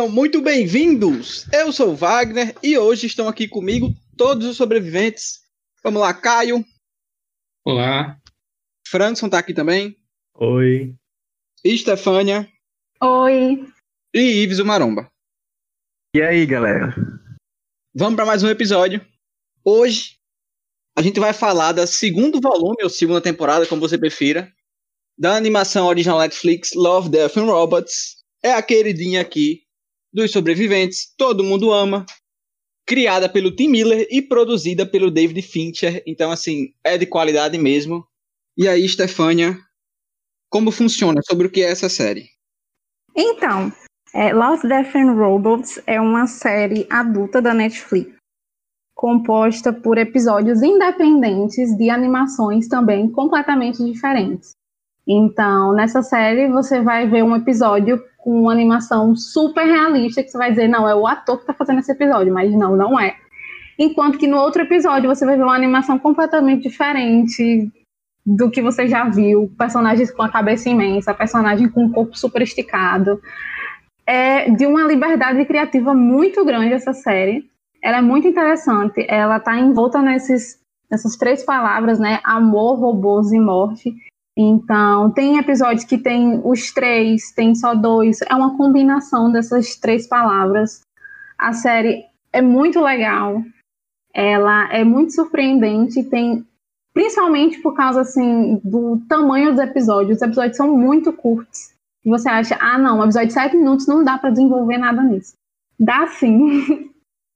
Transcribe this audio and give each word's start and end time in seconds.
Sejam 0.00 0.14
muito 0.14 0.40
bem-vindos! 0.40 1.46
Eu 1.52 1.70
sou 1.70 1.90
o 1.90 1.94
Wagner 1.94 2.56
e 2.62 2.78
hoje 2.78 3.06
estão 3.06 3.28
aqui 3.28 3.46
comigo 3.46 3.94
todos 4.16 4.46
os 4.46 4.56
sobreviventes. 4.56 5.42
Vamos 5.84 6.00
lá, 6.00 6.14
Caio. 6.14 6.64
Olá. 7.66 8.18
Frankson 8.88 9.28
tá 9.28 9.38
aqui 9.38 9.52
também. 9.52 9.94
Oi. 10.36 10.96
Estefânia. 11.62 12.50
Oi. 12.98 13.62
E 14.14 14.42
Ives 14.42 14.58
o 14.58 14.64
Maromba. 14.64 15.06
E 16.16 16.22
aí, 16.22 16.46
galera? 16.46 16.94
Vamos 17.94 18.16
para 18.16 18.24
mais 18.24 18.42
um 18.42 18.48
episódio. 18.48 19.06
Hoje 19.62 20.16
a 20.96 21.02
gente 21.02 21.20
vai 21.20 21.34
falar 21.34 21.72
do 21.72 21.86
segundo 21.86 22.40
volume, 22.40 22.82
ou 22.82 22.88
segunda 22.88 23.20
temporada, 23.20 23.66
como 23.66 23.82
você 23.82 23.98
prefira, 23.98 24.50
da 25.18 25.36
animação 25.36 25.86
original 25.88 26.18
Netflix 26.20 26.72
Love, 26.74 27.10
Death 27.10 27.36
and 27.36 27.44
Robots. 27.44 28.16
É 28.42 28.54
a 28.54 28.62
queridinha 28.62 29.20
aqui 29.20 29.68
dos 30.12 30.30
sobreviventes, 30.30 31.12
todo 31.16 31.44
mundo 31.44 31.72
ama. 31.72 32.04
Criada 32.86 33.28
pelo 33.28 33.54
Tim 33.54 33.68
Miller 33.68 34.06
e 34.10 34.20
produzida 34.20 34.84
pelo 34.84 35.10
David 35.10 35.42
Fincher. 35.42 36.02
Então, 36.06 36.30
assim, 36.30 36.72
é 36.84 36.98
de 36.98 37.06
qualidade 37.06 37.56
mesmo. 37.56 38.04
E 38.56 38.66
aí, 38.66 38.88
Stefania, 38.88 39.56
como 40.50 40.72
funciona? 40.72 41.20
Sobre 41.22 41.46
o 41.46 41.50
que 41.50 41.62
é 41.62 41.70
essa 41.70 41.88
série? 41.88 42.28
Então, 43.16 43.72
é, 44.12 44.32
Love, 44.32 44.66
Death 44.66 44.96
and 44.96 45.12
Robots 45.12 45.80
é 45.86 46.00
uma 46.00 46.26
série 46.26 46.86
adulta 46.90 47.40
da 47.40 47.54
Netflix, 47.54 48.12
composta 48.94 49.72
por 49.72 49.98
episódios 49.98 50.62
independentes 50.62 51.76
de 51.76 51.90
animações 51.90 52.66
também 52.66 53.10
completamente 53.10 53.84
diferentes. 53.84 54.50
Então, 55.06 55.72
nessa 55.72 56.02
série, 56.02 56.48
você 56.48 56.80
vai 56.80 57.08
ver 57.08 57.22
um 57.22 57.36
episódio 57.36 58.02
com 58.22 58.42
uma 58.42 58.52
animação 58.52 59.14
super 59.16 59.64
realista, 59.64 60.22
que 60.22 60.30
você 60.30 60.38
vai 60.38 60.50
dizer, 60.50 60.68
não, 60.68 60.88
é 60.88 60.94
o 60.94 61.06
ator 61.06 61.36
que 61.36 61.42
está 61.42 61.54
fazendo 61.54 61.80
esse 61.80 61.92
episódio, 61.92 62.32
mas 62.32 62.52
não, 62.52 62.76
não 62.76 62.98
é. 62.98 63.16
Enquanto 63.78 64.18
que 64.18 64.26
no 64.26 64.36
outro 64.36 64.62
episódio 64.62 65.08
você 65.08 65.24
vai 65.24 65.36
ver 65.36 65.42
uma 65.42 65.54
animação 65.54 65.98
completamente 65.98 66.68
diferente 66.68 67.70
do 68.24 68.50
que 68.50 68.60
você 68.60 68.86
já 68.86 69.08
viu, 69.08 69.50
personagens 69.58 70.10
com 70.10 70.22
a 70.22 70.28
cabeça 70.28 70.68
imensa, 70.68 71.14
personagem 71.14 71.68
com 71.68 71.86
o 71.86 71.90
corpo 71.90 72.16
super 72.16 72.42
esticado. 72.42 73.20
É 74.06 74.50
de 74.50 74.66
uma 74.66 74.82
liberdade 74.82 75.44
criativa 75.46 75.94
muito 75.94 76.44
grande 76.44 76.74
essa 76.74 76.92
série. 76.92 77.48
Ela 77.82 77.98
é 77.98 78.02
muito 78.02 78.28
interessante. 78.28 79.06
Ela 79.08 79.38
está 79.38 79.58
envolta 79.58 80.02
nesses, 80.02 80.60
nessas 80.90 81.16
três 81.16 81.42
palavras, 81.42 81.98
né? 81.98 82.20
Amor, 82.24 82.78
robôs 82.78 83.32
e 83.32 83.38
morte. 83.38 83.94
Então, 84.36 85.10
tem 85.10 85.38
episódios 85.38 85.84
que 85.84 85.98
tem 85.98 86.40
os 86.44 86.72
três, 86.72 87.32
tem 87.32 87.54
só 87.54 87.74
dois. 87.74 88.20
É 88.22 88.34
uma 88.34 88.56
combinação 88.56 89.30
dessas 89.30 89.76
três 89.76 90.06
palavras. 90.06 90.80
A 91.38 91.52
série 91.52 92.04
é 92.32 92.40
muito 92.40 92.80
legal. 92.80 93.42
Ela 94.14 94.72
é 94.72 94.84
muito 94.84 95.12
surpreendente. 95.12 96.02
Tem 96.04 96.46
principalmente 96.92 97.58
por 97.60 97.74
causa 97.74 98.02
assim 98.02 98.60
do 98.64 99.00
tamanho 99.08 99.50
dos 99.50 99.60
episódios. 99.60 100.16
Os 100.16 100.22
episódios 100.22 100.56
são 100.56 100.76
muito 100.76 101.12
curtos. 101.12 101.72
E 102.04 102.08
você 102.08 102.28
acha, 102.28 102.56
ah, 102.60 102.78
não, 102.78 102.98
um 102.98 103.04
episódio 103.04 103.28
de 103.28 103.34
sete 103.34 103.56
minutos 103.56 103.86
não 103.86 104.02
dá 104.02 104.16
para 104.16 104.30
desenvolver 104.30 104.78
nada 104.78 105.02
nisso. 105.02 105.34
Dá 105.78 106.06
sim. 106.06 106.90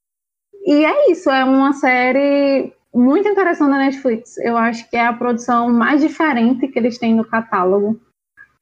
e 0.64 0.84
é 0.84 1.10
isso, 1.10 1.30
é 1.30 1.44
uma 1.44 1.72
série 1.74 2.72
muito 2.94 3.28
interessante 3.28 3.70
da 3.70 3.78
Netflix. 3.78 4.38
Eu 4.38 4.56
acho 4.56 4.88
que 4.88 4.96
é 4.96 5.04
a 5.04 5.12
produção 5.12 5.70
mais 5.72 6.00
diferente 6.00 6.68
que 6.68 6.78
eles 6.78 6.98
têm 6.98 7.14
no 7.14 7.24
catálogo. 7.24 8.00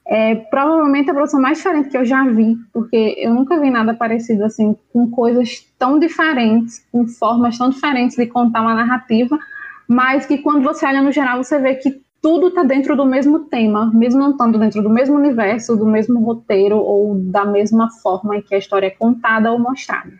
É 0.06 0.34
provavelmente 0.34 1.10
a 1.10 1.14
produção 1.14 1.40
mais 1.40 1.58
diferente 1.58 1.90
que 1.90 1.96
eu 1.96 2.04
já 2.04 2.26
vi, 2.26 2.56
porque 2.72 3.14
eu 3.18 3.32
nunca 3.32 3.60
vi 3.60 3.70
nada 3.70 3.94
parecido 3.94 4.44
assim, 4.44 4.76
com 4.92 5.08
coisas 5.10 5.60
tão 5.78 5.98
diferentes, 5.98 6.84
com 6.90 7.06
formas 7.06 7.56
tão 7.56 7.70
diferentes 7.70 8.16
de 8.16 8.26
contar 8.26 8.62
uma 8.62 8.74
narrativa, 8.74 9.38
mas 9.86 10.26
que 10.26 10.38
quando 10.38 10.64
você 10.64 10.86
olha 10.86 11.02
no 11.02 11.12
geral, 11.12 11.44
você 11.44 11.58
vê 11.58 11.76
que 11.76 12.02
tudo 12.20 12.48
está 12.48 12.62
dentro 12.62 12.96
do 12.96 13.04
mesmo 13.04 13.40
tema, 13.48 13.92
mesmo 13.92 14.20
não 14.20 14.30
estando 14.30 14.58
dentro 14.58 14.82
do 14.82 14.90
mesmo 14.90 15.16
universo, 15.16 15.76
do 15.76 15.86
mesmo 15.86 16.20
roteiro 16.20 16.78
ou 16.78 17.16
da 17.16 17.44
mesma 17.44 17.90
forma 17.90 18.36
em 18.36 18.42
que 18.42 18.54
a 18.54 18.58
história 18.58 18.86
é 18.86 18.90
contada 18.90 19.52
ou 19.52 19.58
mostrada. 19.58 20.12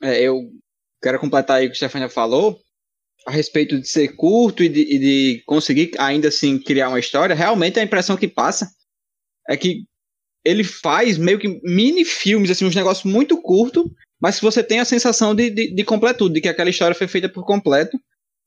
É, 0.00 0.20
eu 0.22 0.50
quero 1.02 1.18
completar 1.18 1.58
aí 1.58 1.66
o 1.66 1.68
que 1.68 1.74
a 1.74 1.76
Stefania 1.76 2.08
falou 2.08 2.60
a 3.26 3.30
respeito 3.30 3.78
de 3.80 3.88
ser 3.88 4.16
curto 4.16 4.62
e 4.62 4.68
de, 4.68 4.80
e 4.80 4.98
de, 4.98 5.42
conseguir 5.44 5.92
ainda 5.98 6.28
assim 6.28 6.58
criar 6.58 6.88
uma 6.88 6.98
história. 6.98 7.34
Realmente 7.34 7.78
a 7.78 7.82
impressão 7.82 8.16
que 8.16 8.28
passa 8.28 8.70
é 9.48 9.56
que 9.56 9.84
ele 10.44 10.64
faz 10.64 11.18
meio 11.18 11.38
que 11.38 11.60
mini 11.62 12.04
filmes, 12.04 12.50
assim, 12.50 12.64
uns 12.64 12.74
negócios 12.74 13.10
muito 13.10 13.40
curtos, 13.42 13.84
mas 14.20 14.40
você 14.40 14.62
tem 14.62 14.80
a 14.80 14.84
sensação 14.84 15.34
de, 15.34 15.50
de, 15.50 15.74
de, 15.74 15.84
completude, 15.84 16.34
de 16.34 16.40
que 16.40 16.48
aquela 16.48 16.70
história 16.70 16.94
foi 16.94 17.06
feita 17.06 17.28
por 17.28 17.44
completo. 17.44 17.98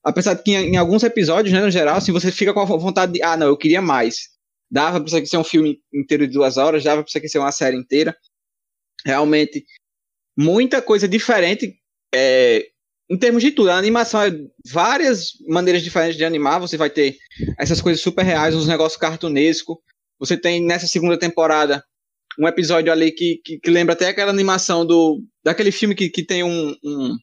Apesar 0.04 0.34
de 0.34 0.44
que 0.44 0.52
em, 0.52 0.76
alguns 0.76 1.04
episódios, 1.04 1.54
né, 1.54 1.62
no 1.62 1.72
geral, 1.72 1.98
assim, 1.98 2.12
você 2.12 2.32
fica 2.32 2.54
com 2.54 2.60
a 2.60 2.66
vontade 2.66 3.14
de, 3.14 3.24
ah, 3.24 3.38
não, 3.38 3.48
eu 3.48 3.58
queria 3.58 3.82
mais. 3.82 4.30
Dava 4.70 5.00
pra 5.00 5.20
isso 5.20 5.30
ser 5.30 5.38
um 5.38 5.44
filme 5.44 5.80
inteiro 5.94 6.28
de 6.28 6.34
duas 6.34 6.58
horas, 6.58 6.84
dava 6.84 7.04
pra 7.04 7.10
isso 7.10 7.32
ser 7.32 7.40
uma 7.40 7.52
série 7.52 7.78
inteira. 7.78 8.16
Realmente, 9.06 9.64
muita 10.36 10.82
coisa 10.82 11.08
diferente 11.08 11.76
é, 12.14 12.68
em 13.10 13.18
termos 13.18 13.44
de 13.44 13.52
tudo, 13.52 13.70
a 13.70 13.78
animação 13.78 14.22
é 14.22 14.32
várias 14.66 15.34
maneiras 15.48 15.84
diferentes 15.84 16.18
de 16.18 16.24
animar. 16.24 16.60
Você 16.60 16.78
vai 16.78 16.90
ter 16.90 17.18
essas 17.60 17.82
coisas 17.82 18.02
super 18.02 18.24
reais, 18.24 18.56
uns 18.56 18.68
negócios 18.68 19.00
cartunescos. 19.00 19.78
Você 20.20 20.38
tem 20.38 20.64
nessa 20.64 20.88
segunda 20.88 21.18
temporada 21.18 21.84
um 22.40 22.48
episódio 22.48 22.92
ali 22.92 23.12
que, 23.12 23.42
que, 23.44 23.60
que, 23.60 23.70
lembra 23.70 23.94
até 23.94 24.08
aquela 24.08 24.32
animação 24.32 24.86
do 24.86 25.22
daquele 25.44 25.72
filme 25.72 25.94
que, 25.94 26.10
que 26.10 26.26
tem 26.26 26.44
um, 26.44 26.76
um, 26.84 27.16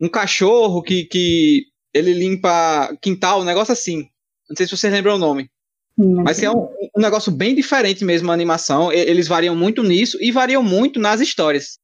um 0.00 0.08
cachorro 0.08 0.82
que, 0.82 1.04
que 1.04 1.64
ele 1.92 2.12
limpa 2.14 2.96
quintal, 3.02 3.40
um 3.40 3.44
negócio 3.44 3.72
assim. 3.72 4.08
Não 4.48 4.56
sei 4.56 4.66
se 4.66 4.76
vocês 4.76 4.92
lembram 4.92 5.16
o 5.16 5.18
nome. 5.18 5.50
Mas 5.98 6.42
é 6.42 6.50
um, 6.50 6.68
um 6.96 7.00
negócio 7.00 7.32
bem 7.32 7.54
diferente 7.54 8.04
mesmo 8.04 8.30
a 8.30 8.34
animação. 8.34 8.92
Eles 8.92 9.26
variam 9.26 9.56
muito 9.56 9.82
nisso 9.82 10.18
e 10.20 10.30
variam 10.30 10.62
muito 10.62 11.00
nas 11.00 11.20
histórias. 11.20 11.78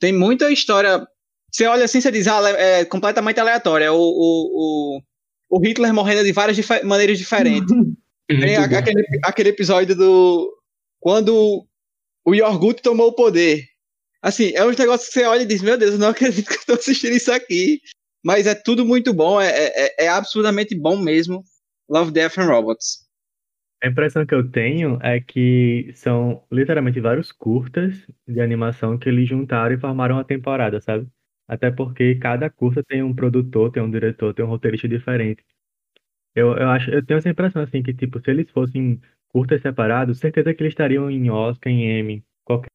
Tem 0.00 0.12
muita 0.12 0.50
história 0.50 1.06
você 1.52 1.66
olha 1.66 1.84
assim, 1.84 2.00
você 2.00 2.10
diz, 2.10 2.26
ah, 2.26 2.40
é 2.50 2.84
completamente 2.84 3.38
aleatório. 3.38 3.84
É 3.84 3.90
o, 3.90 3.96
o, 3.96 4.98
o, 4.98 5.02
o 5.50 5.60
Hitler 5.60 5.92
morrendo 5.92 6.24
de 6.24 6.32
várias 6.32 6.56
dif 6.56 6.82
maneiras 6.82 7.18
diferentes. 7.18 7.68
Tem 8.26 8.56
aquele, 8.56 9.04
aquele 9.22 9.48
episódio 9.50 9.94
do. 9.94 10.50
Quando 10.98 11.66
o 12.24 12.34
Yorgut 12.34 12.80
tomou 12.82 13.08
o 13.08 13.14
poder. 13.14 13.66
Assim, 14.22 14.52
é 14.54 14.64
um 14.64 14.70
negócio 14.70 15.08
que 15.08 15.12
você 15.12 15.24
olha 15.24 15.42
e 15.42 15.46
diz, 15.46 15.60
meu 15.60 15.76
Deus, 15.76 15.92
eu 15.92 15.98
não 15.98 16.08
acredito 16.08 16.46
que 16.46 16.54
eu 16.54 16.60
estou 16.60 16.76
assistindo 16.76 17.14
isso 17.14 17.30
aqui. 17.32 17.80
Mas 18.24 18.46
é 18.46 18.54
tudo 18.54 18.86
muito 18.86 19.12
bom, 19.12 19.40
é, 19.40 19.50
é, 19.50 20.04
é 20.04 20.08
absurdamente 20.08 20.76
bom 20.78 20.96
mesmo. 20.96 21.42
Love, 21.90 22.12
Death 22.12 22.38
and 22.38 22.46
Robots. 22.46 23.02
A 23.82 23.88
impressão 23.88 24.24
que 24.24 24.34
eu 24.34 24.48
tenho 24.48 24.96
é 25.02 25.20
que 25.20 25.90
são 25.96 26.44
literalmente 26.52 27.00
vários 27.00 27.32
curtas 27.32 27.94
de 28.28 28.40
animação 28.40 28.96
que 28.96 29.08
eles 29.08 29.28
juntaram 29.28 29.74
e 29.74 29.80
formaram 29.80 30.14
uma 30.14 30.24
temporada, 30.24 30.80
sabe? 30.80 31.08
Até 31.48 31.70
porque 31.70 32.16
cada 32.16 32.48
curta 32.50 32.82
tem 32.84 33.02
um 33.02 33.14
produtor, 33.14 33.70
tem 33.72 33.82
um 33.82 33.90
diretor, 33.90 34.34
tem 34.34 34.44
um 34.44 34.48
roteirista 34.48 34.88
diferente. 34.88 35.44
Eu, 36.34 36.56
eu 36.56 36.68
acho, 36.70 36.90
eu 36.90 37.04
tenho 37.04 37.18
essa 37.18 37.28
impressão 37.30 37.62
assim 37.62 37.82
que 37.82 37.94
tipo, 37.94 38.20
se 38.20 38.30
eles 38.30 38.50
fossem 38.50 39.00
curtas 39.28 39.62
separados, 39.62 40.18
certeza 40.18 40.54
que 40.54 40.62
eles 40.62 40.72
estariam 40.72 41.10
em 41.10 41.30
Oscar, 41.30 41.72
em 41.72 41.98
Emmy, 42.00 42.24
qualquer 42.44 42.70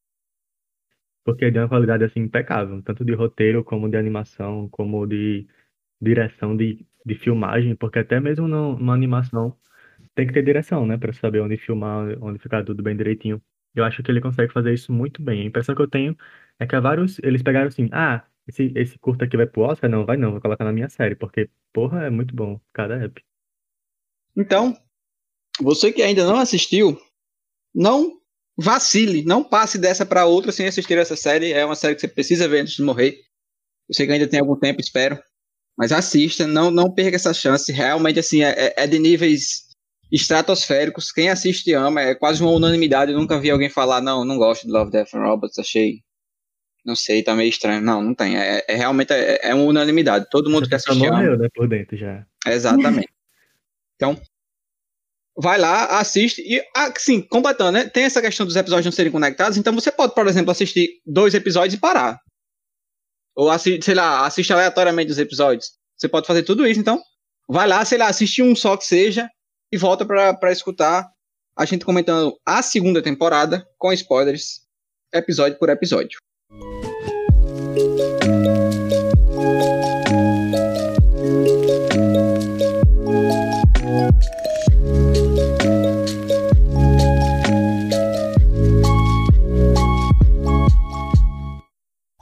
porque 1.23 1.51
de 1.51 1.59
uma 1.59 1.67
qualidade 1.69 2.03
assim 2.03 2.21
impecável, 2.21 2.81
tanto 2.83 3.03
de 3.05 3.13
roteiro 3.13 3.63
como 3.63 3.89
de 3.89 3.97
animação, 3.97 4.69
como 4.69 5.05
de 5.05 5.47
direção 6.01 6.55
de, 6.57 6.85
de 7.05 7.15
filmagem, 7.15 7.75
porque 7.75 7.99
até 7.99 8.19
mesmo 8.19 8.47
numa 8.47 8.93
animação 8.93 9.57
tem 10.15 10.27
que 10.27 10.33
ter 10.33 10.43
direção, 10.43 10.85
né, 10.87 10.97
para 10.97 11.13
saber 11.13 11.41
onde 11.41 11.57
filmar, 11.57 12.17
onde 12.23 12.39
ficar 12.39 12.63
tudo 12.65 12.83
bem 12.83 12.97
direitinho. 12.97 13.41
Eu 13.75 13.83
acho 13.85 14.03
que 14.03 14.11
ele 14.11 14.21
consegue 14.21 14.53
fazer 14.53 14.73
isso 14.73 14.91
muito 14.93 15.21
bem. 15.23 15.41
A 15.43 15.45
impressão 15.45 15.75
que 15.75 15.81
eu 15.83 15.89
tenho 15.89 16.17
é 16.59 16.67
que 16.67 16.79
vários 16.81 17.19
eles 17.23 17.43
pegaram 17.43 17.67
assim, 17.67 17.89
ah, 17.93 18.25
esse, 18.47 18.71
esse 18.75 18.97
curta 18.99 19.25
aqui 19.25 19.35
vai 19.35 19.45
pro 19.45 19.63
Oscar? 19.63 19.89
Não, 19.89 20.05
vai 20.05 20.17
não, 20.17 20.31
vou 20.31 20.41
colocar 20.41 20.63
na 20.63 20.71
minha 20.71 20.89
série, 20.89 21.15
porque, 21.15 21.49
porra, 21.73 22.05
é 22.05 22.09
muito 22.09 22.35
bom 22.35 22.59
cada 22.73 22.95
app. 23.03 23.21
Então, 24.35 24.77
você 25.59 25.91
que 25.91 26.01
ainda 26.01 26.25
não 26.25 26.37
assistiu, 26.37 26.99
não 27.73 28.17
vacile, 28.57 29.23
não 29.23 29.43
passe 29.43 29.77
dessa 29.77 30.05
para 30.05 30.25
outra 30.25 30.51
sem 30.51 30.67
assistir 30.67 30.97
essa 30.97 31.15
série. 31.15 31.51
É 31.51 31.65
uma 31.65 31.75
série 31.75 31.95
que 31.95 32.01
você 32.01 32.07
precisa 32.07 32.47
ver 32.47 32.61
antes 32.61 32.75
de 32.75 32.83
morrer. 32.83 33.19
Eu 33.89 33.95
sei 33.95 34.05
que 34.05 34.13
ainda 34.13 34.27
tem 34.27 34.39
algum 34.39 34.57
tempo, 34.57 34.81
espero. 34.81 35.19
Mas 35.77 35.91
assista, 35.91 36.47
não, 36.47 36.71
não 36.71 36.91
perca 36.91 37.15
essa 37.15 37.33
chance. 37.33 37.71
Realmente, 37.71 38.19
assim, 38.19 38.43
é, 38.43 38.73
é 38.75 38.87
de 38.87 38.97
níveis 38.97 39.67
estratosféricos. 40.11 41.11
Quem 41.11 41.29
assiste 41.29 41.71
ama, 41.73 42.01
é 42.01 42.15
quase 42.15 42.41
uma 42.41 42.51
unanimidade. 42.51 43.11
Eu 43.11 43.19
nunca 43.19 43.39
vi 43.39 43.51
alguém 43.51 43.69
falar, 43.69 44.01
não, 44.01 44.25
não 44.25 44.37
gosto 44.37 44.65
de 44.65 44.71
Love, 44.71 44.91
Death 44.91 45.13
and 45.13 45.23
Robots, 45.23 45.59
achei 45.59 46.01
não 46.87 46.95
sei, 46.95 47.21
tá 47.21 47.35
meio 47.35 47.49
estranho. 47.49 47.81
Não, 47.81 48.01
não 48.01 48.15
tem. 48.15 48.37
É, 48.37 48.63
é 48.65 48.75
realmente 48.75 49.11
é, 49.11 49.49
é, 49.49 49.53
uma 49.53 49.65
unanimidade. 49.65 50.25
Todo 50.31 50.49
mundo 50.49 50.69
que 50.69 50.73
assistiu. 50.73 51.11
morreu, 51.11 51.37
né, 51.37 51.49
por 51.53 51.67
dentro 51.67 51.97
já. 51.97 52.25
Exatamente. 52.45 53.09
então, 53.97 54.17
vai 55.37 55.59
lá, 55.59 55.99
assiste 55.99 56.41
e, 56.41 56.63
assim, 56.73 57.21
completando, 57.21 57.73
né? 57.73 57.89
Tem 57.89 58.05
essa 58.05 58.21
questão 58.21 58.45
dos 58.45 58.55
episódios 58.55 58.85
não 58.85 58.91
serem 58.93 59.11
conectados, 59.11 59.57
então 59.57 59.73
você 59.73 59.91
pode, 59.91 60.15
por 60.15 60.25
exemplo, 60.27 60.49
assistir 60.49 61.01
dois 61.05 61.33
episódios 61.33 61.73
e 61.73 61.77
parar. 61.77 62.21
Ou, 63.35 63.49
assiste, 63.49 63.83
sei 63.83 63.93
lá, 63.93 64.25
assiste 64.25 64.53
aleatoriamente 64.53 65.11
os 65.11 65.19
episódios. 65.19 65.71
Você 65.97 66.07
pode 66.07 66.25
fazer 66.25 66.43
tudo 66.43 66.65
isso, 66.65 66.79
então 66.79 67.01
vai 67.49 67.67
lá, 67.67 67.83
sei 67.83 67.97
lá, 67.97 68.07
assiste 68.07 68.41
um 68.41 68.55
só 68.55 68.77
que 68.77 68.85
seja 68.85 69.29
e 69.73 69.77
volta 69.77 70.05
para 70.05 70.51
escutar 70.53 71.05
a 71.57 71.65
gente 71.65 71.83
comentando 71.83 72.39
a 72.45 72.61
segunda 72.61 73.01
temporada 73.01 73.67
com 73.77 73.91
spoilers, 73.91 74.61
episódio 75.13 75.59
por 75.59 75.69
episódio. 75.69 76.17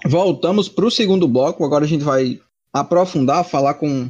Voltamos 0.06 0.70
para 0.70 0.86
o 0.86 0.92
segundo 0.92 1.28
bloco. 1.28 1.66
Agora 1.66 1.84
a 1.84 1.88
gente 1.88 2.04
vai 2.04 2.40
aprofundar, 2.72 3.44
falar 3.44 3.74
com, 3.74 4.10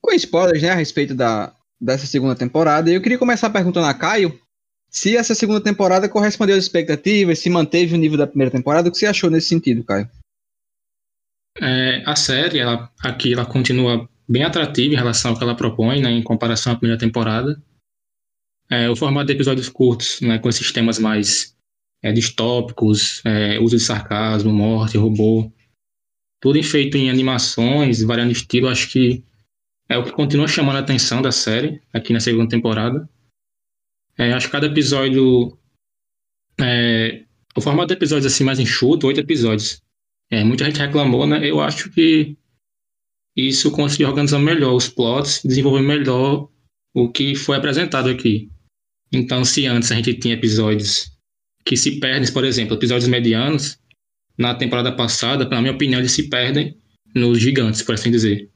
com 0.00 0.12
spoilers 0.12 0.62
né, 0.62 0.70
a 0.70 0.74
respeito 0.74 1.14
da, 1.14 1.52
dessa 1.80 2.06
segunda 2.06 2.34
temporada. 2.34 2.90
E 2.90 2.94
eu 2.94 3.02
queria 3.02 3.18
começar 3.18 3.50
perguntando 3.50 3.86
a 3.86 3.94
Caio 3.94 4.38
se 4.90 5.16
essa 5.16 5.34
segunda 5.34 5.60
temporada 5.60 6.08
correspondeu 6.08 6.56
às 6.56 6.64
expectativas, 6.64 7.38
se 7.38 7.50
manteve 7.50 7.94
o 7.94 7.98
nível 7.98 8.16
da 8.16 8.26
primeira 8.26 8.50
temporada. 8.50 8.88
O 8.88 8.92
que 8.92 8.98
você 8.98 9.06
achou 9.06 9.30
nesse 9.30 9.48
sentido, 9.48 9.84
Caio? 9.84 10.08
É, 11.60 12.02
a 12.06 12.16
série, 12.16 12.58
ela, 12.58 12.90
aqui, 13.02 13.32
ela 13.32 13.44
continua 13.44 14.08
bem 14.28 14.44
atrativa 14.44 14.94
em 14.94 14.96
relação 14.96 15.32
ao 15.32 15.36
que 15.36 15.42
ela 15.42 15.56
propõe, 15.56 16.00
né, 16.00 16.10
em 16.10 16.22
comparação 16.22 16.72
à 16.72 16.76
primeira 16.76 16.98
temporada. 16.98 17.60
É, 18.70 18.88
o 18.88 18.96
formato 18.96 19.26
de 19.26 19.32
episódios 19.32 19.68
curtos, 19.68 20.20
né, 20.20 20.38
com 20.38 20.48
esses 20.48 20.70
temas 20.70 20.98
mais 20.98 21.56
é, 22.02 22.12
distópicos, 22.12 23.22
é, 23.24 23.58
uso 23.58 23.76
de 23.76 23.82
sarcasmo, 23.82 24.52
morte, 24.52 24.98
robô, 24.98 25.50
tudo 26.40 26.62
feito 26.62 26.96
em 26.96 27.10
animações, 27.10 28.02
variando 28.02 28.30
estilo, 28.30 28.68
acho 28.68 28.90
que 28.90 29.24
é 29.88 29.96
o 29.96 30.04
que 30.04 30.12
continua 30.12 30.46
chamando 30.46 30.76
a 30.76 30.80
atenção 30.80 31.20
da 31.22 31.32
série 31.32 31.80
aqui 31.92 32.12
na 32.12 32.20
segunda 32.20 32.48
temporada. 32.48 33.08
É, 34.18 34.32
acho 34.32 34.46
que 34.46 34.52
cada 34.52 34.66
episódio. 34.66 35.56
É, 36.60 37.24
o 37.56 37.60
formato 37.60 37.88
de 37.88 37.94
episódios 37.94 38.32
assim 38.32 38.44
mais 38.44 38.58
enxuto, 38.58 39.06
oito 39.06 39.20
episódios. 39.20 39.80
É, 40.30 40.42
muita 40.44 40.64
gente 40.64 40.80
reclamou, 40.80 41.26
né? 41.26 41.48
Eu 41.48 41.60
acho 41.60 41.90
que 41.90 42.36
isso 43.36 43.70
conseguiu 43.70 44.08
organizar 44.08 44.40
melhor 44.40 44.74
os 44.74 44.88
plots, 44.88 45.40
desenvolver 45.44 45.82
melhor 45.82 46.50
o 46.94 47.10
que 47.10 47.36
foi 47.36 47.56
apresentado 47.56 48.08
aqui. 48.08 48.50
Então, 49.12 49.44
se 49.44 49.66
antes 49.66 49.90
a 49.92 49.94
gente 49.94 50.14
tinha 50.14 50.34
episódios 50.34 51.16
que 51.64 51.76
se 51.76 52.00
perdem, 52.00 52.32
por 52.32 52.44
exemplo, 52.44 52.76
episódios 52.76 53.08
medianos, 53.08 53.78
na 54.36 54.54
temporada 54.54 54.92
passada, 54.92 55.48
na 55.48 55.60
minha 55.60 55.72
opinião, 55.72 56.00
eles 56.00 56.12
se 56.12 56.28
perdem 56.28 56.76
nos 57.14 57.38
gigantes, 57.38 57.82
por 57.82 57.94
assim 57.94 58.10
dizer. 58.10 58.50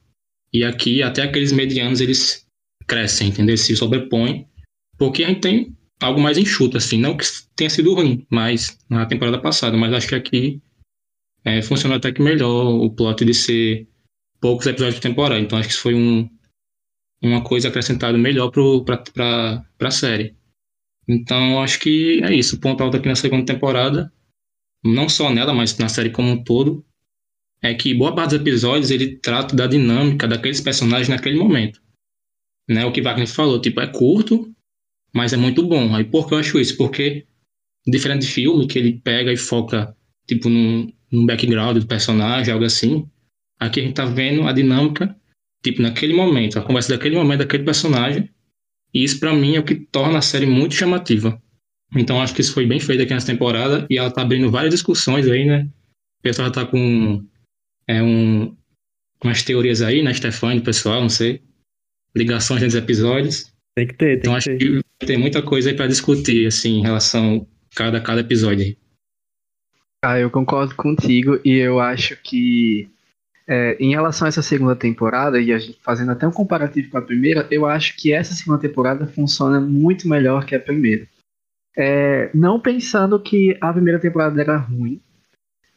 E 0.51 0.63
aqui, 0.63 1.01
até 1.01 1.23
aqueles 1.23 1.51
medianos, 1.51 2.01
eles 2.01 2.45
crescem, 2.87 3.29
entendeu? 3.29 3.57
Se 3.57 3.75
sobrepõem, 3.75 4.47
porque 4.97 5.23
a 5.23 5.27
gente 5.27 5.41
tem 5.41 5.75
algo 6.01 6.19
mais 6.19 6.37
enxuto, 6.37 6.77
assim. 6.77 6.97
Não 6.97 7.17
que 7.17 7.25
tenha 7.55 7.69
sido 7.69 7.93
ruim, 7.93 8.25
mas 8.29 8.77
na 8.89 9.05
temporada 9.05 9.39
passada, 9.39 9.77
mas 9.77 9.93
acho 9.93 10.07
que 10.07 10.15
aqui 10.15 10.61
é, 11.43 11.61
funcionou 11.61 11.97
até 11.97 12.11
que 12.11 12.21
melhor 12.21 12.65
o 12.65 12.89
plot 12.89 13.23
de 13.25 13.33
ser 13.33 13.87
poucos 14.39 14.67
episódios 14.67 14.95
de 14.95 15.01
temporada. 15.01 15.39
Então 15.39 15.57
acho 15.57 15.69
que 15.69 15.73
isso 15.73 15.83
foi 15.83 15.95
um, 15.95 16.29
uma 17.21 17.43
coisa 17.43 17.69
acrescentada 17.69 18.17
melhor 18.17 18.51
para 18.51 19.65
a 19.79 19.91
série. 19.91 20.35
Então 21.07 21.61
acho 21.61 21.79
que 21.79 22.21
é 22.23 22.33
isso. 22.33 22.59
Ponto 22.59 22.81
alto 22.83 22.97
aqui 22.97 23.07
na 23.07 23.15
segunda 23.15 23.45
temporada, 23.45 24.11
não 24.83 25.07
só 25.07 25.33
nela, 25.33 25.53
mas 25.53 25.77
na 25.77 25.89
série 25.89 26.09
como 26.09 26.29
um 26.29 26.43
todo, 26.43 26.85
é 27.61 27.73
que 27.73 27.93
boa 27.93 28.13
parte 28.13 28.31
dos 28.31 28.41
episódios 28.41 28.91
ele 28.91 29.17
trata 29.17 29.55
da 29.55 29.65
dinâmica 29.65 30.27
daqueles 30.27 30.59
personagens 30.59 31.07
naquele 31.07 31.37
momento. 31.37 31.81
Né? 32.67 32.85
O 32.85 32.91
que 32.91 33.01
Wagner 33.01 33.27
falou, 33.27 33.59
tipo, 33.61 33.79
é 33.79 33.87
curto, 33.87 34.52
mas 35.13 35.33
é 35.33 35.37
muito 35.37 35.65
bom. 35.65 35.95
Aí 35.95 36.03
por 36.03 36.27
que 36.27 36.33
eu 36.33 36.37
acho 36.39 36.59
isso? 36.59 36.77
Porque, 36.77 37.25
diferente 37.85 38.21
de 38.21 38.31
filme, 38.31 38.67
que 38.67 38.79
ele 38.79 38.99
pega 38.99 39.31
e 39.31 39.37
foca, 39.37 39.95
tipo, 40.27 40.49
num, 40.49 40.91
num 41.11 41.25
background 41.25 41.77
do 41.77 41.87
personagem, 41.87 42.51
algo 42.51 42.65
assim, 42.65 43.07
aqui 43.59 43.79
a 43.79 43.83
gente 43.83 43.95
tá 43.95 44.05
vendo 44.05 44.47
a 44.47 44.51
dinâmica, 44.51 45.15
tipo, 45.63 45.81
naquele 45.81 46.13
momento, 46.13 46.57
a 46.57 46.61
conversa 46.61 46.93
daquele 46.93 47.15
momento, 47.15 47.39
daquele 47.39 47.63
personagem, 47.63 48.29
e 48.93 49.03
isso 49.03 49.19
para 49.19 49.33
mim 49.33 49.55
é 49.55 49.59
o 49.59 49.63
que 49.63 49.75
torna 49.75 50.19
a 50.19 50.21
série 50.21 50.45
muito 50.45 50.75
chamativa. 50.75 51.41
Então 51.95 52.21
acho 52.21 52.33
que 52.33 52.41
isso 52.41 52.53
foi 52.53 52.65
bem 52.65 52.79
feito 52.79 53.03
aqui 53.03 53.13
nessa 53.13 53.27
temporada, 53.27 53.85
e 53.89 53.97
ela 53.97 54.11
tá 54.11 54.21
abrindo 54.21 54.49
várias 54.49 54.73
discussões 54.73 55.27
aí, 55.27 55.45
né? 55.45 55.69
O 56.19 56.23
pessoal 56.23 56.51
tá 56.51 56.65
com 56.65 57.23
é 57.87 58.01
um, 58.01 58.55
umas 59.23 59.43
teorias 59.43 59.81
aí, 59.81 60.01
né, 60.01 60.13
Stefani, 60.13 60.61
pessoal, 60.61 61.01
não 61.01 61.09
sei. 61.09 61.41
Ligações 62.15 62.63
entre 62.63 62.77
episódios. 62.77 63.52
Tem 63.75 63.87
que 63.87 63.93
ter, 63.93 64.05
tem 64.05 64.17
então 64.19 64.31
que 64.33 64.37
acho 64.37 64.49
ter. 64.49 64.57
que 64.57 65.05
tem 65.05 65.17
muita 65.17 65.41
coisa 65.41 65.69
aí 65.69 65.75
para 65.75 65.87
discutir, 65.87 66.45
assim, 66.45 66.79
em 66.79 66.81
relação 66.81 67.47
a 67.71 67.75
cada, 67.75 68.01
cada 68.01 68.21
episódio. 68.21 68.75
Ah, 70.03 70.19
eu 70.19 70.29
concordo 70.29 70.75
contigo 70.75 71.39
e 71.45 71.57
eu 71.57 71.79
acho 71.79 72.15
que 72.21 72.89
é, 73.47 73.75
em 73.79 73.91
relação 73.91 74.25
a 74.25 74.29
essa 74.29 74.41
segunda 74.41 74.75
temporada, 74.75 75.39
e 75.39 75.51
a 75.51 75.57
gente 75.57 75.79
fazendo 75.81 76.11
até 76.11 76.27
um 76.27 76.31
comparativo 76.31 76.89
com 76.89 76.97
a 76.97 77.01
primeira, 77.01 77.47
eu 77.51 77.65
acho 77.65 77.95
que 77.97 78.13
essa 78.13 78.33
segunda 78.33 78.59
temporada 78.59 79.05
funciona 79.05 79.59
muito 79.59 80.07
melhor 80.07 80.45
que 80.45 80.55
a 80.55 80.59
primeira. 80.59 81.07
É, 81.75 82.29
não 82.33 82.59
pensando 82.59 83.19
que 83.19 83.57
a 83.59 83.73
primeira 83.73 83.99
temporada 83.99 84.39
era 84.39 84.57
ruim. 84.57 85.01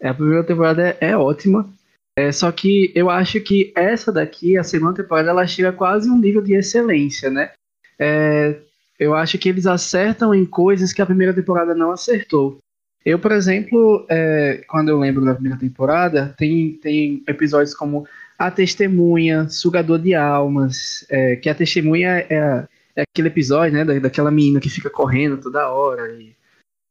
A 0.02 0.12
primeira 0.12 0.44
temporada 0.44 0.88
é, 1.00 1.10
é 1.10 1.16
ótima, 1.16 1.68
é, 2.16 2.30
só 2.30 2.52
que 2.52 2.92
eu 2.94 3.10
acho 3.10 3.40
que 3.40 3.72
essa 3.74 4.12
daqui, 4.12 4.56
a 4.56 4.64
segunda 4.64 5.02
temporada, 5.02 5.30
ela 5.30 5.46
chega 5.46 5.70
a 5.70 5.72
quase 5.72 6.08
um 6.10 6.18
nível 6.18 6.42
de 6.42 6.54
excelência, 6.54 7.30
né? 7.30 7.52
É, 7.98 8.58
eu 8.98 9.14
acho 9.14 9.38
que 9.38 9.48
eles 9.48 9.66
acertam 9.66 10.34
em 10.34 10.44
coisas 10.44 10.92
que 10.92 11.02
a 11.02 11.06
primeira 11.06 11.34
temporada 11.34 11.74
não 11.74 11.90
acertou. 11.90 12.58
Eu, 13.04 13.18
por 13.18 13.32
exemplo, 13.32 14.04
é, 14.08 14.64
quando 14.68 14.88
eu 14.88 14.98
lembro 14.98 15.24
da 15.24 15.34
primeira 15.34 15.58
temporada, 15.58 16.34
tem, 16.36 16.72
tem 16.74 17.22
episódios 17.28 17.74
como 17.74 18.06
A 18.38 18.50
Testemunha, 18.50 19.48
Sugador 19.48 19.98
de 19.98 20.14
Almas, 20.14 21.06
é, 21.08 21.36
que 21.36 21.48
a 21.48 21.54
testemunha 21.54 22.26
é, 22.28 22.66
é 22.96 23.02
aquele 23.02 23.28
episódio, 23.28 23.74
né, 23.74 23.84
da, 23.84 23.98
daquela 24.00 24.30
menina 24.30 24.58
que 24.58 24.68
fica 24.68 24.90
correndo 24.90 25.40
toda 25.40 25.70
hora 25.70 26.10
e, 26.12 26.34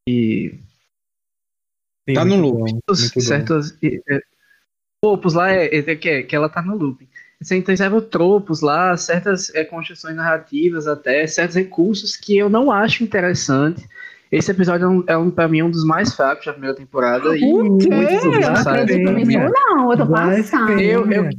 e 0.08 0.58
Sim, 2.08 2.13
Tá 2.13 2.24
no 2.24 2.38
muito 2.38 2.46
loop. 2.46 2.58
bom, 2.60 2.72
muito 2.72 2.82
bom. 2.88 3.22
certos 3.22 3.77
é, 3.84 4.22
tropos 5.01 5.34
lá 5.34 5.51
é, 5.51 5.75
é 5.75 5.96
que, 5.96 6.24
que 6.24 6.36
ela 6.36 6.48
tá 6.48 6.62
no 6.62 6.77
looping. 6.77 7.08
Você 7.42 7.62
tem 7.62 7.75
certos 7.75 8.06
tropos 8.10 8.62
lá, 8.62 8.96
certas 8.96 9.54
é, 9.54 9.63
construções 9.63 10.15
narrativas 10.15 10.88
até, 10.88 11.27
certos 11.27 11.56
recursos 11.56 12.15
que 12.15 12.38
eu 12.38 12.50
não 12.50 12.72
acho 12.72 13.04
interessante. 13.04 13.88
Esse 14.32 14.51
episódio 14.51 14.86
é, 14.86 14.89
um, 14.89 15.04
é 15.08 15.18
um, 15.18 15.30
pra 15.30 15.48
mim 15.48 15.62
um 15.62 15.70
dos 15.70 15.86
mais 15.86 16.13
fracos 16.13 16.46
da 16.46 16.51
primeira 16.51 16.75
temporada. 16.75 17.38
E 17.38 17.44
O 17.44 17.77
quê? 17.77 17.89
muitos 17.89 18.25
Eu 18.30 18.42
não 18.42 18.63
não. 19.50 19.92
Eu 19.92 19.98
tô 19.98 20.06
Vai 20.06 20.42
passando. 20.42 20.80
Eu, 20.80 21.12
eu, 21.12 21.30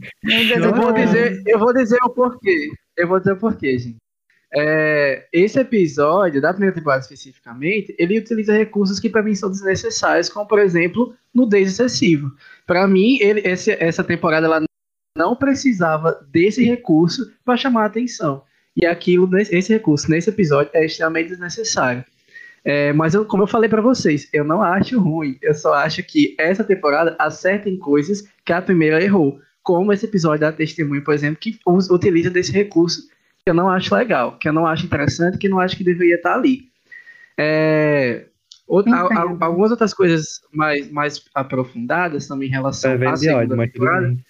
eu 0.56 0.74
vou 0.74 0.92
dizer, 0.92 1.42
eu 1.46 1.58
vou 1.58 1.74
dizer 1.74 1.98
o 2.04 2.10
porquê. 2.10 2.70
Eu 2.96 3.08
vou 3.08 3.18
dizer 3.18 3.32
o 3.32 3.36
porquê, 3.36 3.78
gente. 3.78 3.96
É, 4.54 5.26
esse 5.32 5.58
episódio, 5.58 6.40
da 6.40 6.52
primeira 6.52 6.74
temporada 6.74 7.02
especificamente, 7.02 7.94
ele 7.98 8.18
utiliza 8.18 8.56
recursos 8.56 9.00
que 9.00 9.10
para 9.10 9.22
mim 9.22 9.34
são 9.34 9.50
desnecessários, 9.50 10.28
como 10.28 10.46
por 10.46 10.58
exemplo, 10.58 11.14
nudez 11.34 11.72
excessivo. 11.72 12.30
Para 12.66 12.86
mim, 12.86 13.18
ele, 13.20 13.40
esse, 13.40 13.72
essa 13.72 14.04
temporada 14.04 14.46
ela 14.46 14.65
não 15.16 15.34
precisava 15.34 16.20
desse 16.30 16.62
recurso 16.62 17.32
para 17.44 17.56
chamar 17.56 17.84
a 17.84 17.86
atenção. 17.86 18.42
E 18.76 18.84
aquilo, 18.84 19.26
nesse- 19.26 19.56
esse 19.56 19.72
recurso 19.72 20.10
nesse 20.10 20.28
episódio 20.28 20.70
é 20.74 20.84
extremamente 20.84 21.28
desnecessário. 21.30 22.04
É, 22.62 22.92
mas 22.92 23.14
eu- 23.14 23.24
como 23.24 23.44
eu 23.44 23.46
falei 23.46 23.70
para 23.70 23.80
vocês, 23.80 24.28
eu 24.32 24.44
não 24.44 24.60
acho 24.62 25.00
ruim. 25.00 25.38
Eu 25.40 25.54
só 25.54 25.72
acho 25.74 26.02
que 26.02 26.34
essa 26.38 26.62
temporada 26.64 27.16
acerta 27.18 27.68
em 27.70 27.78
coisas 27.78 28.24
que 28.44 28.52
a 28.52 28.60
primeira 28.60 29.02
errou. 29.02 29.38
Como 29.62 29.92
esse 29.92 30.04
episódio 30.04 30.40
da 30.40 30.52
Testemunha, 30.52 31.02
por 31.02 31.14
exemplo, 31.14 31.38
que 31.40 31.58
utiliza 31.90 32.28
desse 32.30 32.52
recurso 32.52 33.08
que 33.44 33.50
eu 33.50 33.54
não 33.54 33.68
acho 33.68 33.94
legal, 33.94 34.36
que 34.38 34.48
eu 34.48 34.52
não 34.52 34.66
acho 34.66 34.84
interessante, 34.84 35.38
que 35.38 35.46
eu 35.46 35.50
não 35.52 35.60
acho 35.60 35.76
que 35.76 35.84
deveria 35.84 36.16
estar 36.16 36.34
ali. 36.34 36.62
É, 37.38 38.26
outra- 38.66 38.92
a- 38.96 39.44
algumas 39.46 39.70
outras 39.70 39.94
coisas 39.94 40.40
mais, 40.52 40.90
mais 40.90 41.22
aprofundadas 41.34 42.26
também 42.26 42.48
em 42.48 42.52
relação 42.52 42.90
Tá 42.90 42.94
à 42.96 42.98
vendo 42.98 43.12
de 43.14 43.20
segunda 43.20 43.38
ódio, 43.44 43.56
mas 43.56 43.72
temporada 43.72 44.06
bem. 44.08 44.24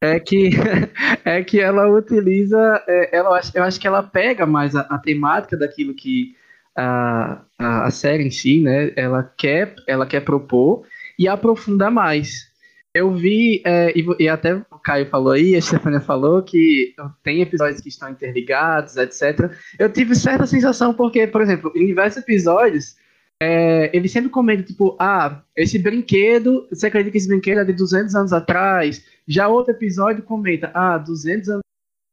É 0.00 0.18
que 0.20 0.50
é 1.24 1.42
que 1.44 1.60
ela 1.60 1.88
utiliza, 1.88 2.82
é, 2.88 3.16
ela, 3.16 3.40
eu 3.54 3.62
acho- 3.64 3.80
que 3.80 3.86
ela 3.86 4.02
pega 4.02 4.46
mais 4.46 4.74
a, 4.74 4.80
a 4.82 4.98
temática 4.98 5.56
daquilo 5.56 5.94
que 5.94 6.34
a, 6.76 7.42
a, 7.58 7.86
a 7.86 7.90
série 7.90 8.24
em 8.24 8.30
si, 8.30 8.60
né, 8.60 8.92
ela 8.96 9.22
quer, 9.36 9.74
ela 9.86 10.06
quer 10.06 10.20
propor 10.22 10.84
e 11.18 11.28
aprofunda 11.28 11.90
mais. 11.90 12.50
Eu 12.94 13.14
vi, 13.14 13.62
é, 13.64 13.90
e, 13.98 14.04
e, 14.18 14.28
até 14.28 14.54
o 14.54 14.78
Caio 14.78 15.06
falou 15.06 15.32
aí, 15.32 15.56
a 15.56 15.62
Stefania 15.62 16.00
falou 16.00 16.42
que 16.42 16.94
tem 17.22 17.40
episódios 17.40 17.80
que 17.80 17.88
estão 17.88 18.10
interligados, 18.10 18.96
etc. 18.98 19.50
Eu 19.78 19.90
tive 19.90 20.14
certa 20.14 20.46
sensação 20.46 20.92
porque, 20.92 21.26
por 21.26 21.40
exemplo, 21.40 21.72
em 21.74 21.86
diversos 21.86 22.22
episódios, 22.22 22.96
é, 23.40 23.90
ele 23.96 24.08
sempre 24.08 24.30
comenta, 24.30 24.62
tipo, 24.62 24.96
ah, 25.00 25.42
esse 25.56 25.78
brinquedo, 25.78 26.66
você 26.70 26.86
acredita 26.86 27.12
que 27.12 27.18
esse 27.18 27.28
brinquedo 27.28 27.60
é 27.60 27.64
de 27.64 27.72
200 27.72 28.14
anos 28.14 28.32
atrás? 28.32 29.04
Já 29.26 29.48
outro 29.48 29.72
episódio 29.72 30.22
comenta, 30.22 30.70
ah, 30.74 30.98
200 30.98 31.48
anos 31.48 31.62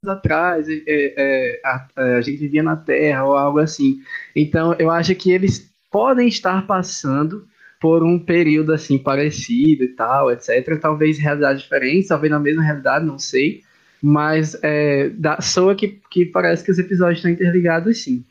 atrás 0.08 0.68
é, 0.70 0.82
é, 0.88 1.62
a, 1.64 1.88
é, 1.98 2.16
a, 2.16 2.22
gente 2.22 2.38
vivia 2.38 2.64
na 2.64 2.76
Terra 2.76 3.26
ou 3.26 3.36
algo 3.36 3.60
assim. 3.60 4.02
Então, 4.36 4.76
eu 4.80 4.90
acho 4.90 5.14
que 5.16 5.32
eles 5.32 5.70
podem 5.92 6.28
estar 6.28 6.66
passando 6.66 7.48
por 7.80 8.04
um 8.04 8.20
período 8.20 8.74
assim 8.74 8.98
parecido 8.98 9.84
e 9.84 9.90
tal, 9.90 10.32
etc. 10.32 10.80
Talvez 10.80 11.18
realidades 11.18 11.62
diferentes, 11.62 12.10
talvez 12.10 12.32
na 12.32 12.40
mesma 12.40 12.64
realidade, 12.64 13.06
não 13.06 13.18
sei. 13.18 13.64
Mas 14.02 14.58
é, 14.62 15.10
da, 15.10 15.42
soa 15.42 15.76
que, 15.76 16.00
que 16.10 16.26
parece 16.26 16.64
que 16.64 16.72
os 16.72 16.80
episódios 16.80 17.20
estão 17.20 17.32
interligados 17.32 18.04
sim. 18.04 18.24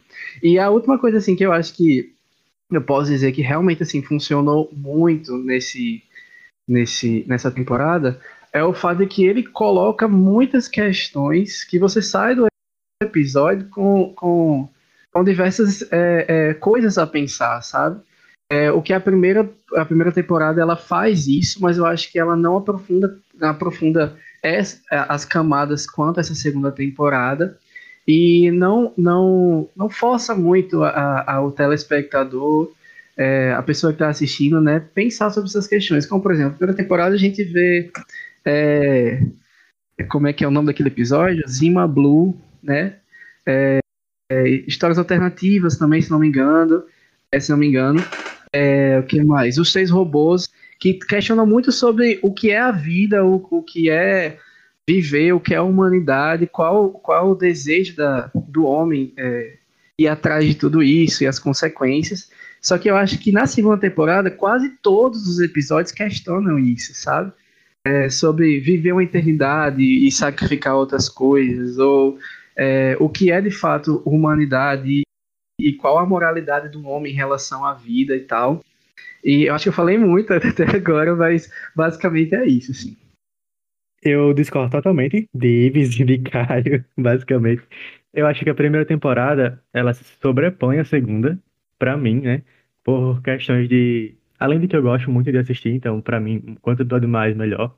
E 0.43 0.59
a 0.59 0.71
última 0.71 0.99
coisa 0.99 1.19
assim 1.19 1.37
que 1.37 1.45
eu 1.45 1.53
acho 1.53 1.75
que 1.75 2.15
eu 2.71 2.83
posso 2.83 3.11
dizer 3.11 3.33
que 3.33 3.43
realmente 3.43 3.83
assim 3.83 4.03
funcionou 4.03 4.69
muito 4.73 5.37
nesse, 5.39 6.03
nesse 6.69 7.25
nessa 7.27 7.51
temporada 7.51 8.21
é 8.53 8.63
o 8.63 8.75
fato 8.75 8.99
de 8.99 9.07
que 9.07 9.25
ele 9.25 9.43
coloca 9.43 10.09
muitas 10.09 10.69
questões 10.69 11.65
que 11.65 11.79
você 11.79 12.01
sai 12.03 12.35
do 12.35 12.47
episódio 13.03 13.69
com, 13.69 14.13
com, 14.15 14.69
com 15.13 15.25
diversas 15.25 15.83
é, 15.93 16.25
é, 16.29 16.55
coisas 16.55 16.99
a 16.99 17.07
pensar, 17.07 17.61
sabe? 17.63 18.01
É, 18.51 18.73
o 18.73 18.81
que 18.81 18.95
a 18.95 19.01
primeira, 19.01 19.49
a 19.77 19.85
primeira 19.85 20.11
temporada 20.11 20.61
ela 20.61 20.77
faz 20.77 21.27
isso, 21.27 21.61
mas 21.61 21.77
eu 21.77 21.85
acho 21.85 22.11
que 22.11 22.19
ela 22.19 22.35
não 22.35 22.57
aprofunda, 22.57 23.19
aprofunda 23.43 24.17
as, 24.43 24.83
as 24.91 25.25
camadas 25.25 25.87
quanto 25.89 26.19
essa 26.19 26.35
segunda 26.35 26.73
temporada 26.73 27.59
e 28.09 28.51
não, 28.51 28.95
não, 28.97 29.69
não 29.77 29.91
força 29.91 30.35
muito 30.35 30.83
a, 30.83 31.31
a, 31.31 31.43
o 31.43 31.53
telespectador, 31.53 32.73
é, 33.15 33.53
a 33.53 33.63
pessoa 33.63 33.93
que 33.93 33.97
está 33.97 34.09
assistindo, 34.09 34.63
né, 34.63 34.81
pensar 34.95 35.29
sobre 35.29 35.51
essas 35.51 35.67
questões. 35.67 36.07
Como, 36.07 36.23
por 36.23 36.33
exemplo, 36.33 36.57
primeira 36.57 36.75
temporada 36.75 37.15
a 37.15 37.19
gente 37.19 37.45
vê. 37.45 37.93
É, 38.47 39.21
como 40.09 40.27
é 40.27 40.33
que 40.33 40.43
é 40.43 40.49
o 40.49 40.51
nome 40.51 40.69
daquele 40.69 40.89
episódio? 40.89 41.47
Zima 41.47 41.87
Blue, 41.87 42.35
né? 42.63 42.95
É, 43.45 43.81
é 44.33 44.49
histórias 44.67 44.99
alternativas 44.99 45.77
também, 45.77 46.01
se 46.01 46.11
não 46.11 46.19
me 46.19 46.29
engano. 46.29 46.85
É, 47.31 47.39
se 47.39 47.51
não 47.51 47.59
me 47.59 47.67
engano. 47.67 48.03
É, 48.55 48.99
o 49.01 49.03
que 49.03 49.23
mais? 49.23 49.59
Os 49.59 49.71
seis 49.71 49.91
robôs 49.91 50.49
que 50.79 50.95
questionam 50.95 51.47
muito 51.47 51.71
sobre 51.71 52.19
o 52.23 52.33
que 52.33 52.53
é 52.53 52.59
a 52.59 52.71
vida, 52.71 53.23
o, 53.23 53.47
o 53.51 53.63
que 53.63 53.91
é 53.91 54.39
viver 54.89 55.35
o 55.35 55.41
que 55.41 55.53
é 55.53 55.59
a 55.59 55.63
humanidade, 55.63 56.47
qual, 56.47 56.93
qual 56.93 57.33
o 57.33 57.35
desejo 57.35 57.95
da, 57.95 58.31
do 58.35 58.65
homem 58.65 59.13
é, 59.19 59.59
ir 59.99 60.09
atrás 60.09 60.47
de 60.47 60.55
tudo 60.55 60.83
isso 60.83 61.23
e 61.23 61.27
as 61.27 61.39
consequências. 61.39 62.31
Só 62.59 62.79
que 62.79 62.89
eu 62.89 62.97
acho 62.97 63.19
que 63.19 63.31
na 63.31 63.47
segunda 63.47 63.77
temporada, 63.77 64.31
quase 64.31 64.71
todos 64.83 65.29
os 65.29 65.41
episódios 65.41 65.93
questionam 65.93 66.59
isso, 66.59 66.95
sabe? 66.95 67.31
É, 67.87 68.09
sobre 68.09 68.61
viver 68.61 68.93
uma 68.93 69.05
eternidade 69.05 69.83
e 69.83 70.11
sacrificar 70.11 70.75
outras 70.75 71.07
coisas, 71.07 71.77
ou 71.77 72.19
é, 72.57 72.97
o 72.99 73.11
que 73.11 73.31
é 73.31 73.43
de 73.43 73.51
fato 73.51 74.03
humanidade 74.07 75.03
e, 75.61 75.73
qual 75.75 75.99
a 75.99 76.07
moralidade 76.07 76.71
do 76.71 76.87
homem 76.87 77.13
em 77.13 77.17
relação 77.17 77.63
à 77.63 77.75
vida 77.75 78.17
e 78.17 78.21
tal. 78.21 78.65
E 79.23 79.45
eu 79.45 79.55
acho 79.55 79.65
que 79.65 79.69
eu 79.69 79.75
falei 79.75 79.99
muito 79.99 80.33
até 80.33 80.65
agora, 80.65 81.15
mas 81.15 81.53
basicamente 81.77 82.35
é 82.35 82.47
isso, 82.47 82.73
assim. 82.73 82.97
Eu 84.03 84.33
discordo 84.33 84.71
totalmente 84.71 85.29
de 85.35 85.67
Ives 85.67 85.99
e 85.99 86.19
Caio, 86.19 86.85
basicamente. 86.97 87.63
Eu 88.13 88.27
acho 88.27 88.45
que 88.45 88.51
a 88.51 88.55
primeira 88.55 88.87
temporada, 88.87 89.63
ela 89.73 89.93
se 89.93 90.05
sobrepõe 90.21 90.79
à 90.79 90.85
segunda, 90.85 91.39
pra 91.79 91.97
mim, 91.97 92.21
né? 92.21 92.43
Por 92.85 93.23
questões 93.23 93.69
de... 93.69 94.17
Além 94.39 94.61
de 94.61 94.69
que 94.69 94.77
eu 94.77 94.83
gosto 94.83 95.11
muito 95.11 95.31
de 95.33 95.39
assistir, 95.39 95.71
então, 95.71 96.01
pra 96.01 96.21
mim, 96.21 96.57
quanto 96.63 96.83
episódio 96.83 97.09
mais, 97.09 97.37
melhor. 97.37 97.77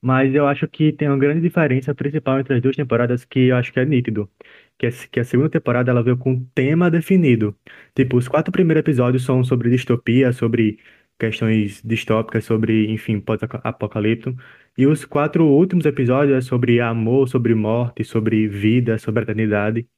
Mas 0.00 0.34
eu 0.34 0.46
acho 0.46 0.68
que 0.68 0.92
tem 0.92 1.08
uma 1.08 1.18
grande 1.18 1.40
diferença 1.40 1.94
principal 1.94 2.38
entre 2.38 2.54
as 2.56 2.62
duas 2.62 2.76
temporadas 2.76 3.24
que 3.24 3.48
eu 3.48 3.56
acho 3.56 3.72
que 3.72 3.80
é 3.80 3.84
nítido. 3.84 4.30
Que, 4.78 4.86
é, 4.86 4.90
que 5.10 5.20
a 5.20 5.24
segunda 5.24 5.50
temporada, 5.50 5.90
ela 5.90 6.02
veio 6.02 6.16
com 6.16 6.32
um 6.32 6.44
tema 6.54 6.90
definido. 6.90 7.56
Tipo, 7.94 8.16
os 8.16 8.28
quatro 8.28 8.52
primeiros 8.52 8.80
episódios 8.80 9.24
são 9.24 9.42
sobre 9.44 9.70
distopia, 9.70 10.32
sobre 10.32 10.78
questões 11.18 11.82
distópicas, 11.84 12.44
sobre, 12.44 12.90
enfim, 12.90 13.20
pós-apocalipto. 13.20 14.36
E 14.76 14.86
os 14.86 15.04
quatro 15.04 15.44
últimos 15.46 15.86
episódios 15.86 16.36
é 16.38 16.40
sobre 16.40 16.80
amor, 16.80 17.28
sobre 17.28 17.54
morte, 17.54 18.04
sobre 18.04 18.46
vida, 18.48 18.98
sobre 18.98 19.22
eternidade. 19.24 19.88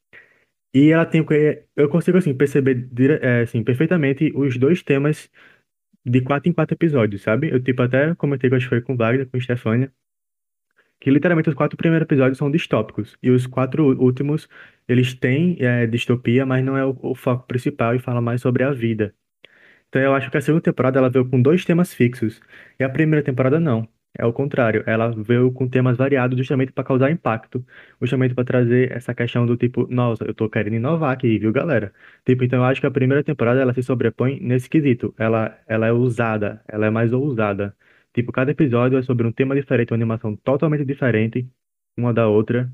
E 0.72 0.90
ela 0.90 1.04
tem 1.04 1.24
eu 1.76 1.88
consigo 1.88 2.18
assim 2.18 2.34
perceber 2.34 2.88
é, 3.22 3.42
assim, 3.42 3.62
perfeitamente 3.64 4.32
os 4.36 4.56
dois 4.56 4.82
temas 4.82 5.30
de 6.04 6.20
quatro 6.22 6.48
em 6.50 6.52
quatro 6.52 6.74
episódios, 6.74 7.22
sabe? 7.22 7.50
Eu 7.50 7.62
tipo 7.62 7.82
até 7.82 8.14
comentei 8.14 8.50
que 8.50 8.56
acho 8.56 8.66
que 8.66 8.70
foi 8.70 8.80
com 8.82 8.96
Wagner, 8.96 9.28
com 9.28 9.40
Stefania, 9.40 9.92
que 11.00 11.10
literalmente 11.10 11.48
os 11.48 11.54
quatro 11.54 11.76
primeiros 11.76 12.04
episódios 12.04 12.38
são 12.38 12.50
distópicos 12.50 13.16
e 13.22 13.30
os 13.30 13.46
quatro 13.46 13.84
últimos 14.00 14.48
eles 14.88 15.14
têm 15.14 15.56
é, 15.60 15.86
distopia, 15.86 16.44
mas 16.46 16.64
não 16.64 16.76
é 16.76 16.84
o, 16.84 16.96
o 17.02 17.14
foco 17.14 17.46
principal 17.46 17.94
e 17.94 17.98
fala 17.98 18.20
mais 18.20 18.40
sobre 18.40 18.62
a 18.64 18.72
vida. 18.72 19.14
Então 19.90 20.02
eu 20.02 20.14
acho 20.14 20.30
que 20.30 20.38
a 20.38 20.42
segunda 20.42 20.62
temporada 20.62 20.98
ela 20.98 21.10
veio 21.10 21.28
com 21.28 21.42
dois 21.42 21.64
temas 21.64 21.94
fixos 21.94 22.40
e 22.78 22.84
a 22.84 22.90
primeira 22.90 23.24
temporada 23.24 23.60
não. 23.60 23.88
É 24.18 24.26
o 24.26 24.32
contrário, 24.32 24.82
ela 24.86 25.10
veio 25.12 25.52
com 25.52 25.68
temas 25.68 25.96
variados 25.98 26.36
justamente 26.38 26.72
para 26.72 26.84
causar 26.84 27.10
impacto, 27.12 27.64
justamente 28.00 28.34
para 28.34 28.44
trazer 28.44 28.90
essa 28.92 29.14
questão 29.14 29.46
do 29.46 29.56
tipo, 29.56 29.86
nossa, 29.88 30.24
eu 30.24 30.34
tô 30.34 30.48
querendo 30.50 30.74
inovar 30.76 31.12
aqui, 31.12 31.38
viu, 31.38 31.52
galera? 31.52 31.92
Tipo, 32.26 32.44
então 32.44 32.60
eu 32.60 32.64
acho 32.64 32.80
que 32.80 32.86
a 32.88 32.90
primeira 32.90 33.22
temporada 33.22 33.60
ela 33.60 33.72
se 33.74 33.82
sobrepõe 33.82 34.40
nesse 34.40 34.68
quesito. 34.68 35.14
Ela, 35.18 35.56
ela 35.66 35.86
é 35.86 35.92
ousada, 35.92 36.62
ela 36.68 36.86
é 36.86 36.90
mais 36.90 37.12
ousada. 37.12 37.76
Tipo, 38.12 38.32
cada 38.32 38.50
episódio 38.50 38.98
é 38.98 39.02
sobre 39.02 39.26
um 39.26 39.32
tema 39.32 39.54
diferente, 39.54 39.92
uma 39.92 39.96
animação 39.96 40.36
totalmente 40.36 40.84
diferente 40.84 41.48
uma 41.96 42.12
da 42.14 42.28
outra, 42.28 42.72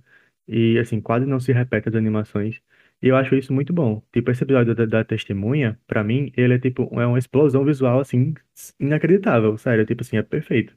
e 0.49 0.79
assim, 0.79 1.01
quase 1.01 1.27
não 1.27 1.41
se 1.41 1.53
repete 1.53 1.89
as 1.89 1.95
animações. 1.95 2.61
E 3.03 3.09
eu 3.09 3.17
acho 3.17 3.35
isso 3.35 3.53
muito 3.53 3.73
bom. 3.73 4.03
Tipo, 4.13 4.31
esse 4.31 4.43
episódio 4.45 4.75
da, 4.75 4.87
da 4.87 5.05
testemunha, 5.05 5.79
pra 5.87 6.03
mim, 6.05 6.33
ele 6.37 6.55
é 6.55 6.59
tipo, 6.59 6.89
é 7.01 7.07
uma 7.07 7.19
explosão 7.19 7.65
visual, 7.65 8.01
assim, 8.01 8.35
inacreditável. 8.81 9.57
Sério, 9.59 9.87
tipo 9.87 10.03
assim, 10.03 10.17
é 10.17 10.23
perfeito 10.23 10.75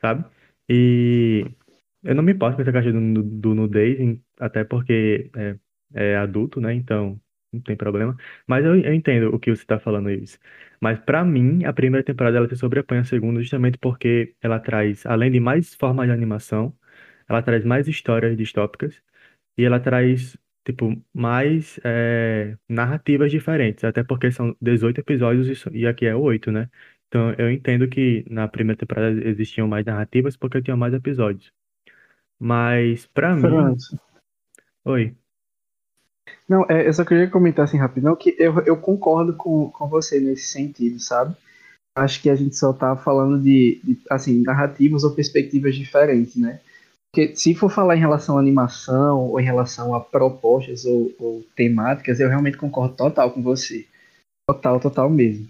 sabe? 0.00 0.24
E 0.68 1.44
eu 2.02 2.14
não 2.14 2.22
me 2.22 2.32
importo 2.32 2.56
com 2.56 2.62
essa 2.62 2.72
caixa 2.72 2.92
do, 2.92 3.22
do 3.22 3.54
nudez, 3.54 3.98
até 4.38 4.64
porque 4.64 5.30
é, 5.36 5.58
é 5.94 6.16
adulto, 6.16 6.60
né? 6.60 6.74
Então 6.74 7.20
não 7.52 7.60
tem 7.60 7.76
problema. 7.76 8.16
Mas 8.46 8.64
eu, 8.64 8.76
eu 8.76 8.92
entendo 8.94 9.34
o 9.34 9.38
que 9.38 9.50
você 9.54 9.62
está 9.62 9.78
falando, 9.78 10.10
isso. 10.10 10.38
Mas 10.80 10.98
para 11.00 11.24
mim, 11.24 11.64
a 11.64 11.72
primeira 11.72 12.04
temporada 12.04 12.36
ela 12.36 12.48
se 12.48 12.56
sobrepõe 12.56 12.98
à 12.98 13.04
segunda 13.04 13.40
justamente 13.40 13.78
porque 13.78 14.34
ela 14.40 14.58
traz, 14.60 15.06
além 15.06 15.30
de 15.30 15.40
mais 15.40 15.74
formas 15.74 16.06
de 16.06 16.12
animação, 16.12 16.76
ela 17.28 17.42
traz 17.42 17.64
mais 17.64 17.88
histórias 17.88 18.36
distópicas 18.36 19.00
e 19.56 19.64
ela 19.64 19.80
traz, 19.80 20.36
tipo, 20.64 20.96
mais 21.12 21.78
é, 21.84 22.56
narrativas 22.68 23.30
diferentes, 23.30 23.84
até 23.84 24.02
porque 24.02 24.32
são 24.32 24.56
18 24.60 25.00
episódios 25.00 25.64
e 25.72 25.86
aqui 25.86 26.06
é 26.06 26.14
8, 26.16 26.50
né? 26.50 26.68
Então, 27.08 27.32
eu 27.38 27.50
entendo 27.50 27.86
que 27.86 28.24
na 28.28 28.48
primeira 28.48 28.78
temporada 28.78 29.28
existiam 29.28 29.68
mais 29.68 29.84
narrativas 29.84 30.36
porque 30.36 30.62
tinham 30.62 30.76
mais 30.76 30.94
episódios. 30.94 31.52
Mas, 32.38 33.06
pra 33.06 33.36
mim. 33.36 33.76
Oi. 34.84 35.14
Não, 36.48 36.66
é, 36.68 36.86
eu 36.88 36.92
só 36.92 37.04
queria 37.04 37.30
comentar 37.30 37.64
assim 37.64 37.78
rapidão 37.78 38.16
que 38.16 38.34
eu, 38.38 38.58
eu 38.60 38.76
concordo 38.76 39.34
com, 39.34 39.70
com 39.70 39.88
você 39.88 40.18
nesse 40.18 40.46
sentido, 40.48 40.98
sabe? 40.98 41.36
Acho 41.94 42.20
que 42.20 42.28
a 42.28 42.34
gente 42.34 42.56
só 42.56 42.72
tá 42.72 42.96
falando 42.96 43.40
de, 43.40 43.80
de 43.84 43.98
assim, 44.10 44.42
narrativas 44.42 45.04
ou 45.04 45.14
perspectivas 45.14 45.76
diferentes, 45.76 46.36
né? 46.36 46.60
Porque 47.14 47.36
se 47.36 47.54
for 47.54 47.70
falar 47.70 47.94
em 47.96 48.00
relação 48.00 48.36
à 48.36 48.40
animação 48.40 49.30
ou 49.30 49.38
em 49.38 49.44
relação 49.44 49.94
a 49.94 50.00
propostas 50.00 50.84
ou, 50.84 51.12
ou 51.20 51.44
temáticas, 51.54 52.18
eu 52.18 52.28
realmente 52.28 52.56
concordo 52.56 52.96
total 52.96 53.30
com 53.30 53.40
você. 53.40 53.86
Total, 54.48 54.80
total 54.80 55.08
mesmo. 55.08 55.48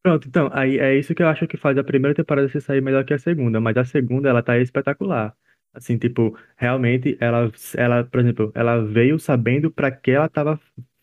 Pronto, 0.00 0.28
então, 0.28 0.48
aí 0.52 0.78
é 0.78 0.96
isso 0.96 1.16
que 1.16 1.20
eu 1.22 1.26
acho 1.26 1.48
que 1.48 1.56
faz 1.56 1.76
a 1.76 1.82
primeira 1.82 2.14
temporada 2.14 2.48
se 2.48 2.60
sair 2.60 2.80
melhor 2.80 3.04
que 3.04 3.12
a 3.12 3.18
segunda, 3.18 3.60
mas 3.60 3.76
a 3.76 3.84
segunda, 3.84 4.28
ela 4.28 4.40
tá 4.40 4.56
espetacular. 4.56 5.36
Assim, 5.74 5.98
tipo, 5.98 6.38
realmente, 6.56 7.18
ela, 7.20 7.50
ela, 7.76 8.04
por 8.04 8.20
exemplo, 8.20 8.52
ela 8.54 8.80
veio 8.84 9.18
sabendo 9.18 9.68
para 9.68 9.90
que 9.90 10.12
ela 10.12 10.28
tava 10.28 10.60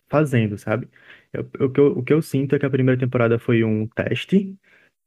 fazendo, 0.10 0.58
sabe? 0.58 0.88
Eu- 1.34 1.50
o 1.68 1.70
que 1.70 1.80
eu, 1.82 1.88
o 2.00 2.04
que 2.04 2.14
eu 2.14 2.22
sinto 2.22 2.56
é 2.56 2.60
que 2.60 2.66
a 2.66 2.70
primeira 2.70 2.98
temporada 3.00 3.38
foi 3.38 3.62
um 3.66 3.88
teste 3.90 4.58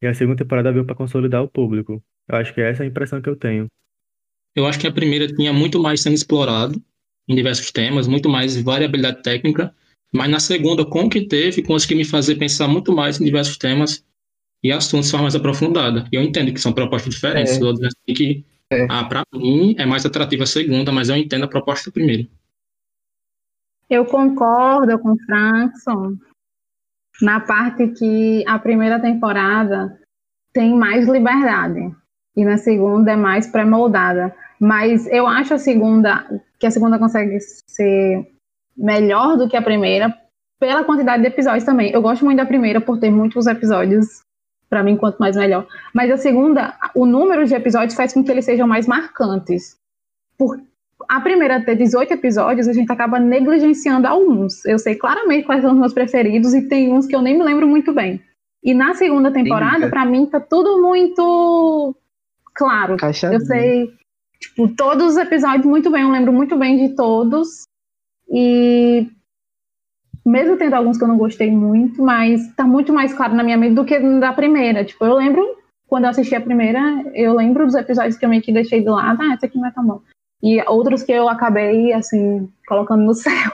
e 0.03 0.07
a 0.07 0.15
segunda 0.15 0.37
temporada 0.45 0.73
veio 0.73 0.85
para 0.85 0.95
consolidar 0.95 1.43
o 1.43 1.49
público. 1.49 2.03
Eu 2.29 2.37
acho 2.37 2.53
que 2.53 2.61
essa 2.61 2.83
é 2.83 2.87
a 2.87 2.89
impressão 2.89 3.23
que 3.23 3.29
eu 3.29 3.37
tenho. 3.37 3.67
Eu 4.55 4.67
acho 4.67 4.79
que 4.79 4.87
a 4.87 4.93
primeira 4.93 5.27
tinha 5.27 5.53
muito 5.53 5.81
mais 5.81 6.01
sendo 6.03 6.15
explorado 6.15 6.83
em 7.29 7.35
diversos 7.35 7.71
temas, 7.71 8.07
muito 8.07 8.29
mais 8.29 8.61
variabilidade 8.61 9.23
técnica, 9.23 9.75
mas 10.13 10.31
na 10.31 10.41
segunda, 10.41 10.85
com 10.85 11.05
o 11.05 11.11
que 11.11 11.27
teve, 11.27 11.63
conseguiu 11.63 11.99
me 11.99 12.05
fazer 12.05 12.37
pensar 12.37 12.67
muito 12.67 12.93
mais 12.93 13.21
em 13.21 13.25
diversos 13.25 13.57
temas 13.57 14.05
e 14.63 14.73
assuntos 14.73 15.07
de 15.07 15.11
forma 15.13 15.25
mais 15.25 15.37
aprofundada. 15.37 16.07
E 16.11 16.17
eu 16.17 16.23
entendo 16.23 16.53
que 16.53 16.61
são 16.61 16.73
propostas 16.73 17.15
diferentes. 17.15 17.57
É. 17.57 17.63
Eu 17.63 17.73
digo 17.73 17.87
assim 17.87 18.15
que, 18.15 18.45
É. 18.71 18.87
ah, 18.91 19.05
pra 19.05 19.23
mim, 19.33 19.75
é 19.79 19.87
mais 19.87 20.05
atrativa 20.05 20.45
a 20.45 20.47
segunda, 20.47 20.91
mas 20.91 21.09
eu 21.09 21.17
entendo 21.17 21.45
a 21.45 21.49
proposta 21.49 21.91
primeiro. 21.91 22.29
Eu 23.89 24.05
concordo 24.05 24.99
com 24.99 25.13
o 25.13 25.19
Frankson 25.25 26.17
na 27.23 27.41
parte 27.41 27.89
que 27.89 28.45
a 28.47 28.59
primeira 28.59 29.01
temporada 29.01 29.99
tem 30.53 30.75
mais 30.75 31.09
liberdade 31.09 31.95
e 32.39 32.45
na 32.45 32.57
segunda 32.57 33.11
é 33.11 33.17
mais 33.17 33.49
pré-moldada. 33.49 34.33
Mas 34.61 35.09
eu 35.09 35.27
acho 35.27 35.55
a 35.55 35.59
segunda 35.59 36.25
que 36.57 36.69
a 36.69 36.71
segunda 36.71 36.97
consegue 36.97 37.37
ser 37.41 38.31
melhor 38.77 39.37
do 39.37 39.49
que 39.49 39.57
a 39.57 39.63
primeira 39.63 40.17
pela 40.61 40.85
quantidade 40.85 41.21
de 41.21 41.29
episódios 41.29 41.65
também. 41.65 41.91
Eu 41.91 42.01
gosto 42.01 42.25
muito 42.25 42.39
da 42.39 42.47
primeira 42.47 42.81
por 42.81 43.01
ter 43.01 43.11
muitos 43.11 43.49
episódios. 43.49 44.23
Pra 44.71 44.85
mim, 44.85 44.97
quanto 44.97 45.19
mais 45.19 45.35
melhor. 45.35 45.67
Mas 45.93 46.13
a 46.13 46.17
segunda, 46.17 46.75
o 46.95 47.05
número 47.05 47.45
de 47.45 47.55
episódios 47.55 47.95
faz 47.95 48.13
com 48.13 48.23
que 48.23 48.31
eles 48.31 48.45
sejam 48.45 48.69
mais 48.69 48.87
marcantes. 48.87 49.77
Por 50.37 50.61
a 51.09 51.21
primeira 51.21 51.65
ter 51.65 51.75
18 51.75 52.13
episódios, 52.13 52.69
a 52.69 52.73
gente 52.73 52.93
acaba 52.93 53.19
negligenciando 53.19 54.07
alguns. 54.07 54.65
Eu 54.65 54.79
sei 54.79 54.95
claramente 54.95 55.45
quais 55.45 55.63
são 55.63 55.73
os 55.73 55.79
meus 55.79 55.93
preferidos 55.93 56.55
e 56.55 56.69
tem 56.69 56.93
uns 56.93 57.07
que 57.07 57.17
eu 57.17 57.23
nem 57.23 57.37
me 57.37 57.43
lembro 57.43 57.67
muito 57.67 57.93
bem. 57.93 58.23
E 58.63 58.75
na 58.75 58.95
segunda 58.95 59.33
temporada, 59.33 59.89
pra 59.89 60.05
mim, 60.05 60.27
tá 60.27 60.39
tudo 60.39 60.81
muito 60.83 61.97
claro. 62.59 62.97
Eu 63.33 63.41
sei, 63.41 63.95
tipo, 64.41 64.69
todos 64.75 65.13
os 65.13 65.17
episódios 65.17 65.65
muito 65.65 65.91
bem, 65.91 66.03
eu 66.03 66.11
lembro 66.11 66.33
muito 66.33 66.59
bem 66.59 66.89
de 66.89 66.97
todos. 66.97 67.63
E 68.29 69.09
mesmo 70.27 70.59
tendo 70.59 70.75
alguns 70.75 70.99
que 70.99 71.05
eu 71.05 71.09
não 71.09 71.17
gostei 71.17 71.51
muito, 71.51 72.03
mas 72.03 72.53
tá 72.55 72.65
muito 72.65 72.93
mais 72.93 73.15
claro 73.15 73.35
na 73.35 73.45
minha 73.45 73.57
mente 73.57 73.75
do 73.75 73.85
que 73.85 73.99
da 74.19 74.33
primeira. 74.33 74.85
Tipo, 74.85 75.05
eu 75.05 75.15
lembro, 75.15 75.57
quando 75.87 76.05
eu 76.05 76.11
assisti 76.11 76.35
a 76.35 76.41
primeira, 76.41 76.81
eu 77.15 77.35
lembro 77.35 77.65
dos 77.65 77.77
episódios 77.77 78.19
que 78.19 78.25
eu 78.25 78.29
meio 78.29 78.43
que 78.43 78.53
deixei 78.53 78.83
do 78.83 78.93
lado, 78.93 79.23
ah, 79.23 79.35
esse 79.35 79.47
aqui 79.47 79.57
não 79.57 79.69
é 79.69 79.71
tão 79.71 79.87
bom. 79.87 80.03
E 80.43 80.61
outros 80.69 81.03
que 81.03 81.13
eu 81.13 81.29
acabei, 81.29 81.93
assim, 81.93 82.53
colocando 82.67 83.05
no 83.05 83.15
céu. 83.15 83.53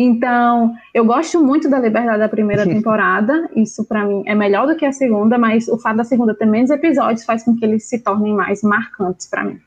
Então, 0.00 0.76
eu 0.94 1.04
gosto 1.04 1.42
muito 1.44 1.68
da 1.68 1.80
liberdade 1.80 2.20
da 2.20 2.28
primeira 2.28 2.62
temporada, 2.68 3.50
isso 3.56 3.84
pra 3.84 4.04
mim 4.06 4.22
é 4.26 4.34
melhor 4.34 4.66
do 4.68 4.76
que 4.76 4.86
a 4.86 4.92
segunda, 4.92 5.36
mas 5.36 5.66
o 5.66 5.76
fato 5.76 5.96
da 5.96 6.04
segunda 6.04 6.34
ter 6.36 6.46
menos 6.46 6.70
episódios 6.70 7.24
faz 7.24 7.42
com 7.42 7.56
que 7.56 7.64
eles 7.64 7.88
se 7.88 7.98
tornem 7.98 8.32
mais 8.32 8.62
marcantes 8.62 9.26
pra 9.26 9.42
mim. 9.44 9.60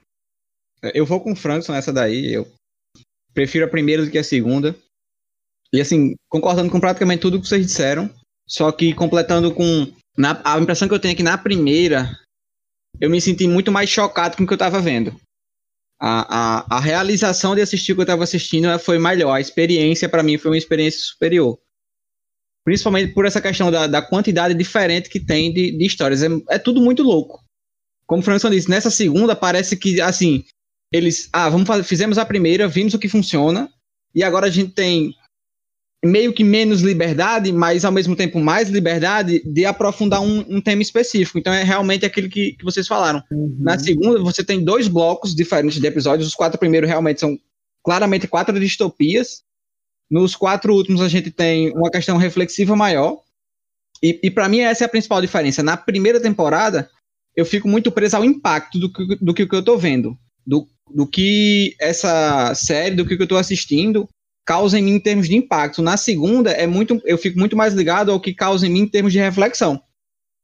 Eu 0.94 1.06
vou 1.06 1.20
com 1.20 1.34
o 1.34 1.36
Frankson 1.36 1.74
nessa 1.74 1.92
daí. 1.92 2.34
Eu 2.34 2.48
prefiro 3.34 3.66
a 3.66 3.70
primeira 3.70 4.06
do 4.06 4.10
que 4.10 4.18
a 4.18 4.24
segunda. 4.24 4.74
E 5.74 5.80
assim, 5.82 6.16
concordando 6.30 6.72
com 6.72 6.80
praticamente 6.80 7.22
tudo 7.22 7.40
que 7.40 7.48
vocês 7.48 7.66
disseram. 7.66 8.10
Só 8.48 8.72
que 8.72 8.94
completando 8.94 9.54
com. 9.54 9.88
na- 10.18 10.42
a 10.44 10.60
impressão 10.60 10.88
que 10.88 10.94
eu 10.94 11.00
tenho 11.00 11.12
é 11.12 11.16
que 11.16 11.24
na 11.24 11.38
primeira 11.38 12.10
eu 13.00 13.10
me 13.10 13.22
senti 13.22 13.48
muito 13.48 13.72
mais 13.72 13.90
chocado 13.90 14.36
com 14.38 14.44
o 14.44 14.48
que 14.48 14.54
eu 14.54 14.58
tava 14.58 14.80
vendo. 14.82 15.14
A, 16.04 16.66
a, 16.68 16.78
a 16.78 16.80
realização 16.80 17.54
de 17.54 17.62
assistir 17.62 17.92
o 17.92 17.96
que 17.96 18.02
eu 18.02 18.06
tava 18.08 18.24
assistindo 18.24 18.68
foi 18.80 18.98
melhor. 18.98 19.34
A 19.34 19.42
experiência, 19.42 20.10
pra 20.10 20.24
mim, 20.24 20.38
foi 20.38 20.50
uma 20.52 20.58
experiência 20.58 21.00
superior. 21.00 21.60
Principalmente 22.66 23.14
por 23.14 23.26
essa 23.26 23.40
questão 23.40 23.70
da, 23.70 23.86
da 23.86 24.02
quantidade 24.02 24.54
diferente 24.56 25.10
que 25.10 25.20
tem 25.20 25.54
de, 25.54 25.78
de 25.78 25.86
histórias. 25.86 26.24
É, 26.24 26.28
é 26.50 26.58
tudo 26.58 26.82
muito 26.82 27.04
louco. 27.04 27.40
Como 28.08 28.22
o 28.22 28.26
Frankson 28.26 28.50
disse, 28.50 28.70
nessa 28.70 28.90
segunda 28.90 29.36
parece 29.36 29.78
que, 29.78 30.02
assim, 30.02 30.44
eles, 30.92 31.30
ah, 31.32 31.50
vamos 31.50 31.68
fazer, 31.68 31.84
fizemos 31.84 32.18
a 32.18 32.26
primeira, 32.26 32.68
vimos 32.68 32.94
o 32.94 33.00
que 33.00 33.08
funciona, 33.08 33.72
e 34.14 34.24
agora 34.24 34.48
a 34.48 34.50
gente 34.50 34.72
tem 34.74 35.14
meio 36.04 36.34
que 36.34 36.44
menos 36.44 36.82
liberdade, 36.82 37.52
mas 37.52 37.86
ao 37.86 37.92
mesmo 37.92 38.16
tempo 38.16 38.40
mais 38.40 38.70
liberdade 38.70 39.42
de 39.46 39.66
aprofundar 39.66 40.22
um, 40.22 40.44
um 40.50 40.60
tema 40.60 40.82
específico. 40.82 41.38
Então 41.38 41.54
é 41.54 41.64
realmente 41.64 42.06
aquilo 42.06 42.28
que, 42.28 42.54
que 42.54 42.64
vocês 42.64 42.88
falaram. 42.88 43.24
Na 43.60 43.78
segunda, 43.78 44.20
você 44.20 44.44
tem 44.44 44.64
dois 44.64 44.88
blocos 44.88 45.36
diferentes 45.36 45.80
de 45.80 45.86
episódios. 45.86 46.28
Os 46.28 46.36
quatro 46.36 46.58
primeiros 46.58 46.90
realmente 46.90 47.20
são 47.20 47.38
claramente 47.84 48.28
quatro 48.28 48.60
distopias. 48.60 49.44
Nos 50.10 50.36
quatro 50.36 50.74
últimos, 50.74 51.02
a 51.02 51.08
gente 51.08 51.30
tem 51.30 51.72
uma 51.72 51.92
questão 51.92 52.18
reflexiva 52.18 52.76
maior. 52.76 53.22
E, 54.02 54.20
e 54.24 54.32
para 54.32 54.50
mim, 54.50 54.60
essa 54.60 54.84
é 54.84 54.86
a 54.86 54.90
principal 54.90 55.22
diferença. 55.22 55.62
Na 55.62 55.78
primeira 55.78 56.20
temporada, 56.20 56.90
eu 57.36 57.46
fico 57.46 57.68
muito 57.68 57.92
preso 57.92 58.18
ao 58.18 58.26
impacto 58.26 58.80
do 58.80 58.92
que, 58.92 59.16
do 59.22 59.34
que, 59.34 59.48
eu 59.50 59.64
tô 59.64 59.78
vendo. 59.78 60.18
Do, 60.46 60.68
do 60.94 61.06
que 61.06 61.76
essa 61.80 62.54
série, 62.56 62.96
do 62.96 63.06
que, 63.06 63.16
que 63.16 63.24
eu 63.24 63.28
tô 63.28 63.38
assistindo, 63.38 64.10
causa 64.46 64.78
em 64.80 64.84
mim 64.84 64.92
em 64.96 65.00
termos 65.00 65.28
de 65.28 65.36
impacto. 65.36 65.82
Na 65.82 65.98
segunda, 65.98 66.52
é 66.52 66.66
muito, 66.68 67.02
eu 67.06 67.18
fico 67.18 67.38
muito 67.40 67.56
mais 67.56 67.74
ligado 67.74 68.12
ao 68.12 68.20
que 68.20 68.34
causa 68.34 68.66
em 68.68 68.70
mim 68.70 68.80
em 68.82 68.88
termos 68.88 69.14
de 69.14 69.20
reflexão. 69.20 69.82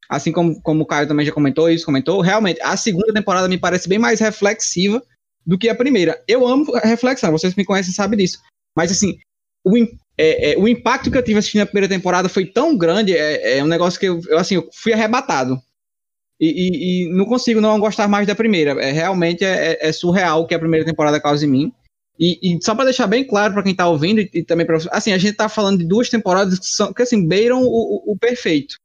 Assim 0.10 0.32
como, 0.32 0.62
como 0.62 0.84
o 0.84 0.86
Caio 0.86 1.08
também 1.08 1.26
já 1.26 1.32
comentou 1.32 1.70
isso, 1.70 1.86
comentou, 1.86 2.22
realmente, 2.22 2.62
a 2.62 2.78
segunda 2.78 3.14
temporada 3.14 3.48
me 3.48 3.58
parece 3.58 3.90
bem 3.90 4.00
mais 4.00 4.20
reflexiva 4.20 5.04
do 5.46 5.58
que 5.58 5.68
a 5.70 5.76
primeira. 5.76 6.22
Eu 6.28 6.48
amo 6.48 6.72
reflexão, 6.84 7.32
vocês 7.32 7.56
me 7.56 7.66
conhecem 7.66 7.94
sabem 7.94 8.18
disso. 8.18 8.40
Mas 8.76 8.92
assim, 8.92 9.18
o, 9.66 9.76
é, 10.18 10.54
é, 10.54 10.58
o 10.58 10.68
impacto 10.68 11.12
que 11.12 11.18
eu 11.18 11.24
tive 11.24 11.40
assistindo 11.40 11.62
a 11.62 11.66
primeira 11.66 11.90
temporada 11.90 12.30
foi 12.30 12.46
tão 12.46 12.78
grande, 12.78 13.16
é, 13.16 13.58
é 13.58 13.64
um 13.64 13.68
negócio 13.68 14.00
que 14.00 14.06
eu, 14.06 14.22
eu, 14.30 14.38
assim, 14.38 14.56
eu 14.56 14.70
fui 14.74 14.94
arrebatado. 14.94 15.62
E, 16.40 16.48
e- 16.48 17.06
e 17.08 17.10
não 17.18 17.26
consigo 17.26 17.60
não 17.60 17.80
gostar 17.80 18.08
mais 18.08 18.28
da 18.28 18.36
primeira. 18.36 18.72
É, 18.82 18.92
realmente 18.92 19.44
é, 19.44 19.74
é- 19.74 19.90
é 19.90 19.92
surreal 19.92 20.42
o 20.42 20.48
que 20.48 20.54
a 20.56 20.60
primeira 20.60 20.86
temporada 20.86 21.20
causa 21.20 21.46
em 21.46 21.50
mim. 21.50 21.74
E, 22.20 22.40
e 22.56 22.60
só 22.64 22.74
pra 22.74 22.86
deixar 22.86 23.08
bem 23.08 23.24
claro 23.26 23.54
pra 23.54 23.64
quem 23.64 23.76
tá 23.76 23.88
ouvindo 23.88 24.20
e, 24.22 24.30
e 24.34 24.44
também 24.44 24.66
pra 24.66 24.78
assim, 24.92 25.14
a 25.14 25.18
gente 25.18 25.36
tá 25.36 25.48
falando 25.48 25.80
de 25.80 25.86
duas 25.86 26.10
temporadas 26.10 26.58
que 26.60 26.66
são 26.66 26.92
que 26.94 27.02
assim 27.04 27.28
beiram 27.28 27.62
o, 27.62 27.68
o- 27.68 28.14
o 28.14 28.18
perfeito. 28.18 28.76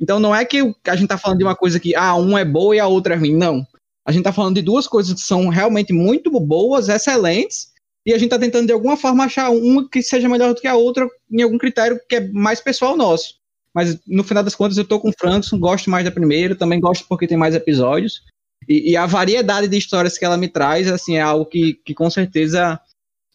Então 0.00 0.18
não 0.18 0.34
é 0.34 0.44
que 0.44 0.60
a 0.86 0.96
gente 0.96 1.08
tá 1.08 1.18
falando 1.18 1.38
de 1.38 1.44
uma 1.44 1.56
coisa 1.56 1.78
que 1.80 1.94
ah, 1.94 2.14
uma 2.14 2.40
é 2.40 2.44
boa 2.44 2.74
e 2.76 2.80
a 2.80 2.86
outra 2.86 3.14
é 3.14 3.18
ruim, 3.18 3.36
não. 3.36 3.66
A 4.06 4.12
gente 4.12 4.24
tá 4.24 4.32
falando 4.32 4.56
de 4.56 4.62
duas 4.62 4.86
coisas 4.86 5.14
que 5.14 5.20
são 5.20 5.48
realmente 5.48 5.92
muito 5.92 6.30
boas, 6.40 6.88
excelentes, 6.88 7.68
e 8.06 8.14
a 8.14 8.18
gente 8.18 8.30
tá 8.30 8.38
tentando 8.38 8.66
de 8.66 8.72
alguma 8.72 8.96
forma 8.96 9.24
achar 9.24 9.50
uma 9.50 9.88
que 9.88 10.02
seja 10.02 10.28
melhor 10.28 10.54
do 10.54 10.60
que 10.60 10.66
a 10.66 10.74
outra 10.74 11.06
em 11.30 11.42
algum 11.42 11.58
critério 11.58 12.00
que 12.08 12.16
é 12.16 12.28
mais 12.30 12.60
pessoal 12.60 12.96
nosso. 12.96 13.34
Mas 13.74 13.98
no 14.06 14.24
final 14.24 14.42
das 14.42 14.54
contas 14.54 14.78
eu 14.78 14.84
tô 14.86 14.98
com 14.98 15.10
o 15.10 15.14
Frankson, 15.18 15.58
gosto 15.58 15.90
mais 15.90 16.04
da 16.04 16.10
primeira, 16.10 16.56
também 16.56 16.80
gosto 16.80 17.06
porque 17.08 17.26
tem 17.26 17.36
mais 17.36 17.54
episódios. 17.54 18.22
E, 18.68 18.92
e 18.92 18.96
a 18.96 19.06
variedade 19.06 19.68
de 19.68 19.76
histórias 19.76 20.18
que 20.18 20.24
ela 20.24 20.36
me 20.36 20.48
traz, 20.48 20.90
assim, 20.90 21.16
é 21.16 21.20
algo 21.20 21.46
que, 21.46 21.74
que 21.84 21.94
com 21.94 22.08
certeza 22.10 22.80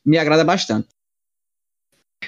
me 0.06 0.18
agrada 0.18 0.44
bastante. 0.44 0.88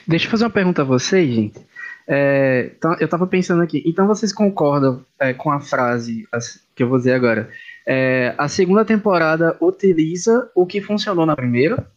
Deixa 0.08 0.26
eu 0.26 0.32
fazer 0.32 0.46
uma 0.46 0.50
pergunta 0.52 0.82
a 0.82 0.86
vocês, 0.86 1.34
gente. 1.34 1.60
É, 2.08 2.72
então, 2.78 2.96
eu 3.00 3.08
tava 3.08 3.28
pensando 3.28 3.62
aqui. 3.62 3.84
Então 3.86 4.08
vocês 4.08 4.32
concordam 4.32 5.06
é, 5.20 5.34
com 5.34 5.52
a 5.52 5.60
frase 5.60 6.26
as- 6.32 6.60
que 6.74 6.82
eu 6.84 6.88
vou 6.88 6.98
dizer 6.98 7.14
agora? 7.14 7.50
É, 7.86 8.34
a 8.38 8.48
segunda 8.48 8.86
temporada 8.86 9.58
utiliza 9.60 10.50
o 10.56 10.66
que 10.66 10.82
funcionou 10.82 11.26
na 11.26 11.36
primeira? 11.36 11.90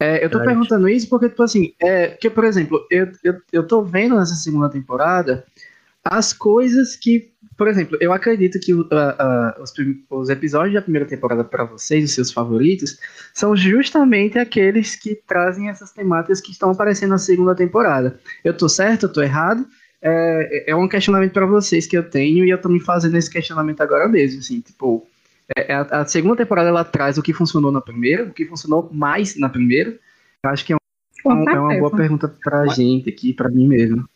É, 0.00 0.24
eu 0.24 0.30
tô 0.30 0.38
Verdade. 0.38 0.46
perguntando 0.56 0.88
isso 0.88 1.08
porque, 1.08 1.28
tipo 1.28 1.42
assim, 1.42 1.74
é, 1.80 2.08
que, 2.08 2.30
por 2.30 2.44
exemplo, 2.44 2.86
eu, 2.90 3.10
eu, 3.22 3.34
eu 3.52 3.66
tô 3.66 3.82
vendo 3.82 4.16
nessa 4.16 4.34
segunda 4.34 4.68
temporada 4.68 5.44
as 6.04 6.32
coisas 6.32 6.96
que, 6.96 7.32
por 7.58 7.68
exemplo, 7.68 7.98
eu 8.00 8.12
acredito 8.12 8.58
que 8.60 8.72
a- 8.92 9.16
a- 9.58 9.62
os, 9.62 9.72
os 10.08 10.28
episódios 10.30 10.74
da 10.74 10.80
primeira 10.82 11.06
temporada 11.06 11.42
para 11.44 11.64
vocês, 11.64 12.04
os 12.04 12.12
seus 12.14 12.30
favoritos, 12.32 12.98
são 13.34 13.54
justamente 13.56 14.38
aqueles 14.38 14.94
que 14.96 15.14
trazem 15.26 15.68
essas 15.68 15.90
temáticas 15.92 16.40
que 16.40 16.52
estão 16.52 16.70
aparecendo 16.70 17.10
na 17.10 17.18
segunda 17.18 17.54
temporada. 17.54 18.18
Eu 18.44 18.56
tô 18.56 18.68
certo? 18.68 19.02
Eu 19.06 19.12
tô 19.12 19.20
errado? 19.20 19.66
É, 20.00 20.70
é 20.70 20.76
um 20.76 20.88
questionamento 20.88 21.32
para 21.32 21.44
vocês 21.44 21.84
que 21.86 21.98
eu 21.98 22.08
tenho 22.08 22.44
e 22.44 22.50
eu 22.50 22.60
tô 22.60 22.68
me 22.68 22.78
fazendo 22.80 23.16
esse 23.16 23.28
questionamento 23.28 23.80
agora 23.80 24.06
mesmo, 24.08 24.38
assim, 24.38 24.60
tipo, 24.60 25.04
é- 25.56 25.72
é 25.72 25.74
a, 25.74 25.82
a 25.82 26.06
segunda 26.06 26.36
temporada 26.36 26.68
ela 26.68 26.84
traz 26.84 27.18
o 27.18 27.22
que 27.22 27.32
funcionou 27.34 27.72
na 27.72 27.80
primeira, 27.80 28.22
o 28.24 28.32
que 28.32 28.44
funcionou 28.46 28.88
mais 28.92 29.36
na 29.36 29.48
primeira. 29.48 29.98
Eu 30.44 30.50
acho 30.50 30.64
que 30.64 30.72
é, 30.72 30.76
um- 30.76 30.78
Com 31.24 31.50
é 31.50 31.58
uma 31.58 31.76
boa 31.80 31.90
pergunta 31.90 32.32
pra 32.44 32.66
gente 32.68 33.08
aqui, 33.10 33.32
pra 33.32 33.48
mim 33.48 33.66
mesmo. 33.66 34.08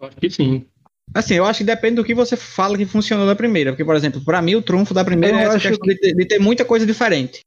Eu 0.00 0.06
acho 0.06 0.16
que 0.18 0.30
sim. 0.30 0.64
Assim, 1.14 1.34
eu 1.34 1.44
acho 1.46 1.58
que 1.58 1.64
depende 1.64 1.96
do 1.96 2.04
que 2.04 2.14
você 2.14 2.36
fala 2.36 2.76
que 2.76 2.84
funcionou 2.84 3.26
da 3.26 3.34
primeira. 3.34 3.72
Porque, 3.72 3.84
por 3.84 3.96
exemplo, 3.96 4.22
pra 4.24 4.42
mim 4.42 4.54
o 4.54 4.62
trunfo 4.62 4.92
da 4.92 5.04
primeira 5.04 5.36
Eu 5.36 5.40
é 5.40 5.42
essa 5.44 5.56
acho 5.56 5.68
questão 5.68 5.86
de, 5.86 5.98
ter, 5.98 6.14
de 6.14 6.26
ter 6.26 6.38
muita 6.38 6.64
coisa 6.64 6.84
diferente. 6.84 7.40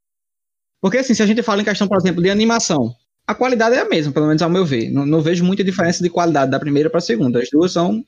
Porque, 0.82 0.98
assim, 0.98 1.14
se 1.14 1.22
a 1.22 1.26
gente 1.26 1.44
fala 1.44 1.62
em 1.62 1.66
questão, 1.66 1.88
por 1.88 1.98
exemplo, 1.98 2.22
de 2.22 2.30
animação, 2.30 2.96
a 3.28 3.36
qualidade 3.36 3.76
é 3.76 3.80
a 3.80 3.88
mesma, 3.88 4.12
pelo 4.14 4.28
menos 4.28 4.42
ao 4.42 4.50
meu 4.50 4.66
ver. 4.66 4.90
Não, 4.90 5.06
não 5.06 5.22
vejo 5.22 5.44
muita 5.44 5.64
diferença 5.64 6.02
de 6.02 6.10
qualidade 6.10 6.50
da 6.50 6.60
primeira 6.60 6.90
pra 6.90 7.02
segunda. 7.02 7.40
As 7.40 7.50
duas 7.50 7.72
são, 7.72 8.04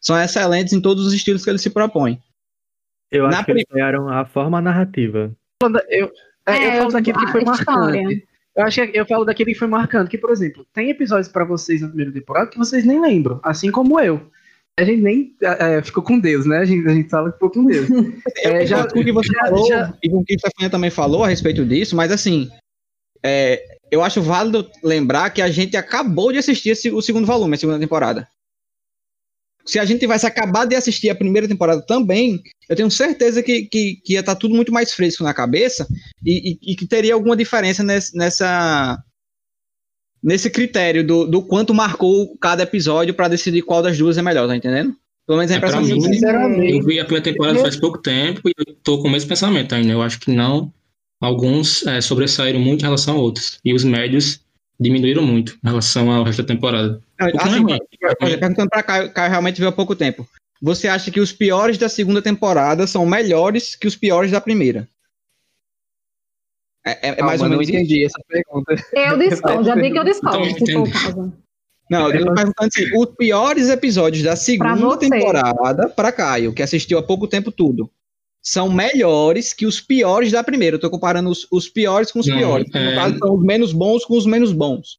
são 0.00 0.20
excelentes 0.20 0.72
em 0.72 0.80
todos 0.80 1.06
os 1.06 1.14
estilos 1.14 1.44
que 1.44 1.50
eles 1.50 1.62
se 1.62 1.70
propõem. 1.70 2.20
Eu 3.10 3.24
Na 3.28 3.38
acho 3.38 3.44
que 3.44 3.52
eles 3.52 3.64
a 4.10 4.24
forma 4.26 4.60
narrativa. 4.60 5.32
Eu, 5.62 6.10
é, 6.46 6.66
eu 6.66 6.72
É, 6.72 6.78
falo 6.78 6.92
daquele 6.92 7.18
que 7.18 7.26
foi 7.28 7.40
a 7.46 7.52
história. 7.52 8.02
marcante. 8.02 8.28
Eu 8.56 8.64
acho 8.64 8.86
que 8.86 8.98
eu 8.98 9.06
falo 9.06 9.24
daquele 9.24 9.52
que 9.52 9.58
foi 9.58 9.68
marcante, 9.68 10.10
que, 10.10 10.18
por 10.18 10.30
exemplo, 10.30 10.66
tem 10.72 10.90
episódios 10.90 11.28
pra 11.28 11.44
vocês 11.44 11.80
na 11.82 11.88
primeira 11.88 12.10
temporada 12.12 12.50
que 12.50 12.58
vocês 12.58 12.84
nem 12.84 13.00
lembram, 13.00 13.38
assim 13.42 13.70
como 13.70 14.00
eu. 14.00 14.30
A 14.78 14.84
gente 14.84 15.00
nem 15.02 15.34
é, 15.42 15.78
é, 15.78 15.82
ficou 15.82 16.02
com 16.02 16.18
Deus, 16.18 16.44
né? 16.44 16.58
A 16.58 16.64
gente, 16.64 16.86
a 16.86 16.92
gente 16.94 17.08
fala 17.08 17.28
que 17.30 17.34
ficou 17.36 17.50
com 17.50 17.64
Deus. 17.64 17.88
Eu 18.44 18.56
É, 18.56 18.66
já- 18.66 18.86
com 18.86 19.00
o 19.00 19.04
que 19.04 19.12
você 19.12 19.32
já- 19.32 19.40
falou 19.40 19.68
já- 19.68 19.98
e 20.02 20.10
com 20.10 20.18
o 20.18 20.24
que 20.24 20.34
a 20.34 20.38
Stefania 20.38 20.70
também 20.70 20.90
falou 20.90 21.24
a 21.24 21.28
respeito 21.28 21.64
disso, 21.64 21.96
mas 21.96 22.12
assim, 22.12 22.50
é, 23.24 23.62
eu 23.90 24.02
acho 24.02 24.20
válido 24.20 24.68
lembrar 24.84 25.30
que 25.30 25.40
a 25.40 25.50
gente 25.50 25.76
acabou 25.76 26.30
de 26.30 26.38
assistir 26.38 26.70
esse- 26.70 26.90
o 26.90 27.00
segundo 27.00 27.26
volume, 27.26 27.54
a 27.54 27.58
segunda 27.58 27.78
temporada. 27.78 28.28
se 29.68 29.80
a 29.80 29.84
gente 29.84 29.98
tivesse 29.98 30.24
acabado 30.24 30.68
de 30.68 30.76
assistir 30.76 31.10
a 31.10 31.14
primeira 31.16 31.48
temporada 31.48 31.82
também, 31.84 32.40
eu 32.68 32.76
tenho 32.76 32.88
certeza 32.88 33.42
que, 33.42 33.62
que, 33.64 33.96
que 34.04 34.12
ia 34.12 34.20
estar 34.20 34.34
tá 34.36 34.38
tudo 34.40 34.54
muito 34.54 34.70
mais 34.72 34.92
fresco 34.92 35.24
na 35.24 35.34
cabeça 35.34 35.84
e, 36.24 36.52
e, 36.52 36.72
e 36.72 36.76
que 36.76 36.86
teria 36.86 37.14
alguma 37.14 37.36
diferença 37.36 37.82
nesse, 37.82 38.16
nessa 38.16 38.96
nesse 40.22 40.50
critério 40.50 41.06
do, 41.06 41.26
do 41.26 41.42
quanto 41.42 41.74
marcou 41.74 42.36
cada 42.38 42.62
episódio 42.62 43.14
para 43.14 43.28
decidir 43.28 43.62
qual 43.62 43.82
das 43.82 43.96
duas 43.96 44.18
é 44.18 44.22
melhor, 44.22 44.46
tá 44.46 44.56
entendendo? 44.56 44.94
Pelo 45.26 45.38
menos 45.38 45.50
a 45.50 45.54
é, 45.54 45.58
impressão 45.58 45.80
é, 45.80 45.84
mim, 45.84 46.00
sinceramente. 46.00 46.72
Eu 46.72 46.82
vi 46.84 47.00
a 47.00 47.04
primeira 47.04 47.24
temporada 47.24 47.58
faz 47.58 47.76
pouco 47.76 47.98
tempo 47.98 48.48
e 48.48 48.52
eu 48.56 48.74
tô 48.82 49.02
com 49.02 49.08
o 49.08 49.10
mesmo 49.10 49.28
pensamento 49.28 49.74
ainda. 49.74 49.92
Eu 49.92 50.02
acho 50.02 50.20
que 50.20 50.30
não. 50.30 50.72
Alguns 51.20 51.84
é, 51.86 52.00
sobressaíram 52.00 52.60
muito 52.60 52.82
em 52.82 52.84
relação 52.84 53.16
a 53.16 53.20
outros. 53.20 53.58
E 53.64 53.74
os 53.74 53.82
médios 53.82 54.40
diminuíram 54.78 55.22
muito 55.22 55.58
em 55.64 55.68
relação 55.68 56.10
ao 56.10 56.22
resto 56.22 56.42
da 56.42 56.48
temporada. 56.48 57.00
Não, 57.18 57.28
assim, 57.40 57.64
é 58.22 58.36
perguntando 58.36 58.68
pra 58.68 58.82
Caio, 58.82 59.12
Caio 59.12 59.30
realmente 59.30 59.58
viu 59.58 59.68
há 59.68 59.72
pouco 59.72 59.96
tempo. 59.96 60.28
Você 60.62 60.86
acha 60.88 61.10
que 61.10 61.20
os 61.20 61.32
piores 61.32 61.76
da 61.76 61.88
segunda 61.88 62.22
temporada 62.22 62.86
são 62.86 63.04
melhores 63.04 63.74
que 63.74 63.86
os 63.86 63.96
piores 63.96 64.30
da 64.30 64.40
primeira? 64.40 64.88
É, 66.86 67.08
é, 67.08 67.14
é 67.18 67.22
mais 67.22 67.42
ou 67.42 67.48
menos. 67.48 67.68
Eu 67.68 67.74
não 67.74 67.80
entendi 67.80 68.04
essa 68.04 68.20
pergunta. 68.28 68.74
Eu 68.92 69.18
discordo, 69.28 69.64
já 69.64 69.74
vi 69.74 69.90
que 69.90 69.98
eu 69.98 70.04
discordo, 70.04 70.46
então, 70.46 70.66
se 70.66 70.72
for 70.72 70.88
o 70.88 70.90
caso. 70.90 71.32
Não, 71.90 72.10
eu 72.10 72.26
tô 72.26 72.34
perguntando 72.34 72.68
assim, 72.72 72.96
os 72.96 73.06
piores 73.16 73.68
episódios 73.68 74.22
da 74.22 74.34
segunda 74.36 74.96
temporada 74.96 75.88
para 75.88 76.12
Caio, 76.12 76.52
que 76.52 76.62
assistiu 76.62 76.98
há 76.98 77.02
pouco 77.02 77.28
tempo 77.28 77.52
tudo, 77.52 77.90
são 78.42 78.70
melhores 78.70 79.52
que 79.52 79.66
os 79.66 79.80
piores 79.80 80.32
da 80.32 80.42
primeira. 80.42 80.76
Eu 80.76 80.80
tô 80.80 80.90
comparando 80.90 81.28
os, 81.30 81.46
os 81.50 81.68
piores 81.68 82.10
com 82.10 82.20
os 82.20 82.26
Não, 82.26 82.36
piores. 82.36 82.68
É... 82.74 82.90
No 82.90 82.94
caso, 82.94 83.18
são 83.18 83.34
os 83.34 83.44
menos 83.44 83.72
bons 83.72 84.04
com 84.04 84.16
os 84.16 84.26
menos 84.26 84.52
bons. 84.52 84.98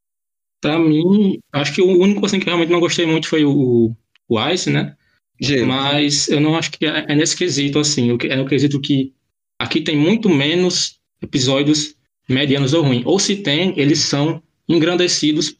Pra 0.61 0.79
mim, 0.79 1.39
acho 1.53 1.73
que 1.73 1.81
o 1.81 2.01
único 2.01 2.25
assim, 2.25 2.39
que 2.39 2.47
eu 2.47 2.51
realmente 2.51 2.71
não 2.71 2.79
gostei 2.79 3.05
muito 3.05 3.27
foi 3.27 3.45
o, 3.45 3.93
o 4.27 4.49
Ice, 4.49 4.69
né? 4.69 4.95
Gelo. 5.39 5.67
Mas 5.67 6.27
eu 6.27 6.41
não 6.41 6.57
acho 6.57 6.71
que 6.71 6.85
é, 6.85 7.05
é 7.07 7.15
nesse 7.15 7.37
quesito, 7.37 7.79
assim. 7.79 8.17
É 8.23 8.35
no 8.35 8.47
quesito 8.47 8.81
que 8.81 9.13
aqui 9.59 9.81
tem 9.81 9.95
muito 9.95 10.29
menos 10.29 10.96
episódios 11.21 11.95
medianos 12.27 12.73
ou 12.73 12.83
ruins. 12.83 13.03
Ou 13.05 13.19
se 13.19 13.37
tem, 13.37 13.73
eles 13.79 13.99
são 13.99 14.41
engrandecidos 14.67 15.55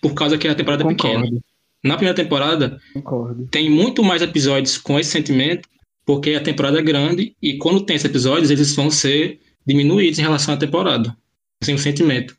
por 0.00 0.14
causa 0.14 0.38
que 0.38 0.48
a 0.48 0.54
temporada 0.54 0.84
Concordo. 0.84 1.18
é 1.18 1.22
pequena. 1.22 1.40
Na 1.84 1.96
primeira 1.96 2.14
temporada, 2.16 2.80
Concordo. 2.94 3.48
tem 3.50 3.68
muito 3.68 4.04
mais 4.04 4.22
episódios 4.22 4.78
com 4.78 4.98
esse 4.98 5.10
sentimento, 5.10 5.68
porque 6.06 6.34
a 6.34 6.40
temporada 6.42 6.78
é 6.78 6.82
grande 6.82 7.34
e 7.42 7.58
quando 7.58 7.80
tem 7.84 7.96
esses 7.96 8.08
episódios, 8.08 8.50
eles 8.50 8.74
vão 8.74 8.90
ser 8.90 9.40
diminuídos 9.66 10.18
em 10.18 10.22
relação 10.22 10.54
à 10.54 10.56
temporada. 10.56 11.16
Assim, 11.60 11.74
o 11.74 11.78
sentimento. 11.78 12.36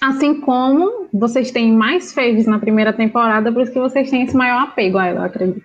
Assim 0.00 0.40
como 0.40 1.08
vocês 1.12 1.50
têm 1.50 1.72
mais 1.72 2.12
faves 2.12 2.46
na 2.46 2.58
primeira 2.58 2.92
temporada, 2.92 3.52
por 3.52 3.62
isso 3.62 3.72
que 3.72 3.78
vocês 3.78 4.10
têm 4.10 4.22
esse 4.22 4.36
maior 4.36 4.62
apego 4.62 4.98
a 4.98 5.06
ela, 5.06 5.20
eu 5.20 5.24
acredito. 5.24 5.64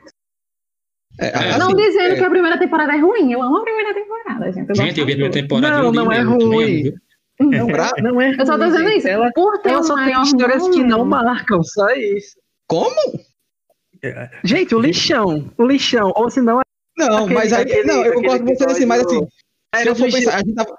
É, 1.20 1.30
assim, 1.30 1.60
não 1.60 1.74
dizendo 1.74 2.14
é... 2.14 2.16
que 2.16 2.24
a 2.24 2.30
primeira 2.30 2.60
temporada 2.60 2.94
é 2.94 3.00
ruim, 3.00 3.32
eu 3.32 3.42
amo 3.42 3.58
a 3.58 3.64
primeira 3.64 3.94
temporada, 3.94 4.52
gente. 4.52 4.70
Eu 4.70 4.76
gente, 4.76 5.00
eu 5.00 5.06
vi 5.06 5.14
a 5.14 5.16
primeira 5.16 5.34
temporada. 5.34 5.82
Não, 5.82 5.92
não 5.92 6.12
é 6.12 6.22
ruim. 6.22 6.94
Não, 7.40 7.68
pra... 7.68 7.92
não 8.02 8.20
é. 8.22 8.36
Eu 8.38 8.46
só 8.46 8.58
tô 8.58 8.66
dizendo 8.66 8.90
isso. 8.90 9.08
Ela, 9.08 9.32
por 9.34 9.60
ter 9.60 9.70
ela 9.70 9.84
só 9.84 9.96
tem 9.96 10.22
histórias 10.22 10.68
que 10.70 10.84
não 10.84 11.06
marcam, 11.06 11.64
só 11.64 11.90
isso. 11.92 12.38
Como? 12.68 13.20
Gente, 14.44 14.76
o 14.76 14.80
lixão. 14.80 15.52
O 15.58 15.66
lixão. 15.66 16.12
Ou 16.16 16.30
se 16.30 16.42
não. 16.42 16.62
Não, 16.98 17.18
aquele, 17.18 17.34
mas 17.34 17.54
aí. 17.54 17.64
Aquele, 17.64 17.84
não, 17.84 18.06
eu 18.06 18.14
concordo 18.14 18.46
com 18.46 18.56
você 18.56 18.66
assim, 18.66 18.86
mas 18.86 19.06
assim. 19.06 19.28
Se 19.76 19.88
eu 19.88 19.96
for 19.96 20.12
pensar, 20.12 20.36
a 20.36 20.40
gente 20.40 20.56
tava. 20.56 20.78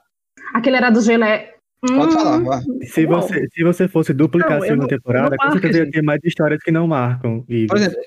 Aquele 0.55 0.77
era 0.77 0.91
do 0.91 1.01
gelé. 1.01 1.55
Pode 1.81 2.13
falar, 2.13 2.41
vá. 2.41 2.61
Se 2.83 3.07
você, 3.07 3.47
se 3.53 3.63
você 3.63 3.87
fosse 3.87 4.13
duplicar 4.13 4.59
a 4.59 4.61
segunda 4.61 4.89
temporada, 4.89 5.37
com 5.37 5.53
certeza 5.53 5.79
ia 5.79 5.91
ter 5.91 6.03
mais 6.03 6.21
histórias 6.25 6.61
que 6.61 6.73
não 6.73 6.89
marcam. 6.89 7.45
Por 7.69 7.77
exemplo, 7.77 7.99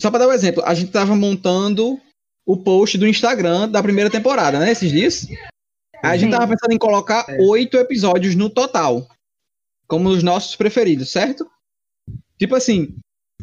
só 0.00 0.10
para 0.10 0.20
dar 0.20 0.28
um 0.28 0.32
exemplo, 0.32 0.62
a 0.64 0.74
gente 0.74 0.90
tava 0.90 1.14
montando 1.14 2.00
o 2.46 2.56
post 2.56 2.96
do 2.96 3.06
Instagram 3.06 3.68
da 3.68 3.82
primeira 3.82 4.10
temporada, 4.10 4.58
né? 4.58 4.72
Esses 4.72 4.90
dias. 4.90 5.26
A 6.02 6.16
gente 6.16 6.30
tava 6.30 6.48
pensando 6.48 6.72
em 6.72 6.78
colocar 6.78 7.26
é. 7.28 7.38
oito 7.42 7.76
episódios 7.76 8.34
no 8.34 8.48
total, 8.48 9.06
como 9.86 10.08
os 10.08 10.22
nossos 10.22 10.56
preferidos, 10.56 11.10
certo? 11.10 11.46
Tipo 12.38 12.56
assim, 12.56 12.96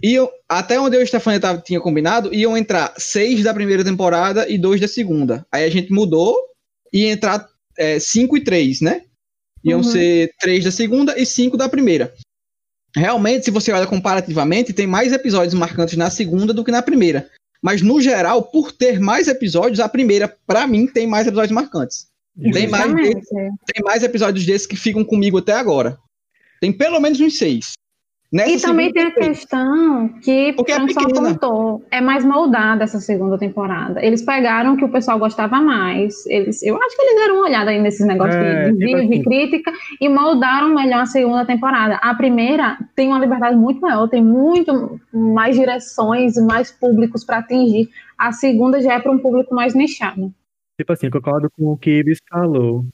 iam, 0.03 0.27
até 0.49 0.79
onde 0.79 0.95
eu 0.95 1.01
e 1.01 1.03
a 1.03 1.07
Stefania 1.07 1.39
tava, 1.39 1.61
tinha 1.61 1.79
combinado, 1.79 2.33
iam 2.33 2.57
entrar 2.57 2.93
seis 2.97 3.43
da 3.43 3.53
primeira 3.53 3.83
temporada 3.83 4.49
e 4.49 4.57
dois 4.57 4.81
da 4.81 4.87
segunda. 4.87 5.45
Aí 5.51 5.63
a 5.63 5.69
gente 5.69 5.91
mudou 5.91 6.35
e 6.91 7.03
ia 7.03 7.11
entrar 7.11 7.47
é, 7.77 7.99
cinco 7.99 8.35
e 8.35 8.43
três, 8.43 8.81
né? 8.81 9.03
Iam 9.63 9.79
uhum. 9.79 9.83
ser 9.83 10.33
três 10.39 10.63
da 10.63 10.71
segunda 10.71 11.19
e 11.19 11.25
cinco 11.25 11.57
da 11.57 11.69
primeira. 11.69 12.13
Realmente, 12.97 13.45
se 13.45 13.51
você 13.51 13.71
olha 13.71 13.85
comparativamente, 13.85 14.73
tem 14.73 14.87
mais 14.87 15.13
episódios 15.13 15.53
marcantes 15.53 15.95
na 15.95 16.09
segunda 16.09 16.51
do 16.51 16.63
que 16.63 16.71
na 16.71 16.81
primeira. 16.81 17.29
Mas, 17.61 17.81
no 17.81 18.01
geral, 18.01 18.41
por 18.43 18.71
ter 18.71 18.99
mais 18.99 19.27
episódios, 19.27 19.79
a 19.79 19.87
primeira, 19.87 20.27
para 20.47 20.65
mim, 20.65 20.87
tem 20.87 21.05
mais 21.05 21.27
episódios 21.27 21.51
marcantes. 21.51 22.07
Tem 22.51 22.67
mais, 22.67 22.91
tem 22.91 23.83
mais 23.83 24.03
episódios 24.03 24.45
desses 24.45 24.65
que 24.65 24.75
ficam 24.75 25.03
comigo 25.03 25.37
até 25.37 25.53
agora. 25.53 25.97
Tem 26.59 26.71
pelo 26.71 26.99
menos 26.99 27.19
uns 27.19 27.37
seis. 27.37 27.73
Nessa 28.31 28.51
e 28.51 28.61
também 28.61 28.91
tem 28.91 29.03
a 29.03 29.11
questão 29.11 30.09
que 30.21 30.53
o 30.57 30.65
é 30.69 30.89
só 30.89 31.07
contou, 31.07 31.85
é 31.89 32.01
mais 32.01 32.25
moldada 32.25 32.83
essa 32.83 32.99
segunda 32.99 33.37
temporada. 33.37 34.05
Eles 34.05 34.21
pegaram 34.21 34.75
que 34.75 34.83
o 34.83 34.91
pessoal 34.91 35.17
gostava 35.17 35.61
mais. 35.61 36.25
Eles, 36.25 36.61
eu 36.61 36.75
acho 36.75 36.95
que 36.95 37.01
eles 37.03 37.15
deram 37.15 37.35
uma 37.35 37.45
olhada 37.45 37.71
aí 37.71 37.81
nesses 37.81 38.05
negócios 38.05 38.35
é, 38.35 38.65
de, 38.65 38.77
de, 38.77 38.85
tipo 38.85 38.97
assim. 38.97 39.09
de 39.09 39.23
crítica 39.23 39.71
e 40.01 40.09
moldaram 40.09 40.75
melhor 40.75 41.01
a 41.01 41.05
segunda 41.05 41.45
temporada. 41.45 41.95
A 41.95 42.13
primeira 42.15 42.77
tem 42.95 43.07
uma 43.07 43.19
liberdade 43.19 43.55
muito 43.55 43.79
maior, 43.79 44.09
tem 44.09 44.21
muito 44.21 44.99
mais 45.13 45.55
direções 45.55 46.35
e 46.35 46.41
mais 46.41 46.69
públicos 46.69 47.23
para 47.23 47.37
atingir. 47.37 47.89
A 48.17 48.33
segunda 48.33 48.81
já 48.81 48.95
é 48.95 48.99
para 48.99 49.11
um 49.11 49.19
público 49.19 49.55
mais 49.55 49.73
nichado. 49.73 50.33
Tipo 50.77 50.91
assim, 50.91 51.09
concordo 51.09 51.49
com 51.49 51.71
o 51.71 51.77
que 51.77 51.99
Ibis 51.99 52.19
falou. 52.29 52.85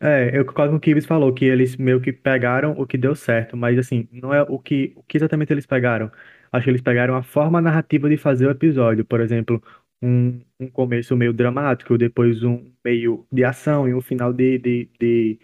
É, 0.00 0.36
eu 0.36 0.44
concordo 0.44 0.72
com 0.72 0.76
o 0.76 0.80
que 0.80 0.90
Ibis 0.90 1.06
falou, 1.06 1.32
que 1.32 1.46
eles 1.46 1.74
meio 1.76 2.00
que 2.00 2.12
pegaram 2.12 2.72
o 2.72 2.86
que 2.86 2.98
deu 2.98 3.14
certo, 3.14 3.56
mas 3.56 3.78
assim, 3.78 4.06
não 4.12 4.32
é 4.32 4.42
o 4.42 4.58
que, 4.58 4.92
o 4.94 5.02
que 5.02 5.16
exatamente 5.16 5.52
eles 5.52 5.64
pegaram. 5.66 6.10
Acho 6.52 6.64
que 6.64 6.70
eles 6.70 6.82
pegaram 6.82 7.14
a 7.16 7.22
forma 7.22 7.60
narrativa 7.62 8.08
de 8.08 8.16
fazer 8.18 8.46
o 8.46 8.50
episódio. 8.50 9.04
Por 9.06 9.20
exemplo, 9.20 9.62
um, 10.02 10.38
um 10.60 10.68
começo 10.70 11.16
meio 11.16 11.32
dramático, 11.32 11.96
depois 11.96 12.42
um 12.42 12.70
meio 12.84 13.26
de 13.32 13.42
ação 13.44 13.88
e 13.88 13.94
um 13.94 14.00
final 14.02 14.32
de, 14.34 14.58
de, 14.58 14.90
de, 15.00 15.38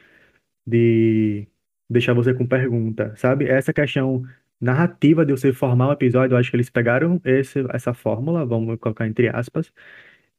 de 0.66 1.48
deixar 1.90 2.14
você 2.14 2.34
com 2.34 2.46
pergunta, 2.46 3.14
sabe? 3.16 3.46
Essa 3.48 3.72
questão 3.72 4.22
narrativa 4.60 5.24
de 5.26 5.32
você 5.32 5.52
formar 5.52 5.88
um 5.88 5.92
episódio, 5.92 6.34
eu 6.34 6.38
acho 6.38 6.50
que 6.50 6.56
eles 6.56 6.70
pegaram 6.70 7.20
esse, 7.24 7.60
essa 7.72 7.94
fórmula, 7.94 8.46
vamos 8.46 8.78
colocar 8.78 9.06
entre 9.06 9.28
aspas, 9.28 9.72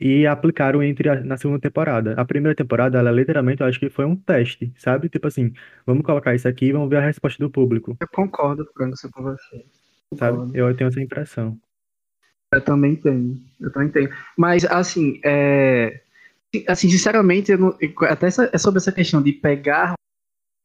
e 0.05 0.27
aplicaram 0.27 0.83
entre 0.83 1.07
a, 1.07 1.23
na 1.23 1.37
segunda 1.37 1.61
temporada. 1.61 2.13
A 2.17 2.25
primeira 2.25 2.53
temporada, 2.53 2.99
ela 2.99 3.09
literalmente, 3.09 3.61
eu 3.61 3.67
acho 3.67 3.79
que 3.79 3.89
foi 3.89 4.03
um 4.03 4.17
teste, 4.17 4.73
sabe? 4.77 5.07
Tipo 5.07 5.29
assim, 5.29 5.53
vamos 5.85 6.03
colocar 6.03 6.35
isso 6.35 6.45
aqui 6.45 6.65
e 6.65 6.71
vamos 6.73 6.89
ver 6.89 6.97
a 6.97 7.05
resposta 7.05 7.41
do 7.41 7.49
público. 7.49 7.95
Eu 8.01 8.07
concordo 8.09 8.69
com 8.75 8.89
isso 8.89 9.09
com 9.09 9.23
você. 9.23 9.65
Sabe? 10.15 10.51
Eu 10.53 10.75
tenho 10.75 10.89
essa 10.89 11.01
impressão. 11.01 11.57
Eu 12.53 12.59
também 12.59 12.97
tenho. 12.97 13.39
Eu 13.61 13.71
também 13.71 13.87
tenho. 13.87 14.09
Mas, 14.37 14.65
assim, 14.65 15.21
é... 15.23 16.01
assim 16.67 16.89
sinceramente, 16.89 17.53
eu 17.53 17.57
não... 17.57 17.77
até 18.01 18.27
essa, 18.27 18.49
é 18.51 18.57
sobre 18.57 18.79
essa 18.79 18.91
questão 18.91 19.23
de 19.23 19.31
pegar 19.31 19.93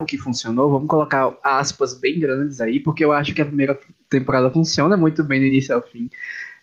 o 0.03 0.05
que 0.05 0.18
funcionou, 0.18 0.70
vamos 0.70 0.88
colocar 0.88 1.37
aspas 1.44 1.94
bem 1.94 2.18
grandes 2.18 2.61
aí, 2.61 2.81
porque 2.81 3.05
eu 3.05 3.12
acho 3.12 3.33
que 3.33 3.42
a 3.42 3.46
primeira 3.46 3.79
temporada 4.09 4.51
funciona 4.51 4.96
muito 4.96 5.22
bem 5.22 5.40
do 5.40 5.46
início 5.46 5.74
ao 5.74 5.83
fim. 5.83 6.11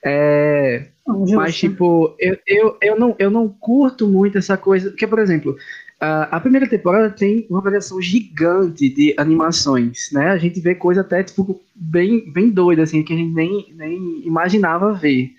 É, 0.07 0.85
mas, 1.33 1.57
tipo, 1.57 2.15
eu, 2.19 2.37
eu, 2.45 2.77
eu, 2.79 2.99
não, 2.99 3.15
eu 3.17 3.31
não 3.31 3.49
curto 3.49 4.07
muito 4.07 4.37
essa 4.37 4.55
coisa. 4.55 4.91
Porque, 4.91 5.07
por 5.07 5.17
exemplo, 5.17 5.57
a, 5.99 6.37
a 6.37 6.39
primeira 6.39 6.69
temporada 6.69 7.09
tem 7.09 7.47
uma 7.49 7.59
variação 7.59 7.99
gigante 7.99 8.87
de 8.87 9.15
animações, 9.17 10.11
né? 10.11 10.29
A 10.29 10.37
gente 10.37 10.59
vê 10.59 10.75
coisa 10.75 11.01
até, 11.01 11.23
tipo, 11.23 11.59
bem, 11.73 12.31
bem 12.31 12.51
doida, 12.51 12.83
assim, 12.83 13.01
que 13.01 13.13
a 13.13 13.17
gente 13.17 13.33
nem, 13.33 13.73
nem 13.75 14.21
imaginava 14.27 14.93
ver. 14.93 15.31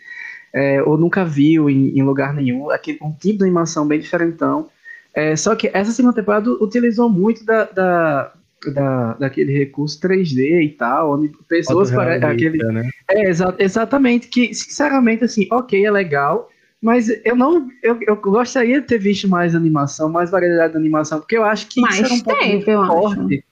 É, 0.52 0.83
ou 0.83 0.98
nunca 0.98 1.24
viu 1.24 1.70
em, 1.70 1.96
em 1.96 2.02
lugar 2.02 2.35
nenhum. 2.35 2.68
Aquele, 2.70 2.98
um 3.00 3.12
tipo 3.12 3.38
de 3.38 3.44
animação 3.44 3.87
bem 3.87 4.00
diferentão. 4.00 4.68
É, 5.14 5.37
só 5.37 5.55
que 5.55 5.70
essa 5.72 5.92
segunda 5.92 6.14
temporada 6.14 6.50
utilizou 6.50 7.09
muito 7.09 7.44
da, 7.44 7.64
da, 7.64 8.33
da, 8.72 9.14
daquele 9.14 9.52
recurso 9.52 10.00
3D 10.00 10.62
e 10.62 10.68
tal, 10.70 11.14
onde 11.14 11.31
pessoas 11.48 11.90
parecem 11.90 12.29
aquele 12.29 12.59
né? 12.72 12.88
é 13.11 13.29
exa 13.29 13.55
exatamente 13.59 14.29
que 14.29 14.55
sinceramente 14.55 15.24
assim, 15.24 15.46
OK, 15.50 15.85
é 15.85 15.90
legal, 15.90 16.48
mas 16.81 17.09
eu 17.24 17.37
não 17.37 17.68
eu, 17.83 17.98
eu 18.07 18.16
gostaria 18.16 18.81
de 18.81 18.87
ter 18.87 18.98
visto 18.98 19.29
mais 19.29 19.55
animação, 19.55 20.09
mais 20.09 20.31
variedade 20.31 20.72
de 20.72 20.79
animação, 20.79 21.18
porque 21.20 21.37
eu 21.37 21.44
acho 21.44 21.68
que 21.68 21.81
mas 21.81 21.94
isso 21.94 22.05
era 22.05 22.14
um 22.14 22.20
teve, 22.20 22.64
pouco 22.64 22.87
forte. 22.87 23.44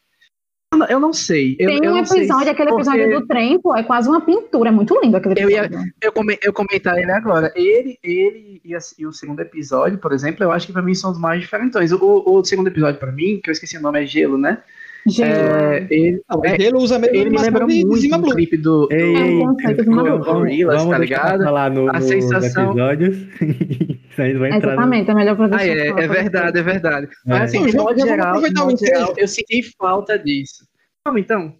Eu 0.88 0.98
não 0.98 1.12
sei. 1.12 1.56
Eu, 1.58 1.68
Tem 1.68 1.88
um 1.88 1.98
episódio, 1.98 2.50
aquele 2.50 2.70
porque... 2.70 2.88
episódio 2.88 3.20
do 3.20 3.26
trem, 3.26 3.60
pô, 3.60 3.76
é 3.76 3.82
quase 3.82 4.08
uma 4.08 4.20
pintura, 4.20 4.70
é 4.70 4.72
muito 4.72 4.98
lindo 5.00 5.16
aquele 5.16 5.40
eu 5.40 5.48
episódio. 5.48 5.78
Ia, 5.78 5.94
eu, 6.02 6.12
come, 6.12 6.38
eu 6.42 6.52
comentar 6.52 6.98
ele 6.98 7.12
agora. 7.12 7.52
Ele, 7.54 7.98
ele 8.02 8.60
e, 8.64 8.74
a, 8.74 8.78
e, 8.98 9.06
o 9.06 9.12
segundo 9.12 9.40
episódio, 9.40 9.98
por 9.98 10.12
exemplo, 10.12 10.42
eu 10.42 10.50
acho 10.50 10.66
que 10.66 10.72
pra 10.72 10.82
mim 10.82 10.94
são 10.94 11.12
os 11.12 11.18
mais 11.18 11.40
diferentões. 11.40 11.92
O, 11.92 12.24
o 12.26 12.44
segundo 12.44 12.68
episódio, 12.68 12.98
pra 12.98 13.12
mim, 13.12 13.40
que 13.42 13.50
eu 13.50 13.52
esqueci 13.52 13.76
o 13.76 13.80
nome, 13.80 14.02
é 14.02 14.06
Gelo, 14.06 14.36
né? 14.36 14.62
Gelo. 15.06 15.30
É, 15.30 15.86
ele, 15.90 16.22
é, 16.44 16.54
ele 16.62 16.76
usa 16.76 16.98
mesmo 16.98 17.14
ele 17.16 17.30
me 17.30 17.38
lembra 17.38 17.66
de, 17.66 17.74
de 17.80 17.84
muito 17.86 18.00
Zima 18.00 18.16
um 18.16 18.20
Blue. 18.22 18.34
clipe 18.34 18.56
do, 18.56 18.86
do, 18.86 18.92
Ei, 18.94 19.42
É 19.64 19.72
de 19.74 19.82
do 19.82 20.18
Gorillaz, 20.24 20.78
vamos 20.78 20.92
tá 20.94 20.98
ligado? 20.98 21.44
falar 21.44 21.70
no, 21.70 21.90
A 21.90 21.92
no- 21.94 22.00
sensação- 22.02 22.70
episódios. 22.70 23.16
Isso 23.18 24.22
aí 24.22 24.32
vai 24.34 24.48
entrar 24.50 24.60
no- 24.60 24.72
Exatamente, 24.72 25.10
é 25.10 25.14
melhor 25.14 25.36
pra 25.36 25.48
Ah, 25.56 25.66
é, 25.66 25.88
é 25.88 25.92
pra 25.92 26.06
verdade, 26.06 26.58
é 26.58 26.62
verdade. 26.62 27.08
Mas 27.26 27.40
É. 27.40 27.44
assim, 27.44 27.66
de 27.66 27.76
vamos 27.76 28.00
geral, 28.02 28.40
de 28.40 28.48
geral, 28.48 28.70
ensejo. 28.70 29.12
eu 29.16 29.28
senti 29.28 29.62
falta 29.76 30.18
disso. 30.18 30.64
Vamos 31.06 31.20
então? 31.20 31.54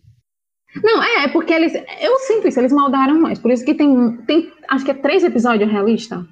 Não, 0.83 1.03
é, 1.03 1.25
é 1.25 1.29
porque 1.29 1.53
eles. 1.53 1.73
Eu 2.01 2.17
sinto 2.21 2.49
isso, 2.49 2.59
eles 2.59 2.73
maldaram 2.73 3.21
mais. 3.21 3.39
Por 3.39 3.51
isso 3.51 3.65
que 3.65 3.75
tem. 3.75 4.17
tem 4.27 4.51
acho 4.71 4.85
que 4.85 4.91
é 4.91 4.95
três 4.95 5.23
episódios 5.23 5.71
realista. 5.71 6.27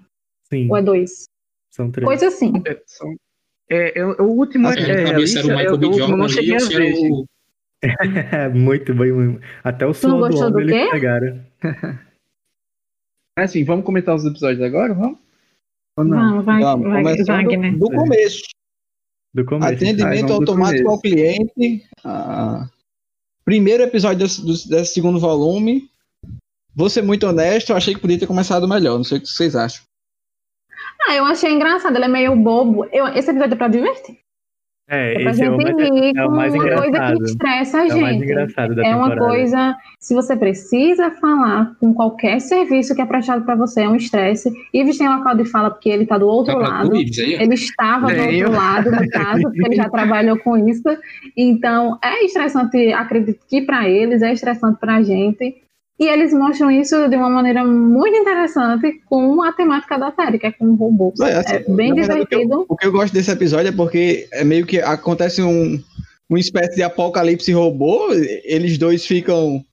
Sim, 0.53 0.69
Ou 0.71 0.77
é 0.77 0.83
dois? 0.83 1.27
são 1.71 1.91
três. 1.91 2.07
Coisa 2.07 2.27
assim. 2.29 2.53
É, 2.67 2.81
são- 2.87 3.15
é, 3.75 3.93
eu- 4.01 4.17
o 4.21 4.37
último 4.39 4.69
é, 4.69 4.71
Eu 4.73 4.75
não 4.77 4.83
é 4.83 4.85
se 4.85 4.91
era 4.91 5.03
o 5.03 5.07
realista, 5.09 5.43
Michael 5.43 5.79
B. 5.79 5.87
Jordan 5.87 6.17
não 6.17 6.29
cheguei 6.29 6.55
a 6.57 6.59
ver. 6.59 6.95
o. 7.11 7.27
É, 7.83 8.49
muito 8.51 8.95
bem. 8.95 9.13
muito- 9.13 9.41
Até 9.65 9.87
o 9.87 9.95
suor 9.95 10.31
do 10.31 10.37
do 10.37 10.45
homem 10.47 10.63
eles 10.69 10.85
quê? 10.85 10.91
pegaram. 10.91 11.41
Mas 13.39 13.51
assim, 13.51 13.65
vamos 13.65 13.85
comentar 13.85 14.15
os 14.15 14.25
episódios 14.25 14.63
agora, 14.63 14.93
vamos? 14.95 15.19
Ou 15.97 16.05
não? 16.05 16.19
Vamos, 16.19 16.45
vai, 16.45 16.61
Vamos, 16.63 16.89
vai, 16.89 17.03
começando 17.03 17.27
Wagner. 17.47 17.79
do 17.79 17.87
começo. 17.91 18.43
Do 19.35 19.45
começo. 19.45 19.73
Atendimento 19.75 20.27
vamos 20.27 20.27
do 20.27 20.33
automático 20.35 20.85
começo. 20.85 20.91
ao 20.91 21.01
cliente. 21.01 21.87
Ah, 22.05 22.69
primeiro 23.45 23.83
episódio 23.83 24.19
desse, 24.19 24.41
do- 24.43 24.69
desse 24.69 24.93
segundo 24.95 25.19
volume. 25.19 25.89
Vou 26.75 26.89
ser 26.89 27.03
muito 27.03 27.27
honesto, 27.27 27.71
eu 27.71 27.77
achei 27.77 27.95
que 27.95 28.01
podia 28.01 28.19
ter 28.19 28.27
começado 28.27 28.67
melhor. 28.69 28.97
Não 28.97 29.05
sei 29.05 29.19
o 29.19 29.21
que 29.21 29.29
vocês 29.29 29.55
acham. 29.57 29.83
Ah, 31.09 31.15
eu 31.15 31.25
achei 31.25 31.51
engraçado, 31.53 31.97
ele 31.97 32.05
é 32.05 32.09
meio 32.09 32.37
bobo. 32.37 32.87
Eu, 32.93 33.09
esse 33.09 33.31
episódio 33.31 33.55
é 33.55 33.57
pra 33.57 33.69
divertir. 33.69 34.19
É, 34.89 35.15
É 35.15 35.23
pra 35.23 35.31
esse 35.31 35.43
é 35.43 35.51
o 35.51 35.59
gente 35.59 35.73
mais, 35.75 35.91
rir 35.91 36.13
é 36.17 36.29
mais 36.29 36.53
uma 36.55 36.63
coisa 36.65 36.87
engraçado. 36.89 37.17
que 37.19 37.25
estressa 37.25 37.79
a 37.79 37.81
é 37.81 37.95
o 37.95 38.01
mais 38.01 38.15
gente. 38.15 38.25
engraçado 38.25 38.75
da 38.75 38.83
É 38.87 38.95
uma 38.97 39.17
coisa, 39.17 39.77
se 40.01 40.13
você 40.15 40.37
precisa 40.37 41.11
falar 41.13 41.75
com 41.81 41.95
qualquer 41.95 42.41
serviço 42.41 42.95
que 42.95 43.01
é 43.01 43.07
prestado 43.07 43.45
pra 43.45 43.55
você, 43.55 43.83
é 43.83 43.89
um 43.89 43.95
estresse. 43.97 44.53
Ives 44.75 44.99
tem 44.99 45.09
local 45.09 45.37
de 45.37 45.45
fala 45.47 45.71
porque 45.71 45.89
ele 45.89 46.05
tá 46.05 46.19
do 46.19 46.27
outro 46.27 46.53
Tá 46.55 46.59
lado. 46.61 46.95
Ives. 46.97 47.17
Ele 47.19 47.55
estava 47.55 48.13
do 48.13 48.21
outro 48.21 48.53
lado, 48.53 48.91
no 48.91 49.09
caso, 49.09 49.43
porque 49.43 49.65
ele 49.67 49.77
já 49.77 49.89
trabalhou 49.91 50.39
com 50.41 50.57
isso. 50.69 50.83
Então, 51.37 51.99
é 52.05 52.25
estressante, 52.25 52.93
acredito 52.93 53.41
que 53.49 53.63
para 53.63 53.89
eles, 53.89 54.21
é 54.21 54.33
estressante 54.33 54.79
para 54.79 54.97
a 54.97 55.03
gente. 55.03 55.57
E 56.03 56.09
eles 56.09 56.33
mostram 56.33 56.69
isso 56.69 57.09
de 57.09 57.15
uma 57.17 57.31
maneira 57.31 57.65
muito 57.65 58.17
interessante 58.17 59.01
com 59.07 59.41
a 59.41 59.53
temática 59.53 59.97
da 59.97 60.11
série, 60.13 60.37
que 60.37 60.47
é 60.47 60.51
com 60.51 60.75
robôs. 60.75 61.21
É, 61.21 61.37
assim, 61.37 61.55
É 61.55 61.59
bem 61.61 61.91
na 61.91 61.95
verdade, 61.95 62.21
o 62.23 62.27
que 62.27 62.35
eu- 62.35 62.39
divertido. 62.41 62.67
O 62.69 62.77
que 62.77 62.87
eu 62.89 62.91
gosto 62.91 63.15
desse 63.15 63.31
episódio 63.31 63.69
é 63.69 63.73
porque 63.73 64.27
é 64.33 64.43
meio 64.43 64.67
que 64.67 64.81
acontece 64.81 65.41
um, 65.43 65.81
uma 66.29 66.41
espécie 66.41 66.75
de 66.75 66.83
apocalipse 66.83 67.53
robô. 67.53 68.09
Eles 68.43 68.77
dois 68.79 69.07
ficam 69.07 69.65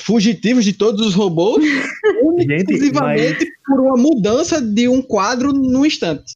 fugitivos 0.00 0.64
de 0.64 0.72
todos 0.72 1.06
os 1.06 1.14
robôs, 1.14 1.62
exclusivamente 2.38 3.46
por 3.64 3.78
uma 3.80 3.96
mudança 3.96 4.60
de 4.60 4.88
um 4.88 5.00
quadro 5.02 5.52
num 5.52 5.86
instante. 5.86 6.32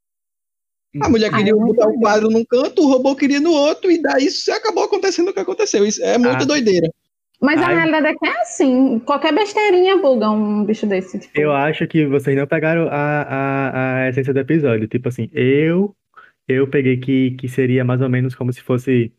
A 1.02 1.08
mulher 1.10 1.30
Ah, 1.32 1.36
queria 1.36 1.52
é 1.52 1.56
botar 1.56 1.86
o 1.86 1.90
legal. 1.90 2.00
quadro 2.00 2.30
num 2.30 2.44
canto, 2.44 2.82
o 2.82 2.88
robô 2.88 3.16
queria 3.16 3.40
no 3.40 3.50
outro, 3.50 3.90
e 3.90 4.00
daí 4.00 4.26
isso 4.26 4.50
acabou 4.52 4.84
acontecendo 4.84 5.28
o 5.28 5.32
que 5.34 5.40
aconteceu. 5.40 5.84
Isso 5.84 6.02
é 6.04 6.16
muita 6.16 6.44
Ah. 6.44 6.46
doideira. 6.46 6.88
Mas 7.40 7.60
a 7.60 7.66
Ai. 7.66 7.74
realidade 7.74 8.06
é 8.08 8.14
que 8.14 8.26
é 8.26 8.40
assim, 8.40 8.98
qualquer 9.00 9.34
besteirinha 9.34 9.98
buga 9.98 10.30
um 10.30 10.64
bicho 10.64 10.86
desse. 10.86 11.18
Tipo. 11.18 11.38
Eu 11.38 11.52
acho 11.52 11.86
que 11.86 12.06
vocês 12.06 12.36
não 12.36 12.46
pegaram 12.46 12.88
a, 12.88 13.22
a, 13.22 13.96
a 14.04 14.08
essência 14.08 14.32
do 14.32 14.40
episódio. 14.40 14.88
Tipo 14.88 15.08
assim, 15.08 15.28
eu 15.32 15.94
eu 16.48 16.68
peguei 16.68 16.96
que, 16.98 17.32
que 17.32 17.48
seria 17.48 17.84
mais 17.84 18.00
ou 18.00 18.08
menos 18.08 18.34
como 18.34 18.52
se 18.52 18.62
fosse 18.62 19.12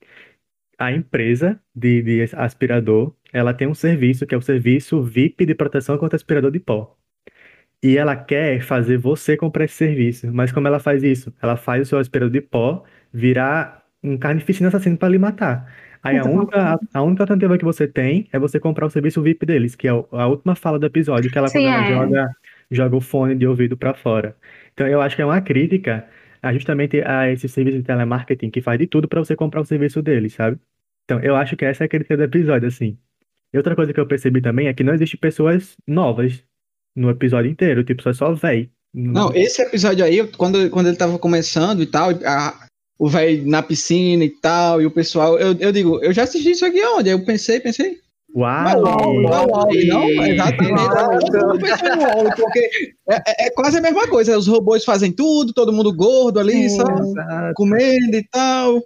a 0.77 0.91
empresa 0.91 1.60
de, 1.75 2.01
de 2.01 2.36
aspirador. 2.36 3.13
Ela 3.34 3.53
tem 3.53 3.67
um 3.67 3.73
serviço 3.75 4.25
que 4.25 4.34
é 4.36 4.38
o 4.38 4.41
serviço 4.41 5.01
VIP 5.03 5.45
de 5.45 5.56
proteção 5.56 5.97
contra 5.97 6.15
aspirador 6.15 6.51
de 6.51 6.60
pó. 6.60 6.95
E 7.84 7.97
ela 7.97 8.15
quer 8.15 8.62
fazer 8.62 8.97
você 8.97 9.38
comprar 9.38 9.65
esse 9.65 9.75
serviço. 9.75 10.32
Mas 10.34 10.51
como 10.51 10.67
ela 10.67 10.80
faz 10.80 11.03
isso? 11.03 11.34
Ela 11.41 11.58
faz 11.58 11.84
o 11.84 11.86
seu 11.86 11.99
aspirador 11.99 12.32
de 12.32 12.41
pó 12.41 12.84
virar 13.13 13.86
um 14.03 14.17
carnificina 14.17 14.69
assassino 14.69 14.97
para 14.97 15.10
lhe 15.10 15.19
matar. 15.19 15.71
Aí 16.04 16.18
a 16.18 16.24
Muito 16.24 16.38
única, 16.38 16.80
a 16.94 17.02
única 17.04 17.24
alternativa 17.24 17.58
que 17.58 17.66
você 17.66 17.88
tem 17.88 18.28
é 18.32 18.40
você 18.40 18.60
comprar 18.60 18.86
o 18.86 18.90
serviço 18.90 19.22
VIP 19.22 19.46
deles, 19.46 19.76
que 19.76 19.88
é 19.88 19.92
a 19.92 20.28
última 20.28 20.56
fala 20.56 20.78
do 20.80 20.86
episódio, 20.86 21.32
que 21.32 21.38
ela 21.38 21.48
Sim, 21.48 21.64
quando 21.64 21.74
ela 21.74 21.86
é. 21.86 21.90
joga, 21.90 22.30
joga 22.72 22.96
o 22.96 23.02
fone 23.02 23.36
de 23.36 23.48
ouvido 23.48 23.76
para 23.78 23.94
fora. 23.94 24.36
Então 24.74 24.88
eu 24.88 25.02
acho 25.02 25.16
que 25.16 25.22
é 25.22 25.26
uma 25.26 25.42
crítica 25.42 26.08
a 26.42 26.54
justamente 26.54 27.02
a 27.02 27.32
esse 27.32 27.50
serviço 27.50 27.78
de 27.80 27.84
telemarketing 27.84 28.50
que 28.50 28.62
faz 28.62 28.78
de 28.80 28.88
tudo 28.88 29.08
para 29.08 29.20
você 29.20 29.36
comprar 29.36 29.62
o 29.62 29.66
serviço 29.66 30.02
deles, 30.02 30.34
sabe? 30.34 30.58
Então 31.06 31.20
eu 31.22 31.36
acho 31.36 31.56
que 31.56 31.66
essa 31.66 31.84
é 31.84 31.86
a 31.86 31.90
crítica 31.90 32.16
do 32.16 32.24
episódio, 32.24 32.68
assim. 32.68 32.98
E 33.54 33.58
outra 33.58 33.76
coisa 33.76 33.94
que 33.94 34.00
eu 34.00 34.06
percebi 34.08 34.42
também 34.42 34.68
é 34.68 34.74
que 34.74 34.84
não 34.84 34.94
existe 34.94 35.18
pessoas 35.18 35.76
novas 35.88 36.44
no 36.96 37.10
episódio 37.10 37.50
inteiro, 37.50 37.84
tipo, 37.84 38.02
só 38.04 38.12
só 38.14 38.34
véi. 38.34 38.70
Não, 38.94 39.34
esse 39.36 39.62
episódio 39.62 40.04
aí, 40.04 40.26
quando, 40.34 40.70
quando 40.70 40.88
ele 40.88 40.98
tava 40.98 41.20
começando 41.20 41.82
e 41.82 41.86
tal, 41.88 42.10
a- 42.26 42.66
o 43.00 43.08
velho 43.08 43.48
na 43.48 43.62
piscina 43.62 44.24
e 44.24 44.30
tal, 44.30 44.82
e 44.82 44.86
o 44.86 44.92
pessoal, 44.92 45.38
eu, 45.38 45.56
eu 45.60 45.72
digo, 45.72 46.00
eu 46.04 46.12
já 46.12 46.24
assisti 46.24 46.52
isso 46.52 46.66
aqui 46.66 46.84
onde? 46.84 47.10
Aí 47.10 47.16
Eu 47.16 47.24
pensei, 47.26 47.60
pensei, 47.60 48.00
Uau! 48.36 48.82
não, 49.22 50.24
exatamente, 50.26 50.74
no 50.74 52.36
porque 52.36 52.70
é, 53.10 53.16
é- 53.16 53.48
é 53.48 53.50
quase 53.52 53.78
a 53.78 53.82
mesma 53.82 54.08
coisa, 54.08 54.38
os 54.38 54.48
robôs 54.48 54.84
fazem 54.84 55.12
tudo, 55.12 55.54
todo 55.54 55.72
mundo 55.74 55.94
gordo 55.94 56.40
ali, 56.40 56.70
Sim. 56.70 56.78
só 56.78 56.84
Exato. 56.84 57.54
comendo 57.56 58.16
e 58.16 58.28
tal. 58.30 58.82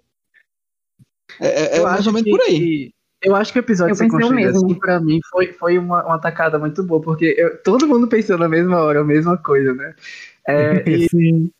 É, 1.40 1.48
é- 1.48 1.78
é 1.78 1.82
mais 1.82 2.06
ou 2.06 2.14
menos 2.14 2.26
que- 2.26 2.32
por 2.32 2.42
aí. 2.42 2.92
Eu 3.24 3.36
acho 3.36 3.54
que 3.54 3.60
o 3.60 3.62
episódio 3.62 3.92
Eu 3.92 3.96
ser 3.96 4.06
pensei 4.06 4.18
o 4.18 4.22
construído 4.22 4.46
mesmo. 4.54 4.66
assim, 4.66 4.80
pra 4.80 5.00
mim, 5.00 5.20
foi, 5.30 5.54
foi 5.54 5.78
uma, 5.78 6.04
uma 6.04 6.18
tacada 6.20 6.58
muito 6.58 6.82
boa, 6.84 7.00
porque 7.02 7.36
eu- 7.38 7.62
todo 7.62 7.88
mundo 7.88 8.08
pensou 8.08 8.36
na 8.38 8.50
mesma 8.50 8.82
hora, 8.82 9.02
a 9.02 9.04
mesma 9.04 9.38
coisa, 9.38 9.74
né? 9.76 9.94
É, 10.48 10.84
e- 10.90 11.08
Sim. 11.10 11.52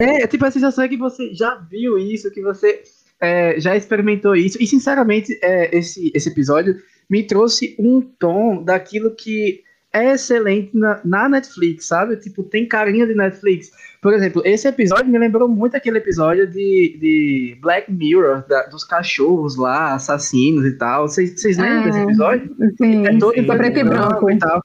É, 0.00 0.26
tipo, 0.26 0.44
a 0.44 0.50
sensação 0.50 0.84
é 0.84 0.88
que 0.88 0.96
você 0.96 1.34
já 1.34 1.54
viu 1.56 1.98
isso, 1.98 2.30
que 2.30 2.40
você 2.40 2.82
é, 3.20 3.58
já 3.60 3.76
experimentou 3.76 4.36
isso. 4.36 4.56
E, 4.62 4.66
sinceramente, 4.66 5.36
é, 5.42 5.76
esse, 5.76 6.12
esse 6.14 6.28
episódio 6.28 6.76
me 7.10 7.24
trouxe 7.24 7.74
um 7.78 8.00
tom 8.00 8.62
daquilo 8.62 9.10
que 9.14 9.62
é 9.92 10.12
excelente 10.12 10.70
na, 10.76 11.00
na 11.04 11.28
Netflix, 11.28 11.86
sabe? 11.86 12.14
Tipo, 12.16 12.44
tem 12.44 12.68
carinha 12.68 13.06
de 13.06 13.14
Netflix. 13.14 13.70
Por 14.00 14.12
exemplo, 14.12 14.42
esse 14.44 14.68
episódio 14.68 15.06
me 15.10 15.18
lembrou 15.18 15.48
muito 15.48 15.76
aquele 15.76 15.98
episódio 15.98 16.46
de, 16.46 16.96
de 17.00 17.58
Black 17.60 17.90
Mirror, 17.90 18.46
da- 18.46 18.66
dos 18.66 18.84
cachorros 18.84 19.56
lá, 19.56 19.94
assassinos 19.94 20.64
e 20.66 20.72
tal. 20.72 21.08
Vocês 21.08 21.56
lembram 21.56 21.80
É. 21.80 21.84
desse 21.86 21.98
episódio? 22.00 22.56
Sim, 22.76 23.06
É 23.06 23.18
todo 23.18 23.34
sim, 23.34 23.44
preto 23.46 23.78
e 23.78 23.82
branco. 23.84 24.30
e 24.30 24.38
tal. 24.38 24.62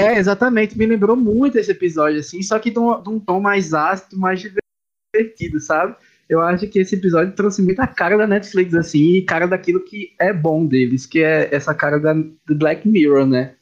É, 0.00 0.18
exatamente, 0.18 0.76
me 0.76 0.86
lembrou 0.86 1.16
muito 1.16 1.58
esse 1.58 1.70
episódio, 1.70 2.20
assim, 2.20 2.42
só 2.42 2.58
que 2.58 2.70
de 2.70 2.78
um, 2.78 3.02
de 3.02 3.08
um 3.08 3.20
tom 3.20 3.40
mais 3.40 3.74
ácido, 3.74 4.18
mais 4.18 4.40
divertido, 4.40 5.60
sabe? 5.60 5.94
Eu 6.28 6.40
acho 6.40 6.68
que 6.68 6.78
esse 6.78 6.94
episódio 6.94 7.34
trouxe 7.34 7.60
muita 7.60 7.86
cara 7.86 8.16
da 8.16 8.26
Netflix, 8.26 8.74
assim, 8.74 9.16
e 9.16 9.22
cara 9.22 9.46
daquilo 9.46 9.84
que 9.84 10.12
é 10.18 10.32
bom 10.32 10.64
deles, 10.64 11.04
que 11.04 11.22
é 11.22 11.48
essa 11.52 11.74
cara 11.74 11.98
da, 11.98 12.12
do 12.12 12.54
Black 12.54 12.86
Mirror, 12.88 13.26
né? 13.26 13.54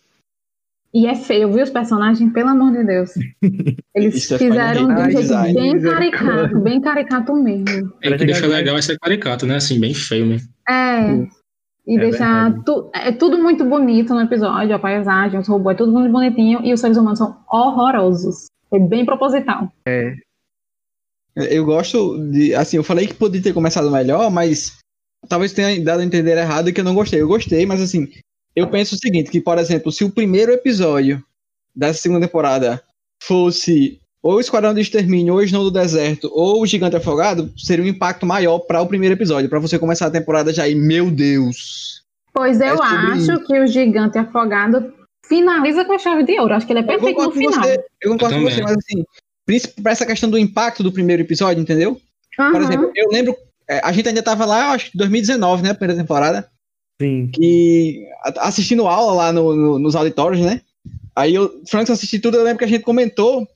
E 0.93 1.07
é 1.07 1.15
feio, 1.15 1.53
viu? 1.53 1.63
Os 1.63 1.71
personagens, 1.71 2.33
pelo 2.33 2.49
amor 2.49 2.73
de 2.73 2.85
Deus. 2.85 3.13
Eles 3.95 4.31
é 4.31 4.39
fizeram 4.39 4.89
de 4.89 4.93
um 4.93 5.05
jeito 5.05 5.21
design. 5.21 5.55
bem 5.55 5.81
caricato, 5.81 6.61
bem 6.61 6.81
caricato 6.81 7.35
mesmo. 7.35 7.93
É 8.03 8.17
que 8.17 8.25
deixa 8.25 8.47
legal 8.47 8.77
é 8.77 8.83
ser 8.83 8.99
caricato, 8.99 9.47
né? 9.47 9.57
Assim, 9.57 9.79
bem 9.79 9.93
feio 9.93 10.27
mesmo. 10.27 10.49
É. 10.69 11.27
E 11.89 11.97
É 11.97 12.01
deixar 12.01 12.63
tu, 12.65 12.91
é 12.93 13.11
tudo 13.11 13.39
muito 13.39 13.65
bonito 13.65 14.13
no 14.13 14.21
episódio, 14.21 14.77
a 14.77 14.79
paisagem, 14.79 15.41
os 15.41 15.49
robôs, 15.49 15.75
é 15.75 15.79
tudo 15.79 15.91
muito 15.91 16.13
bonitinho, 16.13 16.61
e 16.63 16.75
os 16.75 16.81
seres 16.81 16.99
humanos 16.99 17.19
são 17.19 17.35
horrorosos. 17.51 18.45
Foi 18.69 18.79
bem 18.79 19.07
proposital. 19.07 19.73
Eu 21.35 21.65
gosto 21.65 22.19
de. 22.31 22.55
Assim, 22.55 22.77
eu 22.77 22.85
falei 22.85 23.07
que 23.07 23.15
podia 23.15 23.43
ter 23.43 23.55
começado 23.55 23.91
melhor, 23.91 24.31
mas 24.31 24.79
talvez 25.31 25.55
tenha 25.55 25.83
dado 25.83 26.01
a 26.01 26.05
entender 26.05 26.37
errado 26.37 26.71
que 26.71 26.81
eu 26.81 26.85
não 26.85 26.95
gostei. 26.95 27.23
Eu 27.23 27.29
gostei, 27.29 27.65
mas 27.65 27.81
assim, 27.81 28.07
eu 28.55 28.69
penso 28.69 28.95
o 28.95 28.99
seguinte: 28.99 29.31
que, 29.31 29.41
por 29.41 29.57
exemplo, 29.57 29.91
se 29.91 30.05
o 30.05 30.11
primeiro 30.11 30.53
episódio 30.53 31.25
dessa 31.75 32.03
segunda 32.03 32.27
temporada 32.27 32.83
fosse 33.23 33.99
ou 34.23 34.35
o 34.35 34.41
Esquadrão 34.41 34.75
de 34.75 34.81
Extermínio, 34.81 35.35
ou 35.35 35.41
o 35.41 35.43
Snow 35.43 35.65
do 35.65 35.71
Deserto, 35.71 36.31
ou 36.33 36.63
o 36.63 36.67
Gigante 36.67 36.97
Afogado, 36.97 37.53
seria 37.57 37.85
um 37.85 37.89
impacto 37.89 38.27
maior 38.27 38.59
para 38.61 38.81
o 38.83 38.87
primeiro 38.87 39.15
episódio, 39.15 39.49
para 39.49 39.59
você 39.61 39.79
começar 39.79 40.07
a 40.07 40.11
temporada 40.11 40.53
já 40.53 40.67
e, 40.69 40.75
meu 40.75 41.11
Deus. 41.11 42.03
Pois 42.33 42.61
É 42.61 42.71
eu 42.71 42.77
sobre 42.77 42.97
acho 43.13 43.17
isso. 43.33 43.45
que 43.45 43.59
o 43.61 43.67
gigante 43.67 44.19
afogado 44.19 44.93
finaliza 45.27 45.85
com 45.85 45.93
a 45.93 45.99
chave 45.99 46.25
de 46.25 46.39
ouro. 46.41 46.55
Acho 46.55 46.67
que 46.67 46.73
ele 46.73 46.81
é 46.81 46.83
perfeito 46.85 47.21
no 47.23 47.31
final. 47.33 47.53
você, 47.63 47.85
eu 48.03 48.13
concordo 48.13 48.35
Eu 48.37 48.43
com 48.43 48.51
você, 48.51 48.63
mas 48.63 48.77
assim, 48.77 49.05
principalmente 49.47 49.83
pra 49.83 49.93
essa 49.93 50.07
questão 50.07 50.31
do 50.31 50.39
impacto 50.39 50.83
do 50.83 50.93
primeiro 50.93 51.23
episódio, 51.23 51.61
entendeu? 51.61 52.01
Por 52.37 52.45
Aham. 52.45 52.63
exemplo, 52.63 52.93
eu 52.95 53.09
lembro, 53.11 53.37
é, 53.69 53.81
a 53.83 53.91
gente 53.93 54.09
ainda 54.09 54.23
tava 54.23 54.45
lá, 54.45 54.71
acho 54.73 54.91
que 54.93 54.99
2019, 54.99 55.63
né, 55.63 55.71
a 55.71 55.75
primeira 55.75 56.01
temporada. 56.01 56.49
Sim. 57.01 57.31
que 57.33 58.05
assistindo 58.39 58.89
aula 58.89 59.13
lá 59.13 59.33
no- 59.33 59.55
no- 59.55 59.79
nos 59.79 59.95
auditórios, 59.95 60.41
né? 60.45 60.61
Aí 61.15 61.33
eu, 61.33 61.63
Franks 61.69 61.91
assisti 61.93 62.19
tudo, 62.19 62.37
eu 62.37 62.43
lembro 62.43 62.59
que 62.59 62.65
a 62.65 62.69
gente 62.69 62.83
comentou, 62.83 63.47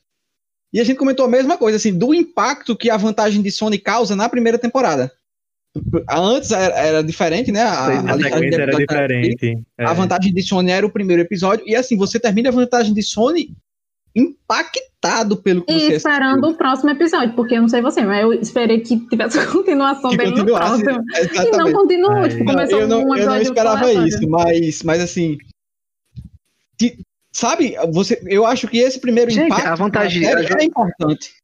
e 0.73 0.81
a 0.81 0.85
gente 0.85 0.97
comentou 0.97 1.27
a 1.27 1.29
mesma 1.29 1.59
coisa, 1.59 1.77
assim, 1.77 1.97
do 1.97 2.15
impacto 2.15 2.77
que 2.77 2.89
a 2.89 2.97
vantagem 2.97 3.43
de 3.43 3.51
Sony 3.51 3.79
causa 3.79 4.17
na 4.17 4.29
primeira 4.29 4.59
temporada. 4.59 5.13
Antes 6.11 6.51
era, 6.51 6.75
era 6.75 7.03
diferente, 7.03 7.51
né? 7.51 7.63
A, 7.63 7.87
A 7.87 8.15
a 8.15 8.19
sequência 8.19 8.63
era 8.63 8.77
diferente. 8.77 9.59
é. 9.79 9.85
A 9.85 9.93
vantagem 9.93 10.33
de 10.33 10.43
Sony 10.43 10.71
era 10.71 10.87
o 10.87 10.91
primeiro 10.91 11.23
episódio. 11.23 11.65
E 11.67 11.75
assim, 11.75 11.97
você 11.97 12.21
termina 12.21 12.51
a 12.51 12.53
vantagem 12.53 12.93
de 12.93 13.03
Sony 13.03 13.55
impactado 14.15 15.39
pelo 15.39 15.63
que 15.65 15.73
E 15.73 15.81
você 15.81 15.95
esperando 15.95 16.47
o 16.49 16.55
próximo 16.55 16.91
episódio, 16.91 17.35
porque 17.35 17.55
eu 17.55 17.63
não 17.63 17.69
sei 17.69 17.81
você, 17.81 18.03
mas 18.03 18.23
eu 18.23 18.33
esperei 18.35 18.81
que 18.81 18.99
tivesse 19.09 19.45
continuação 19.51 20.11
que 20.11 20.19
dele 20.19 20.31
no 20.37 20.45
próximo. 20.45 20.91
E 20.91 20.95
não 20.95 21.05
Exatamente. 21.17 21.73
continuou, 21.73 22.13
Ai. 22.13 22.29
tipo, 22.29 22.45
Não, 22.45 22.53
começou 22.53 22.81
eu, 22.81 22.89
não, 22.89 22.99
um 22.99 23.01
eu 23.01 23.07
não 23.07 23.17
episódio 23.17 23.43
esperava 23.43 23.93
isso, 23.93 24.29
mas, 24.29 24.83
mas 24.83 25.01
assim. 25.01 25.39
Sabe, 27.33 27.75
você, 27.93 28.21
eu 28.27 28.47
acho 28.47 28.69
que 28.69 28.79
esse 28.79 29.01
primeiro 29.01 29.31
Gente, 29.31 29.47
impacto 29.47 29.67
a 29.67 29.75
vantagem- 29.75 30.23
da 30.23 30.43
série 30.47 30.63
é 30.63 30.65
importante. 30.67 31.35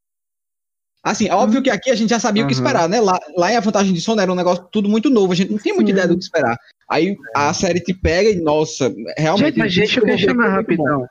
Assim, 1.03 1.31
óbvio 1.31 1.63
que 1.63 1.71
aqui 1.71 1.91
a 1.91 1.95
gente 1.95 2.11
já 2.11 2.19
sabia 2.19 2.45
o 2.45 2.47
que 2.47 2.55
Uhum. 2.55 2.61
esperar, 2.61 2.89
né? 2.89 3.01
Lá, 3.01 3.19
lá 3.37 3.53
em 3.53 3.57
A 3.57 3.61
Vantagem 3.61 3.95
de 3.95 4.01
Sono 4.01 4.21
era 4.21 4.31
um 4.31 4.35
negócio 4.35 4.65
tudo 4.71 4.89
muito 4.89 5.09
novo, 5.09 5.33
a 5.33 5.37
gente 5.37 5.51
não 5.51 5.59
tinha 5.59 5.75
muita 5.75 5.91
ideia 5.91 6.09
do 6.09 6.17
que 6.19 6.25
esperar. 6.25 6.59
Aí 6.91 7.17
a 7.35 7.55
série 7.55 7.81
te 7.81 7.95
pega 7.95 8.29
e, 8.31 8.37
nossa, 8.37 8.93
realmente. 9.17 9.55
Gente, 9.55 9.59
mas 9.59 9.75
deixa 9.75 10.31
eu 10.31 10.35
bom. 10.35 10.43
rapidão. 10.43 11.09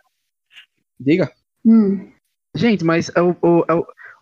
Diga. 1.00 1.32
Hum. 1.66 2.12
Gente, 2.56 2.84
mas 2.84 3.10
o, 3.10 3.36
o, 3.42 3.64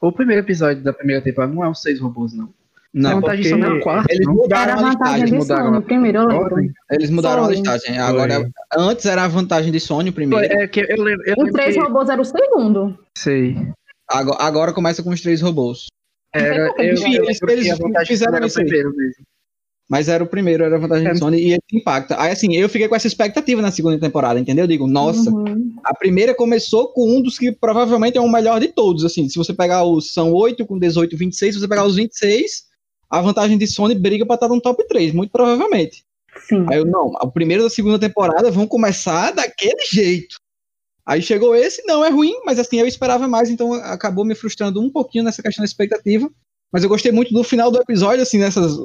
o, 0.02 0.08
o 0.08 0.12
primeiro 0.12 0.44
episódio 0.44 0.84
da 0.84 0.94
primeira 0.94 1.22
temporada 1.22 1.54
não 1.54 1.64
é 1.64 1.70
os 1.70 1.82
seis 1.82 2.00
robôs, 2.00 2.34
não. 2.34 2.54
Não, 2.96 3.12
a 3.12 3.14
vantagem 3.16 3.44
só 3.46 3.58
na 3.58 3.80
quarta. 3.82 4.14
eles 4.14 4.26
não? 4.26 4.34
mudaram 4.36 4.64
Era 4.64 4.72
a 4.72 4.76
a 4.76 4.78
vantagem 4.92 5.26
listagem. 5.26 5.26
de 5.26 5.32
mudaram 5.38 5.64
Sony, 5.66 5.76
a 5.76 5.80
o 5.80 5.82
primeiro, 5.84 6.18
eu 6.20 6.28
lembro. 6.28 6.74
Eles 6.92 7.10
mudaram 7.10 7.42
a 7.44 7.46
Foi. 7.46 7.56
listagem. 7.56 7.98
Agora, 8.00 8.50
antes 8.78 9.06
era 9.06 9.24
a 9.24 9.28
vantagem 9.28 9.72
de 9.72 9.80
Sony 9.80 10.10
o 10.10 10.14
primeiro. 10.14 10.46
É 10.46 10.68
que 10.68 10.80
eu 10.80 11.04
lembro, 11.04 11.24
eu 11.28 11.34
O 11.38 11.40
lembro 11.44 11.54
Três 11.54 11.76
que, 11.76 11.82
Robôs 11.82 12.10
era 12.10 12.22
o 12.22 12.26
segundo. 12.26 12.98
sei. 13.18 13.56
Agora, 14.10 14.38
agora 14.44 14.74
começa 14.74 15.04
com 15.04 15.10
os 15.10 15.20
três 15.22 15.42
robôs. 15.42 15.88
Era, 16.34 16.68
Enfim, 16.80 17.16
eu, 17.16 17.24
eu 17.24 17.26
eles- 17.26 17.40
eles 17.42 17.72
a 17.98 18.06
fizeram 18.06 18.36
era 18.36 18.46
o 18.46 18.48
isso 18.48 18.60
primeiro 18.60 18.90
mesmo. 18.96 19.24
Mas 19.90 20.10
era 20.10 20.24
o 20.24 20.28
primeiro, 20.28 20.64
era 20.64 20.76
a 20.78 20.80
vantagem 20.80 21.08
É. 21.08 21.12
de 21.14 21.20
Sony 21.20 21.38
e 21.40 21.52
ele 21.52 21.60
impacta. 21.74 22.20
Aí 22.20 22.32
assim, 22.32 22.56
eu 22.56 22.68
fiquei 22.70 22.88
com 22.88 22.96
essa 22.96 23.08
expectativa 23.08 23.62
na 23.62 23.72
segunda 23.72 24.00
temporada, 24.00 24.40
entendeu? 24.40 24.64
Eu 24.66 24.68
digo, 24.70 24.88
nossa, 24.88 25.30
Uhum. 25.30 25.76
a 25.84 25.94
primeira 25.94 26.34
começou 26.34 26.92
com 26.94 27.18
um 27.18 27.22
dos 27.22 27.38
que 27.38 27.52
provavelmente 27.52 28.18
é 28.18 28.22
o 28.22 28.32
melhor 28.32 28.60
de 28.60 28.70
todos. 28.70 29.06
Assim, 29.06 29.28
se 29.30 29.38
você 29.38 29.54
pegar 29.54 29.84
os. 29.84 30.12
São 30.14 30.32
8 30.34 30.66
com 30.66 30.78
18, 30.80 31.16
26, 31.18 31.54
se 31.56 31.62
você 31.62 31.68
pegar 31.68 31.86
os 31.86 31.96
26, 31.96 32.64
a 33.10 33.22
vantagem 33.22 33.58
de 33.58 33.68
Sony 33.68 33.96
briga 33.96 34.26
pra 34.26 34.36
estar 34.36 34.48
no 34.48 34.62
top 34.62 34.88
3, 34.88 35.14
muito 35.14 35.32
provavelmente. 35.32 36.04
Sim. 36.48 36.66
Aí 36.70 36.78
eu, 36.78 36.86
não, 36.86 37.08
o 37.08 37.32
primeiro 37.32 37.64
da 37.64 37.70
segunda 37.70 37.98
temporada 37.98 38.52
vão 38.52 38.68
começar 38.68 39.32
daquele 39.32 39.86
jeito. 39.92 40.36
Aí 41.06 41.22
chegou 41.22 41.56
esse, 41.56 41.86
não 41.86 42.04
é 42.04 42.10
ruim, 42.10 42.34
mas 42.46 42.58
assim, 42.58 42.80
eu 42.80 42.88
esperava 42.88 43.28
mais, 43.28 43.50
então 43.50 43.74
acabou 43.74 44.26
me 44.26 44.34
frustrando 44.34 44.82
um 44.82 44.90
pouquinho 44.90 45.24
nessa 45.24 45.42
questão 45.42 45.62
da 45.62 45.68
expectativa. 45.68 46.30
Mas 46.74 46.84
eu 46.84 46.90
gostei 46.90 47.12
muito 47.12 47.32
do 47.32 47.44
final 47.44 47.72
do 47.72 47.80
episódio, 47.80 48.24
assim, 48.24 48.40
nessas, 48.40 48.76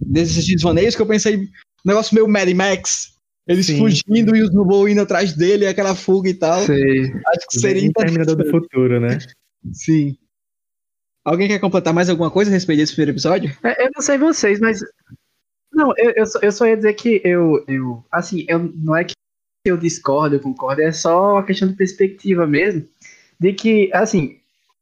desses 0.00 0.46
desvaneios, 0.46 0.96
que 0.96 1.02
eu 1.02 1.06
pensei, 1.06 1.36
um 1.36 1.48
negócio 1.84 2.14
meio 2.14 2.26
Mad 2.26 2.48
Max. 2.50 3.14
Eles 3.46 3.66
Sim. 3.66 3.78
fugindo 3.78 4.34
e 4.34 4.42
os 4.42 4.52
Nubo 4.52 4.88
indo 4.88 5.02
atrás 5.02 5.32
dele, 5.32 5.66
aquela 5.66 5.94
fuga 5.94 6.28
e 6.28 6.34
tal. 6.34 6.64
Sei. 6.64 7.02
Acho 7.02 7.46
que 7.48 7.60
seria 7.60 7.82
Bem 7.82 7.92
Terminador 7.92 8.34
do 8.34 8.42
interessante. 8.42 8.62
futuro, 8.64 9.00
né? 9.00 9.18
Sim. 9.72 10.16
Alguém 11.26 11.48
quer 11.48 11.58
completar 11.58 11.92
mais 11.92 12.08
alguma 12.08 12.30
coisa 12.30 12.50
a 12.50 12.54
respeito 12.54 12.78
desse 12.78 12.92
primeiro 12.94 13.12
episódio? 13.12 13.50
É, 13.64 13.84
Eu 13.86 13.90
não 13.94 14.00
sei 14.02 14.16
vocês, 14.16 14.60
mas. 14.60 14.80
Não, 15.72 15.92
eu, 15.96 16.12
eu, 16.16 16.26
só, 16.26 16.38
eu 16.40 16.52
só 16.52 16.66
ia 16.66 16.76
dizer 16.76 16.94
que 16.94 17.20
eu. 17.24 17.64
eu 17.68 18.04
assim, 18.10 18.44
eu, 18.48 18.58
não 18.58 18.96
é 18.96 19.04
que 19.04 19.14
eu 19.66 19.76
discordo, 19.76 20.36
eu 20.36 20.40
concordo, 20.40 20.82
é 20.82 20.92
só 20.92 21.34
uma 21.34 21.44
questão 21.44 21.68
de 21.68 21.74
perspectiva 21.74 22.46
mesmo. 22.46 22.86
De 23.40 23.52
que, 23.52 23.90
assim, 23.92 24.38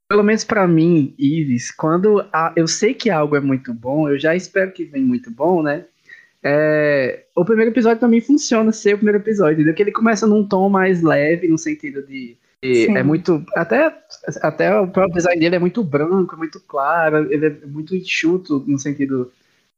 pelo 0.09 0.23
menos 0.23 0.45
pra 0.45 0.67
mim, 0.69 1.15
Ives, 1.19 1.71
quando 1.73 2.21
a- 2.33 2.53
eu 2.57 2.69
sei 2.69 2.95
que 2.95 3.11
algo 3.11 3.37
é 3.37 3.41
muito 3.41 3.75
bom, 3.75 4.09
eu 4.09 4.19
já 4.19 4.37
espero 4.37 4.73
que 4.73 4.85
venha 4.85 5.07
muito 5.07 5.31
bom, 5.31 5.63
né? 5.63 5.87
É, 6.43 7.25
o 7.37 7.45
primeiro 7.45 7.71
episódio 7.73 8.07
mim 8.09 8.21
funciona 8.21 8.73
ser 8.73 8.95
o 8.95 8.99
primeiro 8.99 9.19
episódio, 9.21 9.55
entendeu? 9.55 9.75
Que 9.75 9.83
ele 9.83 9.93
começa 9.93 10.27
num 10.27 10.47
tom 10.47 10.69
mais 10.69 11.03
leve, 11.03 11.49
no 11.49 11.59
sentido 11.59 12.03
de. 12.07 12.37
É 12.65 13.03
muito. 13.03 13.45
Até, 13.55 13.95
até 14.43 14.81
o 14.81 14.89
próprio 14.89 15.17
design 15.17 15.41
dele 15.41 15.57
é 15.57 15.59
muito 15.59 15.85
branco, 15.85 16.35
é 16.35 16.39
muito 16.39 16.61
claro, 16.61 17.33
ele 17.33 17.47
é 17.47 17.67
muito 17.67 17.95
enxuto 17.95 18.65
no 18.67 18.79
sentido. 18.79 19.31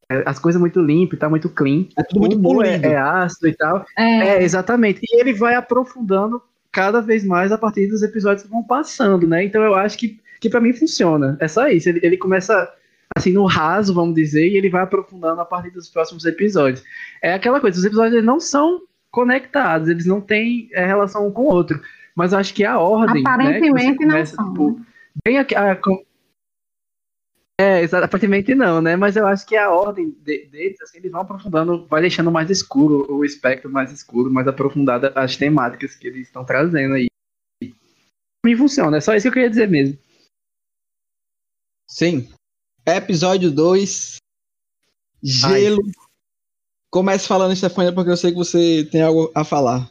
é, 0.08 0.22
As 0.24 0.38
coisas 0.38 0.60
muito 0.60 0.80
limpas, 0.80 1.18
tá 1.18 1.28
muito 1.28 1.48
clean. 1.48 1.86
É 1.98 2.02
tudo 2.02 2.20
muito 2.20 2.38
é, 2.38 2.42
polido. 2.42 2.86
é 2.86 2.96
ácido 2.96 3.48
e 3.48 3.54
tal. 3.54 3.84
É, 3.96 4.28
É, 4.28 4.42
exatamente. 4.42 5.00
E 5.02 5.20
ele 5.20 5.32
vai 5.32 5.54
aprofundando 5.54 6.40
cada 6.70 7.00
vez 7.00 7.24
mais 7.24 7.52
a 7.52 7.58
partir 7.58 7.86
dos 7.86 8.02
episódios 8.02 8.42
que 8.42 8.50
vão 8.50 8.62
passando, 8.62 9.26
né? 9.26 9.44
Então 9.44 9.62
eu 9.62 9.74
acho 9.74 9.96
que, 9.98 10.20
que 10.40 10.50
para 10.50 10.60
mim 10.60 10.72
funciona. 10.72 11.36
É 11.40 11.48
só 11.48 11.68
isso. 11.68 11.88
Ele, 11.88 12.00
ele 12.02 12.16
começa 12.16 12.72
assim 13.16 13.32
no 13.32 13.46
raso, 13.46 13.94
vamos 13.94 14.14
dizer, 14.14 14.46
e 14.46 14.56
ele 14.56 14.68
vai 14.68 14.82
aprofundando 14.82 15.40
a 15.40 15.44
partir 15.44 15.70
dos 15.70 15.88
próximos 15.88 16.24
episódios. 16.26 16.84
É 17.22 17.32
aquela 17.32 17.60
coisa, 17.60 17.78
os 17.78 17.84
episódios 17.84 18.22
não 18.22 18.38
são 18.38 18.82
conectados, 19.10 19.88
eles 19.88 20.04
não 20.04 20.20
têm 20.20 20.68
é, 20.72 20.84
relação 20.84 21.26
um 21.26 21.32
com 21.32 21.42
o 21.42 21.46
outro. 21.46 21.80
Mas 22.16 22.32
eu 22.32 22.38
acho 22.38 22.54
que 22.54 22.64
a 22.64 22.78
ordem, 22.78 23.22
né, 23.22 23.30
Aparentemente 23.30 24.00
não 24.00 24.08
começa, 24.12 24.34
são, 24.36 24.48
tipo, 24.52 24.80
bem 25.22 25.38
a, 25.38 25.42
a- 25.42 25.76
com- 25.76 26.02
é, 27.60 27.84
aparentemente 27.84 28.54
não, 28.54 28.80
né? 28.80 28.96
Mas 28.96 29.16
eu 29.16 29.26
acho 29.26 29.46
que 29.46 29.54
a 29.54 29.70
ordem 29.70 30.10
de- 30.22 30.46
deles, 30.46 30.80
assim, 30.80 30.96
eles 30.98 31.12
vão 31.12 31.20
aprofundando, 31.20 31.86
vai 31.86 32.00
deixando 32.00 32.32
mais 32.32 32.48
escuro 32.50 33.06
o 33.14 33.22
espectro 33.24 33.70
mais 33.70 33.92
escuro, 33.92 34.30
mais 34.32 34.48
aprofundada 34.48 35.12
as 35.14 35.36
temáticas 35.36 35.94
que 35.94 36.06
eles 36.06 36.26
estão 36.26 36.42
trazendo 36.44 36.94
aí. 36.94 37.06
Mim 38.44 38.56
funciona, 38.56 38.96
é 38.96 39.00
só 39.00 39.14
isso 39.14 39.24
que 39.24 39.28
eu 39.28 39.32
queria 39.32 39.50
dizer 39.50 39.68
mesmo. 39.68 39.98
Sim. 41.88 42.28
Episódio 42.86 43.50
2. 43.50 44.16
Gelo. 45.22 45.82
Comece 46.90 47.26
falando, 47.26 47.54
Stefania, 47.56 47.92
porque 47.92 48.10
eu 48.10 48.16
sei 48.16 48.30
que 48.30 48.36
você 48.38 48.88
tem 48.90 49.02
algo 49.02 49.30
a 49.34 49.44
falar. 49.44 49.90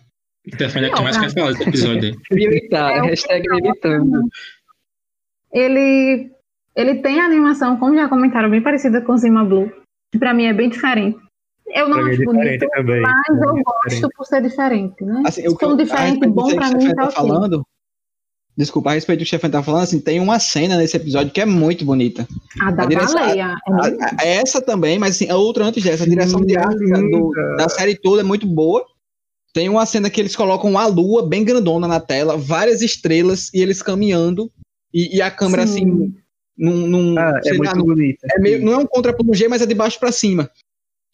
Stefania, 0.54 0.90
o 0.92 0.94
que 0.94 1.02
mais 1.02 1.18
quer 1.18 1.32
falar 1.34 1.52
desse 1.52 1.64
episódio 1.68 2.04
aí? 2.04 2.16
Militar, 2.32 2.92
É 2.92 3.02
hashtag 3.02 3.48
militando. 3.50 4.22
ele, 5.52 6.32
ele 6.76 6.96
tem 6.96 7.20
animação, 7.20 7.78
como 7.78 7.96
já 7.96 8.08
comentaram, 8.08 8.50
bem 8.50 8.62
parecida 8.62 9.02
com 9.02 9.18
Zima 9.18 9.44
Blue, 9.44 9.72
que 10.12 10.20
pra 10.20 10.34
mim 10.34 10.46
é 10.46 10.54
bem 10.54 10.70
diferente. 10.70 11.18
Eu 11.68 11.90
não 11.90 11.98
é 11.98 12.02
acho 12.12 12.20
diferente 12.20 12.60
bonito, 12.60 12.68
também. 12.70 13.02
mas 13.02 13.26
Pra 13.26 13.34
mim 13.34 13.40
eu 13.42 13.50
é 13.60 13.64
gosto 13.64 13.84
diferente. 13.90 14.14
por 14.16 14.26
ser 14.26 14.42
diferente, 14.42 15.04
né? 15.04 15.24
Assim, 15.26 15.42
que 15.42 15.66
eu- 15.66 15.70
a 15.72 15.76
diferente 15.76 16.28
bom 16.28 16.56
pra 16.56 16.70
que 16.70 16.76
mim, 16.78 16.88
tá 16.90 16.96
tá 16.96 17.04
ok. 17.06 17.16
falando. 17.16 17.66
Desculpa, 18.58 18.92
a 18.92 18.94
respeito 18.94 19.18
do 19.20 19.22
que 19.22 19.26
o 19.26 19.28
Stefan 19.28 19.50
tá 19.50 19.62
falando, 19.62 19.84
assim, 19.84 20.00
tem 20.00 20.20
uma 20.22 20.40
cena 20.40 20.78
nesse 20.78 20.96
episódio 20.96 21.34
que 21.34 21.42
é 21.42 21.46
muito 21.46 21.84
bonita. 21.84 22.26
A 22.62 22.72
da 22.72 22.84
A 22.84 22.86
direção- 22.86 23.20
baleia. 23.20 23.54
é 23.68 23.72
muito- 23.72 24.02
A- 24.04 24.10
a- 24.22 24.26
essa 24.26 24.62
também, 24.62 24.98
mas 24.98 25.16
assim, 25.16 25.30
a 25.30 25.36
outra 25.36 25.66
antes 25.66 25.84
dessa. 25.84 26.04
A 26.04 26.08
direção 26.08 26.40
de 26.46 26.56
arte 26.58 26.78
do- 26.78 27.32
da 27.58 27.68
série 27.68 27.98
toda 27.98 28.22
é 28.22 28.24
muito 28.24 28.48
boa. 28.48 28.86
Tem 29.56 29.70
uma 29.70 29.86
cena 29.86 30.10
que 30.10 30.20
eles 30.20 30.36
colocam 30.36 30.70
uma 30.70 30.86
lua 30.86 31.26
bem 31.26 31.46
grandona 31.46 31.88
na 31.88 32.02
tela, 32.02 32.36
várias 32.36 32.82
estrelas 32.82 33.50
e 33.54 33.62
eles 33.62 33.82
caminhando. 33.82 34.52
E, 34.94 35.16
e 35.16 35.22
a 35.22 35.32
câmera, 35.32 35.66
Sim. 35.66 35.72
assim, 35.74 36.14
num. 36.58 36.88
num 36.88 37.18
Ah, 37.18 37.40
é 37.46 37.52
lá, 37.54 37.58
muito 37.58 37.76
num- 37.78 37.86
bonita. 37.86 38.28
é 38.32 38.38
meio, 38.42 38.62
não 38.62 38.74
é 38.74 38.78
um 38.80 38.86
contra 38.86 39.14
plano 39.14 39.34
G, 39.34 39.48
mas 39.48 39.62
é 39.62 39.66
de 39.66 39.74
baixo 39.74 39.98
pra 39.98 40.12
cima. 40.12 40.52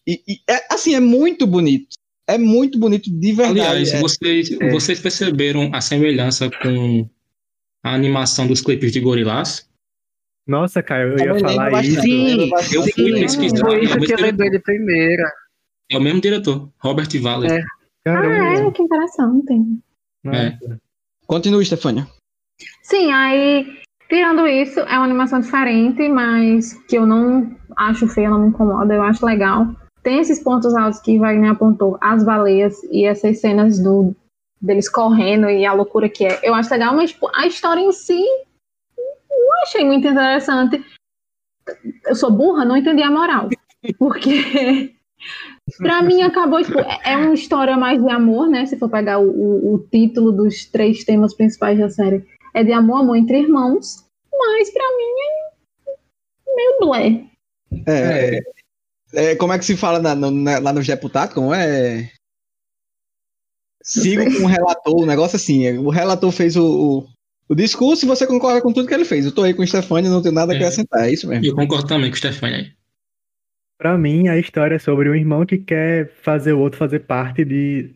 E, 0.08 0.20
e 0.28 0.40
é, 0.50 0.74
assim, 0.74 0.96
é 0.96 1.00
muito 1.00 1.46
bonito. 1.46 1.90
É 2.28 2.36
muito 2.36 2.80
bonito 2.80 3.12
de 3.12 3.32
verdade. 3.32 3.60
Aliás, 3.60 3.94
É, 3.94 4.00
vocês, 4.00 4.52
é. 4.60 4.72
vocês 4.72 5.00
perceberam 5.00 5.70
a 5.72 5.80
semelhança 5.80 6.50
com 6.50 7.08
a 7.84 7.94
animação 7.94 8.48
dos 8.48 8.60
clipes 8.62 8.92
de 8.92 9.00
Gorillaz? 9.00 9.70
Nossa, 10.48 10.82
cara, 10.82 11.04
eu 11.04 11.12
ia 11.12 11.26
também 11.28 11.42
falar 11.44 11.66
lembra 11.66 11.82
isso. 11.84 11.96
bastante, 11.96 12.10
Sim, 12.42 12.50
bastante. 12.50 12.76
Eu 12.76 12.82
fui 12.82 12.92
Sim, 12.92 13.20
pesquisar. 13.22 13.60
Foi 13.68 13.76
é 13.76 13.80
o 13.80 13.84
isso 13.84 14.00
que 14.00 14.14
eu 14.14 14.18
lembrei 14.20 14.50
de 14.50 14.60
primeira. 14.60 15.32
É 15.92 15.98
o 15.98 16.02
mesmo 16.02 16.20
diretor, 16.22 16.72
Robert 16.80 17.08
Valler. 17.22 17.52
É. 17.52 17.64
Caramba. 18.06 18.36
Ah, 18.36 18.68
é, 18.68 18.72
que 18.72 18.82
interessante. 18.82 19.54
Nossa. 20.24 20.80
Continue, 21.28 21.66
Stefania. 21.66 22.08
Sim, 22.84 23.12
aí, 23.12 23.82
tirando 24.10 24.48
isso, 24.48 24.80
é 24.82 24.96
uma 24.98 25.06
animação 25.06 25.40
diferente, 25.40 26.08
mas 26.10 26.74
que 26.88 26.98
eu 26.98 27.06
não 27.06 27.56
acho 27.78 28.08
feia, 28.08 28.30
não 28.30 28.40
me 28.40 28.50
incomoda, 28.50 28.94
eu 28.94 29.04
acho 29.04 29.26
legal. 29.26 29.68
Tem 30.04 30.20
esses 30.20 30.44
pontos 30.44 30.76
altos 30.76 31.00
que 31.00 31.20
Wagner 31.20 31.52
apontou, 31.52 31.98
as 32.02 32.24
baleias 32.24 32.84
e 32.92 33.06
essas 33.06 33.40
cenas 33.40 33.80
do 33.80 34.16
deles 34.60 34.90
correndo 34.90 35.50
e 35.50 35.66
a 35.66 35.74
loucura 35.74 36.10
que 36.10 36.26
é. 36.26 36.40
Eu 36.44 36.54
acho 36.54 36.72
legal, 36.72 36.96
mas 36.96 37.12
tipo, 37.12 37.30
a 37.36 37.48
história 37.48 37.82
em 37.82 37.92
si 37.92 38.24
não 39.30 39.62
achei 39.64 39.86
muito 39.86 40.08
interessante. 40.08 40.84
Eu 42.06 42.16
sou 42.16 42.32
burra, 42.32 42.66
não 42.66 42.78
entendi 42.78 43.02
a 43.02 43.12
moral. 43.12 43.50
Porque 43.98 44.94
pra 45.78 46.02
mim 46.02 46.22
acabou, 46.22 46.64
tipo, 46.64 46.80
é 46.80 47.00
é 47.14 47.18
uma 47.18 47.34
história 47.34 47.78
mais 47.78 48.02
de 48.04 48.10
amor, 48.10 48.48
né? 48.50 48.66
Se 48.66 48.78
for 48.78 48.90
pegar 48.90 49.20
o, 49.20 49.30
o- 49.30 49.74
o 49.76 49.80
título 49.92 50.32
dos 50.32 50.66
três 50.66 51.04
temas 51.04 51.34
principais 51.34 51.78
da 51.80 51.90
série, 51.90 52.26
é 52.54 52.64
de 52.64 52.72
amor, 52.74 53.02
amor 53.02 53.16
entre 53.16 53.40
irmãos, 53.40 54.04
mas 54.32 54.70
pra 54.72 54.84
mim 54.98 55.14
é 55.88 56.56
meio 56.56 56.80
blé. 56.80 57.26
É, 57.88 58.40
é, 59.14 59.36
como 59.36 59.54
é 59.54 59.60
que 59.60 59.66
se 59.66 59.78
fala 59.78 60.00
na- 60.00 60.16
no- 60.16 60.32
na- 60.32 60.60
lá 60.60 60.74
nos 60.74 60.86
deputados? 60.88 61.34
Como 61.34 61.54
é? 61.54 62.10
Sigo 63.84 64.24
com 64.38 64.44
o 64.44 64.48
relator, 64.48 65.02
um 65.02 65.06
negócio 65.06 65.36
assim. 65.38 65.78
O 65.80 65.90
relator 65.90 66.32
fez 66.32 66.56
o, 66.56 66.64
o, 66.66 67.08
o 67.50 67.56
discurso 67.56 68.06
e 68.06 68.08
você 68.08 68.28
concorda 68.28 68.62
com 68.62 68.72
tudo 68.72 68.88
que 68.88 68.94
ele 68.94 69.06
fez. 69.06 69.26
Eu 69.26 69.32
tô 69.32 69.42
aí 69.44 69.54
com 69.54 69.64
o 69.64 69.68
Stefania, 69.68 70.10
não 70.10 70.22
tenho 70.22 70.36
nada 70.36 70.52
a 70.54 70.56
É. 70.56 70.58
acrescentar, 70.58 71.06
é 71.08 71.12
isso 71.14 71.28
mesmo. 71.28 71.44
E 71.46 71.48
eu 71.48 71.56
concordo 71.56 71.88
também 71.88 72.10
com 72.10 72.16
o 72.16 72.18
Stefania 72.18 72.58
aí. 72.58 72.72
Pra 73.82 73.98
mim, 73.98 74.28
a 74.28 74.38
história 74.38 74.76
é 74.76 74.80
sobre 74.80 75.10
um 75.10 75.16
irmão 75.16 75.44
que 75.44 75.58
quer 75.58 76.14
fazer 76.22 76.54
o 76.54 76.60
outro 76.60 76.78
fazer 76.78 77.00
parte 77.00 77.44
de, 77.44 77.96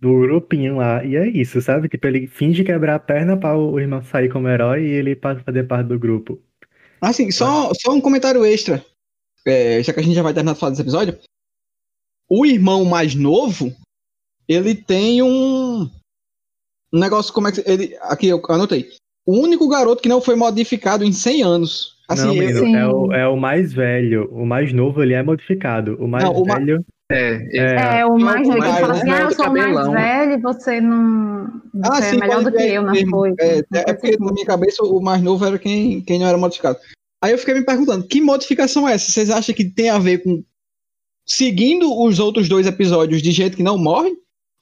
do 0.00 0.18
grupinho 0.20 0.78
lá. 0.78 1.04
E 1.04 1.14
é 1.14 1.28
isso, 1.28 1.60
sabe? 1.60 1.90
Tipo, 1.90 2.06
ele 2.06 2.26
finge 2.26 2.64
quebrar 2.64 2.94
a 2.94 2.98
perna 2.98 3.36
para 3.36 3.54
o 3.54 3.78
irmão 3.78 4.02
sair 4.02 4.32
como 4.32 4.48
herói 4.48 4.82
e 4.82 4.92
ele 4.92 5.14
passa 5.14 5.42
a 5.42 5.44
fazer 5.44 5.64
parte 5.64 5.88
do 5.88 5.98
grupo. 5.98 6.40
Assim, 7.02 7.30
só, 7.30 7.70
só 7.74 7.92
um 7.92 8.00
comentário 8.00 8.42
extra. 8.46 8.82
É, 9.46 9.82
já 9.82 9.92
que 9.92 10.00
a 10.00 10.02
gente 10.02 10.14
já 10.14 10.22
vai 10.22 10.32
terminar 10.32 10.54
de 10.54 10.58
falar 10.58 10.70
desse 10.70 10.80
episódio. 10.80 11.18
O 12.26 12.46
irmão 12.46 12.86
mais 12.86 13.14
novo, 13.14 13.76
ele 14.48 14.74
tem 14.74 15.20
um, 15.20 15.82
um 16.90 16.98
negócio, 16.98 17.30
como 17.34 17.48
é 17.48 17.52
que. 17.52 17.62
Ele, 17.70 17.94
aqui 18.04 18.28
eu 18.28 18.40
anotei. 18.48 18.90
O 19.26 19.38
único 19.38 19.68
garoto 19.68 20.00
que 20.00 20.08
não 20.08 20.22
foi 20.22 20.34
modificado 20.34 21.04
em 21.04 21.12
100 21.12 21.42
anos. 21.42 21.99
Assim, 22.10 22.26
Não, 22.26 22.34
menino, 22.34 22.58
Sim. 22.58 22.76
é 22.76 22.86
o, 22.86 23.12
é 23.12 23.28
o 23.28 23.36
mais 23.36 23.72
velho. 23.72 24.28
O 24.32 24.44
mais 24.44 24.72
novo, 24.72 25.00
ele 25.00 25.14
é 25.14 25.22
modificado. 25.22 25.96
O 26.00 26.08
mais 26.08 26.24
Não, 26.24 26.32
o 26.32 26.44
ma- 26.44 26.56
velho 26.56 26.84
É, 27.10 27.40
é. 27.56 28.00
É, 28.00 28.06
o 28.06 28.18
mais 28.18 28.48
o 28.48 28.58
mais 28.58 28.80
fala 28.80 28.94
assim, 28.94 29.10
ah, 29.10 29.20
eu 29.20 29.30
sou 29.30 29.46
o 29.46 29.52
mais 29.52 29.88
velho 29.88 30.32
e 30.32 30.36
você 30.40 30.80
não... 30.80 31.46
Você 31.72 31.90
Ah, 31.92 31.98
é 31.98 32.02
sim, 32.02 32.18
melhor 32.18 32.42
do 32.42 32.50
que 32.50 32.58
ver 32.58 32.72
eu 32.74 32.82
nas 32.82 32.92
mesmo. 32.92 33.12
coisas. 33.12 33.38
É, 33.40 33.58
é 33.58 33.60
coisa 33.62 33.94
porque 33.94 34.08
assim. 34.08 34.24
na 34.24 34.32
minha 34.32 34.46
cabeça 34.46 34.82
o 34.82 35.00
mais 35.00 35.22
novo 35.22 35.44
era 35.44 35.56
quem, 35.58 36.00
quem 36.00 36.18
não 36.18 36.26
era 36.26 36.36
modificado. 36.36 36.78
Aí 37.22 37.30
eu 37.32 37.38
fiquei 37.38 37.54
me 37.54 37.64
perguntando, 37.64 38.06
que 38.08 38.20
modificação 38.20 38.88
é 38.88 38.94
essa? 38.94 39.10
Vocês 39.12 39.30
acham 39.30 39.54
que 39.54 39.64
tem 39.64 39.88
a 39.90 39.98
ver 39.98 40.18
com 40.24 40.42
seguindo 41.24 41.96
os 42.02 42.18
outros 42.18 42.48
dois 42.48 42.66
episódios 42.66 43.22
de 43.22 43.30
gente 43.30 43.56
que 43.56 43.62
não 43.62 43.78
morre? 43.78 44.10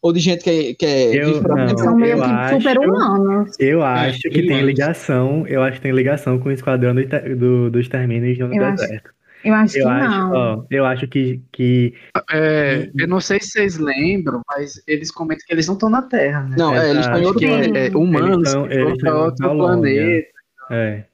Ou 0.00 0.12
de 0.12 0.20
gente 0.20 0.44
que 0.44 0.50
é, 0.50 0.74
que 0.74 0.86
é 0.86 1.14
Eu- 1.24 1.42
não. 1.42 1.76
São 1.78 1.96
meio 1.96 2.12
eu 2.12 2.18
que 2.18 2.22
acho- 2.24 2.60
super-humanos. 2.60 3.56
Eu 3.58 3.82
acho 3.82 4.20
que 4.22 4.30
tem 4.30 4.46
humanos. 4.50 4.66
ligação. 4.66 5.46
Eu 5.48 5.62
acho 5.62 5.76
que 5.76 5.82
tem 5.82 5.92
ligação 5.92 6.38
com 6.38 6.48
o 6.48 6.52
Esquadrão 6.52 6.94
do, 6.94 7.04
do, 7.36 7.70
dos 7.70 7.88
Termínios 7.88 8.38
no 8.38 8.54
Eu 8.54 8.64
acho 8.64 8.76
deserto. 8.82 9.10
Eu 9.44 9.54
acho 9.54 9.74
que 9.74 9.80
Eu 9.80 9.88
acho, 9.88 10.10
não. 10.18 10.32
ó, 10.32 10.64
eu 10.68 10.84
acho 10.84 11.06
que, 11.06 11.40
que 11.52 11.94
é, 12.32 12.90
eu 12.98 13.06
não 13.06 13.20
sei 13.20 13.38
se 13.40 13.50
vocês 13.50 13.78
lembram, 13.78 14.40
mas 14.48 14.82
eles 14.86 15.12
comentam 15.12 15.44
que 15.46 15.52
eles 15.52 15.66
não 15.68 15.74
estão 15.74 15.88
na 15.88 16.02
Terra, 16.02 16.42
né? 16.42 16.56
Não, 16.58 16.74
é, 16.74 16.90
eles 16.90 17.04
estão 17.04 17.20
em 17.20 17.24
outro 17.24 17.38
que 17.40 17.46
planeta. 17.46 17.78
é, 17.78 17.86
é, 17.86 17.96
humanos 17.96 18.36
Eles 18.38 18.52
tão- 18.52 18.62
que 18.68 18.74
foram 18.74 18.88
eles 18.88 18.98
pra 19.00 19.10
tão 19.10 19.20
em 19.20 19.24
outro 19.24 19.48
planeta. 19.56 20.28
É. 20.70 21.04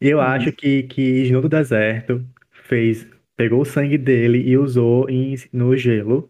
Eu 0.00 0.20
acho 0.20 0.52
que, 0.52 0.84
que 0.84 1.02
Snow 1.24 1.42
do 1.42 1.48
Deserto 1.48 2.24
fez, 2.64 3.06
pegou 3.36 3.60
o 3.60 3.64
sangue 3.64 3.98
dele 3.98 4.38
e 4.44 4.56
usou 4.56 5.08
em- 5.10 5.34
no 5.52 5.76
gelo. 5.76 6.28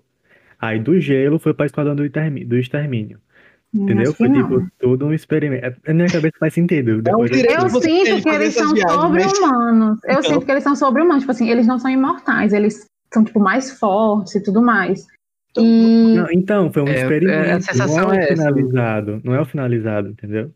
Aí 0.63 0.79
do 0.79 0.99
gelo 1.01 1.39
foi 1.41 1.53
para 1.53 1.67
Esquadrão 1.67 1.97
do, 1.97 2.05
Extermi- 2.05 2.45
do 2.45 2.57
Extermínio. 2.57 3.19
Entendeu? 3.75 4.13
Foi 4.15 4.29
não. 4.29 4.43
tipo 4.43 4.67
tudo 4.79 5.07
um 5.07 5.13
experimento. 5.15 5.65
É, 5.65 5.75
Na 5.89 5.95
minha 5.95 6.09
cabeça 6.09 6.35
faz 6.39 6.53
sentido. 6.55 7.03
É 7.07 7.17
um 7.17 7.27
eu- 7.27 7.35
sinto 7.71 8.23
que 8.23 8.29
eles 8.29 8.55
são 8.55 8.71
mas- 8.71 8.93
sobre-humanos. 8.93 9.99
Eu 10.05 10.11
Então. 10.11 10.23
sinto 10.23 10.45
que 10.47 10.53
eles 10.53 10.63
são 10.63 10.77
sobre-humanos. 10.77 11.23
Tipo 11.23 11.33
assim, 11.33 11.49
eles 11.51 11.67
não 11.67 11.79
são 11.79 11.91
imortais. 11.91 12.53
Eles 12.53 12.87
são, 13.13 13.25
tipo, 13.25 13.41
mais 13.41 13.71
fortes 13.79 14.35
e 14.35 14.43
tudo 14.43 14.61
mais. 14.63 15.07
Então, 15.51 15.65
E 15.65 16.15
Não, 16.17 16.27
então, 16.33 16.73
foi 16.73 16.83
um 16.83 16.89
É, 16.89 17.01
experimento. 17.03 17.45
é, 17.49 17.53
a 17.53 17.61
sensação 17.61 18.05
não 18.09 18.13
é, 18.15 18.19
o 18.19 18.21
é 18.21 18.27
finalizado. 18.29 19.21
Não 19.25 19.35
é 19.35 19.41
o 19.41 19.45
finalizado, 19.47 20.09
entendeu? 20.11 20.51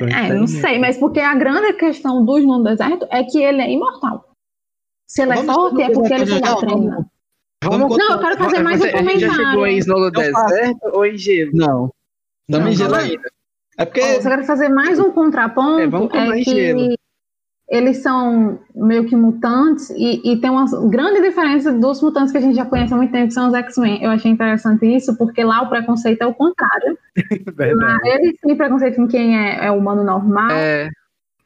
Um 0.00 0.08
É, 0.08 0.34
não 0.34 0.46
sei, 0.48 0.78
mas 0.80 0.98
porque 0.98 1.20
a 1.20 1.34
grande 1.36 1.72
questão 1.74 2.24
do 2.24 2.38
no 2.40 2.62
deserto 2.64 3.06
é 3.10 3.22
que 3.22 3.38
ele 3.42 3.60
é 3.62 3.72
imortal. 3.72 4.28
Se 5.08 5.22
ele 5.22 5.32
é 5.32 5.42
forte, 5.44 5.82
é 5.82 5.90
porque 5.90 6.12
ele 6.14 6.26
foi 6.26 6.40
não, 6.40 7.04
lá. 7.64 7.70
Vamos 7.70 7.96
Não, 7.96 8.12
eu 8.12 8.18
quero 8.20 8.36
fazer 8.38 8.62
mais 8.62 8.80
um 8.80 8.84
gente 8.84 9.20
já 9.20 9.30
chegou 9.30 9.44
comentário. 9.44 9.66
em 9.66 9.78
Snow 9.78 10.10
do 10.10 10.20
Eu 10.22 10.32
faço. 10.32 10.46
Deserto 10.46 10.90
ou 10.92 11.06
em 11.06 11.16
gelo? 11.18 11.50
Não. 11.54 11.90
Também 12.50 12.68
Não, 12.68 12.72
gelo 12.72 12.94
ainda. 12.94 13.30
É 13.78 13.84
porque. 13.84 14.00
Ó, 14.00 14.06
Você 14.20 14.28
quer 14.28 14.44
fazer 14.44 14.68
mais 14.68 14.98
um 14.98 15.10
contraponto? 15.10 15.80
É, 15.80 15.86
vamos 15.86 16.12
é 16.14 16.38
em 16.38 16.42
que 16.42 16.50
gelo. 16.50 16.94
eles 17.68 17.98
são 17.98 18.58
meio 18.74 19.04
que 19.06 19.16
mutantes 19.16 19.90
e, 19.90 20.32
e 20.32 20.40
tem 20.40 20.50
uma 20.50 20.64
grande 20.88 21.20
diferença 21.20 21.72
dos 21.72 22.00
mutantes 22.00 22.30
que 22.32 22.38
a 22.38 22.40
gente 22.40 22.54
já 22.56 22.64
conhece 22.64 22.94
há 22.94 22.96
muito 22.96 23.10
tempo, 23.12 23.28
que 23.28 23.34
são 23.34 23.48
os 23.48 23.54
X-Men. 23.54 24.02
Eu 24.02 24.10
achei 24.10 24.30
interessante 24.30 24.86
isso, 24.86 25.16
porque 25.18 25.42
lá 25.42 25.62
o 25.62 25.68
preconceito 25.68 26.22
é 26.22 26.26
o 26.26 26.34
contrário. 26.34 26.96
Verdade. 27.56 28.08
Eles 28.08 28.38
têm 28.40 28.56
preconceito 28.56 28.96
com 28.96 29.08
quem 29.08 29.36
é, 29.36 29.66
é 29.66 29.70
humano 29.70 30.04
normal. 30.04 30.50
É, 30.52 30.88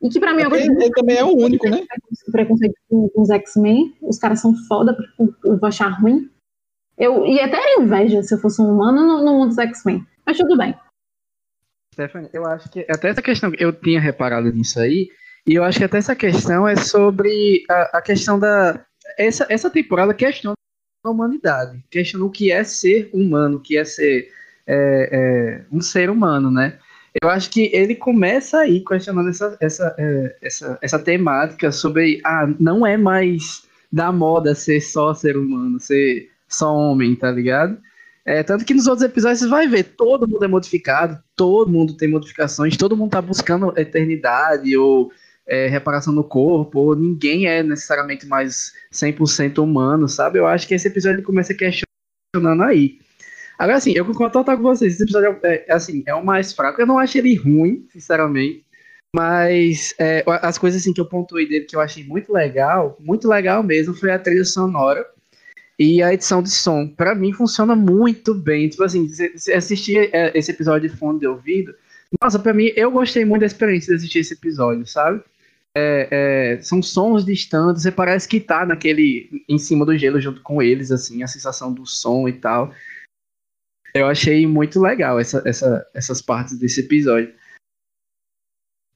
E 0.02 0.08
que 0.08 0.18
pra 0.18 0.32
mim 0.32 0.42
eu 0.42 0.54
ele, 0.54 0.66
gostei 0.66 0.86
ele 0.86 0.94
também 0.94 1.16
é 1.16 1.24
o 1.24 1.36
único, 1.36 1.68
né? 1.68 1.84
preconceito 2.32 2.74
com, 2.88 3.10
os 3.14 3.30
X-Men. 3.30 3.96
Os 4.00 4.18
caras 4.18 4.40
são 4.40 4.54
foda, 4.66 4.96
eu, 5.18 5.58
vou 5.58 5.68
achar 5.68 5.88
ruim. 5.88 6.30
Eu 6.96 7.26
ia 7.26 7.46
até 7.46 7.58
inveja 7.78 8.22
se 8.22 8.34
eu 8.34 8.38
fosse 8.38 8.62
um 8.62 8.72
humano 8.72 9.06
no, 9.06 9.24
no 9.24 9.32
mundo 9.38 9.48
dos 9.48 9.58
X-Men. 9.58 10.06
Mas 10.26 10.38
tudo 10.38 10.56
bem. 10.56 10.74
Stephanie, 11.92 12.30
eu 12.32 12.46
acho 12.46 12.70
que 12.70 12.86
até 12.88 13.08
essa 13.08 13.20
questão, 13.20 13.52
eu 13.58 13.72
tinha 13.72 14.00
reparado 14.00 14.50
nisso 14.52 14.80
aí, 14.80 15.08
e 15.46 15.54
eu 15.54 15.64
acho 15.64 15.78
que 15.78 15.84
até 15.84 15.98
essa 15.98 16.16
questão 16.16 16.66
é 16.66 16.76
sobre 16.76 17.64
a, 17.68 17.98
a 17.98 18.02
questão 18.02 18.38
da. 18.38 18.84
Essa, 19.18 19.46
essa 19.50 19.68
temporada 19.68 20.14
questiona 20.14 20.54
a 21.04 21.10
humanidade, 21.10 21.82
questiona 21.90 22.24
o 22.24 22.30
que 22.30 22.52
é 22.52 22.62
ser 22.62 23.10
humano, 23.12 23.56
o 23.56 23.60
que 23.60 23.76
é 23.76 23.84
ser 23.84 24.30
é, 24.66 25.08
é, 25.12 25.64
um 25.72 25.80
ser 25.80 26.10
humano, 26.10 26.50
né? 26.50 26.78
Eu 27.22 27.28
acho 27.28 27.50
que 27.50 27.70
ele 27.72 27.94
começa 27.94 28.58
aí 28.58 28.84
questionando 28.84 29.28
essa, 29.28 29.56
essa, 29.60 29.94
é, 29.98 30.36
essa, 30.42 30.78
essa 30.80 30.98
temática 30.98 31.72
sobre 31.72 32.20
ah, 32.24 32.48
não 32.58 32.86
é 32.86 32.96
mais 32.96 33.64
da 33.90 34.12
moda 34.12 34.54
ser 34.54 34.80
só 34.80 35.12
ser 35.12 35.36
humano, 35.36 35.80
ser 35.80 36.30
só 36.48 36.72
homem, 36.72 37.16
tá 37.16 37.30
ligado? 37.30 37.78
É, 38.24 38.42
tanto 38.42 38.64
que 38.64 38.74
nos 38.74 38.86
outros 38.86 39.08
episódios 39.08 39.40
você 39.40 39.48
vai 39.48 39.66
ver, 39.66 39.82
todo 39.82 40.28
mundo 40.28 40.44
é 40.44 40.48
modificado, 40.48 41.18
todo 41.34 41.72
mundo 41.72 41.96
tem 41.96 42.08
modificações, 42.08 42.76
todo 42.76 42.96
mundo 42.96 43.10
tá 43.10 43.20
buscando 43.20 43.76
eternidade 43.76 44.76
ou 44.76 45.10
é, 45.46 45.66
reparação 45.66 46.12
no 46.12 46.22
corpo, 46.22 46.78
ou 46.78 46.94
ninguém 46.94 47.46
é 47.46 47.62
necessariamente 47.62 48.26
mais 48.26 48.72
100% 48.92 49.58
humano, 49.58 50.06
sabe? 50.06 50.38
Eu 50.38 50.46
acho 50.46 50.68
que 50.68 50.74
esse 50.74 50.86
episódio 50.86 51.24
começa 51.24 51.54
questionando 51.54 52.62
aí. 52.62 53.00
Agora, 53.60 53.76
assim, 53.76 53.92
eu 53.92 54.06
concordo 54.06 54.32
total 54.32 54.56
com 54.56 54.62
vocês, 54.62 54.94
esse 54.94 55.02
episódio 55.02 55.38
é, 55.42 55.66
é, 55.68 55.72
assim, 55.74 56.02
é 56.06 56.14
o 56.14 56.24
mais 56.24 56.50
fraco, 56.50 56.80
eu 56.80 56.86
não 56.86 56.98
acho 56.98 57.18
ele 57.18 57.34
ruim, 57.34 57.86
sinceramente, 57.92 58.64
mas 59.14 59.94
é, 59.98 60.24
as 60.26 60.56
coisas 60.56 60.80
assim, 60.80 60.94
que 60.94 61.00
eu 61.00 61.04
pontuei 61.04 61.46
dele 61.46 61.66
que 61.66 61.76
eu 61.76 61.80
achei 61.80 62.02
muito 62.02 62.32
legal, 62.32 62.96
muito 62.98 63.28
legal 63.28 63.62
mesmo, 63.62 63.92
foi 63.92 64.12
a 64.12 64.18
trilha 64.18 64.46
sonora, 64.46 65.06
e 65.78 66.02
a 66.02 66.14
edição 66.14 66.42
de 66.42 66.50
som, 66.50 66.88
pra 66.88 67.14
mim, 67.14 67.34
funciona 67.34 67.76
muito 67.76 68.34
bem. 68.34 68.68
Tipo 68.68 68.84
assim, 68.84 69.10
assistir 69.54 70.08
é, 70.10 70.30
esse 70.34 70.50
episódio 70.50 70.88
de 70.88 70.96
fone 70.96 71.20
de 71.20 71.26
ouvido, 71.26 71.74
nossa, 72.22 72.38
pra 72.38 72.54
mim, 72.54 72.72
eu 72.74 72.90
gostei 72.90 73.26
muito 73.26 73.40
da 73.40 73.46
experiência 73.46 73.90
de 73.90 73.96
assistir 73.96 74.20
esse 74.20 74.32
episódio, 74.32 74.86
sabe? 74.86 75.22
É, 75.74 76.08
é, 76.58 76.62
são 76.62 76.82
sons 76.82 77.26
distantes, 77.26 77.82
você 77.82 77.92
parece 77.92 78.26
que 78.26 78.40
tá 78.40 78.64
naquele, 78.64 79.44
em 79.46 79.58
cima 79.58 79.84
do 79.84 79.96
gelo 79.98 80.18
junto 80.18 80.40
com 80.40 80.62
eles, 80.62 80.90
assim, 80.90 81.22
a 81.22 81.28
sensação 81.28 81.70
do 81.70 81.84
som 81.84 82.26
e 82.26 82.32
tal. 82.32 82.72
Eu 83.94 84.06
achei 84.06 84.46
muito 84.46 84.80
legal 84.80 85.18
essa, 85.18 85.42
essa, 85.46 85.86
essas 85.94 86.22
partes 86.22 86.58
desse 86.58 86.80
episódio. 86.80 87.34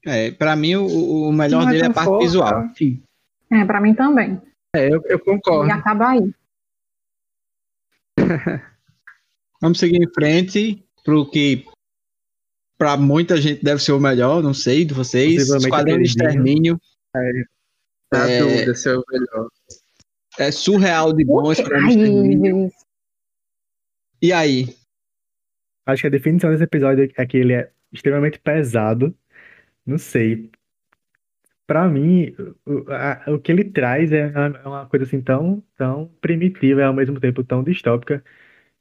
É, 0.05 0.31
pra 0.31 0.55
mim, 0.55 0.75
o, 0.75 1.27
o 1.29 1.33
melhor 1.33 1.63
Não 1.63 1.69
é 1.69 1.71
dele 1.73 1.83
é 1.85 1.87
a 1.87 1.93
parte 1.93 2.05
forte, 2.07 2.23
visual. 2.25 2.65
Enfim, 2.65 3.03
É, 3.51 3.65
pra 3.65 3.81
mim 3.81 3.93
também. 3.95 4.41
é, 4.75 4.93
eu, 4.93 5.01
eu 5.05 5.19
concordo. 5.19 5.67
E 5.67 5.71
acaba 5.71 6.09
aí. 6.11 6.33
Vamos 9.61 9.79
seguir 9.79 9.97
em 10.01 10.13
frente 10.13 10.83
pro 11.03 11.29
que 11.29 11.65
pra 12.77 12.97
muita 12.97 13.37
gente 13.37 13.63
deve 13.63 13.81
ser 13.81 13.93
o 13.93 13.99
melhor, 13.99 14.43
não 14.43 14.53
sei, 14.53 14.85
de 14.85 14.93
vocês. 14.93 15.49
Esquadrão 15.49 15.97
de 15.97 16.03
Extermínio. 16.03 16.79
Na 18.13 18.29
É. 18.29 18.39
dúvida 18.39 18.75
se 18.75 18.89
é 18.89 18.95
o 18.97 19.03
melhor. 19.09 19.49
É 20.37 20.51
surreal 20.51 21.13
de 21.13 21.23
bom 21.25 21.51
Esquadrão 21.51 21.79
de 21.87 21.89
Extermínio. 21.89 22.71
E 24.21 24.31
aí? 24.33 24.75
Acho 25.85 26.01
que 26.03 26.07
a 26.07 26.11
definição 26.11 26.49
desse 26.51 26.63
episódio 26.63 27.11
é 27.15 27.25
que 27.25 27.37
ele 27.37 27.53
é 27.53 27.71
extremamente 27.91 28.39
pesado. 28.39 29.15
Não 29.85 29.97
sei. 29.97 30.51
Pra 31.67 31.87
mim, 31.87 32.35
o, 32.65 32.91
a- 32.91 33.23
o 33.33 33.39
que 33.39 33.51
ele 33.51 33.63
traz 33.63 34.11
é 34.11 34.27
uma, 34.27 34.57
é 34.59 34.67
uma 34.67 34.85
coisa 34.85 35.05
assim 35.05 35.21
tão, 35.21 35.63
tão 35.75 36.07
primitiva 36.21 36.81
e 36.81 36.83
ao 36.83 36.93
mesmo 36.93 37.19
tempo 37.19 37.43
tão 37.43 37.63
distópica 37.63 38.23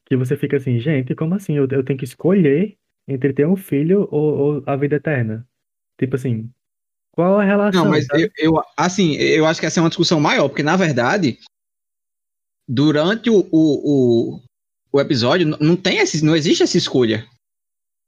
que 0.05 0.17
você 0.17 0.37
fica 0.37 0.57
assim, 0.59 0.79
gente, 0.79 1.15
como 1.15 1.35
assim? 1.35 1.55
Eu, 1.57 1.67
eu 1.71 1.85
tenho 1.85 1.99
que 1.99 2.05
escolher 2.05 2.77
entre 3.09 3.33
ter 3.33 3.47
um 3.47 3.57
filho 3.57 4.09
ou, 4.11 4.57
ou 4.59 4.63
a 4.67 4.77
vida 4.77 4.97
eterna? 4.97 5.47
Tipo 5.99 6.17
assim, 6.17 6.51
qual 7.13 7.39
a 7.39 7.45
relação? 7.45 7.85
Não, 7.85 7.91
mas 7.91 8.07
sabe? 8.07 8.25
eu, 8.39 8.55
eu, 8.55 8.63
assim, 8.77 9.15
eu 9.15 9.47
acho 9.47 9.61
que 9.61 9.67
essa 9.67 9.81
é 9.81 9.83
uma 9.83 9.89
discussão 9.89 10.21
maior, 10.21 10.49
porque 10.49 10.63
na 10.63 10.77
verdade, 10.77 11.39
durante 12.69 13.31
o, 13.31 13.47
o, 13.51 14.35
o, 14.37 14.41
o 14.95 15.01
episódio, 15.01 15.57
não 15.61 15.75
tem 15.75 15.99
esse, 15.99 16.25
não 16.25 16.37
existe 16.37 16.63
essa 16.63 16.79
escolha. 16.79 17.27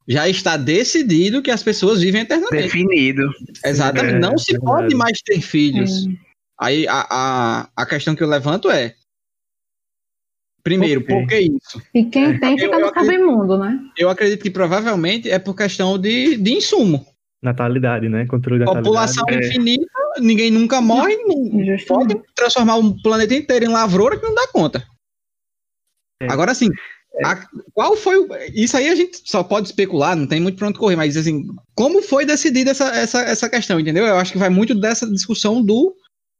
Já 0.08 0.28
está 0.28 0.56
decidido 0.56 1.42
que 1.42 1.50
as 1.50 1.60
pessoas 1.62 2.00
vivem 2.00 2.20
eternamente. 2.22 2.62
Definido. 2.62 3.22
Exatamente. 3.64 4.14
é, 4.14 4.18
não 4.20 4.38
se 4.38 4.52
verdade. 4.52 4.72
pode 4.72 4.94
mais 4.94 5.20
ter 5.20 5.40
filhos. 5.40 6.06
É. 6.06 6.10
Aí 6.60 6.86
a, 6.86 7.04
a, 7.10 7.68
a 7.76 7.86
questão 7.86 8.14
que 8.14 8.22
eu 8.22 8.28
levanto 8.28 8.70
é: 8.70 8.94
primeiro, 10.62 11.00
Por 11.04 11.26
que 11.26 11.38
isso? 11.40 11.82
E 11.92 12.04
quem 12.04 12.38
tem 12.38 12.52
eu- 12.52 12.58
fica 12.58 12.76
eu 12.76 12.80
no 12.80 12.86
acredito- 12.86 13.10
cabemundo, 13.12 13.58
né? 13.58 13.80
Eu 13.98 14.08
acredito 14.08 14.42
que 14.42 14.50
provavelmente 14.50 15.28
é 15.28 15.40
por 15.40 15.56
questão 15.56 15.98
de, 15.98 16.36
de 16.36 16.52
insumo. 16.52 17.04
Natalidade, 17.42 18.08
né? 18.08 18.26
Controle 18.26 18.64
da 18.64 18.72
População. 18.72 19.24
É. 19.28 19.38
infinita 19.38 19.86
ninguém 20.18 20.50
nunca 20.50 20.80
morre, 20.80 21.14
não 21.26 21.44
Justamente. 21.64 21.86
pode 21.86 22.22
transformar 22.34 22.76
o 22.76 22.94
planeta 23.02 23.34
inteiro 23.34 23.66
em 23.66 23.68
lavoura 23.68 24.18
que 24.18 24.24
não 24.24 24.34
dá 24.34 24.46
conta. 24.48 24.86
É. 26.20 26.32
Agora, 26.32 26.52
assim, 26.52 26.68
a- 27.24 27.46
qual 27.74 27.96
foi 27.96 28.16
o. 28.18 28.28
Isso 28.54 28.76
aí 28.76 28.88
a 28.88 28.94
gente 28.94 29.20
só 29.24 29.42
pode 29.42 29.66
especular, 29.68 30.16
não 30.16 30.26
tem 30.26 30.40
muito 30.40 30.56
pra 30.58 30.68
onde 30.68 30.78
correr, 30.78 30.96
mas 30.96 31.16
assim, 31.16 31.46
como 31.74 32.02
foi 32.02 32.24
decidida 32.24 32.70
essa, 32.70 32.86
essa, 32.94 33.20
essa 33.20 33.48
questão, 33.48 33.78
entendeu? 33.80 34.06
Eu 34.06 34.16
acho 34.16 34.32
que 34.32 34.38
vai 34.38 34.48
muito 34.50 34.74
dessa 34.74 35.06
discussão 35.10 35.62
do 35.62 35.94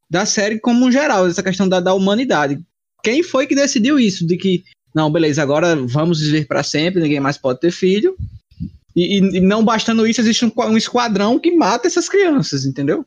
da 0.08 0.24
série 0.24 0.60
como 0.60 0.86
um 0.86 0.92
geral, 0.92 1.26
essa 1.26 1.42
questão 1.42 1.68
da, 1.68 1.80
da 1.80 1.92
humanidade. 1.92 2.60
Quem 3.02 3.22
foi 3.22 3.46
que 3.46 3.54
decidiu 3.56 3.98
isso? 3.98 4.26
De 4.26 4.36
que, 4.36 4.62
não, 4.94 5.10
beleza, 5.10 5.42
agora 5.42 5.74
vamos 5.86 6.20
viver 6.20 6.46
pra 6.46 6.62
sempre, 6.62 7.02
ninguém 7.02 7.18
mais 7.20 7.36
pode 7.36 7.58
ter 7.60 7.72
filho. 7.72 8.16
E, 8.94 9.18
e- 9.18 9.36
e 9.38 9.40
não 9.40 9.64
bastando 9.64 10.06
isso, 10.06 10.20
existe 10.20 10.44
um, 10.46 10.52
um 10.56 10.76
esquadrão 10.76 11.38
que 11.38 11.50
mata 11.56 11.86
essas 11.86 12.08
crianças, 12.08 12.64
entendeu? 12.64 13.04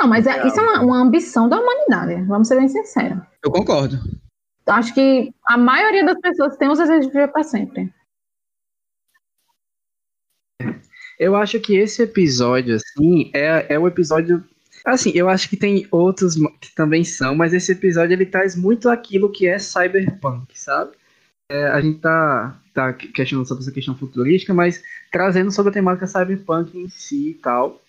Não, 0.00 0.08
mas 0.08 0.26
é- 0.26 0.46
isso 0.46 0.58
é 0.58 0.62
uma, 0.62 0.80
uma 0.80 0.98
ambição 1.02 1.48
da 1.48 1.60
humanidade, 1.60 2.22
vamos 2.26 2.48
ser 2.48 2.56
bem 2.56 2.68
sinceros. 2.68 3.18
Eu 3.44 3.50
concordo. 3.50 3.98
Acho 4.68 4.94
que 4.94 5.32
a 5.46 5.56
maioria 5.56 6.04
das 6.04 6.20
pessoas 6.20 6.56
tem 6.56 6.68
os 6.68 6.78
desejos 6.78 7.06
de 7.06 7.12
viver 7.12 7.28
para 7.28 7.42
sempre. 7.42 7.92
Eu 11.18 11.34
acho 11.34 11.58
que 11.58 11.76
esse 11.76 12.02
episódio, 12.02 12.76
assim, 12.76 13.30
é, 13.34 13.74
é 13.74 13.78
um 13.78 13.88
episódio. 13.88 14.44
Assim, 14.84 15.10
eu 15.14 15.28
acho 15.28 15.48
que 15.48 15.56
tem 15.56 15.86
outros 15.90 16.36
que 16.60 16.74
também 16.74 17.02
são, 17.02 17.34
mas 17.34 17.52
esse 17.52 17.72
episódio 17.72 18.14
ele 18.14 18.24
traz 18.24 18.54
muito 18.54 18.88
aquilo 18.88 19.30
que 19.30 19.46
é 19.46 19.58
cyberpunk, 19.58 20.58
sabe? 20.58 20.92
É, 21.50 21.66
a 21.68 21.80
gente 21.80 21.98
tá, 21.98 22.60
tá 22.72 22.92
questionando 22.92 23.46
sobre 23.46 23.64
essa 23.64 23.72
questão 23.72 23.96
futurística, 23.96 24.54
mas 24.54 24.82
trazendo 25.10 25.50
sobre 25.50 25.70
a 25.70 25.72
temática 25.72 26.06
cyberpunk 26.06 26.78
em 26.78 26.88
si 26.88 27.30
e 27.30 27.34
tal. 27.34 27.82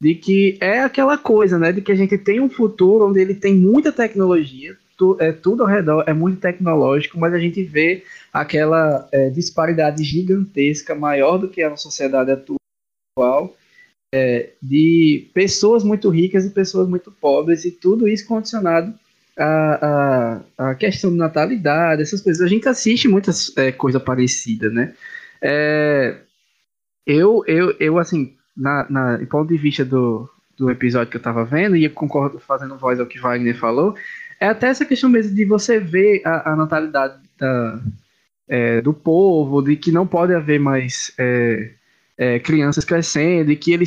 De 0.00 0.16
que 0.16 0.58
é 0.60 0.80
aquela 0.80 1.16
coisa, 1.16 1.58
né? 1.58 1.70
De 1.70 1.80
que 1.80 1.92
a 1.92 1.94
gente 1.94 2.18
tem 2.18 2.40
um 2.40 2.50
futuro 2.50 3.08
onde 3.08 3.20
ele 3.20 3.34
tem 3.34 3.54
muita 3.54 3.92
tecnologia, 3.92 4.76
tu- 5.02 5.16
é, 5.18 5.32
tudo 5.32 5.64
ao 5.64 5.68
redor 5.68 6.04
é 6.06 6.12
muito 6.12 6.38
tecnológico, 6.38 7.18
mas 7.18 7.34
a 7.34 7.38
gente 7.40 7.60
vê 7.64 8.04
aquela 8.32 9.08
é, 9.10 9.30
disparidade 9.30 10.04
gigantesca, 10.04 10.94
maior 10.94 11.38
do 11.38 11.48
que 11.48 11.60
a 11.60 11.76
sociedade 11.76 12.30
atual, 12.30 13.56
é, 14.14 14.50
de 14.62 15.28
pessoas 15.34 15.82
muito 15.82 16.08
ricas 16.08 16.44
e 16.46 16.50
pessoas 16.50 16.88
muito 16.88 17.10
pobres, 17.10 17.64
e 17.64 17.72
tudo 17.72 18.06
isso 18.06 18.28
condicionado 18.28 18.94
à, 19.36 20.42
à, 20.56 20.70
à 20.70 20.74
questão 20.76 21.10
de 21.10 21.16
natalidade, 21.16 22.02
essas 22.02 22.20
coisas. 22.20 22.40
A 22.40 22.48
gente 22.48 22.68
assiste 22.68 23.08
muitas 23.08 23.52
é, 23.56 23.72
coisa 23.72 23.98
parecida, 23.98 24.70
né? 24.70 24.94
É, 25.42 26.20
eu, 27.04 27.42
eu, 27.48 27.74
eu, 27.80 27.98
assim, 27.98 28.36
na, 28.56 28.86
na, 28.88 29.26
ponto 29.26 29.48
de 29.48 29.56
vista 29.56 29.84
do, 29.84 30.30
do 30.56 30.70
episódio 30.70 31.10
que 31.10 31.16
eu 31.16 31.22
tava 31.22 31.44
vendo, 31.44 31.74
e 31.74 31.84
eu 31.86 31.90
concordo 31.90 32.38
fazendo 32.38 32.78
voz 32.78 33.00
ao 33.00 33.06
que 33.06 33.18
Wagner 33.18 33.58
falou, 33.58 33.96
é 34.42 34.48
até 34.48 34.66
essa 34.66 34.84
questão 34.84 35.08
mesmo 35.08 35.36
de 35.36 35.44
você 35.44 35.78
ver 35.78 36.20
a, 36.24 36.52
a 36.52 36.56
natalidade 36.56 37.14
da, 37.38 37.80
é, 38.48 38.80
do 38.80 38.92
povo, 38.92 39.62
de 39.62 39.76
que 39.76 39.92
não 39.92 40.04
pode 40.04 40.34
haver 40.34 40.58
mais 40.58 41.14
é, 41.16 41.70
é, 42.18 42.38
crianças 42.40 42.84
crescendo, 42.84 43.52
e 43.52 43.56
que 43.56 43.72
eles 43.72 43.86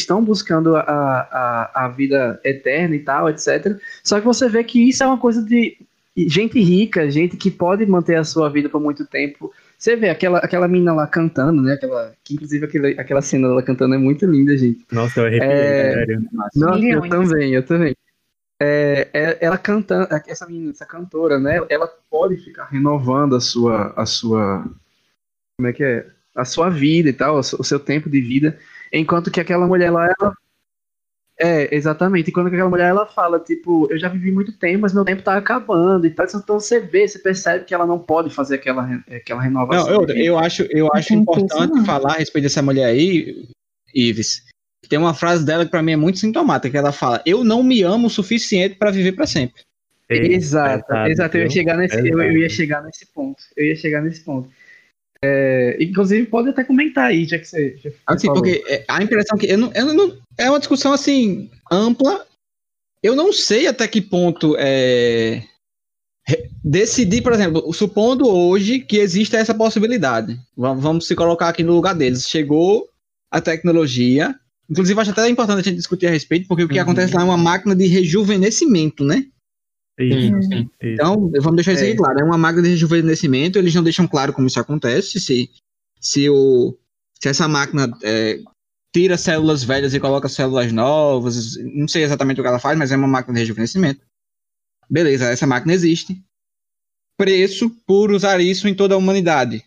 estão 0.00 0.24
buscando 0.24 0.76
a, 0.76 0.82
a, 0.82 1.84
a 1.84 1.88
vida 1.88 2.40
eterna 2.44 2.94
e 2.94 3.00
tal, 3.00 3.28
etc. 3.28 3.76
Só 4.04 4.20
que 4.20 4.24
você 4.24 4.48
vê 4.48 4.62
que 4.62 4.88
isso 4.88 5.02
é 5.02 5.06
uma 5.06 5.18
coisa 5.18 5.44
de 5.44 5.76
gente 6.16 6.60
rica, 6.60 7.10
gente 7.10 7.36
que 7.36 7.50
pode 7.50 7.84
manter 7.84 8.14
a 8.14 8.24
sua 8.24 8.48
vida 8.48 8.68
por 8.68 8.80
muito 8.80 9.04
tempo. 9.04 9.52
Você 9.76 9.96
vê 9.96 10.10
aquela, 10.10 10.38
aquela 10.38 10.68
menina 10.68 10.92
lá 10.92 11.08
cantando, 11.08 11.60
né? 11.60 11.74
Aquela, 11.74 12.12
que 12.22 12.34
inclusive 12.34 12.64
aquele, 12.64 13.00
aquela 13.00 13.20
cena 13.20 13.48
dela 13.48 13.62
cantando 13.64 13.96
é 13.96 13.98
muito 13.98 14.24
linda, 14.26 14.56
gente. 14.56 14.84
Nossa, 14.92 15.20
eu 15.20 15.26
arrepiei, 15.26 15.50
É, 15.50 15.92
sério. 15.94 16.28
Nossa, 16.32 16.84
eu 16.86 17.08
também, 17.08 17.52
eu 17.52 17.66
também. 17.66 17.94
É, 18.60 19.08
é- 19.12 19.38
ela 19.40 19.56
cantando, 19.56 20.08
essa 20.26 20.46
menina, 20.46 20.70
essa 20.72 20.84
cantora, 20.86 21.38
né? 21.38 21.60
Ela 21.68 21.86
pode 22.10 22.36
ficar 22.38 22.64
renovando 22.66 23.36
a 23.36 23.40
sua, 23.40 23.92
a 23.96 24.04
sua, 24.04 24.64
como 25.56 25.68
é 25.68 25.72
que 25.72 25.84
é? 25.84 26.06
A 26.34 26.44
sua 26.44 26.68
vida 26.68 27.08
e 27.08 27.12
tal, 27.12 27.36
o 27.38 27.42
seu 27.42 27.78
tempo 27.80 28.08
de 28.10 28.20
vida, 28.20 28.58
enquanto 28.92 29.30
que 29.30 29.40
aquela 29.40 29.66
mulher 29.66 29.90
lá, 29.90 30.06
ela, 30.06 30.34
é, 31.40 31.72
exatamente. 31.74 32.30
Enquanto 32.30 32.48
que 32.48 32.54
aquela 32.56 32.68
mulher 32.70 32.88
ela 32.88 33.06
fala, 33.06 33.38
tipo, 33.38 33.86
eu 33.90 33.98
já 33.98 34.08
vivi 34.08 34.32
muito 34.32 34.52
tempo, 34.58 34.82
mas 34.82 34.92
meu 34.92 35.04
tempo 35.04 35.22
tá 35.22 35.36
acabando 35.36 36.06
e 36.06 36.10
tal. 36.10 36.26
Então 36.26 36.58
você 36.58 36.80
vê, 36.80 37.06
você 37.06 37.18
percebe 37.20 37.64
que 37.64 37.72
ela 37.72 37.86
não 37.86 37.98
pode 37.98 38.30
fazer 38.30 38.56
aquela, 38.56 38.82
re- 38.84 39.16
aquela 39.16 39.40
renovação. 39.40 39.86
Não, 39.86 40.02
eu, 40.02 40.06
eu 40.24 40.38
acho, 40.38 40.62
eu 40.70 40.88
acho 40.92 41.14
importante 41.14 41.72
falar 41.86 42.14
a 42.14 42.18
respeito 42.18 42.44
dessa 42.44 42.62
mulher 42.62 42.86
aí, 42.86 43.48
Ives. 43.94 44.44
Tem 44.88 44.98
uma 44.98 45.14
frase 45.14 45.44
dela 45.44 45.64
que 45.64 45.70
pra 45.70 45.82
mim 45.82 45.92
é 45.92 45.96
muito 45.96 46.18
sintomática, 46.18 46.70
que 46.70 46.76
ela 46.76 46.92
fala: 46.92 47.22
"Eu 47.26 47.42
não 47.42 47.62
me 47.62 47.82
amo 47.82 48.06
o 48.06 48.10
suficiente 48.10 48.76
pra 48.76 48.90
viver 48.90 49.12
pra 49.12 49.26
sempre". 49.26 49.62
Ei, 50.08 50.34
Exato, 50.34 50.86
pesado, 50.86 51.10
exato. 51.10 51.36
Eu 51.36 51.42
ia 51.44 51.50
chegar 51.50 51.76
nesse, 51.76 51.98
eu, 51.98 52.20
eu 52.22 52.38
ia 52.38 52.48
chegar 52.48 52.82
nesse 52.82 53.06
ponto. 53.06 53.42
Eu 53.56 53.66
ia 53.66 53.76
chegar 53.76 54.02
nesse 54.02 54.20
ponto. 54.20 54.48
É, 55.22 55.76
inclusive, 55.80 56.26
pode 56.26 56.48
até 56.48 56.64
comentar 56.64 57.06
aí, 57.06 57.24
já 57.24 57.38
que 57.38 57.44
você. 57.44 57.76
Já 57.76 57.90
Assim, 58.06 58.26
falou. 58.28 58.42
porque 58.42 58.64
é, 58.68 58.84
a 58.88 59.02
impressão 59.02 59.36
que 59.36 59.46
eu 59.46 59.58
não, 59.58 59.72
eu 59.74 59.92
não- 59.92 60.16
é 60.38 60.48
uma 60.48 60.58
discussão 60.58 60.92
assim 60.92 61.50
ampla. 61.70 62.26
Eu 63.02 63.14
não 63.14 63.32
sei 63.32 63.66
até 63.66 63.86
que 63.86 64.00
ponto 64.00 64.56
é 64.58 65.42
decidir, 66.64 67.22
por 67.22 67.32
exemplo, 67.32 67.72
supondo 67.72 68.28
hoje 68.28 68.80
que 68.80 68.98
existe 68.98 69.36
essa 69.36 69.54
possibilidade. 69.54 70.38
Vamos, 70.56 70.82
vamos 70.82 71.06
se 71.06 71.14
colocar 71.14 71.48
aqui 71.48 71.62
no 71.62 71.74
lugar 71.74 71.94
deles. 71.94 72.28
Chegou 72.28 72.88
a 73.30 73.40
tecnologia. 73.40 74.38
Inclusive, 74.70 75.00
acho 75.00 75.10
até 75.10 75.28
importante 75.28 75.60
a 75.60 75.62
gente 75.62 75.76
discutir 75.76 76.06
a 76.06 76.10
respeito, 76.10 76.46
porque 76.46 76.64
o 76.64 76.68
que 76.68 76.74
Uhum. 76.76 76.82
acontece 76.82 77.14
lá 77.14 77.22
é 77.22 77.24
uma 77.24 77.36
máquina 77.38 77.74
de 77.74 77.86
rejuvenescimento, 77.86 79.02
né? 79.04 79.24
Isso, 79.98 80.20
Sim, 80.20 80.42
sim. 80.42 80.58
isso. 80.60 80.70
Então, 80.82 81.30
vamos 81.40 81.56
deixar 81.56 81.72
isso 81.72 81.84
É. 81.84 81.86
aí 81.88 81.96
claro. 81.96 82.20
É 82.20 82.24
uma 82.24 82.38
máquina 82.38 82.62
de 82.64 82.68
rejuvenescimento, 82.70 83.58
eles 83.58 83.74
não 83.74 83.82
deixam 83.82 84.06
claro 84.06 84.32
como 84.32 84.46
isso 84.46 84.60
acontece, 84.60 85.18
se, 85.20 85.50
se, 86.00 86.28
o, 86.28 86.76
se 87.20 87.28
essa 87.28 87.48
máquina 87.48 87.90
é, 88.02 88.38
tira 88.94 89.16
células 89.16 89.64
velhas 89.64 89.94
e 89.94 90.00
coloca 90.00 90.28
células 90.28 90.70
novas, 90.72 91.56
não 91.56 91.88
sei 91.88 92.04
exatamente 92.04 92.40
o 92.40 92.44
que 92.44 92.48
ela 92.48 92.58
faz, 92.60 92.78
mas 92.78 92.92
é 92.92 92.96
uma 92.96 93.08
máquina 93.08 93.34
de 93.34 93.40
rejuvenescimento. 93.40 94.00
Beleza, 94.88 95.26
essa 95.30 95.46
máquina 95.46 95.72
existe. 95.74 96.22
Preço 97.16 97.68
por 97.86 98.12
usar 98.12 98.40
isso 98.40 98.68
em 98.68 98.74
toda 98.74 98.94
a 98.94 98.98
humanidade. 98.98 99.64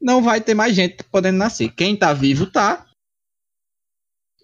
Não 0.00 0.22
vai 0.22 0.40
ter 0.40 0.54
mais 0.54 0.74
gente 0.74 1.02
podendo 1.04 1.38
nascer. 1.38 1.70
Quem 1.72 1.96
tá 1.96 2.12
vivo 2.12 2.46
tá. 2.46 2.86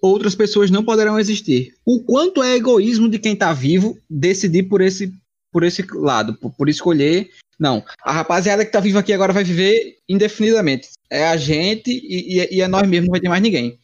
Outras 0.07 0.34
pessoas 0.34 0.70
não 0.70 0.84
poderão 0.84 1.18
existir. 1.18 1.74
O 1.84 2.00
quanto 2.02 2.42
é 2.42 2.57
egoísmo 2.57 3.09
de 3.09 3.18
quem 3.18 3.34
tá 3.36 3.52
vivo 3.52 3.98
decidir 4.09 4.64
por 4.64 4.80
esse 4.80 5.12
por 5.52 5.62
esse 5.62 5.82
lado, 5.94 6.34
por, 6.34 6.52
por 6.52 6.68
escolher. 6.68 7.30
Não, 7.59 7.82
a 8.02 8.12
rapaziada 8.12 8.62
que 8.64 8.70
tá 8.70 8.78
viva 8.80 8.98
aqui 9.00 9.12
agora 9.12 9.32
vai 9.32 9.42
viver 9.42 9.96
indefinidamente. 10.07 10.88
É 11.09 11.26
a 11.28 11.36
gente 11.38 11.90
e, 11.90 12.38
e- 12.42 12.57
e 12.57 12.61
é 12.61 12.68
nós 12.68 12.86
mesmos, 12.86 13.07
não 13.07 13.12
vai 13.12 13.20
ter 13.20 13.28
mais 13.30 13.40
ninguém. 13.42 13.78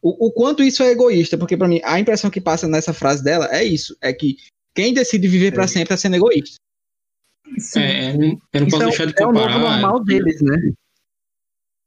O, 0.00 0.28
o 0.28 0.32
quanto 0.32 0.62
isso 0.62 0.82
é 0.82 0.90
egoísta, 0.92 1.36
porque 1.36 1.56
pra 1.56 1.68
mim 1.68 1.80
a 1.84 2.00
impressão 2.00 2.30
que 2.30 2.40
passa 2.40 2.66
nessa 2.66 2.94
frase 2.94 3.22
dela 3.22 3.46
é 3.50 3.62
isso, 3.62 3.94
é 4.00 4.10
que 4.12 4.36
quem 4.74 4.94
decide 4.94 5.28
viver 5.28 5.52
pra 5.52 5.66
sempre 5.68 5.88
tá 5.90 5.96
sendo 5.98 6.16
egoísta. 6.16 6.56
Sim. 7.58 7.80
É, 7.80 8.14
eu 8.14 8.60
não- 8.62 8.68
posso 8.68 8.82
é, 8.82 8.86
o- 8.86 8.88
deixar 8.88 9.06
de 9.06 9.14
é 9.20 9.26
o 9.26 9.32
novo 9.32 9.44
comparar. 9.46 9.58
normal 9.82 10.04
deles, 10.04 10.40
né? 10.40 10.56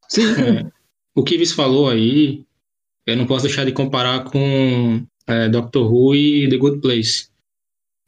Sim, 0.08 0.22
É, 0.40 0.70
o 1.14 1.24
que 1.24 1.34
Ives 1.34 1.52
falou 1.52 1.88
aí, 1.88 2.44
eu 3.06 3.16
não 3.16 3.26
posso 3.26 3.46
deixar 3.46 3.64
de 3.64 3.72
comparar 3.72 4.24
com 4.24 5.04
é, 5.26 5.48
Doctor 5.48 5.92
Who 5.92 6.14
e 6.14 6.48
The 6.48 6.56
Good 6.56 6.80
Place. 6.80 7.28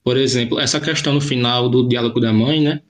Por 0.03 0.17
exemplo, 0.17 0.61
essa 0.61 0.81
questão 0.81 1.15
no 1.15 1.21
final 1.21 1.69
do 1.69 1.89
diálogo 1.89 2.21
da 2.21 2.33
mãe, 2.33 2.61
né? 2.61 2.83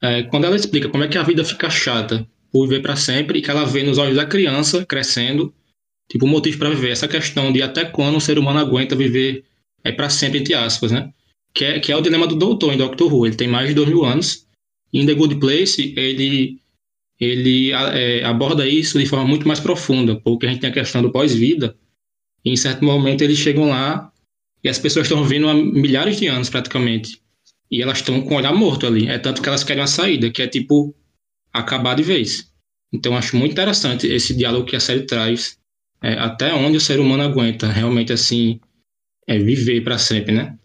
É, 0.00 0.22
quando 0.24 0.44
ela 0.44 0.56
explica 0.56 0.88
como 0.88 1.04
é 1.04 1.08
que 1.08 1.16
a 1.16 1.22
vida 1.22 1.44
fica 1.44 1.70
chata 1.70 2.26
por 2.52 2.68
viver 2.68 2.82
para 2.82 2.96
sempre 2.96 3.38
e 3.38 3.42
que 3.42 3.50
ela 3.50 3.64
vê 3.64 3.82
nos 3.82 3.98
olhos 3.98 4.16
da 4.16 4.26
criança 4.26 4.84
crescendo, 4.84 5.54
tipo, 6.10 6.26
o 6.26 6.28
motivo 6.28 6.58
para 6.58 6.70
viver. 6.70 6.90
Essa 6.90 7.08
questão 7.08 7.52
de 7.52 7.62
até 7.62 7.84
quando 7.84 8.16
o 8.16 8.20
ser 8.20 8.38
humano 8.38 8.58
aguenta 8.58 8.94
viver 8.94 9.44
é, 9.82 9.90
para 9.90 10.10
sempre, 10.10 10.40
entre 10.40 10.54
aspas, 10.54 10.92
né? 10.92 11.10
Que 11.54 11.64
é, 11.64 11.80
que 11.80 11.92
é 11.92 11.96
o 11.96 12.00
dilema 12.00 12.26
do 12.26 12.36
doutor 12.36 12.72
em 12.72 12.76
Doctor 12.76 13.12
Who. 13.12 13.26
Ele 13.26 13.36
tem 13.36 13.48
mais 13.48 13.68
de 13.68 13.74
dois 13.74 13.88
mil 13.88 14.04
anos. 14.04 14.46
E 14.92 15.00
em 15.00 15.06
The 15.06 15.14
Good 15.14 15.36
Place, 15.36 15.94
ele 15.96 16.58
ele 17.22 17.70
é, 17.70 18.24
aborda 18.24 18.66
isso 18.66 18.98
de 18.98 19.06
forma 19.06 19.24
muito 19.24 19.46
mais 19.46 19.60
profunda, 19.60 20.16
porque 20.16 20.44
a 20.44 20.48
gente 20.48 20.60
tem 20.60 20.70
a 20.70 20.72
questão 20.72 21.00
do 21.00 21.12
pós-vida, 21.12 21.76
e 22.44 22.50
em 22.50 22.56
certo 22.56 22.84
momento 22.84 23.22
eles 23.22 23.38
chegam 23.38 23.68
lá 23.68 24.10
e 24.64 24.68
as 24.68 24.76
pessoas 24.76 25.06
estão 25.06 25.22
vindo 25.22 25.48
há 25.48 25.54
milhares 25.54 26.18
de 26.18 26.26
anos 26.26 26.50
praticamente, 26.50 27.22
e 27.70 27.80
elas 27.80 27.98
estão 27.98 28.20
com 28.22 28.34
o 28.34 28.38
olhar 28.38 28.52
morto 28.52 28.88
ali, 28.88 29.06
é 29.06 29.20
tanto 29.20 29.40
que 29.40 29.48
elas 29.48 29.62
querem 29.62 29.80
uma 29.80 29.86
saída, 29.86 30.32
que 30.32 30.42
é 30.42 30.48
tipo 30.48 30.92
acabar 31.52 31.94
de 31.94 32.02
vez. 32.02 32.52
Então 32.92 33.16
acho 33.16 33.36
muito 33.36 33.52
interessante 33.52 34.08
esse 34.08 34.36
diálogo 34.36 34.66
que 34.66 34.74
a 34.74 34.80
série 34.80 35.06
traz, 35.06 35.56
é, 36.02 36.14
até 36.14 36.52
onde 36.52 36.76
o 36.76 36.80
ser 36.80 36.98
humano 36.98 37.22
aguenta 37.22 37.68
realmente 37.68 38.12
assim 38.12 38.58
é, 39.28 39.38
viver 39.38 39.82
para 39.84 39.96
sempre, 39.96 40.34
né? 40.34 40.58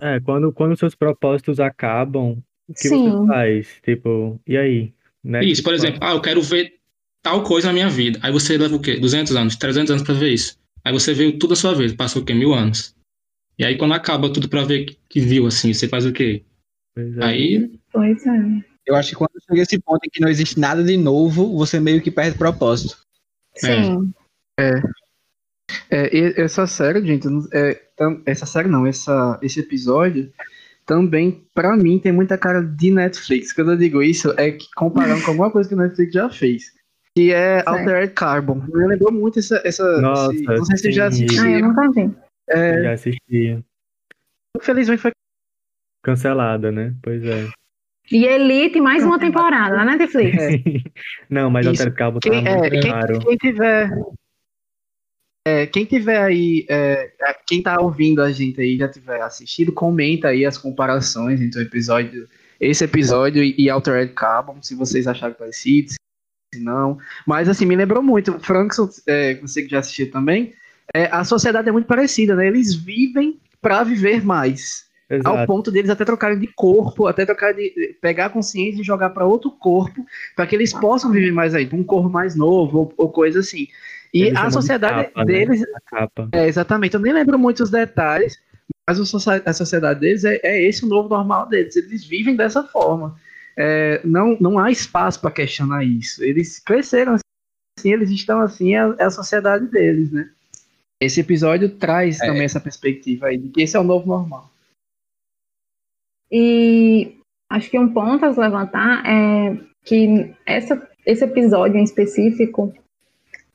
É, 0.00 0.18
quando, 0.20 0.50
quando 0.52 0.74
seus 0.74 0.94
propósitos 0.94 1.60
acabam, 1.60 2.42
o 2.66 2.72
que 2.72 2.88
Sim. 2.88 3.10
você 3.10 3.26
faz? 3.26 3.68
Tipo, 3.84 4.40
e 4.46 4.56
aí? 4.56 4.92
Né? 5.24 5.44
Isso, 5.44 5.62
por 5.62 5.74
exemplo, 5.74 5.98
ah, 6.02 6.12
eu 6.12 6.20
quero 6.20 6.42
ver 6.42 6.74
tal 7.22 7.42
coisa 7.42 7.68
na 7.68 7.74
minha 7.74 7.88
vida. 7.88 8.18
Aí 8.22 8.32
você 8.32 8.58
leva 8.58 8.74
o 8.74 8.80
quê? 8.80 8.98
200 8.98 9.36
anos, 9.36 9.56
300 9.56 9.90
anos 9.90 10.02
para 10.02 10.14
ver 10.14 10.32
isso. 10.32 10.58
Aí 10.84 10.92
você 10.92 11.14
viu 11.14 11.38
tudo 11.38 11.52
a 11.52 11.56
sua 11.56 11.74
vez, 11.74 11.92
passou 11.92 12.22
o 12.22 12.24
quê? 12.24 12.34
Mil 12.34 12.52
anos. 12.52 12.94
E 13.58 13.64
aí 13.64 13.76
quando 13.78 13.94
acaba 13.94 14.32
tudo 14.32 14.48
pra 14.48 14.64
ver 14.64 14.96
que 15.08 15.20
viu, 15.20 15.46
assim, 15.46 15.72
você 15.72 15.88
faz 15.88 16.04
o 16.04 16.12
quê? 16.12 16.42
Pois 16.94 17.16
é. 17.16 17.24
Aí 17.24 17.80
Pois 17.92 18.26
é. 18.26 18.72
Eu 18.84 18.96
acho 18.96 19.10
que 19.10 19.16
quando 19.16 19.30
chega 19.48 19.62
esse 19.62 19.78
ponto 19.78 20.00
em 20.04 20.10
que 20.10 20.20
não 20.20 20.28
existe 20.28 20.58
nada 20.58 20.82
de 20.82 20.96
novo, 20.96 21.56
você 21.56 21.78
meio 21.78 22.02
que 22.02 22.10
perde 22.10 22.36
propósito. 22.36 22.98
Sim. 23.54 24.12
É, 25.90 26.14
e 26.14 26.40
essa 26.40 26.66
série, 26.66 27.04
gente, 27.06 27.28
é, 27.52 27.80
essa 28.26 28.44
série 28.44 28.68
não, 28.68 28.86
essa, 28.86 29.38
esse 29.42 29.60
episódio 29.60 30.32
também, 30.86 31.42
pra 31.54 31.76
mim, 31.76 31.98
tem 31.98 32.12
muita 32.12 32.36
cara 32.38 32.60
de 32.62 32.90
Netflix. 32.90 33.52
Quando 33.52 33.72
eu 33.72 33.76
digo 33.76 34.02
isso, 34.02 34.32
é 34.38 34.50
que 34.52 34.66
comparando 34.76 35.22
com 35.24 35.30
alguma 35.30 35.50
coisa 35.50 35.68
que 35.68 35.74
o 35.74 35.78
Netflix 35.78 36.12
já 36.12 36.28
fez. 36.30 36.64
Que 37.16 37.32
é 37.32 37.62
Altered 37.66 38.12
Carbon. 38.14 38.54
Me 38.72 38.86
lembrou 38.86 39.12
muito 39.12 39.38
essa. 39.38 39.60
essa 39.64 40.00
Nossa, 40.00 40.32
esse- 40.34 40.44
não 40.44 40.64
sei 40.64 40.76
se 40.76 40.82
vocês 40.82 40.94
já 40.94 41.10
sim. 41.10 41.26
Ah, 41.40 41.50
eu 41.50 41.68
nunca 41.68 41.90
vi. 41.90 42.10
É, 42.48 42.82
Já 42.82 42.92
assisti. 42.92 43.62
infelizmente 44.56 45.00
foi 45.00 45.12
Cancelada, 46.02 46.72
né? 46.72 46.94
Pois 47.02 47.22
é. 47.24 47.46
E 48.10 48.24
Elite, 48.26 48.80
mais 48.80 49.04
uma 49.04 49.18
temporada 49.18 49.76
na 49.76 49.84
Netflix. 49.84 50.36
Não, 51.30 51.48
mas 51.48 51.64
Isso. 51.66 51.82
Alter 51.82 51.94
Cabo 51.94 52.18
tá 52.18 52.28
Quem, 52.28 52.46
é, 52.46 52.56
muito 52.58 52.70
quem, 52.80 52.90
caro. 52.90 53.18
quem 53.20 53.36
tiver. 53.36 53.90
É, 55.44 55.66
quem 55.66 55.84
tiver 55.84 56.20
aí, 56.20 56.64
é, 56.68 57.12
é, 57.20 57.36
quem 57.46 57.62
tá 57.62 57.80
ouvindo 57.80 58.22
a 58.22 58.30
gente 58.30 58.60
aí 58.60 58.76
já 58.76 58.88
tiver 58.88 59.20
assistido, 59.20 59.72
comenta 59.72 60.28
aí 60.28 60.46
as 60.46 60.56
comparações 60.56 61.40
entre 61.40 61.60
o 61.60 61.62
episódio, 61.62 62.28
esse 62.60 62.84
episódio 62.84 63.42
e, 63.42 63.54
e 63.58 63.68
Altered 63.68 64.12
Carbon, 64.14 64.62
se 64.62 64.74
vocês 64.74 65.06
acharam 65.06 65.34
parecido, 65.34 65.90
se 65.90 66.60
não. 66.60 66.98
Mas 67.26 67.48
assim, 67.48 67.66
me 67.66 67.74
lembrou 67.74 68.02
muito, 68.02 68.38
Frankson, 68.38 68.88
é, 69.06 69.34
você 69.34 69.62
que 69.62 69.70
já 69.70 69.80
assistiu 69.80 70.10
também, 70.10 70.54
é, 70.94 71.06
a 71.06 71.24
sociedade 71.24 71.68
é 71.68 71.72
muito 71.72 71.86
parecida, 71.86 72.36
né? 72.36 72.46
Eles 72.46 72.74
vivem 72.74 73.40
pra 73.60 73.82
viver 73.82 74.24
mais. 74.24 74.90
Ao 75.24 75.34
Exato. 75.34 75.46
ponto 75.46 75.70
deles 75.70 75.90
até 75.90 76.06
trocarem 76.06 76.38
de 76.38 76.46
corpo, 76.46 77.06
até 77.06 77.26
trocar 77.26 77.52
de 77.52 77.96
pegar 78.00 78.26
a 78.26 78.30
consciência 78.30 78.80
e 78.80 78.84
jogar 78.84 79.10
para 79.10 79.26
outro 79.26 79.50
corpo, 79.50 80.06
para 80.34 80.46
que 80.46 80.54
eles 80.54 80.72
possam 80.72 81.10
viver 81.10 81.32
mais 81.32 81.54
aí, 81.54 81.66
pra 81.66 81.76
um 81.76 81.84
corpo 81.84 82.08
mais 82.08 82.34
novo 82.34 82.78
ou, 82.78 82.94
ou 82.96 83.10
coisa 83.10 83.40
assim. 83.40 83.66
E 84.14 84.24
Eles 84.24 84.38
a 84.38 84.50
sociedade 84.50 85.04
capa, 85.06 85.20
né? 85.20 85.24
deles, 85.24 85.62
A 85.74 85.80
capa. 85.80 86.28
é 86.32 86.46
exatamente, 86.46 86.94
eu 86.94 87.00
nem 87.00 87.12
lembro 87.14 87.38
muito 87.38 87.62
os 87.62 87.70
detalhes, 87.70 88.38
mas 88.88 89.00
a 89.46 89.52
sociedade 89.54 90.00
deles 90.00 90.24
é, 90.24 90.38
é 90.42 90.62
esse 90.62 90.84
o 90.84 90.88
novo 90.88 91.08
normal 91.08 91.48
deles. 91.48 91.76
Eles 91.76 92.04
vivem 92.04 92.36
dessa 92.36 92.62
forma. 92.64 93.18
É, 93.56 94.00
não, 94.04 94.36
não 94.40 94.58
há 94.58 94.70
espaço 94.70 95.20
para 95.20 95.30
questionar 95.30 95.84
isso. 95.84 96.22
Eles 96.22 96.58
cresceram 96.58 97.14
assim, 97.78 97.92
eles 97.92 98.10
estão 98.10 98.40
assim, 98.40 98.74
é, 98.74 98.80
é 98.98 99.04
a 99.04 99.10
sociedade 99.10 99.66
deles, 99.66 100.10
né? 100.12 100.28
Esse 101.00 101.20
episódio 101.20 101.68
traz 101.70 102.20
É. 102.20 102.26
também 102.26 102.44
essa 102.44 102.60
perspectiva 102.60 103.26
aí 103.26 103.38
de 103.38 103.48
que 103.48 103.62
esse 103.62 103.76
é 103.76 103.80
o 103.80 103.84
novo 103.84 104.06
normal. 104.06 104.50
E 106.30 107.16
acho 107.50 107.70
que 107.70 107.78
um 107.78 107.92
ponto 107.92 108.24
a 108.24 108.32
se 108.32 108.40
levantar 108.40 109.04
é 109.06 109.58
que 109.84 110.34
essa, 110.46 110.88
esse 111.04 111.24
episódio 111.24 111.76
em 111.78 111.84
específico, 111.84 112.72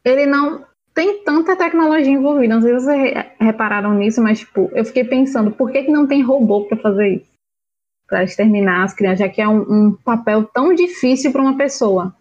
ele 0.07 0.25
não 0.25 0.65
tem 0.93 1.23
tanta 1.23 1.55
tecnologia 1.55 2.11
envolvida. 2.11 2.55
Não 2.55 2.61
sei 2.61 2.73
se 2.79 2.85
vocês 2.85 2.97
re- 2.99 3.25
repararam 3.39 3.93
nisso, 3.93 4.21
mas 4.21 4.39
tipo, 4.39 4.69
eu 4.73 4.83
fiquei 4.85 5.03
pensando, 5.03 5.51
por 5.51 5.71
que, 5.71 5.83
que 5.83 5.91
não 5.91 6.07
tem 6.07 6.21
robô 6.21 6.65
para 6.65 6.77
fazer 6.77 7.07
isso? 7.17 7.27
Para 8.07 8.23
exterminar 8.23 8.83
as 8.83 8.93
crianças, 8.93 9.19
já 9.19 9.29
que 9.29 9.41
é 9.41 9.47
um, 9.47 9.61
um 9.61 9.91
papel 10.03 10.45
tão 10.45 10.73
difícil 10.73 11.31
para 11.31 11.41
uma 11.41 11.57
pessoa. 11.57 12.15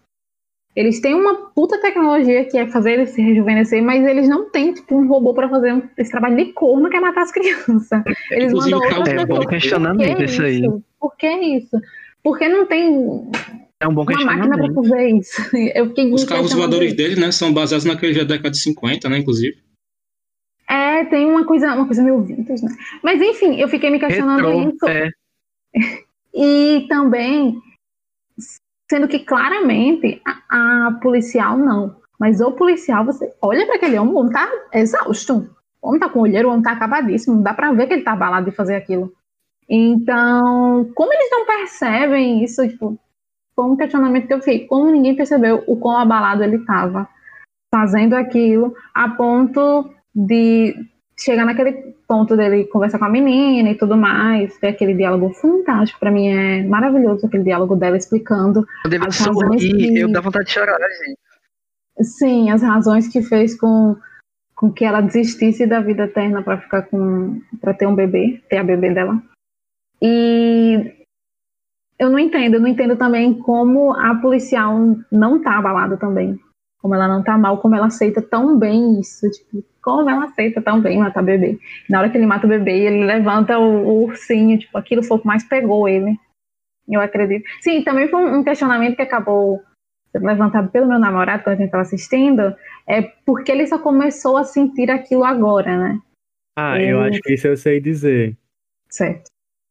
Eles 0.75 0.99
têm 0.99 1.15
uma 1.15 1.49
puta 1.55 1.81
tecnologia 1.81 2.45
que 2.45 2.55
é 2.55 2.67
fazer 2.67 2.91
eles 2.91 3.09
se 3.09 3.19
rejuvenescer, 3.21 3.81
mas 3.81 4.05
eles 4.05 4.29
não 4.29 4.47
têm 4.51 4.73
tipo, 4.73 4.95
um 4.95 5.07
robô 5.07 5.33
para 5.33 5.49
fazer 5.49 5.73
um- 5.73 5.81
esse 5.97 6.11
trabalho 6.11 6.35
de 6.35 6.53
corno 6.53 6.87
que 6.87 6.97
é 6.97 6.99
matar 6.99 7.21
as 7.23 7.31
crianças. 7.31 7.89
Eles 8.29 8.49
Inclusive, 8.51 8.75
mandam 8.75 8.79
outras 8.97 9.07
É, 9.07 9.15
bom 9.15 9.21
pessoas. 9.25 9.39
Por 9.45 9.49
questionamento 9.49 10.17
que 10.17 10.23
isso 10.25 10.43
aí. 10.43 10.61
Por 10.99 11.15
que 11.17 11.27
isso? 11.27 11.81
Porque 12.21 12.47
não 12.47 12.67
tem 12.67 13.31
É 13.79 13.87
um 13.87 13.93
bom 13.93 14.03
uma 14.03 14.25
máquina 14.25 14.57
para 14.57 14.67
questionamento. 14.67 14.89
fazer 14.89 15.09
isso. 15.09 15.57
Eu 15.75 15.87
fiquei 15.87 16.13
os 16.13 16.23
carros 16.23 16.53
voadores 16.53 16.95
dele, 16.95 17.19
né, 17.19 17.31
são 17.31 17.53
baseados 17.53 17.85
naquele 17.85 18.17
da 18.17 18.23
década 18.23 18.51
de 18.51 18.57
50, 18.57 19.07
né, 19.09 19.19
inclusive. 19.19 19.57
É, 20.69 21.05
tem 21.05 21.25
uma 21.25 21.45
coisa, 21.45 21.73
uma 21.73 21.85
coisa 21.85 22.03
meio 22.03 22.21
vintage, 22.21 22.63
né? 22.63 22.75
Mas 23.01 23.21
enfim, 23.21 23.55
eu 23.55 23.69
fiquei 23.69 23.89
me 23.89 23.99
questionando 23.99 24.45
Retrô, 24.45 24.69
isso. 24.69 24.87
é, 24.87 25.09
E 26.33 26.85
também, 26.87 27.59
sendo 28.89 29.07
que 29.07 29.19
claramente 29.19 30.21
a, 30.23 30.87
a 30.87 30.91
policial 31.01 31.57
não. 31.57 31.95
Mas 32.19 32.41
o 32.41 32.51
policial, 32.51 33.03
você 33.03 33.33
olha 33.41 33.65
para 33.65 33.75
aquele 33.75 33.97
homem, 33.97 34.13
o 34.13 34.17
homem 34.17 34.31
tá 34.31 34.47
exausto. 34.71 35.49
O 35.81 35.89
homem 35.89 35.99
tá 35.99 36.09
com 36.09 36.19
olheiro, 36.19 36.47
o 36.47 36.51
homem 36.51 36.63
tá 36.63 36.73
acabadíssimo. 36.73 37.35
Não 37.35 37.43
dá 37.43 37.55
para 37.55 37.71
ver 37.71 37.87
que 37.87 37.93
ele 37.93 38.03
tá 38.03 38.13
abalado 38.13 38.49
de 38.49 38.55
fazer 38.55 38.75
aquilo. 38.75 39.11
Então, 39.67 40.91
como 40.93 41.11
eles 41.11 41.29
não 41.31 41.45
percebem 41.45 42.43
isso? 42.43 42.67
Tipo, 42.67 42.99
foi 43.57 43.65
um 43.65 43.75
questionamento 43.75 44.27
que 44.27 44.33
eu 44.33 44.39
fiquei. 44.39 44.67
Como 44.67 44.91
ninguém 44.91 45.15
percebeu 45.15 45.63
o 45.65 45.75
quão 45.77 45.97
abalado 45.97 46.43
ele 46.43 46.59
tava 46.59 47.09
fazendo 47.73 48.13
aquilo, 48.13 48.75
a 48.93 49.09
ponto 49.09 49.91
de 50.15 50.75
chegar 51.19 51.43
naquele 51.45 51.95
ponto 52.07 52.37
dele 52.37 52.65
conversar 52.65 52.99
com 52.99 53.05
a 53.05 53.09
menina 53.09 53.71
e 53.71 53.75
tudo 53.75 53.97
mais, 53.97 54.55
ter 54.59 54.67
aquele 54.67 54.93
diálogo 54.93 55.31
fantástico, 55.33 55.99
pra 55.99 56.11
mim 56.11 56.27
é 56.29 56.63
maravilhoso 56.63 57.25
aquele 57.25 57.43
diálogo 57.43 57.75
dela 57.75 57.97
explicando, 57.97 58.65
As 58.85 58.93
razões 59.19 59.61
sorri, 59.61 59.77
que- 59.77 59.99
eu 59.99 60.11
dá 60.11 60.21
vontade 60.21 60.45
de 60.45 60.51
chorar, 60.51 60.77
gente. 60.79 61.17
sim, 62.01 62.49
as 62.51 62.61
razões 62.61 63.07
que 63.07 63.21
fez 63.23 63.59
com, 63.59 63.97
com 64.55 64.71
que 64.71 64.85
ela 64.85 65.01
desistisse 65.01 65.65
da 65.65 65.81
vida 65.81 66.03
eterna 66.05 66.43
pra 66.43 66.59
ficar 66.61 66.83
com, 66.83 67.41
para 67.59 67.73
ter 67.73 67.87
um 67.87 67.95
bebê, 67.95 68.41
ter 68.49 68.57
a 68.57 68.63
bebê 68.63 68.93
dela. 68.93 69.21
E 70.01 70.93
eu 71.99 72.09
não 72.09 72.19
entendo, 72.19 72.55
eu 72.55 72.59
não 72.59 72.67
entendo 72.67 72.95
também 72.95 73.33
como 73.33 73.93
a 73.93 74.15
policial 74.15 74.75
não 75.11 75.41
tá 75.41 75.57
abalada 75.57 75.97
também. 75.97 76.39
Como 76.79 76.93
ela 76.93 77.07
não 77.07 77.23
tá 77.23 77.37
mal, 77.37 77.57
como 77.57 77.75
ela 77.75 77.87
aceita 77.87 78.21
tão 78.21 78.57
bem 78.57 78.99
isso. 78.99 79.29
Tipo, 79.31 79.63
como 79.81 80.09
ela 80.09 80.25
aceita 80.25 80.61
tão 80.61 80.79
bem 80.79 80.99
matar 80.99 81.23
bebê. 81.23 81.57
Na 81.89 81.99
hora 81.99 82.09
que 82.09 82.17
ele 82.17 82.25
mata 82.27 82.45
o 82.45 82.49
bebê, 82.49 82.85
ele 82.85 83.03
levanta 83.03 83.57
o, 83.57 83.87
o 83.87 84.03
ursinho, 84.03 84.59
tipo, 84.59 84.77
aquilo 84.77 85.01
foi 85.03 85.17
o 85.17 85.19
que 85.19 85.27
mais 85.27 85.43
pegou 85.43 85.87
ele. 85.89 86.15
Eu 86.87 87.01
acredito. 87.01 87.43
Sim, 87.61 87.83
também 87.83 88.07
foi 88.07 88.23
um 88.31 88.43
questionamento 88.43 88.95
que 88.95 89.01
acabou 89.01 89.61
sendo 90.11 90.25
levantado 90.25 90.69
pelo 90.71 90.87
meu 90.87 90.99
namorado 90.99 91.43
quando 91.43 91.55
a 91.55 91.57
gente 91.57 91.65
estava 91.65 91.81
assistindo. 91.81 92.55
É 92.87 93.01
porque 93.01 93.51
ele 93.51 93.65
só 93.67 93.79
começou 93.79 94.37
a 94.37 94.43
sentir 94.43 94.89
aquilo 94.91 95.23
agora, 95.25 95.77
né? 95.77 95.99
Ah, 96.57 96.79
eu 96.79 96.97
Eu- 96.97 97.01
acho 97.01 97.19
que 97.21 97.33
isso 97.33 97.47
eu 97.47 97.57
sei 97.57 97.79
dizer. 97.81 98.37
Certo. 98.89 99.25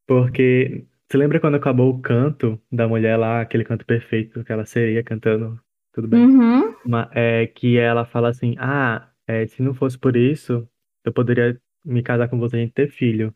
Porque 0.06 0.84
você 1.08 1.16
lembra 1.16 1.40
quando 1.40 1.56
acabou 1.56 1.90
o 1.94 2.00
canto 2.00 2.60
da 2.70 2.88
mulher 2.88 3.16
lá, 3.16 3.40
aquele 3.40 3.64
canto 3.64 3.84
perfeito, 3.86 4.40
aquela 4.40 4.64
sereia 4.66 5.02
cantando, 5.02 5.60
tudo 5.92 6.08
bem? 6.08 6.26
Uhum. 6.26 6.74
É, 7.12 7.46
que 7.46 7.76
ela 7.78 8.04
fala 8.04 8.28
assim: 8.28 8.54
Ah, 8.58 9.08
é, 9.26 9.46
se 9.46 9.62
não 9.62 9.74
fosse 9.74 9.98
por 9.98 10.16
isso, 10.16 10.68
eu 11.04 11.12
poderia 11.12 11.60
me 11.84 12.02
casar 12.02 12.28
com 12.28 12.38
você 12.38 12.62
e 12.62 12.70
ter 12.70 12.90
filho. 12.90 13.34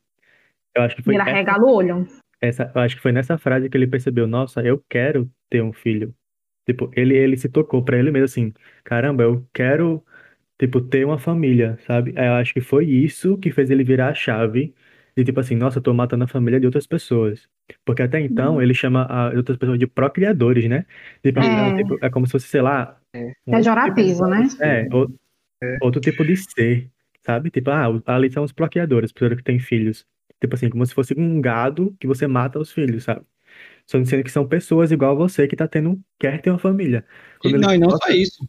Eu 0.75 0.83
acho 0.83 0.95
que 0.97 1.03
E 1.03 1.05
foi 1.05 1.14
ele 1.14 1.23
essa, 1.23 1.31
arregala 1.33 1.64
o 1.64 1.75
olho. 1.75 2.07
essa- 2.41 2.73
eu 2.75 2.81
acho 2.81 2.97
que 2.97 3.03
foi 3.03 3.12
nessa 3.12 3.39
frase 3.39 3.68
que 3.68 3.77
ele 3.77 3.87
percebeu: 3.87 4.27
Nossa, 4.27 4.62
eu 4.62 4.83
quero 4.89 5.31
ter 5.49 5.62
um 5.62 5.73
filho. 5.73 6.14
Tipo, 6.66 6.91
ele, 6.97 7.16
ele 7.16 7.37
se 7.37 7.49
tocou 7.49 7.85
pra 7.85 7.99
ele 7.99 8.11
mesmo 8.11 8.25
assim: 8.27 8.53
Caramba, 8.85 9.25
eu 9.25 9.47
quero, 9.53 10.05
tipo, 10.59 10.81
ter 10.81 11.05
uma 11.07 11.18
família, 11.18 11.79
sabe? 11.87 12.14
Aí 12.18 12.27
Eu 12.27 12.35
acho 12.35 12.55
que 12.55 12.61
foi 12.61 12.87
isso 12.87 13.39
que 13.39 13.53
fez 13.53 13.71
ele 13.71 13.85
virar 13.85 14.09
a 14.11 14.14
chave. 14.14 14.75
De 15.21 15.25
tipo 15.27 15.39
assim, 15.39 15.55
nossa, 15.55 15.77
eu 15.79 15.83
tô 15.83 15.93
matando 15.93 16.25
a 16.25 16.27
família 16.27 16.59
de 16.59 16.64
outras 16.64 16.87
pessoas. 16.87 17.47
Porque 17.85 18.01
até 18.01 18.18
então 18.21 18.61
ele 18.62 18.73
chama 18.73 19.03
a 19.03 19.29
outras 19.37 19.59
pessoas 19.59 19.79
de 19.79 19.87
procriadores, 19.87 20.66
né? 20.66 20.87
Tipo, 21.23 21.41
É. 21.41 21.68
é, 21.68 21.77
tipo, 21.77 21.99
é 22.01 22.09
como 22.09 22.25
se 22.27 22.33
fosse, 22.33 22.49
sei 22.49 22.62
lá, 22.62 22.97
um 23.14 23.21
outro 23.21 23.35
tipo 23.35 23.51
Pejorativo, 23.51 24.27
né? 24.29 24.49
é, 24.62 24.89
ou- 24.91 25.14
outro 25.83 26.01
tipo 26.01 26.25
de 26.25 26.37
ser, 26.39 26.89
sabe? 27.23 27.51
Tipo, 27.51 27.71
ah, 27.71 28.01
ali 28.07 28.33
são 28.33 28.45
os 28.45 28.51
procriadores, 28.53 29.12
pessoas 29.12 29.37
que 29.37 29.45
têm 29.45 29.59
filhos. 29.59 30.07
Tipo 30.41 30.55
assim, 30.55 30.71
como 30.71 30.87
se 30.87 30.95
fosse 30.95 31.12
um 31.14 31.39
gado 31.39 31.95
que 32.01 32.07
você 32.07 32.27
mata 32.27 32.59
os 32.59 32.73
filhos, 32.73 33.05
sabe? 33.05 33.21
Só 33.87 33.99
dizendo 33.99 34.25
que 34.25 34.31
são 34.31 34.49
pessoas 34.49 34.91
igual 34.91 35.12
a 35.12 35.14
você 35.14 35.47
que 35.47 35.55
tá 35.55 35.68
tendo, 35.68 36.01
quer 36.18 36.41
ter 36.41 36.49
uma 36.49 36.59
família. 36.59 37.05
E 37.45 37.51
Quando 37.51 37.61
não, 37.61 37.75
e 37.75 37.79
não 37.79 37.91
só 37.91 38.09
isso. 38.09 38.49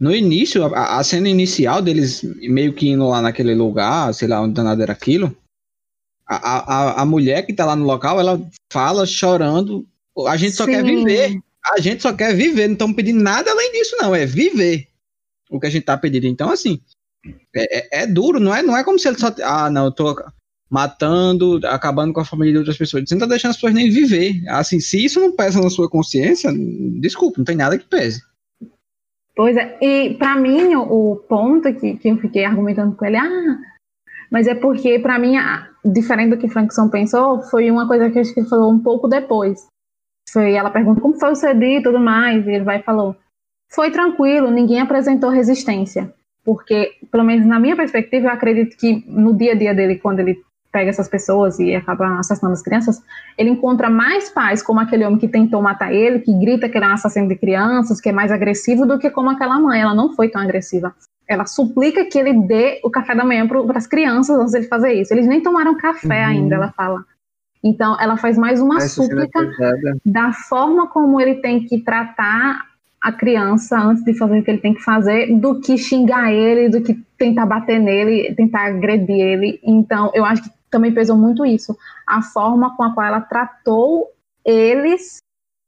No 0.00 0.12
início, 0.12 0.64
a, 0.74 0.98
a 0.98 1.04
cena 1.04 1.28
inicial 1.28 1.80
deles 1.80 2.24
meio 2.48 2.72
que 2.72 2.88
indo 2.88 3.08
lá 3.08 3.22
naquele 3.22 3.54
lugar, 3.54 4.12
sei 4.12 4.26
lá 4.26 4.40
onde 4.40 4.54
danado 4.54 4.82
era 4.82 4.92
aquilo, 4.92 5.36
a, 6.26 6.36
a, 6.36 7.02
a 7.02 7.04
mulher 7.04 7.44
que 7.44 7.52
tá 7.52 7.64
lá 7.64 7.76
no 7.76 7.84
local, 7.84 8.18
ela 8.18 8.40
fala 8.72 9.06
chorando, 9.06 9.86
a 10.26 10.36
gente 10.36 10.52
só 10.52 10.66
quer 10.66 10.84
Sim. 10.84 10.96
viver, 10.96 11.38
a 11.72 11.80
gente 11.80 12.02
só 12.02 12.12
quer 12.12 12.34
viver, 12.34 12.66
não 12.66 12.74
estamos 12.74 12.96
pedindo 12.96 13.22
nada 13.22 13.50
além 13.50 13.72
disso 13.72 13.96
não, 13.98 14.14
é 14.14 14.24
viver 14.24 14.88
o 15.50 15.60
que 15.60 15.66
a 15.66 15.70
gente 15.70 15.84
tá 15.84 15.96
pedindo. 15.96 16.26
Então, 16.26 16.50
assim, 16.50 16.80
é, 17.54 17.78
é- 17.78 18.02
é 18.02 18.06
duro, 18.06 18.40
não 18.40 18.54
é, 18.54 18.62
não 18.62 18.76
é 18.76 18.82
como 18.84 18.98
se 18.98 19.08
ele 19.08 19.18
só, 19.18 19.34
ah, 19.42 19.70
não, 19.70 19.86
eu 19.86 19.92
tô 19.92 20.14
matando, 20.70 21.60
acabando 21.64 22.12
com 22.12 22.20
a 22.20 22.24
família 22.24 22.52
de 22.52 22.58
outras 22.58 22.76
pessoas, 22.76 23.04
você 23.06 23.14
não 23.14 23.20
tá 23.20 23.26
deixando 23.26 23.50
as 23.50 23.56
pessoas 23.56 23.74
nem 23.74 23.90
viver. 23.90 24.42
Assim, 24.48 24.80
se 24.80 25.04
isso 25.04 25.20
não 25.20 25.36
pesa 25.36 25.60
na 25.60 25.70
sua 25.70 25.88
consciência, 25.88 26.50
desculpa, 27.00 27.38
não 27.38 27.44
tem 27.44 27.56
nada 27.56 27.78
que 27.78 27.84
pese. 27.84 28.22
Pois 29.36 29.56
é, 29.56 29.78
e 29.80 30.14
para 30.14 30.36
mim 30.36 30.74
o, 30.76 31.12
o 31.12 31.16
ponto 31.16 31.72
que, 31.74 31.96
que 31.96 32.08
eu 32.08 32.16
fiquei 32.18 32.44
argumentando 32.44 32.94
com 32.96 33.04
ele, 33.04 33.16
ah, 33.16 33.58
mas 34.34 34.48
é 34.48 34.54
porque 34.56 34.98
para 34.98 35.16
mim, 35.16 35.36
diferente 35.84 36.30
do 36.30 36.36
que 36.36 36.48
Frankson 36.48 36.88
pensou, 36.88 37.40
foi 37.42 37.70
uma 37.70 37.86
coisa 37.86 38.10
que 38.10 38.18
acho 38.18 38.34
que 38.34 38.40
ele 38.40 38.48
falou 38.48 38.72
um 38.72 38.80
pouco 38.80 39.06
depois. 39.06 39.64
Foi, 40.28 40.54
ela 40.54 40.70
pergunta 40.70 41.00
como 41.00 41.14
foi 41.20 41.30
o 41.30 41.36
CD 41.36 41.78
e 41.78 41.82
tudo 41.84 42.00
mais, 42.00 42.44
e 42.44 42.50
ele 42.50 42.64
vai 42.64 42.80
e 42.80 42.82
falou, 42.82 43.14
foi 43.72 43.92
tranquilo, 43.92 44.50
ninguém 44.50 44.80
apresentou 44.80 45.30
resistência. 45.30 46.12
Porque, 46.44 46.94
pelo 47.12 47.22
menos 47.22 47.46
na 47.46 47.60
minha 47.60 47.76
perspectiva, 47.76 48.26
eu 48.26 48.32
acredito 48.32 48.76
que 48.76 49.04
no 49.06 49.32
dia 49.32 49.52
a 49.52 49.54
dia 49.54 49.72
dele, 49.72 50.00
quando 50.00 50.18
ele 50.18 50.42
pega 50.72 50.90
essas 50.90 51.08
pessoas 51.08 51.60
e 51.60 51.72
acaba 51.72 52.18
assassinando 52.18 52.54
as 52.54 52.62
crianças, 52.62 53.00
ele 53.38 53.50
encontra 53.50 53.88
mais 53.88 54.30
pais 54.30 54.60
como 54.60 54.80
aquele 54.80 55.04
homem 55.04 55.20
que 55.20 55.28
tentou 55.28 55.62
matar 55.62 55.94
ele, 55.94 56.18
que 56.18 56.36
grita 56.40 56.68
que 56.68 56.76
ele 56.76 56.86
é 56.86 56.88
um 56.88 56.94
assassino 56.94 57.28
de 57.28 57.36
crianças, 57.36 58.00
que 58.00 58.08
é 58.08 58.12
mais 58.12 58.32
agressivo 58.32 58.84
do 58.84 58.98
que 58.98 59.10
como 59.10 59.30
aquela 59.30 59.60
mãe. 59.60 59.80
Ela 59.80 59.94
não 59.94 60.12
foi 60.12 60.28
tão 60.28 60.42
agressiva. 60.42 60.92
Ela 61.28 61.46
suplica 61.46 62.04
que 62.04 62.18
ele 62.18 62.46
dê 62.46 62.80
o 62.84 62.90
café 62.90 63.14
da 63.14 63.24
manhã 63.24 63.46
para 63.46 63.78
as 63.78 63.86
crianças 63.86 64.38
antes 64.38 64.52
de 64.52 64.68
fazer 64.68 64.92
isso. 64.92 65.12
Eles 65.12 65.26
nem 65.26 65.42
tomaram 65.42 65.76
café 65.76 66.22
uhum. 66.22 66.30
ainda, 66.30 66.54
ela 66.56 66.72
fala. 66.72 67.04
Então, 67.62 67.96
ela 67.98 68.18
faz 68.18 68.36
mais 68.36 68.60
uma 68.60 68.76
Essa 68.76 68.88
súplica 68.88 69.40
da 70.04 70.32
forma 70.32 70.86
como 70.88 71.18
ele 71.18 71.36
tem 71.36 71.64
que 71.64 71.78
tratar 71.78 72.66
a 73.00 73.12
criança 73.12 73.78
antes 73.78 74.04
de 74.04 74.14
fazer 74.14 74.38
o 74.38 74.42
que 74.42 74.50
ele 74.50 74.60
tem 74.60 74.74
que 74.74 74.82
fazer, 74.82 75.34
do 75.38 75.60
que 75.60 75.76
xingar 75.76 76.32
ele, 76.32 76.68
do 76.68 76.82
que 76.82 76.94
tentar 77.18 77.46
bater 77.46 77.78
nele, 77.78 78.34
tentar 78.34 78.66
agredir 78.66 79.18
ele. 79.18 79.60
Então, 79.62 80.10
eu 80.14 80.24
acho 80.24 80.42
que 80.42 80.50
também 80.70 80.92
pesou 80.92 81.16
muito 81.16 81.44
isso. 81.44 81.76
A 82.06 82.20
forma 82.20 82.76
com 82.76 82.82
a 82.82 82.94
qual 82.94 83.06
ela 83.06 83.20
tratou 83.20 84.08
eles, 84.44 85.18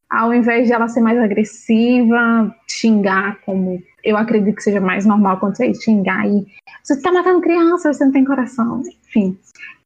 ao 0.09 0.33
invés 0.33 0.67
de 0.67 0.73
ela 0.73 0.89
ser 0.89 1.01
mais 1.01 1.19
agressiva, 1.19 2.55
xingar, 2.69 3.39
como 3.45 3.83
eu 4.07 4.17
acredito 4.17 4.55
que 4.55 4.63
seja 4.63 4.81
mais 4.81 5.05
normal 5.05 5.37
acontecer 5.37 5.67
isso, 5.67 5.83
xingar 5.83 6.27
e 6.29 6.47
você 6.83 6.95
está 6.95 7.11
matando 7.11 7.41
criança, 7.41 7.93
você 7.93 8.05
não 8.05 8.13
tem 8.13 8.25
coração. 8.25 8.81
Enfim, 9.05 9.37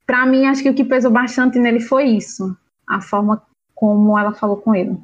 para 0.07 0.27
mim, 0.27 0.45
acho 0.45 0.63
que 0.63 0.69
o 0.69 0.75
que 0.75 0.85
pesou 0.85 1.11
bastante 1.11 1.59
nele 1.59 1.81
foi 1.81 2.05
isso, 2.05 2.55
a 2.87 3.01
forma 3.01 3.43
como 3.75 4.19
ela 4.19 4.35
falou 4.35 4.59
com 4.59 4.75
ele. 4.75 4.97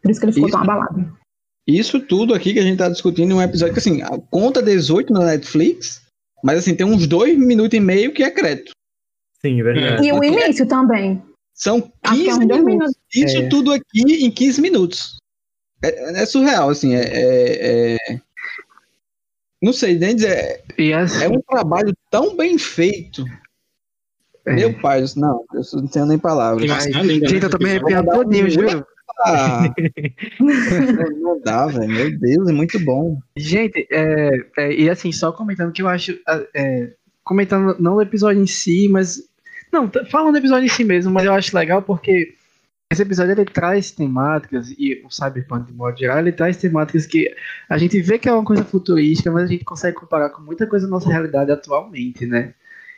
Por 0.00 0.10
isso 0.10 0.20
que 0.20 0.26
ele 0.26 0.32
ficou 0.32 0.48
isso, 0.48 0.56
tão 0.56 0.62
abalado. 0.62 1.18
Isso 1.66 2.00
tudo 2.00 2.34
aqui 2.34 2.52
que 2.52 2.60
a 2.60 2.62
gente 2.62 2.78
tá 2.78 2.88
discutindo 2.88 3.32
em 3.32 3.34
um 3.34 3.42
episódio 3.42 3.74
que, 3.74 3.80
assim, 3.80 4.00
conta 4.30 4.62
18 4.62 5.12
na 5.12 5.24
Netflix, 5.26 6.02
mas 6.42 6.58
assim, 6.58 6.76
tem 6.76 6.86
uns 6.86 7.06
dois 7.06 7.36
minutos 7.36 7.76
e 7.76 7.80
meio 7.80 8.12
que 8.12 8.22
é 8.22 8.30
crédito. 8.30 8.72
Sim, 9.40 9.60
é 9.60 9.64
verdade. 9.64 10.06
E 10.06 10.12
o 10.12 10.22
início 10.22 10.66
também. 10.66 11.20
São 11.54 11.80
15 11.80 12.28
é 12.28 12.38
minutos. 12.38 12.64
minutos. 12.64 12.94
Isso 13.14 13.36
é. 13.38 13.48
tudo 13.48 13.72
aqui 13.72 14.24
em 14.24 14.30
15 14.30 14.60
minutos. 14.60 15.21
É, 15.82 16.22
é 16.22 16.26
surreal, 16.26 16.70
assim, 16.70 16.94
é, 16.94 17.02
é, 17.02 17.96
é... 17.96 18.20
Não 19.60 19.72
sei, 19.72 19.98
nem 19.98 20.16
dizer. 20.16 20.62
É 20.78 21.28
um 21.28 21.40
trabalho 21.40 21.94
tão 22.10 22.36
bem 22.36 22.58
feito. 22.58 23.24
Meu 24.44 24.78
pai, 24.80 25.04
não, 25.16 25.44
eu 25.54 25.62
não 25.74 25.86
tenho 25.86 26.06
nem 26.06 26.18
palavras. 26.18 26.68
Gente, 26.84 27.34
eu 27.42 27.50
tô 27.50 27.58
me 27.58 27.70
arrepiando 27.70 28.10
todinho, 28.10 28.50
juro. 28.50 28.84
Ah, 29.20 29.72
não 31.20 31.40
dá, 31.40 31.66
velho. 31.66 31.88
Meu 31.88 32.18
Deus, 32.18 32.48
é 32.48 32.52
muito 32.52 32.80
bom. 32.80 33.20
Gente, 33.36 33.86
é, 33.90 34.30
é, 34.56 34.72
e 34.72 34.90
assim, 34.90 35.12
só 35.12 35.30
comentando 35.30 35.72
que 35.72 35.82
eu 35.82 35.88
acho. 35.88 36.18
É, 36.54 36.92
comentando 37.22 37.76
não 37.78 37.96
o 37.96 38.02
episódio 38.02 38.42
em 38.42 38.46
si, 38.46 38.88
mas. 38.88 39.22
Não, 39.70 39.90
falando 40.10 40.32
do 40.32 40.38
episódio 40.38 40.66
em 40.66 40.70
si 40.70 40.82
mesmo, 40.82 41.12
mas 41.12 41.24
eu 41.24 41.32
acho 41.32 41.56
legal 41.56 41.82
porque 41.82 42.34
esse 42.92 43.02
episódio 43.02 43.32
ele 43.32 43.44
traz 43.44 43.90
temáticas, 43.90 44.70
e 44.78 45.02
o 45.04 45.10
Cyberpunk 45.10 45.66
de 45.66 45.72
modo 45.72 45.98
geral, 45.98 46.18
ele 46.18 46.32
traz 46.32 46.56
temáticas 46.56 47.06
que 47.06 47.34
a 47.68 47.78
gente 47.78 48.00
vê 48.00 48.18
que 48.18 48.28
é 48.28 48.32
uma 48.32 48.44
coisa 48.44 48.64
futurística, 48.64 49.30
mas 49.30 49.44
a 49.44 49.46
gente 49.46 49.64
consegue 49.64 49.96
comparar 49.96 50.30
com 50.30 50.42
muita 50.42 50.66
coisa 50.66 50.86
da 50.86 50.90
nossa 50.90 51.08
realidade 51.08 51.50
atualmente, 51.50 52.26
né? 52.26 52.54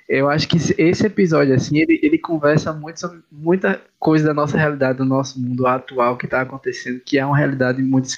Eu 0.09 0.29
acho 0.29 0.47
que 0.49 0.57
esse 0.57 1.07
episódio, 1.07 1.55
assim, 1.55 1.79
ele, 1.79 1.99
ele 2.03 2.19
conversa 2.19 2.73
muito 2.73 3.01
sobre 3.01 3.23
muita 3.33 3.81
coisa 3.99 4.27
da 4.27 4.35
nossa 4.35 4.59
realidade, 4.59 4.99
do 4.99 5.05
nosso 5.05 5.41
mundo 5.41 5.67
atual 5.67 6.19
que 6.19 6.27
está 6.27 6.43
acontecendo, 6.43 7.01
que 7.01 7.19
é 7.19 7.25
uma 7.25 7.37
realidade 7.37 7.83
muito 7.83 8.11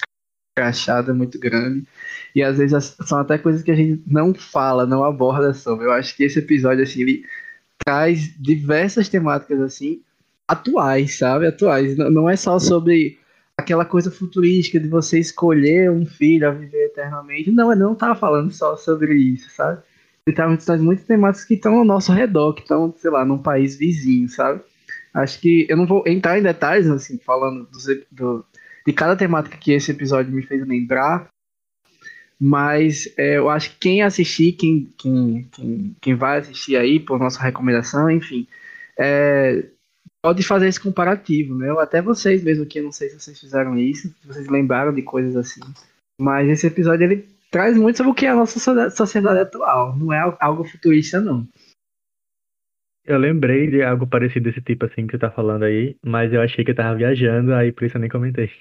escrachada, 0.57 1.13
muito 1.13 1.39
grande. 1.39 1.87
E 2.35 2.43
às 2.43 2.57
vezes 2.57 2.97
são 3.05 3.19
até 3.19 3.37
coisas 3.37 3.63
que 3.63 3.71
a 3.71 3.75
gente 3.75 4.03
não 4.05 4.33
fala, 4.33 4.85
não 4.85 5.03
aborda 5.03 5.53
sobre. 5.53 5.85
Eu 5.85 5.93
acho 5.93 6.15
que 6.15 6.23
esse 6.23 6.39
episódio, 6.39 6.83
assim, 6.83 7.01
ele 7.01 7.23
traz 7.85 8.33
diversas 8.37 9.07
temáticas, 9.07 9.61
assim, 9.61 10.01
atuais, 10.47 11.17
sabe? 11.17 11.47
Atuais. 11.47 11.97
Não, 11.97 12.09
não 12.09 12.29
é 12.29 12.35
só 12.35 12.59
sobre 12.59 13.19
aquela 13.57 13.85
coisa 13.85 14.11
futurística 14.11 14.79
de 14.79 14.87
você 14.87 15.19
escolher 15.19 15.91
um 15.91 16.05
filho 16.05 16.47
a 16.47 16.51
viver 16.51 16.85
eternamente. 16.85 17.51
Não, 17.51 17.71
eu 17.71 17.77
não 17.77 17.95
tava 17.95 18.15
falando 18.15 18.51
só 18.51 18.77
sobre 18.77 19.15
isso, 19.15 19.49
sabe? 19.49 19.81
ele 20.27 20.35
tá 20.35 20.77
muitas 20.77 21.05
temáticas 21.05 21.45
que 21.45 21.53
estão 21.53 21.77
ao 21.77 21.85
nosso 21.85 22.11
redor, 22.11 22.53
que 22.53 22.61
estão, 22.61 22.93
sei 22.97 23.09
lá, 23.09 23.23
num 23.23 23.37
país 23.37 23.77
vizinho, 23.77 24.27
sabe? 24.27 24.61
Acho 25.13 25.39
que 25.39 25.65
eu 25.69 25.77
não 25.77 25.87
vou 25.87 26.03
entrar 26.05 26.37
em 26.37 26.43
detalhes, 26.43 26.87
assim, 26.87 27.17
falando 27.17 27.65
do, 27.65 28.05
do, 28.11 28.45
de 28.85 28.93
cada 28.93 29.15
temática 29.15 29.57
que 29.57 29.71
esse 29.71 29.91
episódio 29.91 30.33
me 30.33 30.43
fez 30.43 30.67
lembrar, 30.67 31.29
mas 32.39 33.11
é, 33.17 33.37
eu 33.37 33.49
acho 33.49 33.71
que 33.71 33.77
quem 33.79 34.03
assistir, 34.03 34.51
quem, 34.51 34.93
quem, 34.97 35.47
quem, 35.51 35.95
quem 36.01 36.15
vai 36.15 36.39
assistir 36.39 36.75
aí, 36.75 36.99
por 36.99 37.17
nossa 37.17 37.41
recomendação, 37.41 38.11
enfim, 38.11 38.45
é, 38.99 39.65
pode 40.27 40.43
fazer 40.43 40.67
esse 40.67 40.81
comparativo, 40.81 41.55
né? 41.55 41.69
Até 41.79 42.01
vocês 42.01 42.43
mesmo, 42.43 42.65
que 42.65 42.79
eu 42.79 42.83
não 42.83 42.91
sei 42.91 43.07
se 43.07 43.17
vocês 43.17 43.39
fizeram 43.39 43.77
isso, 43.79 44.09
se 44.09 44.27
vocês 44.27 44.49
lembraram 44.49 44.93
de 44.93 45.01
coisas 45.01 45.37
assim. 45.37 45.61
Mas 46.19 46.49
esse 46.49 46.67
episódio 46.67 47.05
ele 47.05 47.25
traz 47.49 47.77
muito 47.77 47.95
sobre 47.95 48.11
o 48.11 48.13
que 48.13 48.25
é 48.25 48.29
a 48.31 48.35
nossa 48.35 48.89
sociedade 48.89 49.39
atual. 49.39 49.95
Não 49.95 50.11
é 50.11 50.35
algo 50.41 50.65
futurista, 50.65 51.21
não. 51.21 51.47
Eu 53.05 53.17
lembrei 53.17 53.69
de 53.69 53.81
algo 53.81 54.05
parecido 54.05 54.49
desse 54.49 54.59
tipo 54.59 54.85
assim 54.85 55.07
que 55.07 55.13
você 55.13 55.17
tá 55.17 55.31
falando 55.31 55.63
aí, 55.63 55.95
mas 56.05 56.33
eu 56.33 56.41
achei 56.41 56.65
que 56.65 56.71
eu 56.71 56.75
tava 56.75 56.97
viajando, 56.97 57.53
aí 57.53 57.71
por 57.71 57.85
isso 57.85 57.95
eu 57.95 58.01
nem 58.01 58.09
comentei. 58.09 58.51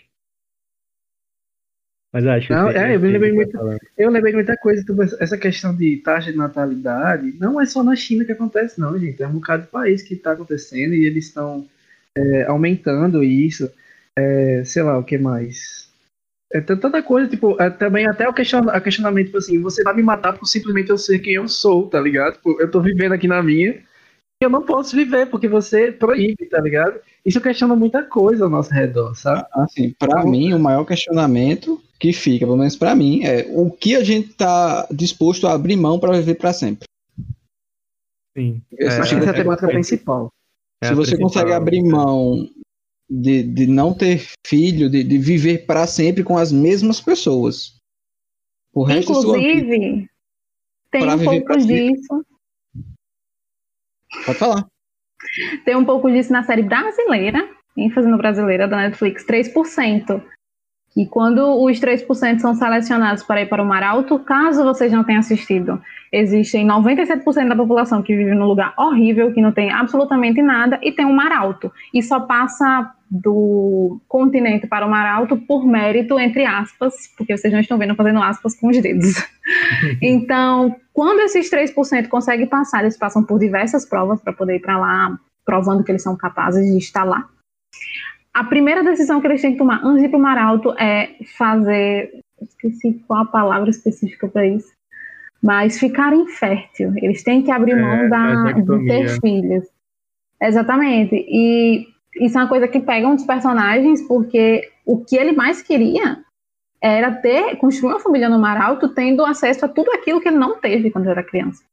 Mas 2.12 2.26
acho 2.26 2.52
não, 2.52 2.70
é, 2.70 2.94
eu 2.94 3.00
lembrei 3.00 3.32
muito, 3.32 3.58
eu 3.98 4.10
lembrei 4.10 4.32
muita 4.32 4.56
coisa, 4.56 4.82
tipo, 4.82 5.02
essa 5.02 5.36
questão 5.36 5.76
de 5.76 5.98
taxa 5.98 6.30
de 6.30 6.38
natalidade, 6.38 7.34
não 7.38 7.60
é 7.60 7.66
só 7.66 7.82
na 7.82 7.94
China 7.94 8.24
que 8.24 8.32
acontece, 8.32 8.80
não, 8.80 8.98
gente. 8.98 9.22
É 9.22 9.28
um 9.28 9.32
bocado 9.32 9.64
de 9.64 9.68
país 9.68 10.02
que 10.02 10.14
está 10.14 10.32
acontecendo 10.32 10.94
e 10.94 11.04
eles 11.04 11.26
estão 11.26 11.66
é, 12.16 12.44
aumentando 12.44 13.22
isso. 13.22 13.70
É, 14.18 14.62
sei 14.64 14.82
lá, 14.82 14.98
o 14.98 15.04
que 15.04 15.18
mais? 15.18 15.90
É 16.52 16.60
tanta 16.60 17.02
coisa, 17.02 17.28
tipo, 17.28 17.60
é, 17.60 17.68
também 17.68 18.06
até 18.06 18.28
o 18.28 18.32
question, 18.32 18.70
a 18.70 18.80
questionamento, 18.80 19.26
tipo 19.26 19.38
assim, 19.38 19.60
você 19.60 19.82
vai 19.82 19.94
me 19.94 20.02
matar 20.02 20.38
por 20.38 20.46
simplesmente 20.46 20.90
eu 20.90 20.96
ser 20.96 21.18
quem 21.18 21.34
eu 21.34 21.48
sou, 21.48 21.88
tá 21.88 22.00
ligado? 22.00 22.34
Tipo, 22.34 22.60
eu 22.60 22.70
tô 22.70 22.80
vivendo 22.80 23.12
aqui 23.12 23.26
na 23.26 23.42
minha 23.42 23.72
e 23.72 24.44
eu 24.44 24.48
não 24.48 24.62
posso 24.62 24.96
viver 24.96 25.26
porque 25.26 25.48
você 25.48 25.90
proíbe, 25.90 26.46
tá 26.46 26.60
ligado? 26.60 27.00
Isso 27.24 27.40
questiona 27.40 27.74
muita 27.74 28.04
coisa 28.04 28.44
ao 28.44 28.50
nosso 28.50 28.72
redor, 28.72 29.14
sabe? 29.14 29.44
Assim, 29.52 29.94
pra 29.98 30.20
então, 30.20 30.30
mim, 30.30 30.54
o 30.54 30.58
maior 30.58 30.84
questionamento 30.84 31.82
que 31.98 32.12
fica, 32.12 32.46
pelo 32.46 32.58
menos 32.58 32.76
pra 32.76 32.94
mim, 32.94 33.24
é 33.24 33.46
o 33.50 33.70
que 33.70 33.96
a 33.96 34.04
gente 34.04 34.34
tá 34.34 34.86
disposto 34.90 35.46
a 35.46 35.52
abrir 35.52 35.76
mão 35.76 35.98
para 35.98 36.16
viver 36.16 36.34
para 36.34 36.52
sempre. 36.52 36.86
Sim. 38.36 38.60
É, 38.78 38.88
acho 38.88 39.16
que 39.16 39.16
essa 39.16 39.30
é 39.30 39.30
a 39.30 39.34
temática 39.34 39.66
é, 39.66 39.72
principal. 39.72 40.30
Se 40.84 40.94
você 40.94 41.16
consegue 41.16 41.52
abrir 41.52 41.82
mão 41.82 42.48
de, 43.08 43.42
de 43.42 43.66
não 43.66 43.94
ter 43.94 44.26
filho, 44.46 44.90
de, 44.90 45.02
de 45.02 45.18
viver 45.18 45.64
para 45.66 45.86
sempre 45.86 46.22
com 46.22 46.36
as 46.36 46.52
mesmas 46.52 47.00
pessoas. 47.00 47.76
O 48.74 48.82
resto 48.82 49.12
Inclusive, 49.12 50.08
tem 50.90 51.08
um 51.08 51.24
pouco 51.24 51.56
disso. 51.58 52.26
Pode 54.26 54.38
falar. 54.38 54.66
Tem 55.64 55.74
um 55.74 55.84
pouco 55.84 56.10
disso 56.10 56.30
na 56.30 56.42
série 56.42 56.62
brasileira, 56.62 57.48
ênfase 57.76 58.06
no 58.06 58.18
brasileira 58.18 58.68
da 58.68 58.76
Netflix, 58.76 59.24
3%. 59.24 60.22
E 60.96 61.04
quando 61.04 61.62
os 61.62 61.78
3% 61.78 62.38
são 62.38 62.54
selecionados 62.54 63.22
para 63.22 63.42
ir 63.42 63.48
para 63.50 63.62
o 63.62 63.66
Mar 63.66 63.82
Alto, 63.82 64.18
caso 64.18 64.64
vocês 64.64 64.90
não 64.90 65.04
tenham 65.04 65.20
assistido, 65.20 65.78
existem 66.10 66.66
97% 66.66 67.48
da 67.48 67.54
população 67.54 68.02
que 68.02 68.16
vive 68.16 68.34
num 68.34 68.46
lugar 68.46 68.72
horrível, 68.78 69.30
que 69.30 69.42
não 69.42 69.52
tem 69.52 69.70
absolutamente 69.70 70.40
nada, 70.40 70.80
e 70.82 70.90
tem 70.90 71.04
um 71.04 71.12
Mar 71.12 71.32
Alto. 71.32 71.70
E 71.92 72.02
só 72.02 72.20
passa 72.20 72.90
do 73.10 74.00
continente 74.08 74.66
para 74.66 74.86
o 74.86 74.90
Mar 74.90 75.06
Alto 75.06 75.36
por 75.36 75.66
mérito, 75.66 76.18
entre 76.18 76.46
aspas, 76.46 76.94
porque 77.16 77.36
vocês 77.36 77.52
não 77.52 77.60
estão 77.60 77.76
vendo 77.76 77.94
fazendo 77.94 78.22
aspas 78.22 78.58
com 78.58 78.68
os 78.68 78.80
dedos. 78.80 79.14
então, 80.00 80.74
quando 80.94 81.20
esses 81.20 81.50
3% 81.50 82.08
conseguem 82.08 82.46
passar, 82.46 82.80
eles 82.80 82.96
passam 82.96 83.22
por 83.22 83.38
diversas 83.38 83.86
provas 83.86 84.18
para 84.22 84.32
poder 84.32 84.56
ir 84.56 84.60
para 84.60 84.78
lá, 84.78 85.18
provando 85.44 85.84
que 85.84 85.92
eles 85.92 86.02
são 86.02 86.16
capazes 86.16 86.64
de 86.64 86.78
estar 86.78 87.04
lá 87.04 87.28
a 88.36 88.44
primeira 88.44 88.84
decisão 88.84 89.18
que 89.18 89.26
eles 89.26 89.40
têm 89.40 89.52
que 89.52 89.58
tomar 89.58 89.82
antes 89.82 90.00
de 90.00 90.04
ir 90.04 90.08
para 90.10 90.18
o 90.18 90.22
Mar 90.22 90.36
Alto 90.36 90.74
é 90.78 91.16
fazer. 91.38 92.20
Esqueci 92.38 93.02
qual 93.08 93.22
a 93.22 93.24
palavra 93.24 93.70
específica 93.70 94.28
para 94.28 94.46
isso. 94.46 94.70
Mas 95.42 95.78
ficar 95.78 96.14
infértil. 96.14 96.92
Eles 96.96 97.22
têm 97.22 97.42
que 97.42 97.50
abrir 97.50 97.74
mão 97.74 97.94
é, 97.94 98.08
da, 98.10 98.52
de 98.52 98.86
ter 98.86 99.08
filhos. 99.20 99.64
Exatamente. 100.42 101.14
E 101.14 101.86
isso 102.20 102.36
é 102.36 102.42
uma 102.42 102.48
coisa 102.48 102.68
que 102.68 102.78
pega 102.78 103.08
um 103.08 103.14
dos 103.14 103.24
personagens, 103.24 104.02
porque 104.02 104.68
o 104.84 105.02
que 105.02 105.16
ele 105.16 105.32
mais 105.32 105.62
queria 105.62 106.18
era 106.78 107.10
ter, 107.12 107.56
construir 107.56 107.92
uma 107.94 108.00
família 108.00 108.28
no 108.28 108.38
Maralto 108.38 108.90
tendo 108.90 109.24
acesso 109.24 109.64
a 109.64 109.68
tudo 109.68 109.90
aquilo 109.92 110.20
que 110.20 110.28
ele 110.28 110.36
não 110.36 110.60
teve 110.60 110.90
quando 110.90 111.08
era 111.08 111.22
criança. 111.24 111.64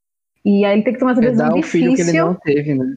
E 0.45 0.64
aí 0.64 0.76
ele 0.76 0.84
tem 0.84 0.93
que 0.93 0.99
tomar 0.99 1.11
essa 1.11 1.22
É 1.22 1.26
decisão 1.26 1.49
dar 1.49 1.55
o 1.55 1.57
difícil. 1.57 1.82
filho 1.82 1.95
que 1.95 2.01
ele 2.03 2.20
não 2.20 2.36
teve, 2.36 2.74
né? 2.74 2.93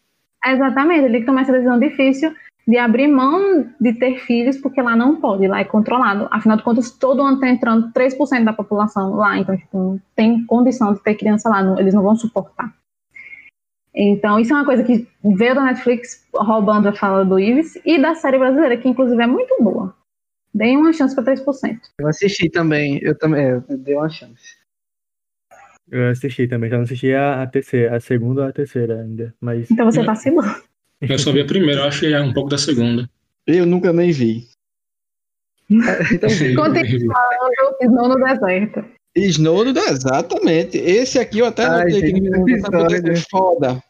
Exatamente, 0.46 1.00
ele 1.00 1.10
tem 1.14 1.20
que 1.20 1.26
tomar 1.26 1.42
essa 1.42 1.52
decisão 1.52 1.80
difícil 1.80 2.32
de 2.66 2.76
abrir 2.78 3.06
mão 3.06 3.70
de 3.80 3.92
ter 3.94 4.18
filhos, 4.20 4.56
porque 4.56 4.82
lá 4.82 4.96
não 4.96 5.20
pode, 5.20 5.46
lá 5.46 5.60
é 5.60 5.64
controlado. 5.64 6.26
Afinal 6.32 6.56
de 6.56 6.64
contas, 6.64 6.90
todo 6.90 7.22
ano 7.22 7.36
está 7.36 7.48
entrando 7.48 7.92
3% 7.92 8.44
da 8.44 8.52
população 8.52 9.14
lá, 9.14 9.38
então 9.38 9.56
tipo, 9.56 9.78
não 9.78 10.00
tem 10.16 10.44
condição 10.46 10.92
de 10.92 11.00
ter 11.02 11.14
criança 11.14 11.48
lá, 11.48 11.62
não- 11.62 11.78
eles 11.78 11.94
não 11.94 12.02
vão 12.02 12.16
suportar. 12.16 12.74
Então, 13.94 14.38
isso 14.38 14.52
é 14.52 14.56
uma 14.56 14.64
coisa 14.64 14.82
que 14.84 15.08
veio 15.24 15.54
da 15.54 15.64
Netflix 15.64 16.26
roubando 16.34 16.88
a 16.88 16.92
fala 16.92 17.24
do 17.24 17.38
Ives 17.38 17.78
e 17.84 17.98
da 17.98 18.14
série 18.14 18.38
brasileira, 18.38 18.76
que 18.76 18.88
inclusive 18.88 19.22
é 19.22 19.26
muito 19.26 19.56
boa. 19.58 19.94
Deem 20.52 20.76
uma 20.76 20.92
chance 20.92 21.14
para 21.14 21.24
3%. 21.24 21.80
Eu 21.98 22.08
assisti 22.08 22.50
também, 22.50 22.98
eu 23.02 23.16
também, 23.16 23.40
é, 23.42 23.62
eu 23.68 23.78
dei 23.78 23.94
uma 23.94 24.08
chance. 24.10 24.56
Eu 25.88 26.10
assisti 26.10 26.48
também, 26.48 26.68
só 26.68 26.76
não 26.76 26.82
assisti 26.82 27.12
a, 27.14 27.42
a 27.42 27.46
terceira, 27.46 27.96
a 27.96 28.00
segunda 28.00 28.42
ou 28.42 28.48
a 28.48 28.52
terceira 28.52 29.00
ainda. 29.00 29.34
Mas 29.40 29.70
Então 29.70 29.86
você 29.86 30.02
vacilou. 30.02 30.44
Eu 31.00 31.18
só 31.18 31.32
vi 31.32 31.40
a 31.40 31.44
primeira, 31.46 31.82
eu 31.82 31.86
achei 31.86 32.14
um 32.20 32.32
pouco 32.32 32.48
da 32.50 32.58
segunda. 32.58 33.08
Eu 33.46 33.66
nunca 33.66 33.92
nem 33.92 34.10
vi. 34.12 34.46
Então, 35.70 36.28
Continue 36.56 37.06
falando 37.06 37.76
Snow 37.82 38.08
no 38.08 38.24
deserto. 38.24 38.84
Snow 39.16 39.64
no 39.64 39.78
exatamente. 39.78 40.78
Esse 40.78 41.18
aqui 41.18 41.38
eu 41.40 41.46
até 41.46 41.64
Ai, 41.66 41.84
notei 41.84 42.12
que 42.12 42.20
que 42.20 42.30
ser 42.60 42.96
episódio. 42.96 43.24
foda. 43.30 43.82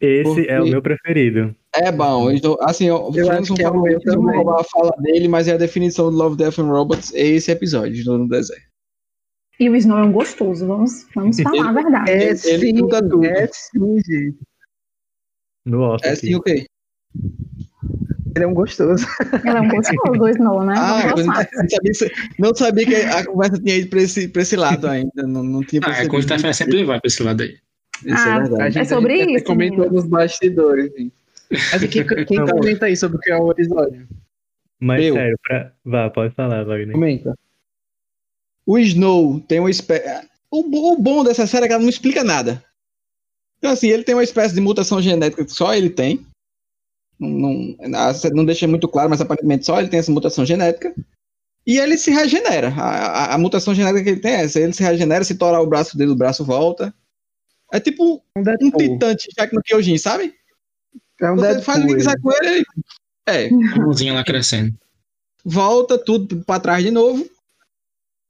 esse 0.00 0.48
é 0.48 0.56
o 0.56 0.58
Porque- 0.60 0.70
meu 0.70 0.82
preferido. 0.82 1.54
É 1.74 1.92
bom. 1.92 2.30
Então, 2.30 2.56
assim, 2.60 2.86
eu, 2.86 3.10
Eu 3.14 3.30
acho 3.32 3.52
que 3.54 3.62
é 3.62 3.68
o 3.68 3.82
meu 3.82 3.92
eu 3.92 4.00
vou 4.00 4.14
também. 4.14 4.36
roubar 4.36 4.60
a 4.60 4.64
fala 4.64 4.92
dele, 5.00 5.28
mas 5.28 5.46
é 5.48 5.52
a 5.52 5.58
definição 5.58 6.10
do 6.10 6.16
Love, 6.16 6.36
Death 6.36 6.58
and 6.58 6.68
Robots 6.70 7.12
é 7.14 7.20
esse 7.26 7.50
episódio, 7.50 7.94
Snow 7.94 8.16
no 8.18 8.28
deserto. 8.28 8.62
E 9.60 9.68
o 9.68 9.76
Snow 9.76 9.98
é 9.98 10.02
um 10.02 10.12
gostoso, 10.12 10.66
vamos, 10.66 11.06
vamos 11.14 11.40
falar 11.40 11.68
a 11.68 11.72
verdade. 11.72 12.10
É 12.10 12.14
Ele- 12.14 12.28
ele 12.28 12.36
sim, 12.38 12.68
é 12.68 12.72
tudo. 13.00 13.24
é 13.24 13.46
sim, 13.52 13.96
gente. 14.06 14.36
No 15.66 15.80
off. 15.82 16.06
É 16.06 16.12
assim 16.12 16.34
o 16.34 16.40
quê? 16.40 16.66
Ele 18.34 18.44
é 18.44 18.46
um 18.46 18.54
gostoso. 18.54 19.06
Ele 19.44 19.56
é 19.56 19.60
um 19.60 19.68
gostoso, 19.68 20.22
o 20.22 20.28
Snow, 20.28 20.64
né? 20.64 20.74
Ah, 20.76 21.02
não, 21.16 21.16
sabia, 21.70 21.92
que- 21.92 22.12
não 22.38 22.54
sabia 22.54 22.86
que 22.86 22.94
a 22.94 23.24
conversa 23.26 23.58
tinha 23.58 23.76
ido 23.76 23.88
pra 23.90 24.00
esse, 24.02 24.28
pra 24.28 24.42
esse 24.42 24.56
lado 24.56 24.86
ainda. 24.86 25.22
Não, 25.26 25.42
não 25.42 25.62
tinha 25.64 25.80
Ah, 25.82 25.84
é 25.84 25.88
percebido. 25.88 26.10
quando 26.10 26.20
o 26.20 26.22
Stefan 26.22 26.52
sempre 26.52 26.84
vai 26.84 27.00
pra 27.00 27.08
esse 27.08 27.22
lado 27.22 27.42
aí. 27.42 27.56
Isso 28.04 28.14
Ah, 28.28 28.36
é 28.36 28.40
verdade. 28.42 28.78
É 28.78 28.84
sobre 28.84 29.12
a 29.14 29.16
gente 29.24 29.36
isso, 29.36 29.44
comentou 29.44 29.90
nos 29.90 30.04
bastidores, 30.06 30.92
gente. 30.96 31.12
Mas 31.50 31.82
aqui, 31.82 32.04
quem 32.26 32.38
Não. 32.38 32.46
comenta 32.46 32.86
aí 32.86 32.96
sobre 32.96 33.16
o 33.16 33.20
que 33.20 33.30
é 33.30 33.36
o 33.38 33.50
episódio? 33.50 34.06
Mas 34.78 35.02
Eu. 35.02 35.14
sério, 35.14 35.38
pra... 35.42 35.72
vá, 35.84 36.10
pode 36.10 36.34
falar, 36.34 36.62
Wagner. 36.64 36.92
Comenta. 36.92 37.34
O 38.66 38.78
Snow 38.78 39.40
tem 39.40 39.60
uma 39.60 39.70
espécie. 39.70 40.26
O, 40.50 40.92
o 40.92 41.00
bom 41.00 41.24
dessa 41.24 41.46
série 41.46 41.64
é 41.64 41.68
que 41.68 41.72
ela 41.72 41.82
não 41.82 41.88
explica 41.88 42.22
nada. 42.22 42.62
Então, 43.58 43.70
assim, 43.70 43.88
ele 43.88 44.04
tem 44.04 44.14
uma 44.14 44.24
espécie 44.24 44.54
de 44.54 44.60
mutação 44.60 45.00
genética 45.00 45.44
que 45.44 45.52
só 45.52 45.74
ele 45.74 45.90
tem. 45.90 46.24
Não, 47.18 47.30
não, 47.80 47.98
não 48.34 48.44
deixa 48.44 48.66
muito 48.68 48.86
claro, 48.88 49.08
mas 49.08 49.20
aparentemente 49.20 49.64
só 49.64 49.78
ele 49.80 49.88
tem 49.88 49.98
essa 49.98 50.12
mutação 50.12 50.44
genética. 50.44 50.94
E 51.66 51.78
ele 51.78 51.96
se 51.96 52.10
regenera. 52.10 52.68
A, 52.68 52.82
a- 53.32 53.34
a 53.34 53.38
mutação 53.38 53.74
genética 53.74 54.04
que 54.04 54.10
ele 54.10 54.20
tem 54.20 54.32
é 54.32 54.44
essa. 54.44 54.60
Ele 54.60 54.72
se 54.72 54.82
regenera, 54.82 55.24
se 55.24 55.34
torar 55.36 55.60
o 55.62 55.66
braço 55.66 55.96
dele, 55.96 56.12
o 56.12 56.16
braço 56.16 56.44
volta. 56.44 56.94
É 57.72 57.80
tipo 57.80 58.22
Um 58.36 58.42
um 58.66 58.70
titante 58.70 59.28
Jack 59.36 59.52
no 59.54 59.62
Kyojin, 59.62 59.98
sabe? 59.98 60.34
É 61.20 61.30
um 61.30 61.36
Você 61.36 61.62
faz 61.62 61.82
o 61.82 61.86
que 61.88 61.96
quiser 61.96 62.20
com 62.20 62.30
ele, 62.32 62.48
ele. 62.48 62.64
É, 63.28 63.46
A 63.48 63.76
mãozinha 63.80 64.12
lá 64.14 64.22
crescendo. 64.22 64.72
volta 65.44 65.98
tudo 65.98 66.44
pra 66.44 66.60
trás 66.60 66.84
de 66.84 66.90
novo. 66.92 67.28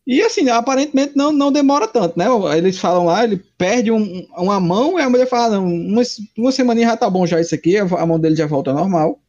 E 0.07 0.23
assim, 0.23 0.49
aparentemente 0.49 1.17
não, 1.17 1.33
não 1.33 1.51
demora 1.51 1.89
tanto, 1.89 2.17
né? 2.17 2.27
Eles 2.57 2.79
falam 2.79 3.07
lá, 3.07 3.25
ele 3.25 3.39
perde 3.59 3.91
um- 3.91 4.25
uma 4.37 4.61
mão 4.61 4.99
e 4.99 5.03
a 5.03 5.11
mulher 5.11 5.27
fala, 5.29 5.57
não, 5.57 5.67
uma, 5.67 6.03
uma 6.39 6.53
semaninha 6.53 6.89
já 6.89 6.97
tá 6.97 7.11
bom 7.11 7.27
já 7.27 7.41
isso 7.41 7.55
aqui, 7.55 7.77
a 7.77 8.07
mão 8.07 8.19
dele 8.21 8.37
já 8.37 8.47
volta 8.47 8.73
normal. 8.73 9.21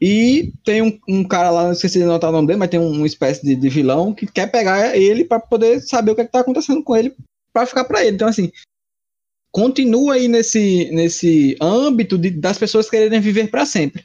E 0.00 0.52
tem 0.64 0.82
um, 0.82 0.98
um 1.08 1.24
cara 1.24 1.50
lá, 1.50 1.64
não 1.64 1.72
esqueci 1.72 1.98
de 1.98 2.04
anotar 2.04 2.30
o 2.30 2.32
nome 2.32 2.46
dele, 2.46 2.58
mas 2.60 2.70
tem 2.70 2.78
um- 2.78 2.92
uma 2.92 3.06
espécie 3.06 3.44
de, 3.44 3.56
de 3.56 3.68
vilão 3.68 4.14
que 4.14 4.26
quer 4.26 4.46
pegar 4.50 4.96
ele 4.96 5.24
pra 5.24 5.40
poder 5.40 5.80
saber 5.80 6.12
o 6.12 6.14
que, 6.14 6.20
é 6.20 6.24
que 6.24 6.30
tá 6.32 6.40
acontecendo 6.40 6.82
com 6.82 6.96
ele 6.96 7.14
pra 7.52 7.66
ficar 7.66 7.84
pra 7.84 8.04
ele. 8.04 8.14
Então, 8.14 8.28
assim, 8.28 8.52
continua 9.52 10.14
aí 10.14 10.28
nesse, 10.28 10.90
nesse 10.92 11.56
âmbito 11.60 12.18
de- 12.18 12.30
das 12.30 12.58
pessoas 12.58 12.90
quererem 12.90 13.20
viver 13.20 13.48
pra 13.50 13.66
sempre. 13.66 14.04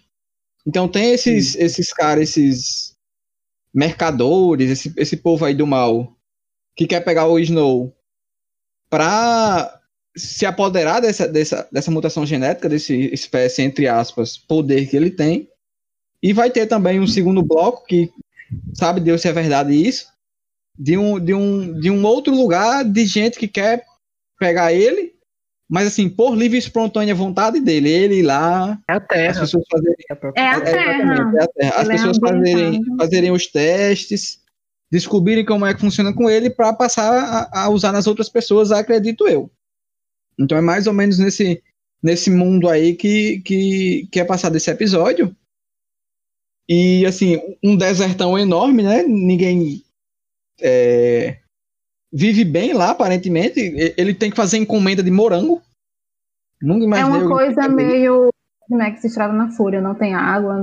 Então 0.65 0.87
tem 0.87 1.11
esses, 1.11 1.55
esses 1.55 1.93
caras, 1.93 2.29
esses 2.29 2.88
mercadores, 3.73 4.69
esse, 4.69 4.93
esse 4.97 5.17
povo 5.17 5.45
aí 5.45 5.53
do 5.53 5.67
mal, 5.67 6.15
que 6.75 6.87
quer 6.87 7.01
pegar 7.01 7.27
o 7.27 7.39
Snow 7.39 7.95
pra 8.89 9.79
se 10.15 10.45
apoderar 10.45 11.01
dessa, 11.01 11.27
dessa, 11.27 11.67
dessa 11.71 11.91
mutação 11.91 12.25
genética, 12.25 12.67
desse 12.67 12.95
espécie, 13.13 13.61
entre 13.61 13.87
aspas, 13.87 14.37
poder 14.37 14.87
que 14.87 14.95
ele 14.95 15.11
tem. 15.11 15.47
E 16.21 16.33
vai 16.33 16.49
ter 16.49 16.65
também 16.65 16.99
um 16.99 17.07
segundo 17.07 17.41
bloco, 17.41 17.85
que 17.85 18.11
sabe 18.73 18.99
Deus 18.99 19.21
se 19.21 19.27
é 19.27 19.31
verdade 19.31 19.73
isso, 19.73 20.07
de 20.77 20.97
um, 20.97 21.19
de 21.19 21.33
um, 21.33 21.79
de 21.79 21.89
um 21.89 22.03
outro 22.05 22.33
lugar 22.33 22.83
de 22.83 23.05
gente 23.05 23.37
que 23.37 23.47
quer 23.47 23.85
pegar 24.39 24.73
ele, 24.73 25.13
mas 25.69 25.87
assim, 25.87 26.09
por 26.09 26.35
livre 26.35 26.57
e 26.57 26.59
espontânea 26.59 27.13
vontade 27.13 27.59
dele, 27.59 27.89
ele 27.89 28.15
ir 28.15 28.23
lá, 28.23 28.79
É 28.89 28.93
a 28.93 28.97
as 28.97 29.07
Terra. 29.07 29.39
pessoas 29.41 29.63
fazerem 29.71 29.95
É 30.35 30.41
a 30.41 30.53
é, 30.55 30.59
Terra. 30.61 31.33
é 31.37 31.43
a 31.43 31.47
Terra. 31.47 31.75
As 31.75 31.85
Ele 31.85 31.89
é 31.89 31.95
pessoas 31.95 32.17
ambientado. 32.17 32.37
fazerem, 32.39 32.81
fazerem 32.97 33.31
os 33.31 33.47
testes, 33.47 34.39
descobrirem 34.91 35.45
como 35.45 35.65
é 35.67 35.73
que 35.73 35.79
funciona 35.81 36.11
com 36.13 36.27
ele 36.29 36.49
para 36.49 36.73
passar 36.73 37.13
a, 37.53 37.65
a 37.65 37.69
usar 37.69 37.91
nas 37.91 38.07
outras 38.07 38.27
pessoas, 38.29 38.71
acredito 38.71 39.27
eu. 39.27 39.51
Então 40.39 40.57
é 40.57 40.61
mais 40.61 40.87
ou 40.87 40.93
menos 40.93 41.19
nesse, 41.19 41.61
nesse 42.01 42.31
mundo 42.31 42.67
aí 42.67 42.95
que, 42.95 43.39
que, 43.41 44.07
que 44.11 44.19
é 44.19 44.25
passado 44.25 44.55
esse 44.55 44.71
episódio. 44.71 45.35
E 46.67 47.05
assim, 47.05 47.39
um 47.63 47.75
desertão 47.75 48.37
enorme, 48.39 48.81
né? 48.83 49.03
Ninguém 49.03 49.83
é, 50.61 51.37
vive 52.11 52.43
bem 52.43 52.73
lá, 52.73 52.91
aparentemente. 52.91 53.59
Ele 53.97 54.13
tem 54.13 54.29
que 54.29 54.35
fazer 54.35 54.57
encomenda 54.57 55.03
de 55.03 55.11
morango. 55.11 55.61
Nunca 56.61 56.83
É 56.83 56.87
imaginei. 56.87 57.09
uma 57.21 57.21
alguém 57.23 57.29
coisa 57.55 57.69
meio 57.69 58.29
Max 58.69 59.03
Estrada 59.03 59.33
na 59.33 59.51
Fúria, 59.51 59.81
não 59.81 59.95
tem 59.95 60.13
água, 60.13 60.55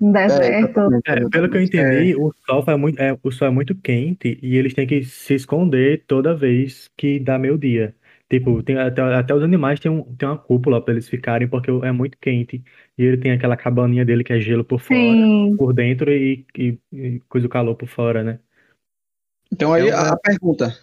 um 0.00 0.12
deserto. 0.12 0.68
exatamente, 0.68 1.02
É, 1.06 1.28
pelo 1.28 1.48
que 1.48 1.56
eu 1.56 1.62
entendi, 1.62 2.14
o 2.16 2.32
sol 2.46 2.64
é 2.66 2.76
muito, 2.76 3.00
é, 3.00 3.16
o 3.22 3.30
sol 3.30 3.48
é 3.48 3.50
muito 3.50 3.74
quente 3.74 4.38
e 4.42 4.56
eles 4.56 4.74
têm 4.74 4.86
que 4.86 5.04
se 5.04 5.34
esconder 5.34 6.04
toda 6.06 6.34
vez 6.34 6.90
que 6.96 7.18
dá 7.20 7.38
meio-dia. 7.38 7.94
Tipo, 8.28 8.60
tem, 8.60 8.76
até, 8.76 9.00
até 9.02 9.32
os 9.32 9.42
animais 9.44 9.78
têm, 9.78 9.88
um, 9.90 10.02
tem 10.16 10.28
uma 10.28 10.36
cúpula 10.36 10.82
para 10.82 10.92
eles 10.94 11.08
ficarem 11.08 11.46
porque 11.46 11.70
é 11.70 11.92
muito 11.92 12.18
quente. 12.18 12.60
E 12.98 13.04
ele 13.04 13.16
tem 13.16 13.30
aquela 13.30 13.56
cabaninha 13.56 14.04
dele 14.04 14.24
que 14.24 14.32
é 14.32 14.40
gelo 14.40 14.64
por 14.64 14.80
fora, 14.80 14.98
Sim. 14.98 15.54
por 15.56 15.72
dentro 15.72 16.10
e, 16.10 16.44
e, 16.58 16.76
e 16.92 17.20
coisa 17.28 17.46
o 17.46 17.50
calor 17.50 17.76
por 17.76 17.86
fora, 17.88 18.24
né? 18.24 18.40
Então 19.52 19.72
aí 19.72 19.88
É 19.88 19.94
uma- 19.94 20.08
a 20.08 20.16
pergunta. 20.16 20.76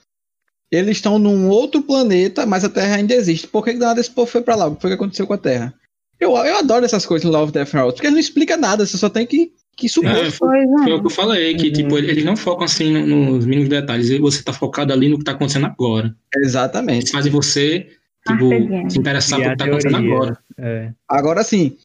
Eles 0.73 0.97
estão 0.97 1.19
num 1.19 1.47
outro 1.49 1.83
planeta, 1.83 2.45
mas 2.47 2.63
a 2.63 2.69
Terra 2.69 2.95
ainda 2.95 3.13
existe. 3.13 3.47
Por 3.47 3.63
que 3.63 3.73
nada 3.73 3.95
desse 3.95 4.09
povo 4.09 4.29
foi 4.31 4.41
pra 4.41 4.55
lá? 4.55 4.65
O 4.67 4.75
que 4.75 4.81
foi 4.81 4.89
que 4.89 4.95
aconteceu 4.95 5.27
com 5.27 5.33
a 5.33 5.37
Terra? 5.37 5.73
Eu, 6.19 6.31
eu 6.37 6.57
adoro 6.57 6.83
essas 6.83 7.05
coisas 7.05 7.25
no 7.25 7.31
Love, 7.31 7.51
Death 7.51 7.75
and 7.75 7.79
Robots, 7.79 7.95
porque 7.99 8.09
não 8.09 8.17
explica 8.17 8.57
nada, 8.57 8.85
você 8.85 8.97
só 8.97 9.07
tem 9.09 9.25
que, 9.27 9.51
que 9.77 9.87
supor. 9.89 10.09
É, 10.11 10.31
Foi 10.31 10.59
é. 10.63 10.65
o 10.95 10.99
que 11.01 11.05
eu 11.05 11.09
falei, 11.09 11.55
que 11.55 11.67
Uhum. 11.67 11.73
tipo, 11.73 11.97
eles 11.97 12.23
não 12.25 12.35
focam 12.35 12.63
assim 12.65 12.91
no- 12.91 13.33
nos 13.35 13.45
mínimos 13.45 13.69
detalhes. 13.69 14.09
e 14.09 14.17
Você 14.19 14.41
tá 14.41 14.51
focado 14.53 14.91
ali 14.93 15.09
no 15.09 15.17
que 15.19 15.23
tá 15.25 15.33
acontecendo 15.33 15.65
agora. 15.67 16.15
Eles 16.35 16.47
Exatamente. 16.49 17.11
fazem 17.11 17.31
você, 17.31 17.87
tipo, 18.27 18.49
Carpe 18.49 18.91
se 18.91 18.97
interessar 18.99 19.39
pelo 19.39 19.51
que 19.51 19.57
tá 19.57 19.65
acontecendo 19.65 19.97
agora. 19.97 20.37
É. 20.57 20.91
Agora 21.07 21.43
sim, 21.43 21.77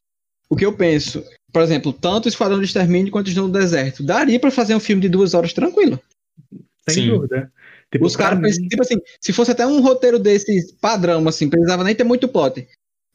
o 0.48 0.56
que 0.56 0.64
eu 0.64 0.72
penso, 0.72 1.22
por 1.52 1.60
exemplo, 1.62 1.92
tanto 1.92 2.26
o 2.26 2.28
Esquadrão 2.28 2.58
de 2.58 2.64
Extermínio 2.64 3.10
quanto 3.12 3.26
o 3.26 3.30
Snow 3.30 3.48
no 3.48 3.52
Deserto, 3.52 4.02
daria 4.02 4.38
pra 4.40 4.50
fazer 4.50 4.74
um 4.74 4.80
filme 4.80 5.02
de 5.02 5.08
duas 5.10 5.34
horas 5.34 5.52
tranquilo. 5.52 6.00
Sem 6.88 7.04
Sim. 7.04 7.08
dúvida. 7.10 7.50
Tipo, 7.90 8.04
Os 8.04 8.14
caras, 8.16 8.38
mim- 8.38 8.68
tipo 8.68 8.82
assim, 8.82 8.96
se 9.20 9.32
fosse 9.32 9.50
até 9.50 9.66
um 9.66 9.80
roteiro 9.80 10.18
desse 10.18 10.74
padrão, 10.80 11.26
assim, 11.26 11.48
precisava 11.48 11.82
nem 11.84 11.94
ter 11.94 12.04
muito 12.04 12.28
plot. 12.28 12.66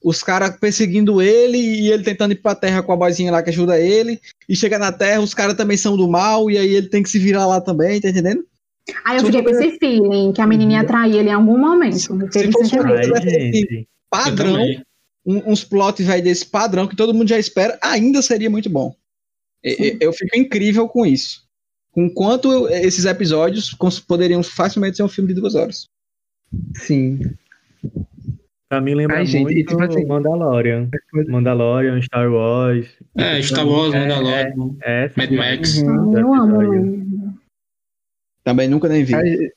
Os 0.03 0.21
caras 0.23 0.57
perseguindo 0.57 1.21
ele 1.21 1.57
e 1.57 1.91
ele 1.91 2.03
tentando 2.03 2.31
ir 2.33 2.41
pra 2.41 2.55
terra 2.55 2.81
com 2.83 2.91
a 2.91 2.95
boizinha 2.97 3.31
lá 3.31 3.41
que 3.43 3.49
ajuda 3.51 3.79
ele. 3.79 4.19
E 4.49 4.55
chega 4.55 4.77
na 4.79 4.91
terra, 4.91 5.21
os 5.21 5.33
caras 5.33 5.55
também 5.55 5.77
são 5.77 5.95
do 5.95 6.09
mal, 6.09 6.49
e 6.49 6.57
aí 6.57 6.73
ele 6.73 6.89
tem 6.89 7.03
que 7.03 7.09
se 7.09 7.19
virar 7.19 7.45
lá 7.45 7.61
também, 7.61 8.01
tá 8.01 8.09
entendendo? 8.09 8.43
Aí 9.05 9.17
eu 9.17 9.25
fiquei 9.25 9.41
com 9.43 9.49
esse 9.49 9.77
feeling 9.77 10.33
que 10.33 10.41
a 10.41 10.47
menininha 10.47 10.81
ia 10.81 10.87
trair 10.87 11.15
ele 11.15 11.29
em 11.29 11.33
algum 11.33 11.57
momento. 11.57 11.97
Se- 11.97 12.07
se 12.07 12.39
ele 12.39 12.51
fosse 12.51 12.75
Ai. 12.77 13.05
Eu 13.05 13.13
Padrão, 14.09 14.57
um- 15.25 15.51
uns 15.51 15.63
plot 15.63 16.03
velho 16.03 16.23
desse 16.23 16.45
padrão 16.45 16.87
que 16.87 16.95
todo 16.95 17.13
mundo 17.13 17.29
já 17.29 17.39
espera, 17.39 17.79
ainda 17.81 18.21
seria 18.21 18.49
muito 18.49 18.69
bom. 18.69 18.93
Eu 20.01 20.11
fico 20.11 20.37
incrível 20.37 20.89
com 20.89 21.05
isso. 21.05 21.42
Com 21.93 22.09
quanto 22.09 22.67
esses 22.69 23.05
episódios 23.05 23.73
poderiam 24.07 24.43
facilmente 24.43 24.97
ser 24.97 25.03
um 25.03 25.07
filme 25.07 25.33
de 25.33 25.39
duas 25.39 25.55
horas. 25.55 25.87
Sim. 26.75 27.19
Pra 28.67 28.81
mim 28.81 28.95
lembra 28.95 29.17
Ai, 29.17 29.25
gente, 29.27 29.43
muito 29.43 29.59
e, 29.59 29.63
tipo 29.63 29.81
assim- 29.83 30.03
Mandalorian. 30.05 30.89
Mandalorian, 31.29 32.01
Star 32.01 32.31
Wars. 32.31 32.87
É, 33.15 33.39
Star 33.41 33.67
Wars, 33.67 33.93
É, 33.93 33.99
Mandalorian, 33.99 34.75
É, 34.81 35.05
essa 35.05 35.21
Mad 35.21 35.31
Max. 35.31 35.77
Uhum. 35.77 36.17
Eu 36.17 36.33
amo. 36.33 37.37
Também 38.43 38.67
nunca 38.67 38.89
nem 38.89 39.03
vi. 39.03 39.13
Ai, 39.13 39.51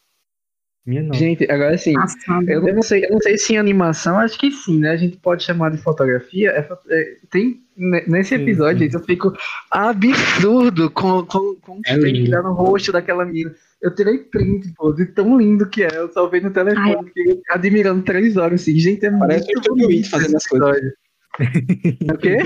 Minha 0.86 1.02
nossa. 1.02 1.18
gente, 1.18 1.50
agora 1.50 1.74
assim, 1.74 1.94
Passado. 1.94 2.48
eu 2.48 2.62
não 2.74 2.80
sei, 2.82 3.04
eu 3.06 3.10
não 3.10 3.20
sei 3.20 3.36
se 3.36 3.54
em 3.54 3.58
animação, 3.58 4.18
acho 4.18 4.38
que 4.38 4.52
sim, 4.52 4.78
né? 4.78 4.90
A 4.90 4.96
gente 4.96 5.16
pode 5.16 5.42
chamar 5.42 5.70
de 5.72 5.78
fotografia. 5.78 6.50
É 6.50 6.68
é, 6.88 7.16
tem 7.28 7.60
ne- 7.76 8.04
nesse 8.06 8.36
Sim, 8.36 8.42
episódio, 8.42 8.78
sim. 8.78 8.84
gente, 8.84 8.94
eu 8.94 9.00
fico 9.00 9.32
absurdo 9.70 10.90
com, 10.90 11.24
com, 11.26 11.54
com 11.56 11.72
o 11.78 11.80
É 11.84 11.94
que 11.94 12.00
tem 12.00 12.12
lindo. 12.12 12.24
que 12.26 12.30
dá 12.30 12.42
no 12.42 12.52
rosto 12.52 12.92
daquela 12.92 13.24
menina. 13.24 13.52
Eu 13.82 13.94
tirei 13.94 14.18
print, 14.18 14.72
pô, 14.76 14.92
de 14.92 15.06
tão 15.06 15.36
lindo 15.38 15.68
que 15.68 15.82
é. 15.82 15.88
Eu 15.96 16.10
só 16.12 16.28
vi 16.28 16.40
no 16.40 16.50
telefone, 16.50 16.94
Ai. 16.96 17.04
fiquei 17.04 17.40
admirando 17.50 18.02
três 18.02 18.36
horas, 18.36 18.62
assim. 18.62 18.78
Gente, 18.78 19.04
é 19.04 19.10
Parece 19.10 19.46
muito 19.68 19.90
It 19.90 20.08
fazendo 20.08 20.36
as 20.36 20.46
coisas. 20.46 20.92
O 22.12 22.18
quê? 22.18 22.38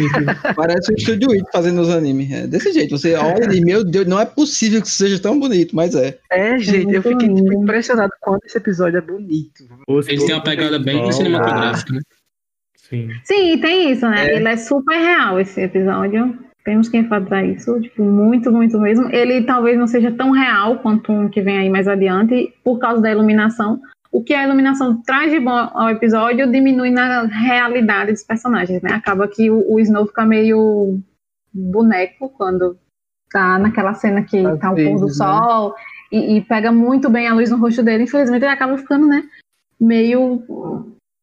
Parece 0.55 0.93
o 0.93 0.97
Estúdio 0.97 1.30
It 1.32 1.45
fazendo 1.53 1.80
os 1.80 1.91
animes. 1.91 2.30
É 2.30 2.47
desse 2.47 2.72
jeito. 2.72 2.97
Você 2.97 3.14
olha 3.14 3.53
e, 3.55 3.61
meu 3.61 3.84
Deus, 3.84 4.07
não 4.07 4.20
é 4.20 4.24
possível 4.24 4.80
que 4.80 4.88
isso 4.88 4.97
seja 4.97 5.20
tão 5.20 5.38
bonito, 5.38 5.74
mas 5.74 5.95
é. 5.95 6.18
É, 6.30 6.59
gente, 6.59 6.95
eu 6.95 7.03
fiquei 7.03 7.28
tipo, 7.28 7.53
impressionado 7.53 8.12
quando 8.20 8.41
esse 8.45 8.57
episódio 8.57 8.99
é 8.99 9.01
bonito. 9.01 9.64
Os 9.88 10.09
Eles 10.09 10.24
têm 10.24 10.34
uma 10.34 10.43
pegada 10.43 10.78
bem 10.78 10.97
sexual, 10.97 11.12
cinematográfica, 11.12 11.93
né? 11.95 12.01
Sim. 12.76 13.09
Sim, 13.24 13.59
tem 13.59 13.93
isso, 13.93 14.09
né? 14.09 14.26
É. 14.26 14.36
Ele 14.36 14.49
é 14.49 14.57
super 14.57 14.97
real, 14.97 15.38
esse 15.38 15.61
episódio. 15.61 16.36
Temos 16.64 16.88
que 16.88 16.99
enfatizar 16.99 17.45
isso, 17.45 17.80
tipo, 17.80 18.03
muito, 18.03 18.53
muito 18.53 18.78
mesmo. 18.78 19.09
Ele 19.11 19.43
talvez 19.45 19.78
não 19.78 19.86
seja 19.86 20.11
tão 20.11 20.32
real 20.32 20.78
quanto 20.80 21.11
um 21.11 21.28
que 21.28 21.41
vem 21.41 21.59
aí 21.59 21.70
mais 21.70 21.88
adiante, 21.88 22.53
por 22.62 22.78
causa 22.78 23.01
da 23.01 23.11
iluminação. 23.11 23.80
O 24.12 24.24
que 24.24 24.34
a 24.34 24.44
iluminação 24.44 25.00
traz 25.02 25.30
de 25.30 25.38
bom 25.38 25.50
ao 25.50 25.88
episódio 25.88 26.50
diminui 26.50 26.90
na 26.90 27.22
realidade 27.22 28.12
dos 28.12 28.24
personagens, 28.24 28.82
né? 28.82 28.92
Acaba 28.92 29.28
que 29.28 29.50
o, 29.50 29.72
o 29.72 29.78
Snow 29.78 30.06
fica 30.06 30.24
meio 30.24 31.00
boneco 31.52 32.28
quando 32.30 32.76
tá 33.30 33.58
naquela 33.58 33.94
cena 33.94 34.22
que 34.22 34.44
Às 34.44 34.58
tá 34.58 34.72
o 34.72 34.74
pôr 34.74 34.98
do 34.98 35.06
né? 35.06 35.12
sol 35.12 35.74
e, 36.11 36.36
e 36.36 36.40
pega 36.40 36.72
muito 36.72 37.08
bem 37.08 37.28
a 37.28 37.34
luz 37.34 37.50
no 37.50 37.56
rosto 37.56 37.82
dele. 37.82 38.04
Infelizmente, 38.04 38.42
ele 38.42 38.52
acaba 38.52 38.76
ficando, 38.76 39.06
né? 39.06 39.24
Meio 39.80 40.42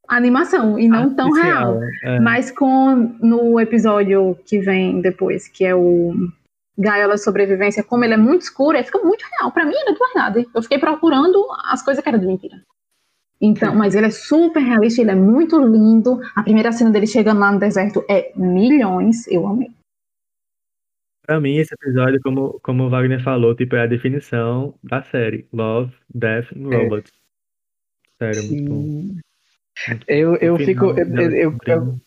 animação 0.07 0.79
e 0.79 0.87
não 0.87 1.13
tão 1.13 1.29
real. 1.31 1.73
Artificial, 1.73 2.13
é. 2.15 2.19
Mas 2.21 2.51
com 2.51 2.95
no 3.21 3.59
episódio 3.59 4.37
que 4.45 4.59
vem 4.59 5.01
depois, 5.01 5.49
que 5.49 5.65
é 5.65 5.75
o 5.75 6.13
Gaiola 6.77 7.15
de 7.15 7.23
Sobrevivência, 7.23 7.83
como 7.83 8.05
ele 8.05 8.13
é 8.13 8.17
muito 8.17 8.43
escuro, 8.43 8.77
ele 8.77 8.85
fica 8.85 8.99
muito 8.99 9.25
real. 9.37 9.51
Pra 9.51 9.65
mim, 9.65 9.75
é 9.75 9.91
de 9.91 9.99
verdade. 9.99 10.47
Eu 10.55 10.61
fiquei 10.61 10.79
procurando 10.79 11.45
as 11.65 11.83
coisas 11.83 12.01
que 12.01 12.07
eram 12.07 12.19
de 12.19 12.25
mentira. 12.25 12.61
Então, 13.39 13.75
mas 13.75 13.93
ele 13.93 14.07
é 14.07 14.11
super 14.11 14.59
realista, 14.59 15.01
ele 15.01 15.11
é 15.11 15.15
muito 15.15 15.59
lindo. 15.59 16.19
A 16.35 16.43
primeira 16.43 16.71
cena 16.71 16.89
dele 16.89 17.05
chegando 17.05 17.39
lá 17.39 17.51
no 17.51 17.59
deserto 17.59 18.03
é 18.09 18.31
milhões. 18.35 19.27
Eu 19.27 19.45
amei. 19.47 19.69
Pra 21.25 21.39
mim, 21.41 21.57
esse 21.57 21.73
episódio, 21.73 22.19
como, 22.23 22.59
como 22.63 22.85
o 22.85 22.89
Wagner 22.89 23.21
falou, 23.21 23.53
tipo, 23.53 23.75
é 23.75 23.81
a 23.81 23.87
definição 23.87 24.73
da 24.81 25.03
série. 25.03 25.45
Love, 25.53 25.93
Death 26.13 26.47
and 26.55 26.73
É. 26.73 26.77
Robots. 26.77 27.11
Sério, 28.17 28.43
muito 28.43 28.69
bom. 28.69 28.81
Sim. 28.81 29.19
Eu, 30.07 30.35
eu 30.37 30.57
fico. 30.57 30.85
Eu, 30.97 31.07
eu, 31.31 31.57
eu. 31.65 31.99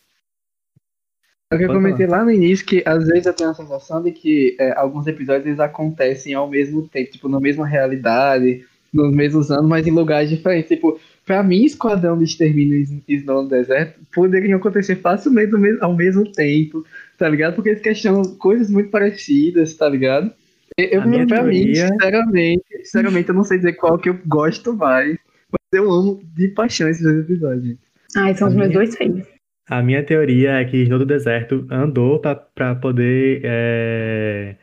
É 1.51 1.55
o 1.55 1.57
que 1.57 1.63
eu 1.65 1.67
Pode 1.67 1.79
comentei 1.79 2.07
lá 2.07 2.23
no 2.23 2.31
início 2.31 2.65
que 2.65 2.81
às 2.85 3.05
vezes 3.07 3.25
eu 3.25 3.33
tenho 3.33 3.49
a 3.49 3.53
sensação 3.53 4.01
de 4.01 4.11
que 4.11 4.55
é, 4.59 4.71
alguns 4.77 5.05
episódios 5.05 5.45
eles 5.45 5.59
acontecem 5.59 6.33
ao 6.33 6.49
mesmo 6.49 6.87
tempo, 6.87 7.11
tipo, 7.11 7.27
na 7.27 7.39
mesma 7.39 7.67
realidade, 7.67 8.65
nos 8.93 9.13
mesmos 9.13 9.51
anos, 9.51 9.67
mas 9.67 9.85
em 9.85 9.91
lugares 9.91 10.29
diferentes. 10.29 10.69
Tipo, 10.69 10.99
pra 11.31 11.41
mim, 11.43 11.63
Esquadrão 11.63 12.17
de 12.17 12.25
Extermínio 12.25 12.75
e 13.07 13.15
Snow 13.15 13.43
no 13.43 13.47
Deserto 13.49 14.01
poderiam 14.13 14.57
acontecer 14.59 14.97
facilmente 14.97 15.53
ao 15.79 15.95
mesmo, 15.95 16.29
tempo, 16.33 16.85
tá 17.17 17.29
ligado? 17.29 17.55
Porque 17.55 17.69
eles 17.69 17.81
questionam 17.81 18.21
coisas 18.37 18.69
muito 18.69 18.89
parecidas, 18.89 19.73
tá 19.75 19.87
ligado? 19.87 20.29
Eu, 20.77 21.01
A 21.01 21.05
minha 21.05 21.25
pra 21.25 21.41
mim, 21.43 21.63
teoria- 21.63 21.87
sinceramente, 21.87 22.63
sinceramente, 22.83 23.29
eu 23.29 23.35
não 23.35 23.45
sei 23.45 23.57
dizer 23.59 23.73
qual 23.73 23.97
que 23.97 24.09
eu 24.09 24.19
gosto 24.27 24.75
mais, 24.75 25.17
mas 25.49 25.61
eu 25.73 25.89
amo 25.89 26.21
de 26.35 26.49
paixão 26.49 26.89
esses 26.89 27.01
dois 27.01 27.19
episódios. 27.19 27.77
Ai, 28.17 28.35
são 28.35 28.49
os 28.49 28.53
meus 28.55 28.73
dois 28.73 28.93
filhos. 28.97 29.25
A 29.69 29.81
minha 29.81 30.03
teoria 30.03 30.59
é 30.59 30.65
que 30.65 30.83
Snow 30.83 30.99
do 30.99 31.05
Deserto 31.05 31.65
andou 31.71 32.19
pra, 32.19 32.35
pra 32.35 32.75
poder 32.75 33.39
é, 33.45 34.55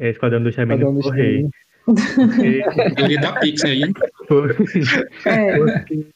é, 0.00 0.08
Esquadrão 0.08 0.42
do 0.42 0.48
Extermínio 0.48 0.86
correr. 1.02 1.46
Teoria 2.96 3.20
da 3.20 3.32
Pixar 3.40 3.70
aí. 3.70 3.82
É. 5.24 5.58
porque, 5.58 6.06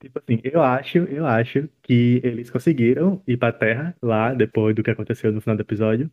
tipo 0.00 0.18
assim, 0.18 0.40
eu 0.44 0.62
acho, 0.62 0.98
eu 0.98 1.26
acho 1.26 1.68
que 1.82 2.20
eles 2.22 2.50
conseguiram 2.50 3.22
ir 3.26 3.36
pra 3.36 3.52
Terra 3.52 3.94
lá, 4.02 4.34
depois 4.34 4.74
do 4.74 4.82
que 4.82 4.90
aconteceu 4.90 5.32
no 5.32 5.40
final 5.40 5.56
do 5.56 5.62
episódio, 5.62 6.10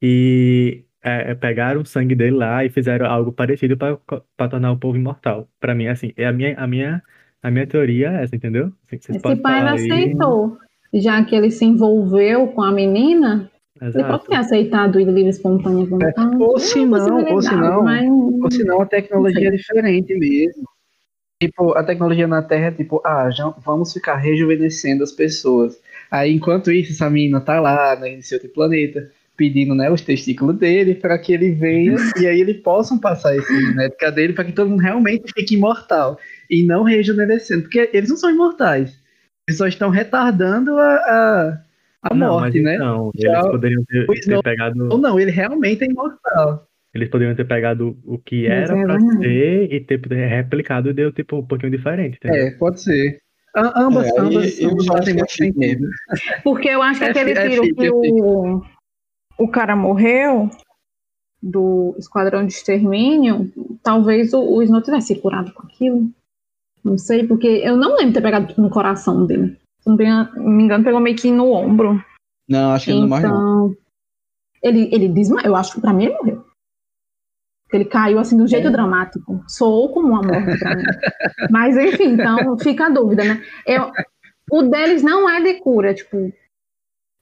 e 0.00 0.84
é, 1.02 1.30
é, 1.30 1.34
pegaram 1.34 1.80
o 1.80 1.86
sangue 1.86 2.14
dele 2.14 2.36
lá 2.36 2.64
e 2.64 2.70
fizeram 2.70 3.06
algo 3.06 3.32
parecido 3.32 3.76
pra 3.76 3.96
pra 4.36 4.48
tornar 4.48 4.72
o 4.72 4.76
povo 4.78 4.96
imortal. 4.96 5.48
Pra 5.60 5.74
mim, 5.74 5.86
assim, 5.86 6.12
é 6.16 6.26
a 6.26 6.32
minha, 6.32 6.54
a 6.58 6.66
minha, 6.66 7.02
a 7.42 7.50
minha 7.50 7.66
teoria 7.66 8.10
é 8.10 8.24
essa, 8.24 8.34
entendeu? 8.36 8.72
Assim, 8.86 8.96
Esse 8.96 9.36
pai 9.36 9.60
ele 9.60 9.68
aí. 9.68 9.74
aceitou. 9.74 10.58
Já 10.92 11.24
que 11.24 11.34
ele 11.34 11.50
se 11.50 11.64
envolveu 11.64 12.48
com 12.48 12.62
a 12.62 12.72
menina, 12.72 13.50
ele 13.80 13.92
pode 13.92 14.06
Exato. 14.06 14.26
ter 14.26 14.36
aceitado 14.36 15.00
ir 15.00 15.04
livre 15.06 15.28
espontânea 15.30 15.84
vontade. 15.84 16.36
Ou 16.38 16.56
É 16.56 16.60
se 16.60 16.78
uma 16.80 16.98
não, 16.98 17.24
ou 17.34 17.42
se 17.42 17.54
não, 17.54 17.82
mas- 17.82 18.08
Ou 18.08 18.50
senão 18.50 18.80
a 18.80 18.86
tecnologia 18.86 19.48
é 19.48 19.50
diferente 19.50 20.14
mesmo. 20.18 20.64
Tipo, 21.42 21.72
a 21.76 21.84
tecnologia 21.84 22.26
na 22.26 22.40
Terra 22.42 22.68
é 22.68 22.70
tipo, 22.70 23.02
ah, 23.04 23.30
já 23.30 23.48
vamos 23.64 23.92
ficar 23.92 24.16
rejuvenescendo 24.16 25.04
as 25.04 25.12
pessoas. 25.12 25.78
Aí, 26.10 26.32
enquanto 26.32 26.70
isso, 26.72 26.92
essa 26.92 27.10
menina 27.10 27.40
tá 27.40 27.60
lá, 27.60 27.94
né, 27.96 28.16
nesse 28.16 28.34
outro 28.34 28.48
planeta, 28.48 29.10
pedindo, 29.36 29.74
né, 29.74 29.90
os 29.90 30.00
testículos 30.00 30.56
dele 30.56 30.94
para 30.94 31.18
que 31.18 31.34
ele 31.34 31.50
venha 31.50 31.94
e 32.18 32.26
aí 32.26 32.40
eles 32.40 32.56
possam 32.62 32.98
passar 32.98 33.36
essa 33.36 33.52
genética 33.54 34.10
dele 34.10 34.32
para 34.32 34.44
que 34.44 34.52
todo 34.52 34.70
mundo 34.70 34.80
realmente 34.80 35.30
fique 35.34 35.56
imortal 35.56 36.18
e 36.48 36.62
não 36.64 36.82
rejuvenescendo, 36.82 37.64
porque 37.64 37.90
eles 37.92 38.08
não 38.08 38.16
são 38.16 38.30
imortais. 38.30 38.96
Eles 39.46 39.58
só 39.58 39.66
estão 39.66 39.90
retardando 39.90 40.78
a, 40.78 40.94
a, 40.94 41.58
a 42.10 42.14
Não, 42.14 42.34
mas 42.40 42.42
morte, 42.54 42.60
né? 42.60 42.74
então, 42.76 43.10
Já 43.16 43.32
eles 43.38 43.46
poderiam 43.50 43.84
ter, 43.84 44.06
ter 44.06 44.18
Snow- 44.20 44.42
pegado, 44.42 44.88
Ou 44.92 44.98
não, 44.98 45.18
ele 45.18 45.30
realmente 45.30 45.82
é 45.84 45.86
imortal. 45.90 46.66
eles 46.94 47.08
poderiam 47.08 47.34
ter 47.36 47.46
pegado 47.46 47.96
o 48.04 48.18
que 48.18 48.48
Mas 48.48 48.70
era 48.70 48.78
é 48.78 48.84
pra 48.84 48.96
verdade. 48.98 49.18
ser 49.20 49.72
e 49.72 49.80
ter 49.80 50.00
replicado 50.28 50.88
e 50.90 50.92
deu 50.94 51.12
tipo 51.12 51.36
um 51.36 51.46
pouquinho 51.46 51.70
diferente, 51.72 52.16
entendeu? 52.16 52.46
É, 52.46 52.50
pode 52.52 52.80
ser. 52.82 53.18
A- 53.54 53.82
Ambas, 53.82 54.06
É, 54.08 54.20
ambas, 54.20 54.60
eu 54.60 54.70
ambas 54.70 54.86
fazem 54.86 55.14
é 55.14 55.16
muito 55.16 55.32
sentido. 55.32 55.88
Porque 56.44 56.68
eu 56.68 56.82
acho 56.82 57.00
que 57.00 57.06
É 57.06 57.10
aquele 57.10 57.30
é 57.32 57.48
tiro 57.48 57.62
fique, 57.62 57.74
que 57.74 57.86
é 57.86 57.90
o, 57.92 58.62
o 59.38 59.48
cara 59.48 59.74
morreu 59.74 60.50
do 61.42 61.94
esquadrão 61.98 62.46
de 62.46 62.52
extermínio, 62.52 63.50
talvez 63.82 64.32
o, 64.32 64.40
o 64.40 64.62
Snow 64.62 64.82
tivesse 64.82 65.08
se 65.14 65.20
curado 65.20 65.52
com 65.52 65.62
aquilo. 65.66 66.10
Não 66.84 66.96
sei, 66.98 67.26
porque 67.26 67.46
eu 67.46 67.76
não 67.76 67.90
lembro 67.92 68.08
de 68.08 68.12
ter 68.14 68.22
pegado 68.22 68.54
no 68.60 68.70
coração 68.70 69.26
dele. 69.26 69.56
Se 69.86 69.90
não 69.90 69.96
me 69.96 70.64
engano, 70.64 70.82
pegou 70.82 70.98
meio 70.98 71.16
que 71.16 71.30
no 71.30 71.52
ombro. 71.52 72.02
Não, 72.48 72.72
acho 72.72 72.86
que 72.86 72.90
ele 72.90 73.00
não 73.00 73.08
morre, 73.08 73.22
não. 73.22 73.68
Então, 73.68 73.76
ele, 74.60 74.90
ele 74.92 75.08
desmaiou. 75.08 75.46
Eu 75.46 75.56
acho 75.56 75.74
que 75.74 75.80
pra 75.80 75.92
mim 75.92 76.06
ele 76.06 76.14
morreu. 76.14 76.44
Ele 77.72 77.84
caiu 77.84 78.18
assim 78.18 78.36
de 78.36 78.42
um 78.42 78.48
jeito 78.48 78.70
dramático. 78.70 79.44
Soou 79.46 79.92
como 79.92 80.08
uma 80.08 80.22
morte 80.22 80.58
pra 80.58 80.74
mim. 80.74 80.82
Mas 81.50 81.76
enfim, 81.76 82.14
então 82.14 82.58
fica 82.58 82.86
a 82.86 82.90
dúvida, 82.90 83.22
né? 83.22 83.42
Eu, 83.64 83.92
o 84.50 84.62
deles 84.62 85.02
não 85.02 85.28
é 85.28 85.40
de 85.40 85.54
cura, 85.60 85.94
tipo. 85.94 86.32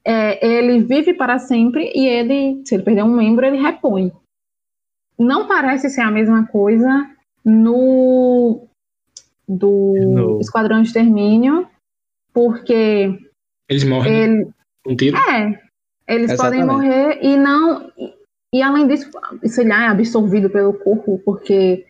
é, 0.05 0.47
ele 0.47 0.83
vive 0.83 1.15
para 1.15 1.39
sempre 1.39 1.91
e 1.95 2.07
ele, 2.07 2.63
se 2.65 2.75
ele 2.75 2.83
perder 2.83 3.03
um 3.03 3.15
membro, 3.15 3.45
ele 3.45 3.61
repõe. 3.61 4.11
Não 5.19 5.47
parece 5.47 5.91
ser 5.91 6.01
a 6.01 6.11
mesma 6.11 6.47
coisa 6.47 7.11
no 7.45 8.67
do 9.47 9.95
Snow. 9.97 10.41
Esquadrão 10.41 10.81
de 10.83 10.89
Extermínio, 10.89 11.67
porque 12.35 13.17
Eles 13.71 13.85
morrem 13.85 14.13
ele, 14.15 14.45
com 14.85 14.93
um 14.93 14.97
tiro. 14.97 15.17
é, 15.17 15.59
eles 16.09 16.37
podem 16.37 16.61
Exatamente. 16.61 16.67
morrer 16.67 17.19
e 17.23 17.37
não. 17.37 17.91
E, 18.53 18.63
além 18.63 18.87
disso, 18.87 19.11
sei 19.45 19.67
lá, 19.67 19.85
é 19.85 19.89
absorvido 19.89 20.51
pelo 20.51 20.75
corpo, 20.75 21.21
porque 21.25 21.85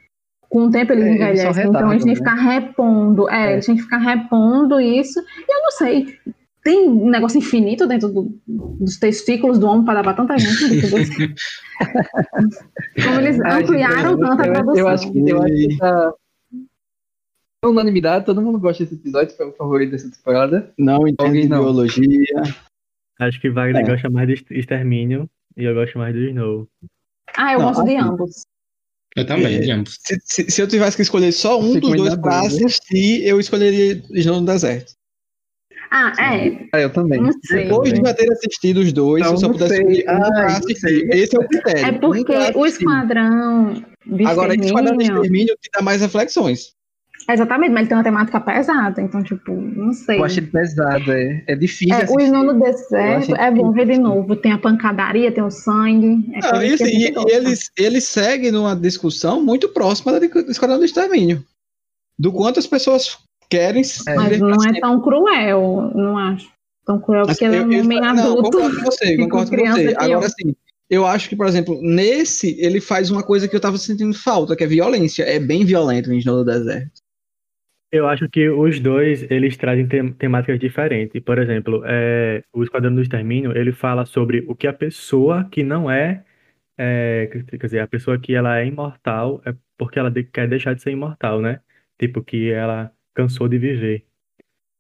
com 0.49 0.67
o 0.67 0.71
tempo 0.71 0.93
eles 0.93 1.05
É, 1.05 1.09
eles 1.09 1.21
envelhecem. 1.21 1.67
Então 1.69 1.91
eles 1.93 2.05
têm 2.05 2.13
que 2.15 2.19
retardam, 2.21 2.45
ficar 2.45 2.51
repondo. 2.61 3.29
É, 3.29 3.47
É. 3.49 3.53
eles 3.55 3.67
têm 3.67 3.77
que 3.77 3.83
ficar 3.83 3.99
repondo 3.99 4.81
isso. 4.81 5.19
E 5.21 5.53
eu 5.53 5.63
não 5.63 5.71
sei. 5.73 6.17
Tem 6.63 6.89
um 6.89 7.11
negócio 7.11 7.37
infinito 7.37 7.87
dentro 7.87 8.09
do- 8.09 8.41
dos 8.47 8.97
testículos 8.99 9.59
do 9.59 9.67
homem 9.67 9.85
para 9.85 10.01
dar 10.01 10.03
para 10.05 10.15
tanta 10.15 10.39
gente. 10.39 10.81
Como 13.05 13.21
eles 13.21 13.41
Ah, 13.41 13.51
gente, 13.59 13.65
ampliaram 13.65 14.09
a 14.09 14.13
eu, 14.13 14.19
produção. 14.19 14.75
eu 14.77 14.89
acho 14.89 15.13
que, 15.13 15.19
eu 15.31 15.43
acho 15.43 15.53
que 15.55 15.77
tá. 15.79 16.13
Unanimidade, 17.71 18.25
todo 18.27 18.41
mundo 18.43 18.59
gosta 18.59 18.83
desse 18.85 18.95
episódio, 18.97 19.37
foi 19.37 19.47
o 19.49 19.53
favorito 19.53 19.91
dessa 19.93 20.11
temporada. 20.11 20.73
Não 20.79 21.07
entendo 21.09 21.33
de 21.33 21.49
não. 21.49 21.61
biologia. 21.61 22.43
Acho 23.21 23.41
que 23.41 23.51
Wagner 23.51 23.83
É. 23.83 23.87
gosta 23.89 24.11
mais 24.11 24.29
de 24.29 24.45
Extermínio 24.51 25.29
e 25.57 25.65
eu 25.65 25.75
gosto 25.75 25.97
mais 25.99 26.15
do 26.15 26.21
Snow. 26.21 26.69
Ah, 27.37 27.53
eu 27.53 27.59
Não, 27.61 27.67
gosto 27.69 27.85
de 27.85 27.97
ambos. 27.97 28.43
Eu 29.17 29.25
também, 29.27 29.57
É. 29.57 29.59
de 29.61 29.71
ambos. 29.71 29.97
Se, 30.01 30.19
se- 30.25 30.51
se 30.51 30.61
eu 30.63 30.67
tivesse 30.67 30.97
que 30.97 31.03
escolher 31.03 31.31
só 31.33 31.61
um 31.61 31.79
dos 31.79 31.93
dois 31.97 32.17
pra 32.17 32.41
dúvida. 32.41 32.67
assistir, 32.67 33.25
eu 33.27 33.39
escolheria 33.39 34.03
Snow 34.11 34.41
no 34.41 34.47
Deserto. 34.47 34.93
Ah, 35.91 36.13
é. 36.19 36.67
Ah, 36.73 36.81
eu 36.81 36.91
também. 36.93 37.21
Não 37.21 37.31
sei. 37.45 37.65
Depois 37.65 37.93
de 37.93 38.01
já 38.01 38.13
ter 38.15 38.33
assistido 38.33 38.79
os 38.79 38.93
dois, 38.93 39.23
Não, 39.23 39.29
se 39.29 39.35
eu 39.45 39.49
só 39.49 39.53
pudesse 39.53 39.75
escolher 39.81 40.01
um 40.03 40.05
pra 40.05 40.19
não 40.19 40.47
assistir. 40.47 41.09
Esse 41.15 41.37
é 41.37 41.39
o 41.41 41.47
critério. 41.49 41.85
É 41.87 41.91
um 41.93 42.01
porque 42.01 42.25
pra 42.25 42.59
o. 42.59 42.67
Esquadrão 42.67 43.75
de 44.05 44.27
Agora, 44.27 44.55
esse 44.57 44.65
Esquadrão 44.67 44.97
de 44.97 45.05
Extermínio... 45.05 45.23
Extermínio 45.23 45.57
te 45.61 45.71
dá 45.73 45.83
mais 45.83 46.01
reflexões. 46.01 46.75
Exatamente, 47.29 47.71
mas 47.73 47.81
ele 47.83 47.89
tem 47.89 47.97
uma 47.97 48.05
temática 48.05 48.41
pesada, 48.41 49.01
então, 49.01 49.23
tipo, 49.23 49.53
não 49.53 49.93
sei. 49.93 50.19
Eu 50.19 50.25
acho 50.25 50.41
ele 50.41 50.49
pesado, 50.49 51.11
é, 51.13 51.43
é 51.47 51.57
difícil. 51.57 51.95
É, 51.95 52.05
o 52.05 52.17
do 52.17 52.51
Eu 52.51 52.61
Deserto 52.61 53.33
achei 53.33 53.35
é 53.47 53.51
bom 53.51 53.73
ver 53.73 53.87
de 53.87 53.99
novo. 53.99 54.37
Tem 54.37 54.53
a 54.53 54.59
pancadaria, 54.59 55.33
tem 55.33 55.43
o 55.43 55.51
sangue. 55.51 56.31
É 56.35 56.41
Não, 56.53 56.63
e, 56.63 56.71
a 56.71 56.75
assim, 56.75 56.85
e- 56.85 57.11
e 57.11 57.33
eles, 57.35 57.71
eles 57.79 58.05
seguem 58.05 58.51
numa 58.51 58.77
discussão 58.77 59.43
muito 59.43 59.69
próxima 59.71 60.13
da 60.13 60.19
de- 60.19 60.29
do 60.29 60.85
Extermínio. 60.85 61.43
Do 62.19 62.31
quanto 62.33 62.59
as 62.59 62.67
pessoas 62.67 63.19
querem 63.49 63.83
É. 64.07 64.15
Mas 64.15 64.39
não 64.41 64.63
é 64.65 64.81
tão 64.81 65.01
cruel, 65.01 65.91
não 65.95 66.19
acho. 66.19 66.49
Tão 66.87 67.01
cruel 67.01 67.25
Mas 67.27 67.39
porque 67.39 67.45
ele 67.47 67.57
é 67.57 67.61
um 67.63 67.81
homem 67.85 68.01
não, 68.01 68.09
adulto. 68.09 68.43
concordo 68.51 68.77
com 68.77 68.85
você, 68.85 69.17
com 69.17 69.23
concordo 69.25 69.51
com 69.51 69.57
criança 69.57 69.83
você. 69.83 69.89
é. 69.93 69.95
Agora, 69.99 70.27
assim, 70.27 70.55
eu 70.91 71.07
acho 71.07 71.29
que, 71.29 71.37
por 71.37 71.47
exemplo, 71.47 71.79
nesse, 71.83 72.57
ele 72.61 72.81
faz 72.81 73.11
uma 73.11 73.23
coisa 73.23 73.49
que 73.49 73.57
eu 73.57 73.61
tava 73.61 73.79
sentindo 73.79 74.13
falta, 74.13 74.55
que 74.55 74.63
é 74.63 74.67
violência. 74.67 75.23
É 75.23 75.39
bem 75.39 75.65
violento 75.65 76.13
em 76.13 76.19
Snow 76.19 76.45
do 76.45 76.45
Deserto. 76.45 77.03
Eu 77.95 78.09
acho 78.09 78.29
que 78.29 78.49
os 78.49 78.81
dois, 78.81 79.23
eles 79.31 79.57
trazem 79.57 79.87
tem- 79.87 80.13
temáticas 80.13 80.59
diferentes. 80.59 81.23
Por 81.23 81.39
exemplo, 81.39 81.83
é, 81.87 82.43
o 82.53 82.65
Esquadrão 82.65 82.93
do 82.93 83.01
Extermínio, 83.01 83.57
ele 83.57 83.71
fala 83.71 84.05
sobre 84.05 84.45
o 84.49 84.55
que 84.57 84.67
a 84.67 84.73
pessoa 84.73 85.45
que 85.49 85.63
não 85.63 85.89
é, 85.89 86.25
é, 86.77 87.29
quer 87.31 87.45
quer 87.59 87.67
dizer, 87.67 87.79
a 87.81 87.87
pessoa 87.87 88.19
que 88.19 88.35
ela 88.35 88.59
é 88.59 88.67
imortal 88.67 89.41
é 89.47 89.55
porque 89.79 89.97
ela 90.01 90.11
de- 90.11 90.25
quer 90.25 90.49
deixar 90.49 90.75
de 90.75 90.83
ser 90.83 90.91
imortal, 90.91 91.41
né? 91.41 91.61
Tipo, 91.97 92.21
que 92.21 92.51
ela 92.51 92.91
cansou 93.15 93.47
de 93.49 93.59
viver. 93.59 94.05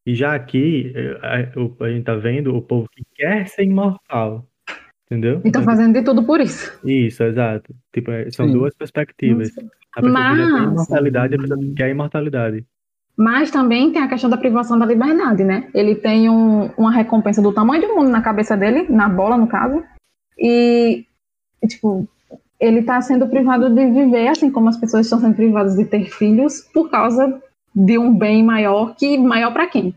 E 0.04 0.12
já 0.14 0.34
aqui, 0.34 0.92
é, 0.96 1.52
a, 1.56 1.60
o- 1.60 1.76
a 1.84 1.90
gente 1.90 2.04
tá 2.04 2.16
vendo 2.16 2.52
o 2.56 2.60
povo 2.62 2.88
que 2.90 3.04
quer 3.14 3.46
ser 3.46 3.62
imortal, 3.62 4.44
entendeu? 5.06 5.40
E 5.44 5.48
estão 5.48 5.62
fazendo 5.62 5.92
de 5.94 6.02
tudo 6.02 6.24
por 6.26 6.40
isso. 6.40 6.80
Isso, 6.84 7.22
exato. 7.22 7.72
Tipo, 7.92 8.10
é, 8.10 8.28
são 8.32 8.46
Sim. 8.48 8.54
duas 8.54 8.74
perspectivas. 8.74 9.50
A 9.50 9.54
pessoa 9.54 9.70
que 9.70 9.78
já 9.86 10.02
tem 10.02 10.10
Mas- 10.12 10.72
imortalidade 10.72 11.34
e 11.34 11.36
a 11.36 11.40
pessoa 11.40 11.60
que 11.60 11.74
quer 11.74 11.90
imortalidade. 11.90 12.66
Mas 13.16 13.50
também 13.50 13.92
tem 13.92 14.02
a 14.02 14.08
questão 14.08 14.28
da 14.28 14.36
privação 14.36 14.78
da 14.78 14.84
liberdade, 14.86 15.44
né? 15.44 15.68
Ele 15.72 15.94
tem 15.94 16.28
um- 16.28 16.68
uma 16.76 16.90
recompensa 16.90 17.40
do 17.40 17.52
tamanho 17.52 17.86
do 17.86 17.94
mundo 17.94 18.10
na 18.10 18.20
cabeça 18.20 18.56
dele, 18.56 18.86
na 18.88 19.08
bola, 19.08 19.36
no 19.36 19.46
caso. 19.46 19.84
E, 20.36 21.04
tipo, 21.68 22.08
ele 22.58 22.82
tá 22.82 23.00
sendo 23.00 23.28
privado 23.28 23.70
de 23.72 23.86
viver, 23.86 24.28
assim 24.28 24.50
como 24.50 24.68
as 24.68 24.76
pessoas 24.76 25.06
estão 25.06 25.20
sendo 25.20 25.36
privadas 25.36 25.76
de 25.76 25.84
ter 25.84 26.06
filhos, 26.10 26.60
por 26.72 26.90
causa 26.90 27.40
de 27.74 27.98
um 27.98 28.16
bem 28.16 28.42
maior, 28.42 28.96
que 28.96 29.16
maior 29.18 29.52
pra 29.52 29.66
quem? 29.68 29.94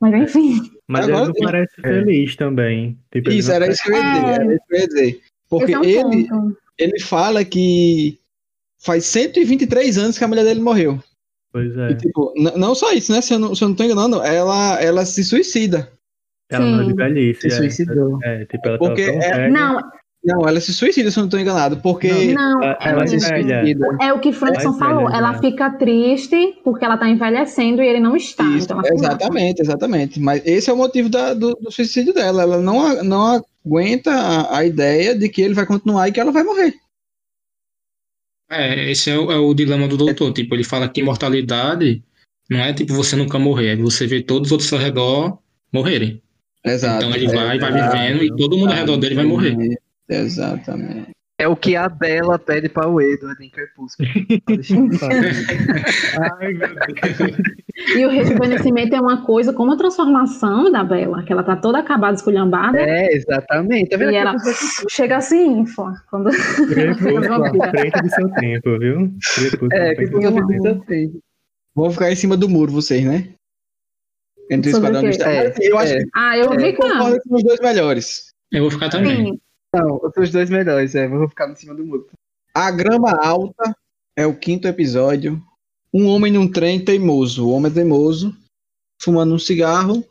Mas 0.00 0.14
enfim, 0.14 0.60
Mas 0.86 1.08
ele 1.08 1.16
não 1.18 1.32
parece 1.32 1.74
feliz 1.80 2.36
também. 2.36 2.98
Tipo, 3.10 3.30
Isso, 3.30 3.50
era 3.50 3.68
isso. 3.68 3.90
É. 3.90 4.34
Era 4.34 4.54
isso 4.54 4.64
que 4.68 4.74
eu 4.74 4.78
ia 4.78 4.86
dizer. 4.88 5.20
Porque 5.48 5.72
é 5.72 5.78
um 5.78 5.84
ele, 5.84 6.28
ponto. 6.28 6.56
ele 6.78 7.00
fala 7.00 7.44
que 7.44 8.18
faz 8.78 9.04
123 9.06 9.98
anos 9.98 10.16
que 10.18 10.24
a 10.24 10.28
mulher 10.28 10.44
dele 10.44 10.60
morreu. 10.60 10.98
Pois 11.52 11.74
E, 11.74 11.80
é. 11.80 11.94
tipo, 11.94 12.32
n- 12.36 12.52
não 12.56 12.74
só 12.74 12.92
isso, 12.92 13.10
né? 13.12 13.20
Se 13.20 13.34
eu 13.34 13.38
não, 13.38 13.54
se 13.54 13.62
eu 13.64 13.68
não 13.68 13.74
tô 13.74 13.84
enganando, 13.84 14.22
ela, 14.22 14.80
ela 14.82 15.04
se 15.04 15.24
suicida. 15.24 15.90
Ela 16.50 16.64
não 16.64 16.80
é 16.80 16.84
de 16.84 16.90
Sim. 16.90 16.96
velhice. 16.96 17.40
Se 17.42 17.46
é. 17.48 17.50
suicidou. 17.50 18.18
É, 18.22 18.44
tipo, 18.46 18.66
ela 18.68 18.78
Porque 18.78 19.06
tava 19.06 19.18
tão 19.18 19.28
é- 19.28 19.34
velha. 19.34 19.50
Não, 19.50 19.80
Não, 20.24 20.48
ela 20.48 20.60
se 20.60 20.72
suicida, 20.74 21.10
se 21.10 21.18
eu 21.18 21.22
não 21.22 21.30
tô 21.30 21.38
enganado. 21.38 21.76
Porque. 21.78 22.32
não. 22.34 22.62
Ela, 22.62 22.76
Ela 22.80 22.90
ela 23.00 23.06
se 23.06 23.16
é 23.16 23.18
velha. 23.18 23.60
suicida. 23.60 23.86
É 24.00 24.12
o 24.12 24.18
que 24.18 24.32
Frankson 24.32 24.72
velha 24.72 24.78
falou. 24.78 25.10
Ela 25.10 25.38
fica 25.38 25.70
triste 25.70 26.58
porque 26.64 26.84
ela 26.84 26.96
tá 26.98 27.08
envelhecendo 27.08 27.82
e 27.82 27.86
ele 27.86 28.00
não 28.00 28.16
está. 28.16 28.44
Isso, 28.44 28.64
então 28.66 28.78
ela 28.78 28.84
se 28.86 28.92
mata. 28.94 29.06
exatamente, 29.14 29.62
exatamente. 29.62 30.20
Mas 30.20 30.42
esse 30.44 30.68
é 30.68 30.72
o 30.72 30.76
motivo 30.76 31.08
da- 31.08 31.32
do, 31.34 31.54
do 31.54 31.70
suicídio 31.70 32.12
dela. 32.12 32.42
Ela 32.42 32.58
não, 32.58 33.02
não 33.04 33.42
aguenta 33.64 34.10
a, 34.10 34.58
a 34.58 34.64
ideia 34.64 35.14
de 35.16 35.28
que 35.28 35.40
ele 35.40 35.54
vai 35.54 35.64
continuar 35.66 36.08
e 36.08 36.12
que 36.12 36.20
ela 36.20 36.32
vai 36.32 36.42
morrer. 36.42 36.74
É, 38.50 38.90
esse 38.90 39.10
é 39.10 39.18
o, 39.18 39.30
é 39.30 39.36
o 39.36 39.52
dilema 39.54 39.86
do 39.86 39.96
doutor. 39.96 40.32
Tipo, 40.32 40.54
ele 40.54 40.64
fala 40.64 40.88
que 40.88 41.00
imortalidade 41.00 42.02
não 42.48 42.60
é 42.60 42.72
tipo 42.72 42.94
você 42.94 43.14
nunca 43.14 43.38
morrer, 43.38 43.68
é 43.68 43.76
você 43.76 44.06
ver 44.06 44.22
todos 44.22 44.48
os 44.48 44.52
outros 44.52 44.72
ao 44.72 44.78
redor 44.78 45.38
morrerem. 45.72 46.22
Exato. 46.64 47.04
Então 47.04 47.14
ele 47.14 47.26
vai, 47.26 47.58
vai 47.58 47.70
exato. 47.70 47.96
vivendo 47.96 48.24
e 48.24 48.36
todo 48.36 48.56
mundo 48.56 48.70
ao 48.70 48.78
redor 48.78 48.96
dele 48.96 49.14
vai 49.14 49.24
morrer. 49.24 49.56
Exatamente. 50.08 51.10
É 51.40 51.46
o 51.46 51.54
que 51.54 51.76
a 51.76 51.88
Bela 51.88 52.36
pede 52.36 52.68
para 52.68 52.88
o 52.88 53.00
Edward 53.00 53.40
em 53.44 53.48
Crepúsculo. 53.48 54.08
Ai, 56.40 56.52
meu 56.52 56.68
Deus. 56.68 57.36
E 57.96 58.04
o 58.04 58.08
rejuvenescimento 58.10 58.96
é 58.96 59.00
uma 59.00 59.24
coisa 59.24 59.52
como 59.52 59.72
a 59.72 59.76
transformação 59.76 60.70
da 60.72 60.82
Bela, 60.82 61.22
que 61.22 61.32
ela 61.32 61.44
tá 61.44 61.54
toda 61.54 61.78
acabada, 61.78 62.16
esculhambada. 62.16 62.80
é, 62.80 63.12
exatamente. 63.14 63.90
Tá? 63.96 64.04
E 64.04 64.16
ela 64.16 64.34
chega 64.90 65.16
assim, 65.18 65.64
fo- 65.64 65.92
quando 66.10 66.30
Crepúsculo 66.30 67.22
frente 67.70 68.02
do 68.02 68.10
seu 68.10 68.28
tempo, 68.30 68.78
viu? 68.80 69.12
Crepúsculo 69.36 69.72
É, 69.72 69.94
do 69.94 70.62
seu 70.62 70.80
tempo. 70.80 71.18
Vão 71.74 71.90
ficar 71.92 72.10
em 72.10 72.16
cima 72.16 72.36
do 72.36 72.48
muro, 72.48 72.72
vocês, 72.72 73.04
né? 73.04 73.28
Entre 74.50 74.70
o 74.70 74.74
Sobre 74.74 74.88
Esquadrão 74.90 75.00
o 75.00 75.02
do 75.04 75.04
quê? 75.04 75.10
Estado. 75.10 75.62
É, 75.62 75.68
eu 75.70 75.78
acho 75.78 75.92
é. 75.94 75.98
que 76.02 76.08
Ah, 76.16 76.36
eu 76.36 76.44
eu 76.46 76.58
vi 76.58 76.72
claro. 76.72 76.94
concordo 76.94 77.20
com 77.28 77.36
os 77.36 77.44
dois 77.44 77.60
melhores. 77.60 78.32
Eu 78.50 78.62
vou 78.62 78.70
ficar 78.72 78.88
também. 78.88 79.26
Sim. 79.26 79.40
Não, 79.74 80.00
os 80.02 80.12
seus 80.14 80.30
dois 80.30 80.50
melhores, 80.50 80.94
é. 80.94 81.06
Vou 81.06 81.28
ficar 81.28 81.50
em 81.50 81.56
cima 81.56 81.74
do 81.74 81.84
muro. 81.84 82.08
A 82.54 82.70
Grama 82.70 83.12
Alta 83.12 83.76
é 84.16 84.26
o 84.26 84.36
quinto 84.36 84.66
episódio. 84.66 85.42
Um 85.92 86.06
homem 86.06 86.32
num 86.32 86.50
trem 86.50 86.84
teimoso. 86.84 87.46
O 87.46 87.50
homem 87.50 87.70
é 87.70 87.74
teimoso, 87.74 88.36
fumando 89.00 89.34
um 89.34 89.38
cigarro, 89.38 90.04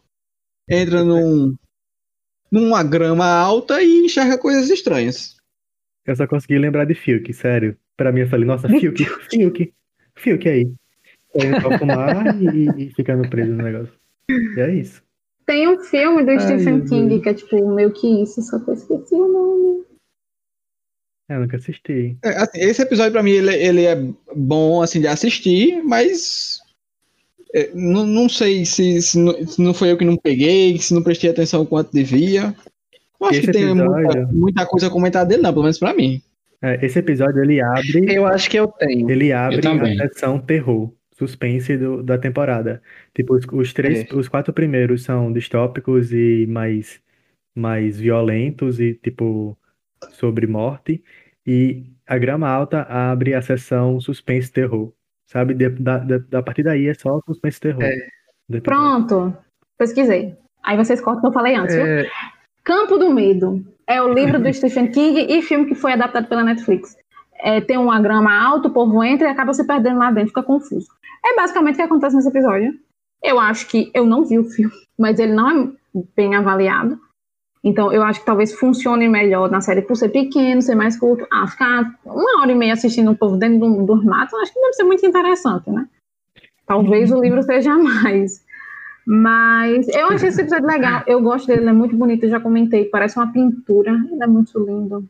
entra 0.69 1.03
num, 1.03 1.55
numa 2.51 2.83
grama 2.83 3.25
alta 3.25 3.81
e 3.81 4.05
enxerga 4.05 4.37
coisas 4.37 4.69
estranhas. 4.69 5.35
Eu 6.05 6.15
só 6.15 6.25
consegui 6.25 6.57
lembrar 6.57 6.85
de 6.85 6.95
Fiuk, 6.95 7.33
sério. 7.33 7.77
Pra 7.95 8.11
mim, 8.11 8.21
eu 8.21 8.29
falei, 8.29 8.45
nossa, 8.45 8.67
Fiuk, 8.67 9.03
Fiuk, 9.29 9.73
Fiuk 10.15 10.49
aí. 10.49 10.71
Saindo 11.35 11.61
pra 11.61 11.77
fumar 11.77 12.41
e, 12.41 12.85
e 12.85 12.93
ficando 12.93 13.29
preso 13.29 13.51
no 13.51 13.63
negócio. 13.63 13.93
E 14.29 14.59
é 14.59 14.73
isso. 14.73 15.03
Tem 15.47 15.67
um 15.67 15.79
filme 15.79 16.23
do 16.25 16.31
Ai, 16.31 16.39
Stephen 16.41 16.83
King 16.85 17.21
que 17.21 17.29
é 17.29 17.33
tipo 17.33 17.73
meio 17.73 17.91
que 17.91 18.21
isso, 18.21 18.41
só 18.41 18.59
que 18.59 18.69
eu 18.69 18.73
esqueci 18.73 19.15
o 19.15 19.27
nome. 19.27 19.85
É, 21.29 21.35
eu 21.35 21.39
nunca 21.41 21.57
assisti. 21.57 22.17
É, 22.23 22.29
assim, 22.37 22.59
esse 22.59 22.81
episódio, 22.81 23.11
pra 23.13 23.23
mim, 23.23 23.31
ele, 23.31 23.55
ele 23.55 23.85
é 23.85 23.95
bom 24.35 24.81
assim, 24.81 24.99
de 25.01 25.07
assistir, 25.07 25.81
mas 25.83 26.59
é, 27.53 27.71
não, 27.73 28.05
não 28.05 28.27
sei 28.29 28.65
se, 28.65 29.01
se, 29.01 29.17
não, 29.17 29.47
se 29.47 29.61
não 29.61 29.73
foi 29.73 29.91
eu 29.91 29.97
que 29.97 30.05
não 30.05 30.17
peguei, 30.17 30.77
se 30.79 30.93
não 30.93 31.01
prestei 31.01 31.29
atenção 31.29 31.61
o 31.61 31.65
quanto 31.65 31.91
devia. 31.93 32.53
Eu 33.19 33.27
acho 33.27 33.39
Esse 33.39 33.47
que 33.47 33.53
tem 33.53 33.73
muita, 33.73 33.99
episódio- 34.01 34.27
muita 34.33 34.65
coisa 34.65 34.87
a 34.87 34.91
comentar 34.91 35.25
dele, 35.25 35.41
não, 35.41 35.51
pelo 35.51 35.63
menos 35.63 35.79
pra 35.79 35.93
mim. 35.93 36.21
É, 36.61 36.85
esse 36.85 36.99
episódio, 36.99 37.41
ele 37.43 37.61
abre, 37.61 38.13
Eu 38.13 38.25
acho 38.25 38.49
que 38.49 38.57
eu 38.59 38.67
tenho. 38.67 39.09
ele 39.09 39.31
abre 39.31 39.65
a 40.01 40.07
seção 40.09 40.39
terror, 40.39 40.91
suspense 41.17 41.75
do- 41.77 42.03
da 42.03 42.17
temporada. 42.17 42.81
Tipo, 43.15 43.35
os, 43.35 43.45
os 43.51 43.73
três, 43.73 44.05
É. 44.09 44.15
os 44.15 44.27
quatro 44.27 44.53
primeiros 44.53 45.03
são 45.03 45.31
distópicos 45.33 46.11
e 46.13 46.45
mais, 46.47 47.01
mais 47.55 47.99
violentos 47.99 48.79
e, 48.79 48.93
tipo, 48.93 49.57
sobre 50.11 50.45
morte. 50.47 51.03
E 51.45 51.85
a 52.05 52.17
Grama 52.17 52.47
Alta 52.47 52.83
abre 52.83 53.33
a 53.33 53.41
seção 53.41 53.99
suspense 53.99 54.51
terror. 54.51 54.93
Sabe? 55.25 55.53
De- 55.53 55.69
da, 55.69 55.97
da, 55.97 56.17
da 56.19 56.43
partir 56.43 56.63
daí 56.63 56.87
é 56.87 56.93
só 56.93 57.19
suspense 57.25 57.59
terror. 57.59 57.83
É. 57.83 57.95
Do 58.47 58.57
episódio. 58.57 58.61
Pronto, 58.63 59.37
pesquisei. 59.77 60.35
Aí 60.63 60.77
vocês 60.77 61.01
cortam 61.01 61.19
o 61.19 61.21
que 61.23 61.27
eu 61.27 61.33
falei 61.33 61.55
antes, 61.55 61.75
viu? 61.75 61.85
É, 61.85 62.09
Campo 62.63 62.97
do 62.97 63.13
Medo 63.13 63.65
é 63.85 64.01
o 64.01 64.13
livro 64.13 64.39
do 64.39 64.47
Stephen 64.53 64.89
King 64.91 65.25
e 65.29 65.41
filme 65.41 65.65
que 65.65 65.75
foi 65.75 65.93
adaptado 65.93 66.27
pela 66.27 66.43
Netflix. 66.43 66.95
É, 67.39 67.61
tem 67.61 67.77
uma 67.77 67.99
grama 67.99 68.33
alta, 68.33 68.67
o 68.67 68.73
povo 68.73 69.03
entra 69.03 69.27
e 69.27 69.31
acaba 69.31 69.53
se 69.53 69.65
perdendo 69.65 69.99
lá 69.99 70.11
dentro, 70.11 70.29
fica 70.29 70.43
confuso. 70.43 70.87
É 71.25 71.35
basicamente 71.35 71.75
o 71.75 71.77
que 71.77 71.83
acontece 71.83 72.15
nesse 72.15 72.29
episódio. 72.29 72.73
Eu 73.23 73.39
acho 73.39 73.67
que 73.67 73.91
eu 73.93 74.05
não 74.05 74.25
vi 74.25 74.39
o 74.39 74.43
filme, 74.43 74.73
mas 74.97 75.19
ele 75.19 75.33
não 75.33 75.49
é 75.49 75.69
bem 76.15 76.35
avaliado. 76.35 76.99
Então 77.63 77.91
eu 77.91 78.03
acho 78.03 78.19
que 78.21 78.25
talvez 78.25 78.53
funcione 78.53 79.09
melhor 79.09 79.51
na 79.51 79.59
série 79.59 79.81
por 79.81 79.95
ser 79.95 80.09
pequeno, 80.09 80.61
ser 80.61 80.75
mais 80.75 80.97
curto. 80.97 81.27
Ah, 81.31 81.47
ficar 81.47 81.95
uma 82.05 82.41
hora 82.41 82.51
e 82.51 82.55
meia 82.55 82.73
assistindo 82.73 83.11
o 83.11 83.17
povo 83.17 83.35
dentro 83.35 83.59
do, 83.59 83.85
do 83.85 84.05
mato, 84.05 84.35
acho 84.37 84.53
que 84.53 84.59
deve 84.59 84.73
ser 84.73 84.83
muito 84.83 85.05
interessante, 85.05 85.69
né? 85.69 85.87
Talvez 86.65 87.11
o 87.11 87.19
livro 87.19 87.41
seja 87.43 87.75
mais. 87.77 88.45
Mas 89.05 89.87
eu 89.87 90.07
achei 90.07 90.29
esse 90.29 90.41
episódio 90.41 90.67
legal. 90.67 91.01
Eu 91.07 91.21
gosto 91.21 91.47
dele, 91.47 91.61
ele 91.61 91.69
é 91.69 91.73
muito 91.73 91.95
bonito, 91.95 92.23
eu 92.23 92.29
já 92.29 92.39
comentei. 92.39 92.85
Parece 92.85 93.17
uma 93.17 93.31
pintura. 93.31 93.91
Ele 94.11 94.21
é 94.21 94.27
muito 94.27 94.59
lindo. 94.59 95.07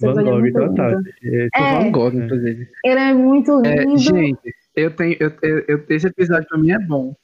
Van 0.00 0.08
episódio 0.10 0.20
é 0.20 0.32
Gogh 0.32 0.40
muito 0.40 0.58
total. 0.58 0.90
lindo. 0.90 1.08
Esse- 1.22 1.48
É. 1.54 1.78
Van 1.78 1.90
Gogh, 1.90 2.12
inclusive. 2.14 2.68
Ele 2.84 3.00
é 3.00 3.14
muito 3.14 3.62
É, 3.66 3.84
lindo. 3.84 3.98
gente, 3.98 4.54
eu 4.76 4.90
tenho. 4.90 5.16
Eu, 5.20 5.32
eu, 5.42 5.64
eu- 5.68 5.84
esse 5.88 6.06
episódio 6.06 6.48
pra 6.48 6.58
mim 6.58 6.70
é 6.72 6.78
bom. 6.78 7.14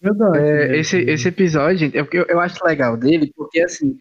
Eu 0.00 0.14
gosto 0.14 0.36
É, 0.36 0.76
esse, 0.78 0.98
esse 0.98 1.28
episódio, 1.28 1.78
gente, 1.78 1.96
é 1.96 2.06
eu, 2.12 2.26
eu 2.28 2.38
acho 2.40 2.62
legal 2.64 2.96
dele, 2.96 3.32
porque 3.34 3.60
assim, 3.60 3.96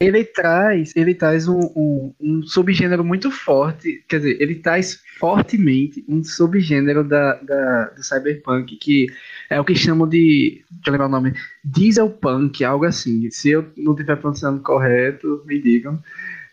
ele 0.00 0.24
traz, 0.24 0.94
ele 0.94 1.14
traz 1.14 1.48
um, 1.48 1.58
um, 1.74 2.14
um, 2.20 2.42
subgênero 2.44 3.04
muito 3.04 3.30
forte, 3.30 4.04
quer 4.08 4.18
dizer, 4.18 4.40
ele 4.40 4.54
traz 4.56 5.02
fortemente 5.18 6.04
um 6.08 6.22
subgênero 6.22 7.02
da, 7.02 7.34
da, 7.34 7.84
do 7.86 8.02
cyberpunk, 8.02 8.76
que 8.76 9.06
é 9.50 9.60
o 9.60 9.64
que 9.64 9.74
chamam 9.74 10.08
de, 10.08 10.62
deixa 10.70 10.88
eu 10.88 10.92
lembrar 10.92 11.06
o 11.06 11.10
nome, 11.10 11.34
dieselpunk, 11.64 12.64
algo 12.64 12.84
assim. 12.84 13.28
Se 13.30 13.50
eu 13.50 13.66
não 13.76 13.92
estiver 13.92 14.16
pronunciando 14.16 14.62
correto, 14.62 15.42
me 15.44 15.60
digam. 15.60 16.00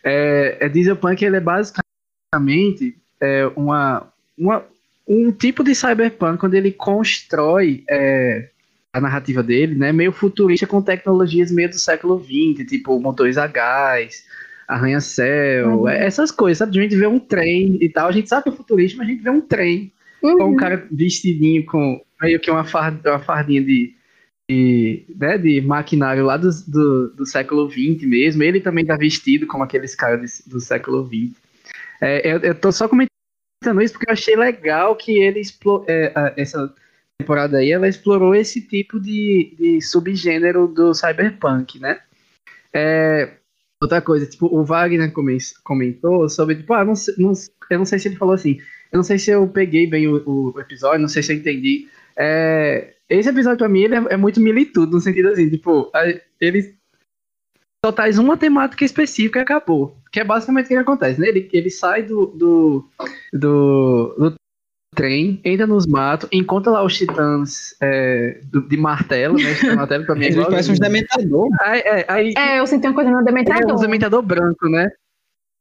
É, 0.02 0.58
é 0.60 0.68
dieselpunk, 0.68 1.24
ele 1.24 1.36
é 1.36 1.40
basicamente 1.40 2.96
é, 3.20 3.46
uma, 3.54 4.12
uma, 4.36 4.64
um 5.06 5.30
tipo 5.30 5.62
de 5.62 5.74
cyberpunk 5.74 6.44
onde 6.44 6.56
ele 6.56 6.72
constrói 6.72 7.84
é, 7.88 8.48
a 8.92 9.00
narrativa 9.00 9.42
dele, 9.42 9.76
né, 9.76 9.92
meio 9.92 10.10
futurista 10.10 10.66
com 10.66 10.82
tecnologias 10.82 11.52
meio 11.52 11.70
do 11.70 11.78
século 11.78 12.18
XX, 12.18 12.66
tipo 12.66 12.98
motores 12.98 13.38
a 13.38 13.46
gás, 13.46 14.24
arranha-céu, 14.68 15.80
uhum. 15.80 15.88
essas 15.88 16.30
coisas, 16.30 16.58
sabe? 16.58 16.78
A 16.78 16.82
gente 16.82 16.96
vê 16.96 17.06
um 17.06 17.18
trem 17.18 17.78
e 17.80 17.88
tal, 17.88 18.08
a 18.08 18.12
gente 18.12 18.28
sabe 18.28 18.44
que 18.44 18.48
é 18.50 18.52
futurista, 18.52 18.98
mas 18.98 19.06
a 19.06 19.10
gente 19.10 19.22
vê 19.22 19.30
um 19.30 19.40
trem 19.40 19.92
uhum. 20.22 20.38
com 20.38 20.50
um 20.52 20.56
cara 20.56 20.86
vestidinho 20.90 21.64
com 21.64 22.00
meio 22.20 22.40
que 22.40 22.50
uma, 22.50 22.64
farda, 22.64 23.12
uma 23.12 23.18
fardinha 23.18 23.62
de, 23.62 23.94
de, 24.50 25.04
né, 25.16 25.38
de 25.38 25.60
maquinário 25.60 26.24
lá 26.24 26.36
do, 26.36 26.50
do, 26.66 27.08
do, 27.10 27.26
século 27.26 27.70
XX 27.70 28.02
mesmo. 28.02 28.42
Ele 28.42 28.60
também 28.60 28.84
tá 28.84 28.96
vestido 28.96 29.46
como 29.46 29.64
aqueles 29.64 29.94
caras 29.94 30.42
do 30.46 30.60
século 30.60 31.06
XX. 31.06 31.36
É, 32.00 32.30
eu, 32.30 32.38
eu 32.40 32.54
tô 32.54 32.72
só 32.72 32.88
comentando 32.88 33.10
isso 33.82 33.94
porque 33.94 34.10
eu 34.10 34.12
achei 34.12 34.36
legal 34.36 34.96
que 34.96 35.18
ele 35.18 35.40
explorou, 35.40 35.84
é, 35.88 36.12
essa 36.36 36.72
temporada 37.18 37.58
aí, 37.58 37.70
ela 37.70 37.88
explorou 37.88 38.34
esse 38.34 38.60
tipo 38.60 39.00
de, 39.00 39.54
de 39.58 39.80
subgênero 39.80 40.68
do 40.68 40.92
cyberpunk, 40.92 41.78
né? 41.78 42.00
É, 42.72 43.32
outra 43.82 44.00
coisa, 44.00 44.26
tipo, 44.26 44.46
o 44.46 44.64
Wagner 44.64 45.12
comentou 45.62 46.28
sobre, 46.28 46.56
tipo, 46.56 46.72
ah, 46.72 46.84
não, 46.84 46.94
não, 47.18 47.32
eu 47.70 47.78
não 47.78 47.84
sei 47.84 47.98
se 47.98 48.08
ele 48.08 48.16
falou 48.16 48.34
assim, 48.34 48.58
eu 48.92 48.96
não 48.96 49.04
sei 49.04 49.18
se 49.18 49.30
eu 49.30 49.46
peguei 49.46 49.86
bem 49.86 50.06
o, 50.08 50.22
o 50.54 50.60
episódio, 50.60 51.00
não 51.00 51.08
sei 51.08 51.22
se 51.22 51.32
eu 51.32 51.36
entendi. 51.36 51.88
É, 52.16 52.94
esse 53.08 53.28
episódio 53.28 53.58
pra 53.58 53.68
mim 53.68 53.82
ele 53.82 53.94
é, 53.94 54.04
é, 54.10 54.16
muito 54.16 54.40
militudo, 54.40 54.92
no 54.92 55.00
sentido 55.00 55.28
assim, 55.28 55.50
tipo, 55.50 55.90
ele 56.40 56.74
só 57.84 57.92
traz 57.92 58.18
uma 58.18 58.36
temática 58.36 58.84
específica 58.84 59.38
e 59.38 59.42
acabou. 59.42 59.96
Que 60.10 60.20
é 60.20 60.24
basicamente 60.24 60.66
o 60.66 60.68
que 60.68 60.76
acontece, 60.76 61.20
né? 61.20 61.28
Ele, 61.28 61.48
ele 61.52 61.70
sai 61.70 62.02
do, 62.02 62.26
do, 62.26 62.88
do, 63.32 64.14
do 64.18 64.34
trem, 64.96 65.38
entra 65.44 65.66
nos 65.66 65.86
matos, 65.86 66.28
encontra 66.32 66.72
lá 66.72 66.82
os 66.82 66.96
titãs 66.96 67.76
é, 67.82 68.40
do, 68.44 68.66
de 68.66 68.76
martelo, 68.78 69.36
né? 69.36 69.52
De 69.52 69.76
martelo 69.76 70.06
pra 70.06 70.14
mim 70.14 70.24
é 70.24 70.28
Ele 70.28 70.44
parece 70.44 70.72
uns 70.72 70.80
dementador. 70.80 71.48
Aí, 71.60 71.80
é, 71.80 72.04
aí, 72.08 72.34
é, 72.36 72.58
eu 72.58 72.66
senti 72.66 72.86
uma 72.86 72.94
coisa 72.94 73.10
no 73.10 73.22
dementador. 73.22 73.70
É, 73.70 73.74
um 73.74 73.76
dementador 73.76 74.22
branco, 74.22 74.68
né? 74.68 74.88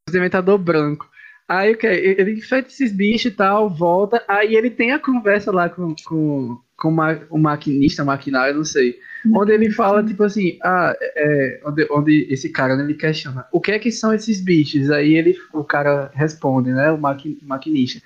Um 0.09 0.11
dementador 0.11 0.57
branco. 0.57 1.07
Aí 1.47 1.73
o 1.73 1.77
que? 1.77 1.85
Ele 1.85 2.39
enfrenta 2.39 2.69
esses 2.69 2.91
bichos 2.91 3.31
e 3.31 3.35
tal, 3.35 3.69
volta, 3.69 4.23
aí 4.27 4.55
ele 4.55 4.71
tem 4.71 4.93
a 4.93 4.99
conversa 4.99 5.51
lá 5.51 5.69
com, 5.69 5.93
com, 6.05 6.57
com 6.75 6.89
o 7.29 7.37
maquinista, 7.37 8.03
maquinário, 8.05 8.55
não 8.55 8.63
sei. 8.63 8.97
Onde 9.35 9.51
ele 9.51 9.69
fala, 9.69 10.03
tipo 10.03 10.23
assim, 10.23 10.57
ah, 10.63 10.95
é, 10.99 11.61
onde, 11.65 11.87
onde 11.91 12.27
esse 12.31 12.49
cara 12.49 12.75
né, 12.75 12.83
ele 12.83 12.95
questiona, 12.95 13.45
o 13.51 13.59
que 13.59 13.73
é 13.73 13.77
que 13.77 13.91
são 13.91 14.11
esses 14.11 14.41
bichos? 14.41 14.89
Aí 14.89 15.13
ele, 15.13 15.35
o 15.53 15.63
cara 15.63 16.09
responde, 16.15 16.71
né? 16.71 16.91
O 16.91 16.97
maqui, 16.97 17.37
maquinista 17.43 18.01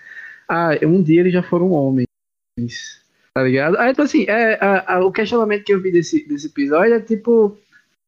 ah, 0.50 0.72
um 0.84 1.02
dia 1.04 1.20
eles 1.20 1.34
já 1.34 1.44
foram 1.44 1.72
homens. 1.72 2.08
Tá 3.34 3.44
ligado? 3.44 3.78
Aí, 3.78 3.92
tipo 3.92 4.02
assim, 4.02 4.26
é, 4.28 4.56
a, 4.56 4.96
a, 4.96 5.06
o 5.06 5.12
questionamento 5.12 5.64
que 5.64 5.74
eu 5.74 5.82
vi 5.82 5.92
desse, 5.92 6.28
desse 6.28 6.48
episódio 6.48 6.96
é 6.96 7.00
tipo. 7.00 7.56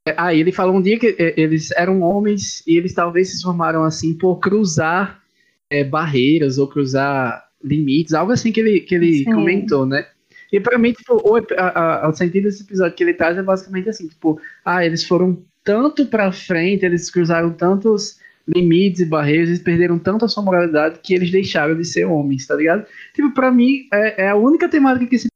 É, 0.07 0.15
aí 0.18 0.39
ele 0.39 0.51
fala 0.51 0.72
um 0.72 0.81
dia 0.81 0.97
que 0.97 1.15
é, 1.19 1.39
eles 1.39 1.69
eram 1.72 2.01
homens 2.01 2.65
e 2.65 2.76
eles 2.76 2.93
talvez 2.93 3.31
se 3.31 3.43
formaram 3.43 3.84
assim 3.84 4.18
por 4.18 4.39
cruzar 4.39 5.22
é, 5.69 5.84
barreiras 5.84 6.57
ou 6.57 6.68
cruzar 6.68 7.47
limites, 7.63 8.15
algo 8.15 8.31
assim 8.31 8.51
que 8.51 8.59
ele, 8.59 8.80
que 8.80 8.95
ele 8.95 9.23
comentou, 9.26 9.85
né? 9.85 10.07
E 10.51 10.59
pra 10.59 10.77
mim, 10.80 10.91
tipo, 10.91 11.13
o, 11.13 11.38
a, 11.55 12.05
a, 12.05 12.09
o 12.09 12.13
sentido 12.13 12.45
desse 12.45 12.63
episódio 12.63 12.95
que 12.95 13.03
ele 13.03 13.13
traz 13.13 13.38
é 13.38 13.43
basicamente 13.43 13.89
assim, 13.89 14.07
tipo, 14.07 14.41
ah, 14.65 14.84
eles 14.84 15.05
foram 15.05 15.45
tanto 15.63 16.07
pra 16.07 16.31
frente, 16.31 16.84
eles 16.84 17.09
cruzaram 17.09 17.53
tantos 17.53 18.19
limites 18.55 19.01
e 19.01 19.05
barreiras, 19.05 19.49
eles 19.49 19.61
perderam 19.61 19.97
tanto 19.99 20.25
a 20.25 20.27
sua 20.27 20.43
moralidade 20.43 20.99
que 20.99 21.13
eles 21.13 21.31
deixaram 21.31 21.75
de 21.75 21.85
ser 21.85 22.05
homens, 22.05 22.45
tá 22.45 22.55
ligado? 22.55 22.85
Tipo, 23.13 23.33
pra 23.33 23.51
mim, 23.51 23.87
é, 23.93 24.25
é 24.25 24.29
a 24.29 24.35
única 24.35 24.67
temática 24.67 25.05
que 25.05 25.15
esse 25.15 25.27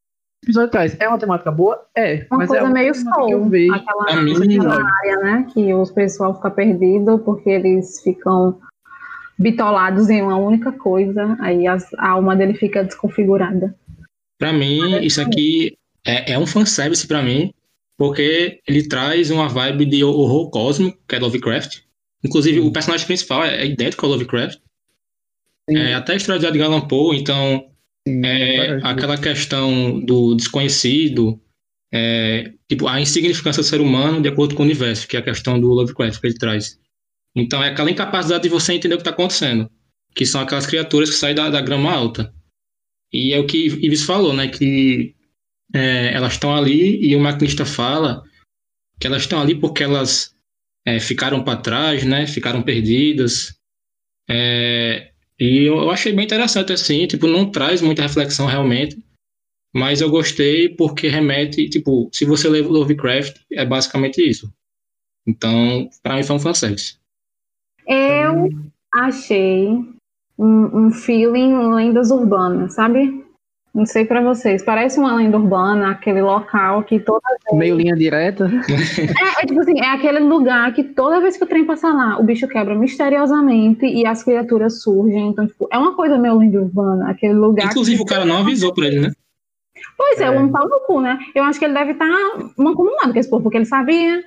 episódio 0.44 0.72
traz. 0.72 0.96
É 1.00 1.08
uma 1.08 1.18
temática 1.18 1.52
boa? 1.52 1.86
É. 1.96 2.26
Uma 2.30 2.40
mas 2.40 2.50
coisa 2.50 2.66
é 2.66 2.70
meio 2.70 2.96
soul, 2.96 3.50
aquela 3.74 4.22
mim, 4.22 4.60
área, 4.60 5.18
né? 5.24 5.48
Que 5.54 5.74
os 5.74 5.92
pessoal 5.92 6.36
fica 6.36 6.52
perdido 6.52 7.20
porque 7.20 7.50
eles 7.50 8.02
ficam 8.02 8.60
bitolados 9.38 10.10
em 10.10 10.22
uma 10.22 10.38
única 10.38 10.72
coisa, 10.72 11.36
aí 11.40 11.68
as, 11.68 11.94
a 11.96 12.12
alma 12.12 12.36
dele 12.36 12.54
fica 12.54 12.84
desconfigurada. 12.84 13.76
Pra 14.40 14.54
mim, 14.54 15.00
isso 15.02 15.22
aqui 15.22 15.78
é, 16.06 16.34
é 16.34 16.40
um 16.40 16.46
fanservice 16.46 17.08
pra 17.08 17.22
mim, 17.22 17.54
porque 17.98 18.60
ele 18.68 18.88
traz 18.88 19.32
uma 19.32 19.48
vibe 19.50 19.86
de 19.86 20.04
horror 20.04 20.50
cósmico, 20.50 20.98
que 21.08 21.16
é 21.16 21.20
Lovecraft, 21.20 21.82
Inclusive, 22.26 22.60
o 22.60 22.72
personagem 22.72 23.06
principal 23.06 23.46
é, 23.46 23.62
é 23.62 23.68
idêntico 23.68 24.04
ao 24.04 24.12
Lovecraft. 24.12 24.60
É, 25.70 25.94
até 25.94 26.14
a 26.14 26.16
história 26.16 26.40
de 26.40 26.48
Edgar 26.48 26.68
Allan 26.68 26.88
Poe, 26.88 27.18
então 27.18 27.70
Sim, 28.08 28.26
é, 28.26 28.80
aquela 28.84 29.18
questão 29.18 30.00
do 30.00 30.36
desconhecido, 30.36 31.40
é, 31.94 32.52
tipo, 32.68 32.88
a 32.88 33.00
insignificância 33.00 33.62
do 33.62 33.66
ser 33.66 33.82
humano 33.82 34.22
de 34.22 34.30
acordo 34.30 34.56
com 34.56 34.64
o 34.64 34.66
universo, 34.66 35.08
que 35.08 35.16
é 35.16 35.20
a 35.20 35.24
questão 35.24 35.60
do 35.60 35.68
Lovecraft 35.68 36.20
que 36.20 36.28
ele 36.28 36.38
traz. 36.38 36.80
Então 37.36 37.64
é 37.64 37.70
aquela 37.70 37.92
incapacidade 37.92 38.44
de 38.44 38.50
você 38.50 38.74
entender 38.74 38.96
o 38.96 38.98
que 38.98 39.02
está 39.02 39.12
acontecendo, 39.12 39.70
que 40.16 40.26
são 40.26 40.42
aquelas 40.42 40.66
criaturas 40.66 41.10
que 41.10 41.16
saem 41.16 41.36
da, 41.36 41.50
da 41.50 41.62
grama 41.62 41.92
alta. 41.92 42.34
E 43.14 43.34
é 43.34 43.40
o 43.40 43.46
que 43.46 43.68
Ives 43.68 44.04
falou, 44.04 44.34
né, 44.34 44.48
que 44.48 45.16
é, 45.74 46.14
elas 46.14 46.34
estão 46.34 46.56
ali 46.56 47.06
e 47.06 47.16
o 47.16 47.20
maquinista 47.20 47.66
fala 47.66 48.24
que 49.00 49.08
elas 49.08 49.24
estão 49.24 49.42
ali 49.42 49.56
porque 49.56 49.84
elas 49.84 50.35
é, 50.86 51.00
ficaram 51.00 51.44
para 51.44 51.60
trás, 51.60 52.04
né? 52.04 52.28
Ficaram 52.28 52.62
perdidas. 52.62 53.60
É, 54.30 55.12
e 55.40 55.64
eu 55.64 55.90
achei 55.90 56.14
bem 56.14 56.26
interessante 56.26 56.72
assim, 56.72 57.08
tipo, 57.08 57.28
não 57.28 57.52
traz 57.52 57.82
muita 57.82 58.04
reflexão 58.04 58.46
realmente, 58.46 58.98
mas 59.74 60.00
eu 60.00 60.10
gostei 60.10 60.70
porque 60.70 61.08
remete, 61.08 61.68
tipo, 61.70 62.10
se 62.14 62.24
você 62.24 62.48
lê 62.48 62.62
Lovecraft, 62.62 63.38
é 63.52 63.66
basicamente 63.66 64.22
isso. 64.22 64.52
Então, 65.28 65.90
para 66.02 66.16
mim 66.16 66.24
foi 66.24 66.36
um 66.36 66.40
fanservice. 66.40 66.98
Eu 67.88 68.50
achei 68.94 69.68
um, 70.38 70.86
um 70.86 70.92
feeling 70.92 71.74
lendas 71.74 72.12
urbanas, 72.12 72.74
sabe? 72.74 73.25
Não 73.76 73.86
sei 73.86 74.06
para 74.06 74.22
vocês. 74.22 74.64
Parece 74.64 74.98
uma 74.98 75.14
lenda 75.14 75.38
urbana, 75.38 75.92
aquele 75.92 76.22
local 76.22 76.84
que 76.84 76.98
toda 76.98 77.20
vez... 77.44 77.60
Meio 77.60 77.76
linha 77.76 77.94
direta. 77.94 78.50
É, 78.50 79.44
é, 79.44 79.46
tipo 79.46 79.60
assim, 79.60 79.78
é 79.82 79.90
aquele 79.90 80.20
lugar 80.20 80.74
que 80.74 80.82
toda 80.82 81.20
vez 81.20 81.36
que 81.36 81.44
o 81.44 81.48
trem 81.48 81.66
passa 81.66 81.92
lá, 81.92 82.18
o 82.18 82.24
bicho 82.24 82.48
quebra 82.48 82.74
misteriosamente 82.74 83.86
e 83.86 84.08
as 84.08 84.24
criaturas 84.24 84.82
surgem. 84.82 85.28
Então, 85.28 85.46
tipo, 85.46 85.68
é 85.70 85.78
uma 85.78 85.94
coisa 85.94 86.18
meio 86.18 86.38
lenda 86.38 86.62
urbana, 86.62 87.12
aquele 87.12 87.34
lugar. 87.34 87.66
Inclusive, 87.66 87.98
que... 87.98 88.04
o 88.04 88.06
cara 88.06 88.24
não 88.24 88.38
avisou 88.38 88.74
pra 88.74 88.88
ele, 88.88 89.02
né? 89.02 89.12
Pois 89.98 90.22
é, 90.22 90.24
é. 90.24 90.30
o 90.30 90.38
homem 90.38 90.52
pau 90.52 90.68
no 90.70 90.80
cu, 90.88 91.02
né? 91.02 91.20
Eu 91.36 91.44
acho 91.44 91.60
que 91.60 91.66
ele 91.66 91.74
deve 91.74 91.92
estar 91.92 92.08
tá 92.08 92.46
mancomunado 92.58 93.12
com 93.12 93.20
esse 93.20 93.30
povo, 93.30 93.44
porque 93.44 93.58
ele 93.58 93.66
sabia 93.66 94.24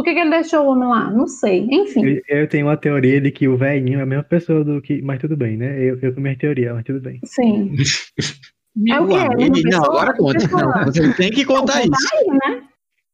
por 0.00 0.04
que, 0.04 0.14
que, 0.14 0.20
ele 0.20 0.30
deixou 0.30 0.64
o 0.64 0.70
homem 0.70 0.88
lá? 0.88 1.10
Não 1.10 1.26
sei. 1.26 1.68
Enfim. 1.70 2.22
Eu, 2.26 2.38
eu, 2.38 2.48
tenho 2.48 2.66
uma 2.66 2.76
teoria 2.76 3.20
de 3.20 3.30
que 3.30 3.46
o 3.46 3.56
velhinho 3.58 3.98
é 3.98 4.02
a 4.02 4.06
mesma 4.06 4.24
pessoa 4.24 4.64
do 4.64 4.80
que. 4.80 5.02
Mas 5.02 5.20
tudo 5.20 5.36
bem, 5.36 5.58
né? 5.58 5.78
Eu, 5.78 5.98
eu 6.00 6.14
com 6.14 6.22
minha 6.22 6.38
teoria, 6.38 6.72
mas 6.72 6.84
tudo 6.84 7.02
bem. 7.02 7.20
Sim. 7.22 7.74
é 8.88 8.98
o 8.98 9.06
quê? 9.06 9.14
É 9.14 9.70
não, 9.70 9.84
agora 9.84 10.16
conta. 10.16 10.48
Não, 10.48 10.84
você 10.86 11.12
tem 11.12 11.30
que 11.30 11.44
contar 11.44 11.82
isso. 11.82 11.92
Aí, 12.14 12.26
né? 12.28 12.62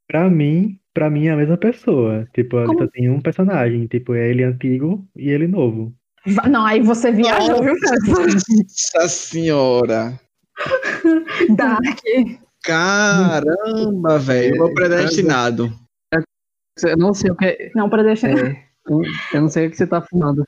Pra 0.06 0.30
mim, 0.30 0.78
pra 0.94 1.10
mim 1.10 1.26
é 1.26 1.32
a 1.32 1.36
mesma 1.36 1.56
pessoa. 1.56 2.24
Tipo, 2.32 2.64
Como? 2.64 2.78
só 2.78 2.86
tem 2.86 3.10
um 3.10 3.20
personagem. 3.20 3.88
Tipo, 3.88 4.14
é 4.14 4.30
ele 4.30 4.44
antigo 4.44 5.04
e 5.16 5.28
ele 5.28 5.48
novo. 5.48 5.92
Não, 6.48 6.64
aí 6.64 6.80
você 6.80 7.10
viajou, 7.10 7.64
viu, 7.64 7.74
Nossa 8.06 9.08
senhora. 9.08 10.20
Dark. 11.56 11.98
Caramba, 12.62 14.20
velho. 14.20 14.66
O 14.66 14.72
predestinado. 14.72 15.85
Eu 16.84 16.96
não 16.96 17.14
sei 17.14 17.30
o 17.30 17.36
que 17.36 17.44
é. 17.46 17.70
Não, 17.74 17.88
para 17.88 18.02
deixar. 18.02 18.30
É, 18.30 18.66
eu 18.88 19.40
não 19.40 19.48
sei 19.48 19.66
o 19.66 19.70
que 19.70 19.76
você 19.76 19.86
tá 19.86 20.00
fumando. 20.00 20.46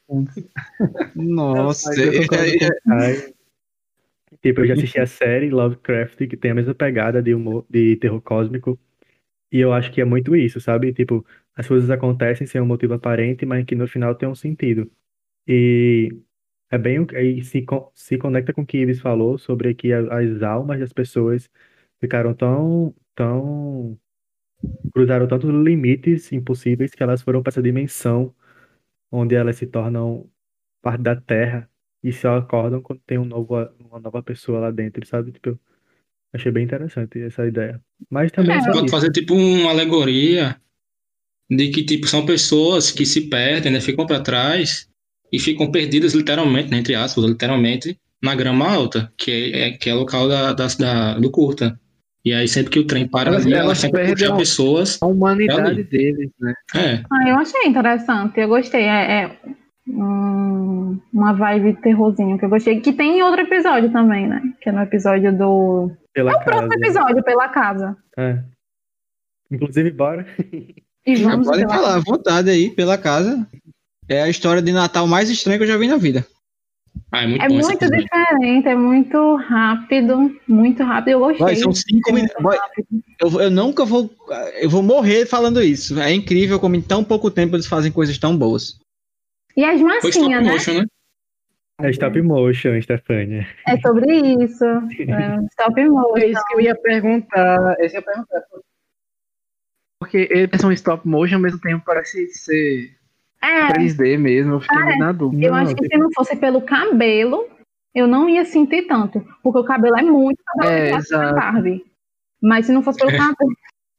Nossa. 1.15 1.91
Eu 2.01 2.23
tipo, 4.43 4.61
eu 4.61 4.67
já 4.67 4.75
assisti 4.75 5.01
a 5.01 5.07
série 5.07 5.51
Lovecraft, 5.51 6.27
que 6.29 6.37
tem 6.37 6.51
a 6.51 6.55
mesma 6.55 6.75
pegada 6.75 7.23
de 7.23 7.35
humor, 7.35 7.65
de 7.69 7.97
terror 7.97 8.21
cósmico. 8.21 8.79
E 9.51 9.59
eu 9.59 9.73
acho 9.73 9.91
que 9.91 10.01
é 10.01 10.05
muito 10.05 10.37
isso, 10.37 10.61
sabe? 10.61 10.93
Tipo, 10.93 11.25
as 11.57 11.67
coisas 11.67 11.91
acontecem 11.91 12.47
sem 12.47 12.61
um 12.61 12.67
motivo 12.67 12.95
aparente, 12.95 13.47
mas 13.47 13.65
que 13.65 13.75
no 13.75 13.89
final 13.89 14.15
tem 14.15 14.29
um 14.29 14.35
sentido. 14.35 14.91
E 15.47 16.15
é 16.71 16.79
bem 16.79 17.07
e 17.15 17.43
se, 17.43 17.65
se 17.95 18.19
conecta 18.19 18.53
com 18.53 18.63
o 18.63 18.67
que 18.67 18.79
Ives 18.79 19.01
falou 19.01 19.39
sobre 19.39 19.75
que 19.75 19.93
as 19.93 20.43
almas 20.43 20.79
das 20.81 20.93
pessoas 20.93 21.51
ficaram 22.01 22.35
tão, 22.35 22.95
tão 23.15 23.99
cruzaram 24.93 25.27
tantos 25.29 25.51
limites 25.51 26.33
impossíveis 26.33 26.93
que 26.93 27.03
elas 27.03 27.23
foram 27.23 27.43
para 27.43 27.51
essa 27.51 27.63
dimensão 27.63 28.35
onde 29.11 29.35
elas 29.35 29.57
se 29.57 29.67
tornam 29.67 30.29
parte 30.83 31.03
da 31.03 31.17
Terra 31.17 31.69
e 32.03 32.13
só 32.13 32.37
acordam 32.37 32.81
quando 32.81 33.01
tem 33.07 33.19
um 33.19 33.25
novo, 33.25 33.55
uma 33.79 33.99
nova 33.99 34.23
pessoa 34.23 34.61
lá 34.61 34.71
dentro, 34.71 35.05
sabe? 35.07 35.33
Tipo, 35.33 35.59
achei 36.33 36.53
bem 36.53 36.65
interessante 36.65 37.21
essa 37.21 37.47
ideia. 37.47 37.81
Mas 38.11 38.31
também 38.31 38.57
É. 38.57 38.73
Pode 38.73 38.91
fazer 38.91 39.11
tipo 39.11 39.35
uma 39.35 39.71
alegoria 39.71 40.61
de 41.51 41.71
que 41.71 41.83
tipo 41.85 42.07
são 42.07 42.27
pessoas 42.27 42.91
que 42.91 43.07
se 43.07 43.29
perdem, 43.29 43.73
né, 43.73 43.81
ficam 43.81 44.07
para 44.07 44.21
trás 44.21 44.89
e 45.33 45.39
ficam 45.39 45.71
perdidas 45.71 46.15
literalmente, 46.15 46.71
né, 46.71 46.79
entre 46.79 46.95
aspas, 46.95 47.25
literalmente 47.25 47.99
na 48.23 48.35
grama 48.35 48.69
alta, 48.69 49.13
que 49.17 49.31
é, 49.31 49.69
é- 49.69 49.71
que 49.73 49.89
é 49.89 49.95
o 49.95 49.99
local 49.99 50.29
da, 50.29 50.53
da, 50.53 50.67
da- 50.67 51.19
do 51.19 51.31
curta. 51.31 51.79
E 52.25 52.33
aí 52.35 52.47
sempre 52.49 52.71
que 52.73 52.79
o 52.81 52.87
trem 52.87 53.07
para 53.09 53.31
Elas- 53.31 53.47
ali, 53.47 53.55
elas 53.55 53.85
puxam 53.85 54.35
a- 54.35 54.37
pessoas. 54.37 54.99
A 55.01 55.07
humanidade 55.07 55.61
Ali. 55.71 55.85
deles, 55.85 56.31
né? 56.41 56.55
É, 56.75 57.03
Ah, 57.11 57.29
eu 57.29 57.37
achei 57.37 57.63
interessante, 57.65 58.39
eu 58.41 58.49
gostei. 58.49 58.83
É, 58.83 59.23
é, 59.23 59.37
hum, 59.87 61.01
uma 61.13 61.33
vibe 61.33 61.81
terrorzinho 61.81 62.39
que 62.39 62.45
eu 62.45 62.49
gostei. 62.49 62.81
Que 62.81 62.93
tem 62.93 63.19
em 63.19 63.23
outro 63.23 63.41
episódio 63.43 63.91
também, 63.93 64.27
né? 64.29 64.43
Que 64.61 64.69
é 64.69 64.73
no 64.73 64.83
episódio 64.83 65.37
do. 65.37 65.91
Pela 66.13 66.33
É 66.33 66.35
o 66.37 66.41
próximo 66.45 66.69
casa. 66.69 66.81
episódio, 66.85 67.23
pela 67.23 67.49
casa. 67.49 67.97
É. 68.19 68.39
Inclusive, 69.51 69.91
bora. 69.93 70.27
E 71.07 71.17
Já 71.17 71.31
vamos 71.31 71.47
podem 71.47 71.67
pela 71.67 71.79
falar 71.79 71.95
à 71.95 72.01
vontade 72.01 72.51
aí, 72.51 72.71
pela 72.71 72.99
casa. 72.99 73.47
É 74.09 74.23
a 74.23 74.29
história 74.29 74.61
de 74.61 74.73
Natal 74.73 75.07
mais 75.07 75.31
estranha 75.31 75.57
que 75.59 75.65
eu 75.65 75.69
já 75.69 75.79
vi 75.79 75.87
na 75.89 75.97
vida. 75.97 76.27
Ah, 77.11 77.23
é 77.23 77.27
muito 77.27 77.43
É 77.43 77.49
muito 77.49 77.91
diferente, 77.91 78.69
é 78.69 78.75
muito 78.75 79.37
rápido, 79.37 80.41
muito 80.47 80.83
rápido. 80.83 81.13
Eu 81.15 81.21
gostei. 81.21 81.39
Vai, 81.39 81.57
são 81.57 81.73
cinco 81.73 82.13
minutos. 82.13 82.37
Eu, 83.19 83.41
eu 83.41 83.51
nunca 83.51 83.85
vou. 83.85 84.11
Eu 84.61 84.69
vou 84.69 84.83
morrer 84.83 85.25
falando 85.25 85.63
isso. 85.63 85.99
É 85.99 86.13
incrível 86.13 86.61
como 86.61 86.77
em 86.77 86.83
tão 86.83 87.03
pouco 87.03 87.31
tempo 87.31 87.57
eles 87.57 87.67
fazem 87.67 87.91
coisas 87.91 88.19
tão 88.19 88.37
boas. 88.37 88.79
E 89.57 89.65
as 89.65 89.81
massinhas, 89.81 90.45
né? 90.45 90.53
motion, 90.53 90.75
né? 90.75 90.87
É 91.81 91.91
stop 91.91 92.21
motion, 92.21 92.81
Stefania. 92.83 93.47
É 93.67 93.79
sobre 93.81 94.45
isso. 94.45 94.65
É, 94.65 95.47
stop 95.53 95.81
É 95.81 95.89
motion. 95.89 96.27
isso 96.27 96.45
que 96.47 96.55
eu 96.55 96.61
ia 96.61 96.75
perguntar. 96.75 97.77
Esse 97.81 97.97
eu 97.97 98.01
ia 98.01 98.05
perguntar. 98.05 98.43
Porque 100.01 100.29
eles 100.31 100.61
são 100.61 100.71
stop 100.73 101.09
motion, 101.09 101.37
ao 101.37 101.43
mesmo 101.43 101.61
tempo 101.61 101.83
parece 101.85 102.29
ser 102.29 102.98
É, 103.43 103.69
3D 103.73 104.19
mesmo. 104.19 104.55
Eu 104.55 104.61
fiquei 104.61 104.83
muito 104.83 104.99
na 104.99 105.13
dúvida. 105.13 105.47
eu 105.47 105.55
acho 105.55 105.75
que 105.75 105.87
se 105.87 105.97
não 105.97 106.11
fosse 106.13 106.37
pelo 106.37 106.61
cabelo, 106.63 107.47
eu 107.95 108.07
não 108.07 108.29
ia 108.29 108.45
sentir 108.45 108.83
tanto. 108.87 109.25
Porque 109.43 109.59
o 109.59 109.65
cabelo 109.65 109.97
é 109.97 110.03
muito 110.03 110.39
cabelo 110.45 110.73
É. 110.73 111.33
Barbie. 111.35 111.85
Mas 112.43 112.67
se 112.67 112.73
não 112.73 112.83
fosse 112.83 112.99
pelo 112.99 113.11
cabelo. 113.17 113.51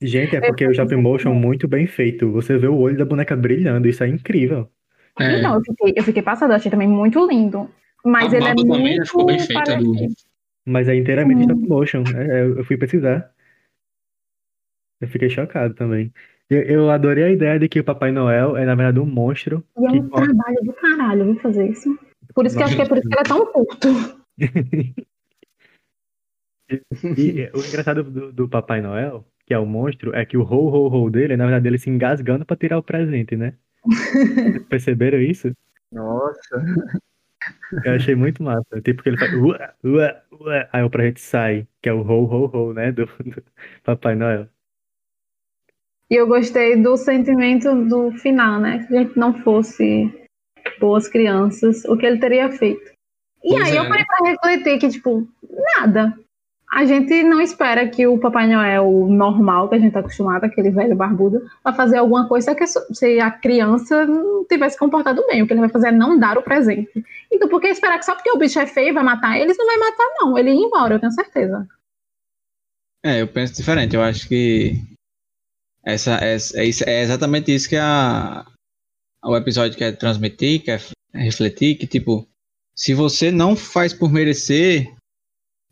Gente, 0.02 0.36
é 0.36 0.42
porque 0.42 0.66
o 0.66 0.72
stop 0.72 0.96
motion 0.96 1.34
muito 1.34 1.68
bem 1.68 1.86
feito. 1.86 2.32
Você 2.32 2.58
vê 2.58 2.68
o 2.68 2.78
olho 2.78 2.98
da 2.98 3.06
boneca 3.06 3.36
brilhando, 3.36 3.88
isso 3.88 4.04
é 4.04 4.08
incrível. 4.08 4.70
É. 5.20 5.40
Então, 5.40 5.56
eu 5.56 5.62
fiquei, 5.62 5.94
eu 5.98 6.04
fiquei 6.04 6.22
passada, 6.22 6.54
eu 6.54 6.56
achei 6.58 6.72
também 6.72 6.88
muito 6.88 7.26
lindo. 7.28 7.70
Mas 8.06 8.34
A 8.34 8.38
ele 8.38 8.46
é 8.46 8.56
também 8.56 8.66
muito 8.80 9.06
ficou 9.06 9.26
bem 9.26 9.40
feita 9.40 9.76
do-. 9.78 10.08
Mas 10.66 10.88
é 10.88 10.96
inteiramente 10.96 11.40
Hum. 11.40 11.42
stop 11.42 11.68
motion. 11.68 12.04
É, 12.16 12.40
é, 12.40 12.46
eu 12.46 12.64
fui 12.64 12.78
pesquisar. 12.78 13.30
Eu 15.02 15.08
fiquei 15.10 15.30
chocado 15.30 15.74
também. 15.74 16.14
Eu, 16.50 16.62
eu 16.64 16.90
adorei 16.90 17.26
a 17.26 17.32
ideia 17.32 17.60
de 17.60 17.70
que 17.70 17.80
o 17.80 17.84
Papai 17.84 18.12
Noel 18.12 18.58
é, 18.58 18.66
na 18.66 18.74
verdade, 18.74 19.00
um 19.00 19.06
monstro 19.06 19.64
E 19.78 19.86
é 19.86 19.90
que 19.90 20.00
um 20.00 20.10
trabalho 20.10 20.58
do 20.64 20.74
caralho, 20.74 21.26
viu, 21.26 21.36
fazer 21.40 21.70
isso. 21.70 21.98
Por 22.34 22.46
isso 22.46 22.56
que 22.56 22.64
eu 22.64 22.66
acho 22.66 22.76
que 22.76 22.82
é 22.82 22.88
por 22.88 22.98
isso 22.98 23.08
que 23.08 23.14
ele 23.14 23.22
é 23.22 23.24
tão 23.24 23.46
curto. 23.52 23.88
E 27.18 27.50
o 27.54 27.66
engraçado 27.66 28.04
do, 28.04 28.32
do 28.32 28.48
Papai 28.48 28.80
Noel, 28.80 29.26
que 29.46 29.54
é 29.54 29.58
o 29.58 29.66
monstro, 29.66 30.16
é 30.16 30.24
que 30.24 30.38
o 30.38 30.44
ho 30.44 30.70
ho 30.70 30.88
ho 30.88 31.10
dele 31.10 31.34
é, 31.34 31.36
na 31.38 31.46
verdade, 31.46 31.68
ele 31.68 31.80
se 31.80 31.90
engasgando 31.90 32.46
pra 32.46 32.56
tirar 32.56 32.78
o 32.78 32.84
presente, 32.84 33.36
né? 33.36 33.56
Vocês 33.84 34.64
perceberam 34.70 35.20
isso? 35.20 35.52
Nossa. 35.92 36.64
Eu 37.84 37.94
achei 37.94 38.14
muito 38.14 38.44
massa. 38.44 38.82
Tipo 38.84 39.02
que 39.02 39.10
ele 39.10 39.18
faz 39.18 39.34
ua, 39.34 39.74
ua, 39.84 40.22
ua, 40.32 40.70
aí 40.72 40.84
o 40.84 40.90
presente 40.90 41.22
sai, 41.22 41.68
que 41.82 41.90
é 41.90 41.94
o 41.94 42.02
ho 42.02 42.26
ho 42.26 42.52
ho, 42.54 42.74
né? 42.74 42.92
Do, 42.92 43.08
do 43.08 43.44
Papai 43.84 44.16
Noel. 44.16 44.48
E 46.10 46.16
eu 46.16 46.28
gostei 46.28 46.76
do 46.76 46.98
sentimento 46.98 47.74
do 47.86 48.12
final, 48.14 48.60
né? 48.60 48.84
Se 48.88 48.98
a 48.98 49.04
gente 49.04 49.18
não 49.18 49.34
fosse 49.44 50.12
boas 50.80 51.08
crianças, 51.08 51.86
o 51.86 51.96
que 51.96 52.06
ele 52.06 52.20
teria 52.20 52.52
feito. 52.52 52.92
E 53.44 53.50
Pois 53.50 53.68
aí 53.70 53.78
é. 53.78 53.80
eu 53.80 53.88
parei 53.88 54.06
pra 54.06 54.30
refletir 54.30 54.80
que, 54.80 54.90
tipo, 54.90 55.28
nada. 55.78 56.18
A 56.72 56.86
gente 56.86 57.24
não 57.24 57.42
espera 57.42 57.88
que 57.88 58.06
o 58.06 58.20
Papai 58.20 58.48
Noel 58.48 59.08
normal, 59.10 59.70
que 59.70 59.76
a 59.76 59.80
gente 59.80 59.94
tá 59.94 60.02
acostumado, 60.02 60.44
aquele 60.44 60.70
velho 60.70 60.96
barbudo, 60.96 61.42
vá 61.64 61.74
fazer 61.74 61.98
alguma 61.98 62.28
coisa 62.28 62.54
que 62.54 62.66
se 62.68 63.20
a 63.20 63.32
criança 63.32 64.06
não 64.06 64.46
tivesse 64.46 64.78
comportado 64.78 65.26
bem. 65.28 65.42
O 65.42 65.48
que 65.48 65.54
ele 65.54 65.62
vai 65.62 65.70
fazer 65.70 65.88
é 65.88 65.92
não 65.92 66.18
dar 66.20 66.38
o 66.38 66.44
presente. 66.44 67.04
Então, 67.32 67.50
por 67.50 67.60
que 67.60 67.68
esperar 67.68 67.98
que 67.98 68.06
só 68.06 68.14
porque 68.14 68.32
o 68.32 68.38
bicho 68.38 68.60
é 68.60 68.68
feio 68.68 68.94
vai 68.94 69.04
matar 69.04 69.40
eles? 69.40 69.58
Não 69.58 69.66
vai 69.66 69.78
matar, 69.78 70.08
não. 70.20 70.38
Ele 70.38 70.52
ia 70.52 70.66
embora, 70.66 70.96
eu 70.96 71.00
tenho 71.00 71.12
certeza. 71.12 71.68
É, 73.04 73.22
eu 73.22 73.28
penso 73.28 73.56
diferente. 73.56 73.96
Eu 73.96 74.04
acho 74.04 74.28
que 74.28 74.74
essa, 75.84 76.16
essa- 76.16 76.60
é, 76.60 76.66
isso- 76.66 76.84
é 76.88 77.02
exatamente 77.02 77.54
isso 77.54 77.68
que 77.70 77.76
a, 77.76 78.46
o 79.24 79.36
episódio 79.36 79.78
quer 79.78 79.96
transmitir, 79.98 80.64
quer 80.64 80.82
refletir, 81.14 81.76
que 81.76 81.88
tipo, 81.88 82.28
se 82.76 82.94
você 82.94 83.32
não 83.32 83.56
faz 83.56 83.94
por 83.94 84.12
merecer, 84.12 84.94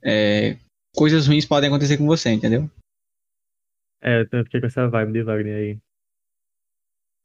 é, 0.04 0.58
coisas 0.96 1.28
ruins 1.28 1.46
podem 1.46 1.70
acontecer 1.70 1.98
com 1.98 2.06
você, 2.06 2.30
entendeu? 2.32 2.70
É, 4.02 4.22
eu 4.32 4.44
fiquei 4.46 4.60
com 4.62 4.68
essa 4.68 4.88
vibe 4.88 5.14
de 5.14 5.24
Wagner 5.24 5.56
aí. 5.56 5.78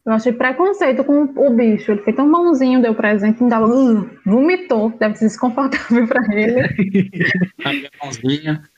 Eu 0.04 0.12
achei 0.14 0.32
preconceito 0.32 1.04
com 1.04 1.22
o 1.22 1.54
bicho. 1.54 1.92
Ele 1.92 2.02
foi 2.02 2.12
tão 2.12 2.28
bonzinho, 2.30 2.82
deu 2.82 2.92
presente, 2.92 3.40
ainda 3.40 3.64
uh, 3.64 4.10
vomitou. 4.26 4.90
Deve 4.98 5.14
ser 5.14 5.26
desconfortável 5.26 6.08
pra 6.08 6.20
ele. 6.34 7.10
A 7.64 8.04
mãozinha. 8.04 8.68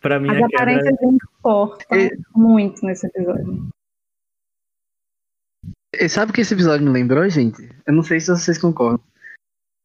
Pra 0.00 0.18
mim, 0.20 0.28
As 0.30 0.36
a 0.36 0.48
quebra 0.48 0.56
aparências 0.76 1.02
importam 1.02 1.98
É. 1.98 2.10
muito 2.34 2.84
nesse 2.84 3.06
episódio. 3.06 3.68
E 5.94 6.08
sabe 6.08 6.30
o 6.30 6.34
que 6.34 6.40
esse 6.40 6.54
episódio 6.54 6.84
me 6.86 6.92
lembrou, 6.92 7.28
gente? 7.28 7.68
Eu 7.86 7.92
não 7.92 8.02
sei 8.02 8.18
se 8.20 8.28
vocês 8.30 8.58
concordam. 8.58 9.00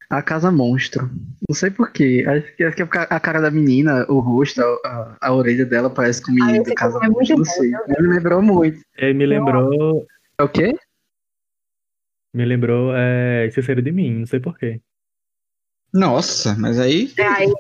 A 0.10 0.22
Casa 0.22 0.50
Monstro. 0.50 1.10
Não 1.50 1.54
sei 1.54 1.70
porquê. 1.70 2.24
Acho 2.26 2.56
que, 2.56 2.64
acho 2.64 2.76
que 2.78 2.86
porque 2.86 2.98
a 2.98 3.20
cara 3.20 3.42
da 3.42 3.52
menina, 3.52 4.06
o 4.10 4.20
rosto, 4.20 4.62
a, 4.62 4.88
a- 4.88 5.18
a 5.20 5.34
orelha 5.34 5.66
dela 5.66 5.90
parece 5.90 6.22
com 6.24 6.32
o 6.32 6.36
menino 6.36 6.62
esse 6.62 6.70
da 6.70 6.76
Casa 6.76 6.98
é 7.04 7.10
Monstro. 7.10 7.38
Não 7.38 7.44
sei. 7.46 7.72
Me 7.72 8.08
lembrou 8.08 8.42
muito. 8.42 8.80
é, 8.96 9.12
me 9.14 9.26
lembrou, 9.26 10.08
É 10.40 10.44
o 10.44 10.48
quê? 10.50 10.74
me 12.34 12.46
lembrou 12.46 12.94
é, 12.96 13.48
Esqueceram 13.48 13.82
de 13.82 13.92
Mim, 13.92 14.20
não 14.20 14.26
sei 14.28 14.40
porquê. 14.40 14.80
Nossa, 15.94 16.56
mas 16.58 16.80
aí, 16.80 17.12
É, 17.18 17.24
aí, 17.28 17.54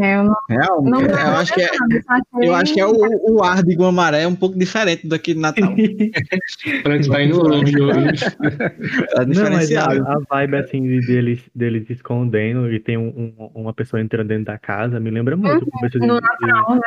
é, 0.00 0.16
eu 0.16 0.24
não, 0.24 0.36
real, 0.48 0.82
não 0.82 1.00
eu 1.02 1.16
acho 1.36 1.52
que 1.54 1.60
é, 1.62 1.70
eu 2.42 2.54
acho 2.54 2.74
que 2.74 2.80
é 2.80 2.86
o, 2.86 2.92
o 3.30 3.42
ar 3.44 3.62
de 3.62 3.74
Guamaré 3.74 4.22
é 4.22 4.28
um 4.28 4.34
pouco 4.34 4.58
diferente 4.58 5.06
daqui 5.06 5.34
de 5.34 5.40
Natal. 5.40 5.74
Que 6.62 7.08
vai 7.08 7.24
indo 7.26 7.42
longe 7.42 7.80
hoje. 7.80 8.24
É 9.16 9.24
Não, 9.24 9.26
mas 9.26 9.38
a, 9.38 9.86
diferenciado. 9.86 10.06
a 10.06 10.18
vibe 10.30 10.56
assim 10.56 10.82
de- 10.82 11.06
deles, 11.06 11.40
deles 11.54 11.88
escondendo 11.90 12.72
e 12.72 12.78
tem 12.78 12.96
um- 12.96 13.34
um- 13.38 13.50
uma 13.62 13.72
pessoa 13.74 14.00
entrando 14.00 14.28
dentro 14.28 14.44
da 14.46 14.58
casa 14.58 15.00
me 15.00 15.10
lembra 15.10 15.36
muito 15.36 15.64
de, 15.64 15.98
no 15.98 16.20
de- 16.20 16.20
Natal, 16.20 16.74
né? 16.76 16.80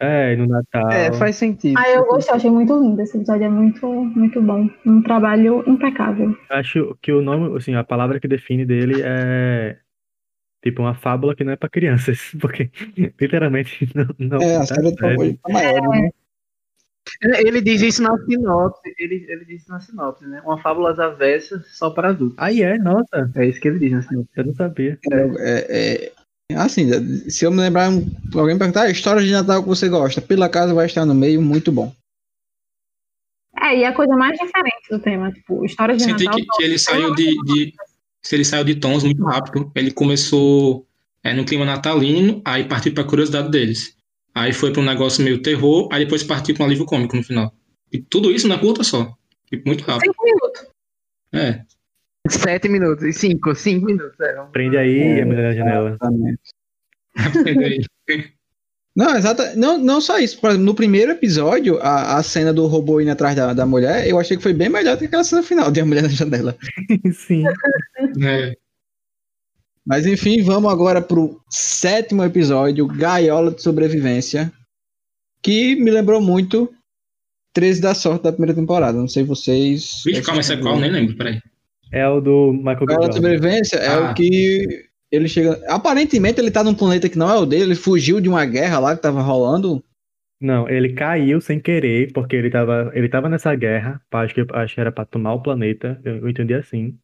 É, 0.00 0.36
no 0.36 0.46
Natal. 0.46 0.90
É, 0.90 1.12
faz 1.14 1.36
sentido. 1.36 1.78
Ah, 1.78 1.88
eu 1.88 2.04
gostei, 2.06 2.34
achei 2.34 2.50
muito 2.50 2.78
lindo. 2.78 3.00
Esse 3.00 3.16
episódio 3.16 3.44
é 3.44 3.48
muito, 3.48 3.86
muito 3.86 4.42
bom. 4.42 4.68
Um 4.84 5.00
trabalho 5.02 5.62
impecável. 5.66 6.36
Acho 6.50 6.96
que 7.00 7.12
o 7.12 7.22
nome, 7.22 7.56
assim, 7.56 7.74
a 7.74 7.84
palavra 7.84 8.18
que 8.20 8.28
define 8.28 8.66
dele 8.66 9.00
é 9.02 9.76
tipo 10.64 10.82
uma 10.82 10.94
fábula 10.94 11.36
que 11.36 11.44
não 11.44 11.52
é 11.52 11.56
pra 11.56 11.68
crianças, 11.68 12.18
porque 12.40 12.70
literalmente 13.20 13.88
não, 13.94 14.06
não 14.18 14.42
É, 14.42 14.56
a 14.56 14.60
tá 14.60 14.66
série 14.74 14.90
sério. 14.96 15.16
foi 15.44 15.52
maior, 15.52 15.88
né? 15.90 16.10
Ele 17.22 17.60
diz 17.60 17.82
isso 17.82 18.02
na 18.02 18.16
sinopse. 18.24 18.94
Ele, 18.98 19.26
ele 19.28 19.44
diz 19.44 19.60
isso 19.62 19.70
na 19.70 19.78
sinopse, 19.78 20.26
né? 20.26 20.40
Uma 20.44 20.60
fábula 20.60 20.90
às 20.90 20.98
avessas 20.98 21.76
só 21.76 21.90
para 21.90 22.08
adultos. 22.08 22.38
Aí 22.38 22.62
é, 22.62 22.78
nossa, 22.78 23.30
É 23.36 23.46
isso 23.46 23.60
que 23.60 23.68
ele 23.68 23.78
diz 23.78 23.92
na 23.92 24.02
sinopse. 24.02 24.30
eu 24.34 24.46
não 24.46 24.54
sabia. 24.54 24.98
É, 25.38 26.12
é, 26.50 26.56
assim, 26.56 26.90
se 27.30 27.44
eu 27.44 27.50
me 27.52 27.58
lembrar, 27.60 27.90
alguém 28.34 28.58
perguntar, 28.58 28.82
ah, 28.84 28.90
história 28.90 29.22
de 29.22 29.30
Natal 29.30 29.62
que 29.62 29.68
você 29.68 29.88
gosta, 29.88 30.20
pela 30.22 30.48
casa 30.48 30.72
vai 30.74 30.86
estar 30.86 31.04
no 31.04 31.14
meio, 31.14 31.42
muito 31.42 31.70
bom. 31.70 31.94
É, 33.60 33.78
e 33.78 33.84
a 33.84 33.92
coisa 33.94 34.16
mais 34.16 34.36
diferente 34.38 34.88
do 34.90 34.98
tema, 34.98 35.30
tipo, 35.30 35.64
histórias 35.64 35.98
de 35.98 36.04
Senti 36.04 36.24
Natal. 36.24 36.40
que, 36.40 36.46
que 36.46 36.62
ele 36.64 36.78
saiu 36.78 37.14
de, 37.14 37.36
de- 37.44 37.72
ele 38.32 38.44
saiu 38.44 38.64
de 38.64 38.76
tons 38.76 39.02
muito 39.02 39.22
rápido. 39.24 39.70
Ele 39.74 39.90
começou 39.90 40.86
é, 41.22 41.32
no 41.34 41.44
clima 41.44 41.64
natalino, 41.64 42.40
aí 42.44 42.64
partiu 42.64 42.94
pra 42.94 43.04
curiosidade 43.04 43.50
deles. 43.50 43.96
Aí 44.34 44.52
foi 44.52 44.72
pra 44.72 44.82
um 44.82 44.84
negócio 44.84 45.24
meio 45.24 45.42
terror, 45.42 45.88
aí 45.92 46.04
depois 46.04 46.22
partiu 46.22 46.54
pra 46.54 46.64
um 46.64 46.66
alívio 46.66 46.86
cômico 46.86 47.16
no 47.16 47.22
final. 47.22 47.54
E 47.92 48.00
tudo 48.00 48.30
isso 48.30 48.48
na 48.48 48.58
curta 48.58 48.82
só. 48.82 49.14
Tipo, 49.48 49.68
muito 49.68 49.84
rápido. 49.84 50.10
Cinco 50.10 50.24
minutos. 50.24 50.66
É. 51.32 51.64
Sete 52.28 52.68
minutos. 52.68 53.04
e 53.04 53.12
Cinco, 53.12 53.54
cinco 53.54 53.86
minutos. 53.86 54.18
É. 54.20 54.34
Prende 54.52 54.76
aí, 54.76 54.98
É, 54.98 55.18
Emília 55.20 55.42
na 55.48 55.54
janela. 55.54 55.90
Exatamente. 55.90 56.40
Aí, 58.08 58.32
Não, 58.96 59.16
exata, 59.16 59.54
não, 59.56 59.76
não 59.76 60.00
só 60.00 60.18
isso. 60.18 60.40
Por 60.40 60.50
exemplo, 60.50 60.66
no 60.66 60.74
primeiro 60.74 61.10
episódio, 61.12 61.78
a, 61.82 62.16
a 62.16 62.22
cena 62.22 62.52
do 62.52 62.66
robô 62.66 63.00
indo 63.00 63.10
atrás 63.10 63.34
da, 63.34 63.52
da 63.52 63.66
mulher, 63.66 64.06
eu 64.06 64.18
achei 64.20 64.36
que 64.36 64.42
foi 64.42 64.52
bem 64.54 64.68
melhor 64.68 64.94
do 64.94 65.00
que 65.00 65.06
aquela 65.06 65.24
cena 65.24 65.42
final 65.42 65.70
de 65.70 65.80
a 65.80 65.84
mulher 65.84 66.02
na 66.02 66.08
janela. 66.08 66.56
Sim. 67.12 67.42
É, 68.24 68.56
Mas 69.84 70.06
enfim, 70.06 70.42
vamos 70.42 70.70
agora 70.70 71.02
pro 71.02 71.40
sétimo 71.50 72.22
episódio, 72.22 72.86
Gaiola 72.86 73.50
de 73.50 73.62
Sobrevivência, 73.62 74.52
que 75.42 75.74
me 75.74 75.90
lembrou 75.90 76.20
muito 76.20 76.72
13 77.52 77.80
da 77.80 77.94
Sorte 77.94 78.22
da 78.22 78.32
primeira 78.32 78.54
temporada. 78.54 78.96
Não 78.96 79.08
sei 79.08 79.24
vocês. 79.24 80.02
Vixe, 80.04 80.22
calma, 80.22 80.40
esse 80.40 80.52
é 80.52 80.56
qual? 80.56 80.78
Nem 80.78 80.90
lembro, 80.92 81.16
peraí. 81.16 81.40
É 81.92 82.08
o 82.08 82.20
do 82.20 82.52
Michael. 82.52 82.86
Gaiola 82.86 83.08
de. 83.08 83.14
Sobrevivência 83.16 83.76
é 83.76 83.88
Ah. 83.88 84.10
o 84.10 84.14
que 84.14 84.86
ele 85.10 85.28
chega. 85.28 85.60
Aparentemente 85.68 86.40
ele 86.40 86.50
tá 86.50 86.62
num 86.64 86.74
planeta 86.74 87.08
que 87.08 87.18
não 87.18 87.30
é 87.30 87.36
o 87.38 87.46
dele, 87.46 87.62
ele 87.64 87.74
fugiu 87.74 88.20
de 88.20 88.28
uma 88.28 88.44
guerra 88.44 88.78
lá 88.78 88.96
que 88.96 89.02
tava 89.02 89.20
rolando. 89.22 89.82
Não, 90.40 90.68
ele 90.68 90.92
caiu 90.92 91.40
sem 91.40 91.58
querer, 91.60 92.12
porque 92.12 92.36
ele 92.36 92.50
tava, 92.50 92.90
ele 92.94 93.08
tava 93.08 93.28
nessa 93.28 93.54
guerra, 93.54 94.00
acho 94.12 94.34
que, 94.34 94.44
acho 94.52 94.74
que 94.74 94.80
era 94.80 94.92
pra 94.92 95.04
tomar 95.04 95.34
o 95.34 95.42
planeta, 95.42 95.98
eu, 96.04 96.16
eu 96.16 96.28
entendi 96.28 96.52
assim. 96.52 96.98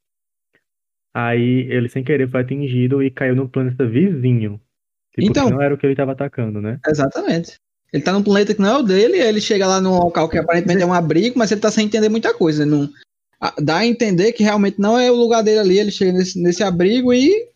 Aí 1.15 1.67
ele 1.71 1.89
sem 1.89 2.05
querer 2.05 2.29
foi 2.29 2.41
atingido 2.41 3.03
e 3.03 3.11
caiu 3.11 3.35
no 3.35 3.49
planeta 3.49 3.87
vizinho. 3.87 4.61
Tipo, 5.15 5.27
Então- 5.29 5.47
que 5.47 5.53
não 5.55 5.63
era 5.63 5.75
o 5.75 5.79
que 5.79 5.87
ele 5.87 5.97
tava 5.97 6.13
atacando, 6.13 6.61
né? 6.61 6.79
Exatamente. 6.87 7.55
Ele 7.93 8.03
tá 8.03 8.13
num 8.13 8.23
planeta 8.23 8.55
que 8.55 8.61
não 8.61 8.69
é 8.69 8.79
o 8.79 8.83
dele, 8.83 9.19
ele 9.19 9.41
chega 9.41 9.67
lá 9.67 9.81
num 9.81 9.99
local 9.99 10.29
que 10.29 10.39
aparentemente 10.39 10.83
é 10.83 10.87
um 10.87 10.93
abrigo, 10.95 11.37
mas 11.39 11.51
ele 11.51 11.61
tá 11.61 11.71
sem 11.71 11.87
entender 11.87 12.09
muita 12.09 12.33
coisa. 12.33 12.65
Não, 12.65 12.89
a- 13.41 13.55
dá 13.61 13.79
a 13.79 13.87
entender 13.87 14.33
que 14.33 14.45
realmente 14.45 14.79
não 14.81 14.97
é 14.99 15.11
o 15.11 15.17
lugar 15.17 15.43
dele 15.43 15.59
ali, 15.59 15.79
ele 15.79 15.91
chega 15.91 16.13
nesse, 16.13 16.41
nesse 16.41 16.63
abrigo 16.63 17.13
e, 17.13 17.49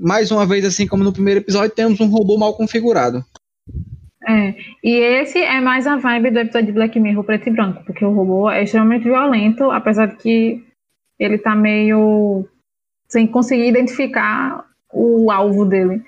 mais 0.00 0.30
uma 0.30 0.46
vez, 0.46 0.64
assim 0.64 0.86
como 0.86 1.04
no 1.04 1.12
primeiro 1.12 1.40
episódio, 1.40 1.74
temos 1.74 2.00
um 2.00 2.08
robô 2.08 2.38
mal 2.38 2.54
configurado. 2.54 3.24
É, 4.26 4.54
e 4.84 4.94
esse 4.94 5.38
é 5.38 5.60
mais 5.60 5.86
a 5.86 5.96
vibe 5.96 6.30
do 6.30 6.38
episódio 6.40 6.66
de 6.66 6.72
Black 6.72 6.98
Mirror 7.00 7.24
preto 7.24 7.48
e 7.48 7.52
branco, 7.52 7.82
porque 7.84 8.04
o 8.04 8.12
robô 8.12 8.50
é 8.50 8.62
extremamente 8.62 9.04
violento, 9.04 9.70
apesar 9.70 10.06
de 10.06 10.16
que 10.16 10.64
ele 11.18 11.38
tá 11.38 11.54
meio 11.54 12.46
sem 13.08 13.26
conseguir 13.26 13.68
identificar 13.68 14.64
o 14.92 15.30
alvo 15.30 15.64
dele. 15.64 16.02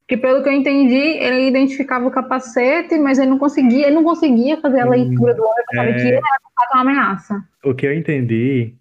Porque 0.00 0.16
pelo 0.18 0.42
que 0.42 0.48
eu 0.48 0.52
entendi, 0.52 0.94
ele 0.94 1.48
identificava 1.48 2.06
o 2.06 2.10
capacete, 2.10 2.98
mas 2.98 3.18
ele 3.18 3.30
não 3.30 3.38
conseguia, 3.38 3.86
ele 3.86 3.94
não 3.94 4.04
conseguia 4.04 4.60
fazer 4.60 4.80
a 4.80 4.86
Hum, 4.86 4.90
leitura 4.90 5.34
do 5.34 5.42
homem 5.42 5.64
pra 5.66 5.78
saber 5.78 5.92
é. 5.92 5.94
que 5.94 6.08
ele 6.08 6.16
era 6.16 6.72
uma 6.74 6.80
ameaça. 6.82 7.42
O 7.64 7.74
que 7.74 7.86
eu 7.86 7.94
entendi 7.94 8.74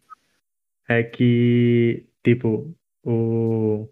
é 0.90 1.02
que, 1.02 2.04
tipo, 2.24 2.76
o, 3.06 3.88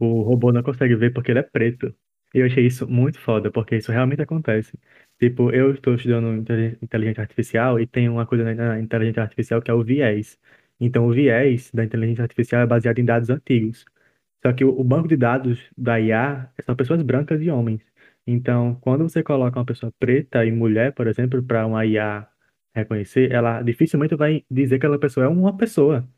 o 0.00 0.22
robô 0.22 0.52
não 0.52 0.62
consegue 0.62 0.94
ver 0.96 1.12
porque 1.12 1.30
ele 1.32 1.40
é 1.40 1.42
preto. 1.42 1.94
E 2.34 2.38
eu 2.38 2.46
achei 2.46 2.66
isso 2.66 2.88
muito 2.88 3.18
foda, 3.20 3.50
porque 3.50 3.76
isso 3.76 3.92
realmente 3.92 4.22
acontece. 4.22 4.78
Tipo, 5.18 5.50
eu 5.52 5.72
estou 5.74 5.94
estudando 5.94 6.32
intelig- 6.34 6.78
inteligência 6.82 7.22
artificial 7.22 7.78
e 7.80 7.86
tem 7.86 8.08
uma 8.08 8.26
coisa 8.26 8.54
na- 8.54 8.80
inteligência 8.80 9.22
artificial 9.22 9.60
que 9.62 9.70
é 9.70 9.74
o 9.74 9.82
viés. 9.84 10.38
Então, 10.80 11.06
o 11.06 11.12
viés 11.12 11.70
da 11.74 11.84
inteligência 11.84 12.22
artificial 12.22 12.62
é 12.62 12.66
baseado 12.66 12.98
em 12.98 13.04
dados 13.04 13.30
antigos. 13.30 13.84
Só 14.42 14.52
que 14.52 14.64
o, 14.64 14.70
o 14.78 14.84
banco 14.84 15.08
de 15.08 15.16
dados 15.16 15.58
da 15.76 16.00
IA 16.00 16.50
são 16.64 16.74
pessoas 16.76 17.02
brancas 17.02 17.40
e 17.42 17.50
homens. 17.50 17.82
Então, 18.26 18.74
quando 18.80 19.02
você 19.08 19.22
coloca 19.22 19.58
uma 19.58 19.64
pessoa 19.66 19.92
preta 19.98 20.44
e 20.44 20.52
mulher, 20.52 20.92
por 20.94 21.06
exemplo, 21.06 21.42
para 21.42 21.66
uma 21.66 21.84
IA 21.86 22.28
reconhecer, 22.74 23.32
ela 23.32 23.62
dificilmente 23.62 24.14
vai 24.16 24.44
dizer 24.50 24.78
que 24.78 24.86
aquela 24.86 24.98
pessoa 24.98 25.26
é 25.26 25.28
uma 25.28 25.56
pessoa. 25.56 26.08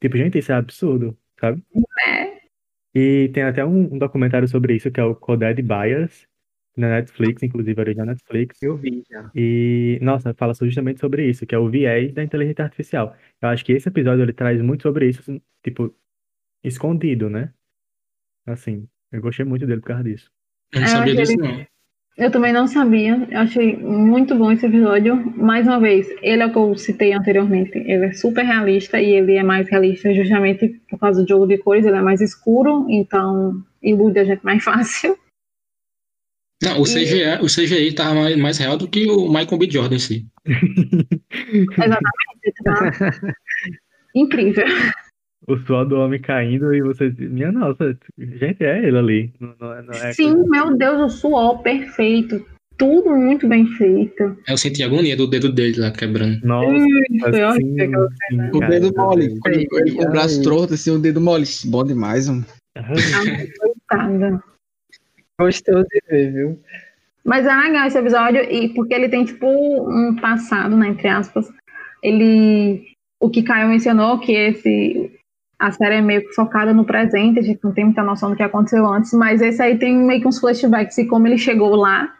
Tipo, 0.00 0.16
gente, 0.16 0.38
isso 0.38 0.52
é 0.52 0.54
absurdo, 0.56 1.16
sabe? 1.40 1.62
É. 2.06 2.41
E 2.94 3.30
tem 3.32 3.42
até 3.42 3.64
um, 3.64 3.94
um 3.94 3.98
documentário 3.98 4.46
sobre 4.48 4.74
isso, 4.76 4.90
que 4.90 5.00
é 5.00 5.04
o 5.04 5.14
Coded 5.14 5.60
Bias, 5.62 6.26
na 6.76 6.88
Netflix, 6.88 7.42
inclusive 7.42 7.80
original 7.80 8.06
Netflix. 8.06 8.62
Eu 8.62 8.76
vi 8.76 9.02
já. 9.10 9.30
E, 9.34 9.98
nossa, 10.02 10.32
fala 10.34 10.54
justamente 10.54 11.00
sobre 11.00 11.28
isso, 11.28 11.46
que 11.46 11.54
é 11.54 11.58
o 11.58 11.68
viés 11.68 12.12
da 12.12 12.22
inteligência 12.22 12.64
artificial. 12.64 13.16
Eu 13.40 13.48
acho 13.48 13.64
que 13.64 13.72
esse 13.72 13.88
episódio 13.88 14.22
ele 14.22 14.32
traz 14.32 14.60
muito 14.60 14.82
sobre 14.82 15.08
isso, 15.08 15.40
tipo, 15.62 15.94
escondido, 16.64 17.28
né? 17.30 17.52
Assim, 18.46 18.88
eu 19.10 19.20
gostei 19.20 19.44
muito 19.44 19.66
dele 19.66 19.80
por 19.80 19.88
causa 19.88 20.04
disso. 20.04 20.30
Eu 20.72 20.80
não 20.80 20.86
É, 20.86 20.90
sabia 20.90 21.12
aquele- 21.12 21.26
disso, 21.26 21.38
não. 21.38 21.66
Eu 22.16 22.30
também 22.30 22.52
não 22.52 22.66
sabia, 22.66 23.26
eu 23.30 23.38
achei 23.38 23.76
muito 23.76 24.34
bom 24.34 24.52
esse 24.52 24.66
episódio. 24.66 25.16
Mais 25.34 25.66
uma 25.66 25.80
vez, 25.80 26.06
ele 26.20 26.42
é 26.42 26.46
o 26.46 26.52
que 26.52 26.58
eu 26.58 26.76
citei 26.76 27.14
anteriormente. 27.14 27.78
Ele 27.78 28.06
é 28.06 28.12
super 28.12 28.44
realista 28.44 29.00
e 29.00 29.12
ele 29.12 29.36
é 29.36 29.42
mais 29.42 29.68
realista 29.68 30.12
justamente 30.12 30.80
por 30.90 30.98
causa 30.98 31.22
do 31.22 31.28
jogo 31.28 31.46
de 31.46 31.56
cores, 31.56 31.86
ele 31.86 31.96
é 31.96 32.02
mais 32.02 32.20
escuro, 32.20 32.86
então 32.90 33.62
ilude 33.82 34.18
a 34.18 34.24
gente 34.24 34.44
mais 34.44 34.60
fácil. 34.64 35.16
Não, 36.62 36.80
o 36.80 36.84
CGI, 36.84 37.40
o 37.40 37.46
CGI 37.46 37.92
tava 37.92 38.14
mais, 38.14 38.36
mais 38.36 38.58
real 38.58 38.76
do 38.76 38.86
que 38.86 39.10
o 39.10 39.26
Michael 39.26 39.58
B. 39.58 39.68
Jordan 39.68 39.96
em 39.96 39.98
si. 39.98 40.26
Exatamente. 40.46 41.98
Tá? 42.62 43.32
Incrível. 44.14 44.66
O 45.48 45.56
suor 45.56 45.84
do 45.86 45.96
homem 45.96 46.20
caindo 46.20 46.72
e 46.72 46.80
você, 46.82 47.10
minha 47.18 47.50
nossa, 47.50 47.96
gente, 48.16 48.62
é 48.64 48.86
ele 48.86 48.96
ali. 48.96 49.32
Não, 49.40 49.54
não 49.60 49.72
é, 49.74 49.82
não 49.82 49.92
é 49.94 50.12
Sim, 50.12 50.32
coisa- 50.34 50.48
meu 50.48 50.76
Deus, 50.76 51.00
o 51.00 51.08
suor 51.18 51.62
perfeito. 51.62 52.44
Tudo 52.78 53.10
muito 53.10 53.46
bem 53.48 53.66
feito. 53.66 54.36
Eu 54.48 54.56
senti 54.56 54.82
a 54.82 54.86
agonia 54.86 55.16
do 55.16 55.26
dedo 55.26 55.52
dele 55.52 55.78
lá 55.80 55.90
quebrando. 55.90 56.40
Nossa, 56.44 56.84
Foi 57.20 57.42
assim, 57.42 57.76
sim, 57.78 57.94
O 58.52 58.58
cara, 58.60 58.70
dedo 58.80 58.92
mole. 58.96 59.38
o 59.98 60.10
braço 60.10 60.42
torto, 60.42 60.74
assim, 60.74 60.90
o 60.90 60.98
dedo 60.98 61.20
mole. 61.20 61.44
Bom 61.66 61.84
demais, 61.84 62.28
mano. 62.28 62.44
Gostou 65.40 65.82
de 65.84 66.00
ver, 66.08 66.32
viu? 66.32 66.60
Mas 67.24 67.46
é 67.46 67.54
legal 67.54 67.86
esse 67.86 67.98
episódio, 67.98 68.40
e 68.42 68.68
porque 68.74 68.94
ele 68.94 69.08
tem, 69.08 69.24
tipo, 69.24 69.46
um 69.46 70.16
passado, 70.16 70.76
né, 70.76 70.88
entre 70.88 71.08
aspas. 71.08 71.46
Ele. 72.02 72.92
O 73.20 73.30
que 73.30 73.42
Caio 73.42 73.68
mencionou, 73.68 74.18
que 74.18 74.32
esse. 74.32 75.12
A 75.62 75.70
série 75.70 75.94
é 75.94 76.00
meio 76.00 76.22
que 76.22 76.34
focada 76.34 76.74
no 76.74 76.84
presente, 76.84 77.38
a 77.38 77.42
gente 77.42 77.62
não 77.62 77.72
tem 77.72 77.84
muita 77.84 78.02
noção 78.02 78.30
do 78.30 78.36
que 78.36 78.42
aconteceu 78.42 78.84
antes, 78.84 79.12
mas 79.12 79.40
esse 79.40 79.62
aí 79.62 79.78
tem 79.78 79.96
meio 79.96 80.20
que 80.20 80.26
uns 80.26 80.40
flashbacks 80.40 80.96
de 80.96 81.06
como 81.06 81.28
ele 81.28 81.38
chegou 81.38 81.76
lá. 81.76 82.18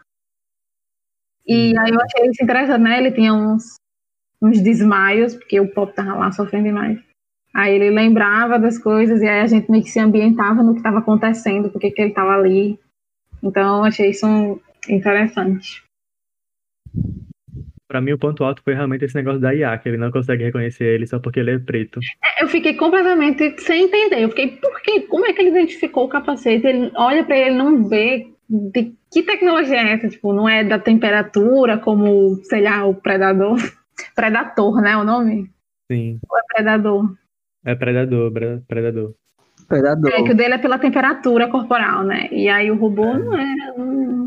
E 1.45 1.77
aí 1.77 1.91
eu 1.91 1.99
achei 1.99 2.29
isso 2.29 2.41
interessante, 2.41 2.81
né? 2.81 2.99
Ele 2.99 3.11
tinha 3.11 3.33
uns, 3.33 3.75
uns 4.41 4.61
desmaios, 4.61 5.35
porque 5.35 5.59
o 5.59 5.67
Pop 5.67 5.93
tava 5.93 6.13
lá 6.15 6.31
sofrendo 6.31 6.67
demais. 6.67 6.97
Aí 7.53 7.75
ele 7.75 7.89
lembrava 7.89 8.57
das 8.57 8.77
coisas 8.77 9.21
e 9.21 9.27
aí 9.27 9.41
a 9.41 9.47
gente 9.47 9.69
meio 9.69 9.83
que 9.83 9.91
se 9.91 9.99
ambientava 9.99 10.63
no 10.63 10.71
que 10.71 10.79
estava 10.79 10.99
acontecendo, 10.99 11.69
porque 11.69 11.91
que 11.91 12.01
ele 12.01 12.11
estava 12.11 12.31
ali. 12.35 12.79
Então 13.43 13.79
eu 13.79 13.83
achei 13.83 14.11
isso 14.11 14.25
um- 14.25 14.57
interessante. 14.87 15.83
Pra 17.93 18.01
mim, 18.01 18.11
o 18.13 18.17
ponto 18.17 18.43
alto 18.43 18.63
foi 18.63 18.73
realmente 18.73 19.05
esse 19.05 19.13
negócio 19.13 19.39
da 19.39 19.53
IA, 19.53 19.77
que 19.77 19.87
ele 19.87 19.99
não 19.99 20.09
consegue 20.09 20.43
reconhecer 20.45 20.83
ele 20.83 21.05
só 21.05 21.19
porque 21.19 21.39
ele 21.39 21.51
é 21.51 21.59
preto. 21.59 21.99
Eu 22.41 22.47
fiquei 22.47 22.73
completamente 22.73 23.61
sem 23.61 23.83
entender. 23.83 24.23
Eu 24.23 24.29
fiquei, 24.29 24.47
por 24.57 24.81
quê? 24.81 25.01
Como 25.01 25.27
é 25.27 25.31
que 25.31 25.39
ele 25.39 25.51
identificou 25.51 26.05
o 26.05 26.09
capacete? 26.09 26.65
Ele 26.65 26.91
olha 26.95 27.23
pra 27.23 27.37
ele 27.37 27.51
e 27.51 27.55
não 27.55 27.87
vê 27.87 28.31
de 28.49 28.95
que 29.11 29.21
tecnologia 29.21 29.77
é 29.77 29.91
essa? 29.93 30.09
Tipo, 30.09 30.33
não 30.33 30.49
é 30.49 30.63
da 30.63 30.79
temperatura, 30.79 31.77
como, 31.77 32.35
sei 32.45 32.63
lá, 32.63 32.83
o 32.83 32.95
predador. 32.95 33.57
Predator, 34.15 34.81
né? 34.81 34.97
O 34.97 35.03
nome? 35.03 35.51
Sim, 35.91 36.17
Ou 36.27 36.35
é 36.35 36.41
predador? 36.51 37.13
é 37.63 37.75
predador, 37.75 38.31
predador. 38.67 39.13
Predador. 39.67 40.11
É 40.11 40.23
que 40.23 40.31
o 40.31 40.35
dele 40.35 40.55
é 40.55 40.57
pela 40.57 40.79
temperatura 40.79 41.47
corporal, 41.47 42.03
né? 42.03 42.27
E 42.31 42.49
aí 42.49 42.71
o 42.71 42.75
robô 42.75 43.05
não 43.13 43.37
é. 43.37 43.55
não- 43.77 44.22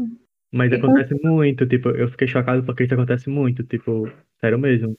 Mas 0.57 0.73
E 0.73 0.77
acontece 0.77 1.15
muito, 1.23 1.67
tipo, 1.67 1.91
eu 1.91 2.09
fiquei 2.09 2.27
chocado 2.27 2.65
porque 2.65 2.85
isso 2.85 2.95
acontece 2.95 3.29
muito, 3.29 3.63
tipo, 3.63 4.11
sério 4.41 4.59
mesmo. 4.59 4.97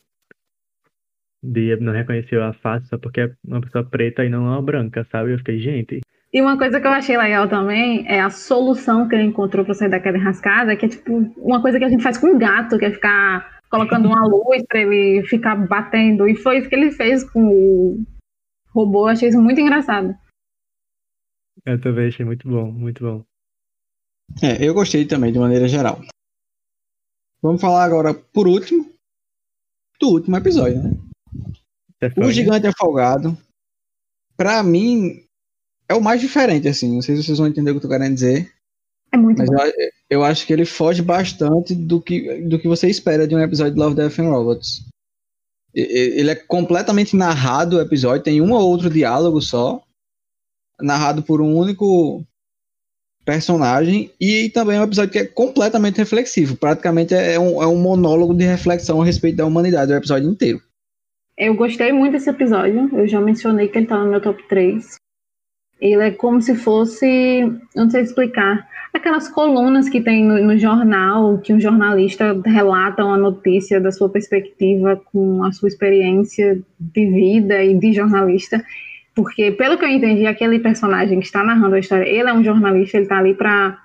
De 1.44 1.76
não 1.78 1.94
reconhecer 1.94 2.40
a 2.42 2.54
face 2.54 2.88
só 2.88 2.98
porque 2.98 3.22
é 3.22 3.34
uma 3.46 3.62
pessoa 3.62 3.84
preta 3.84 4.24
e 4.24 4.30
não 4.30 4.44
uma 4.44 4.62
branca, 4.62 5.06
sabe? 5.12 5.34
Eu 5.34 5.38
fiquei, 5.38 5.60
gente, 5.60 6.02
E 6.34 6.42
uma 6.42 6.58
coisa 6.58 6.80
que 6.80 6.86
eu 6.86 6.92
achei 6.92 7.18
legal 7.18 7.48
também 7.48 8.06
é 8.08 8.20
a 8.20 8.30
solução 8.30 9.08
que 9.08 9.16
ele 9.16 9.24
encontrou 9.24 9.64
pra 9.64 9.74
sair 9.74 9.90
daquela 9.90 10.18
enrascada, 10.18 10.76
que 10.76 10.86
é 10.86 10.90
tipo 10.90 11.34
uma 11.38 11.62
coisa 11.62 11.80
que 11.80 11.86
a 11.86 11.90
gente 11.90 12.04
faz 12.04 12.18
com 12.18 12.36
o 12.36 12.38
gato, 12.38 12.78
que 12.78 12.86
é 12.86 12.92
ficar 12.92 13.60
colocando 13.70 14.08
uma 14.08 14.26
luz 14.28 14.64
pra 14.68 14.82
ele 14.82 15.24
ficar 15.26 15.56
batendo. 15.56 16.28
E 16.28 16.36
foi 16.36 16.60
isso 16.60 16.70
que 16.70 16.76
ele 16.76 16.92
fez 16.92 17.24
com 17.24 17.44
o 17.48 18.04
robô. 18.74 19.06
Eu 19.06 19.14
achei 19.14 19.30
isso 19.30 19.42
muito 19.42 19.60
engraçado. 19.60 20.16
eu 21.66 21.80
também 21.82 22.08
achei 22.08 22.26
muito 22.26 22.48
bom, 22.48 22.72
muito 22.72 23.04
bom. 23.04 23.26
É, 24.42 24.64
eu 24.64 24.74
gostei 24.74 25.06
também, 25.06 25.32
de 25.32 25.40
maneira 25.40 25.68
geral. 25.68 26.02
Vamos 27.42 27.62
falar 27.62 27.84
agora, 27.84 28.14
por 28.14 28.48
último, 28.48 28.92
do 30.00 30.10
último 30.10 30.36
episódio, 30.38 30.84
né? 30.84 30.92
O 31.44 31.54
Stefania, 31.96 32.32
Gigante 32.32 32.68
Afogado, 32.68 33.38
pra 34.36 34.62
mim, 34.62 35.24
é 35.90 35.96
o 35.96 36.02
mais 36.02 36.22
diferente, 36.22 36.68
assim. 36.68 36.94
Não 36.96 37.02
sei 37.02 37.16
se 37.16 37.24
vocês 37.24 37.38
vão 37.38 37.48
entender 37.48 37.72
o 37.72 37.74
que 37.74 37.78
eu 37.78 37.82
tô 37.82 37.90
querendo 37.90 38.14
dizer, 38.14 38.52
É 39.12 39.18
muito 39.18 39.38
mas 39.40 39.50
bom. 39.50 39.58
eu, 39.58 39.90
eu 40.10 40.24
acho 40.24 40.46
que 40.46 40.54
ele 40.54 40.66
foge 40.66 41.02
bastante 41.02 41.74
do 41.74 42.02
que, 42.02 42.42
do 42.42 42.60
que 42.60 42.68
você 42.68 42.90
espera 42.90 43.28
de 43.28 43.36
um 43.36 43.40
episódio 43.40 43.74
de 43.74 43.80
Love, 43.80 43.96
Death 43.96 44.20
and 44.20 44.30
Robots. 44.30 44.86
Ele 45.74 46.30
é 46.30 46.36
completamente 46.36 47.16
narrado, 47.16 47.78
o 47.78 47.82
episódio, 47.82 48.24
tem 48.24 48.42
um 48.42 48.52
ou 48.52 48.62
outro 48.62 48.90
diálogo 48.90 49.40
só, 49.42 49.84
narrado 50.82 51.22
por 51.22 51.40
um 51.40 51.56
único 51.56 52.26
personagem 53.28 54.10
e 54.22 54.50
também 54.50 54.78
é 54.78 54.80
um 54.80 54.86
episódio 54.86 55.12
que 55.12 55.20
é 55.20 55.26
completamente 55.26 55.98
reflexivo. 55.98 56.56
Praticamente 56.56 57.14
é 57.14 57.38
um, 57.38 57.62
é 57.62 57.68
um 57.68 57.76
monólogo 57.76 58.34
de 58.34 58.46
reflexão 58.46 59.02
a 59.02 59.06
respeito 59.06 59.36
da 59.36 59.46
humanidade, 59.46 59.92
o 59.92 59.98
episódio 59.98 60.32
inteiro. 60.32 60.62
Eu 61.38 61.54
gostei 61.54 61.92
muito 61.92 62.14
desse 62.14 62.30
episódio. 62.30 62.90
Eu 62.98 63.06
já 63.06 63.20
mencionei 63.20 63.68
que 63.68 63.78
ele 63.78 63.86
tá 63.86 63.98
no 63.98 64.10
meu 64.10 64.22
top 64.22 64.42
3. 64.48 64.96
Ele 65.82 66.02
é 66.02 66.12
como 66.12 66.42
se 66.42 66.56
fosse, 66.56 67.52
não 67.76 67.90
sei 67.90 68.02
explicar, 68.02 68.66
aquelas 68.94 69.28
colunas 69.28 69.90
que 69.90 70.00
tem 70.00 70.24
no, 70.24 70.42
no, 70.42 70.58
jornal, 70.58 71.38
que 71.40 71.54
um 71.54 71.60
jornalista 71.60 72.34
relata 72.46 73.04
uma 73.04 73.18
notícia 73.18 73.80
da 73.80 73.92
sua 73.92 74.10
perspectiva 74.10 75.00
com 75.12 75.44
a 75.44 75.52
sua 75.52 75.68
experiência 75.68 76.60
de 76.80 77.06
vida 77.12 77.62
e 77.62 77.78
de 77.78 77.92
jornalista. 77.92 78.64
Porque, 79.18 79.52
pelo 79.52 79.80
que 79.80 79.84
eu 79.84 79.90
entendi, 79.90 80.28
aquele 80.28 80.60
personagem 80.60 81.20
que 81.20 81.26
está 81.26 81.44
narrando 81.44 81.74
a 81.74 81.80
história, 81.80 82.08
ele 82.08 82.30
é 82.30 82.34
um 82.34 82.44
jornalista, 82.44 82.98
ele 82.98 83.06
está 83.06 83.18
ali 83.18 83.34
para 83.34 83.84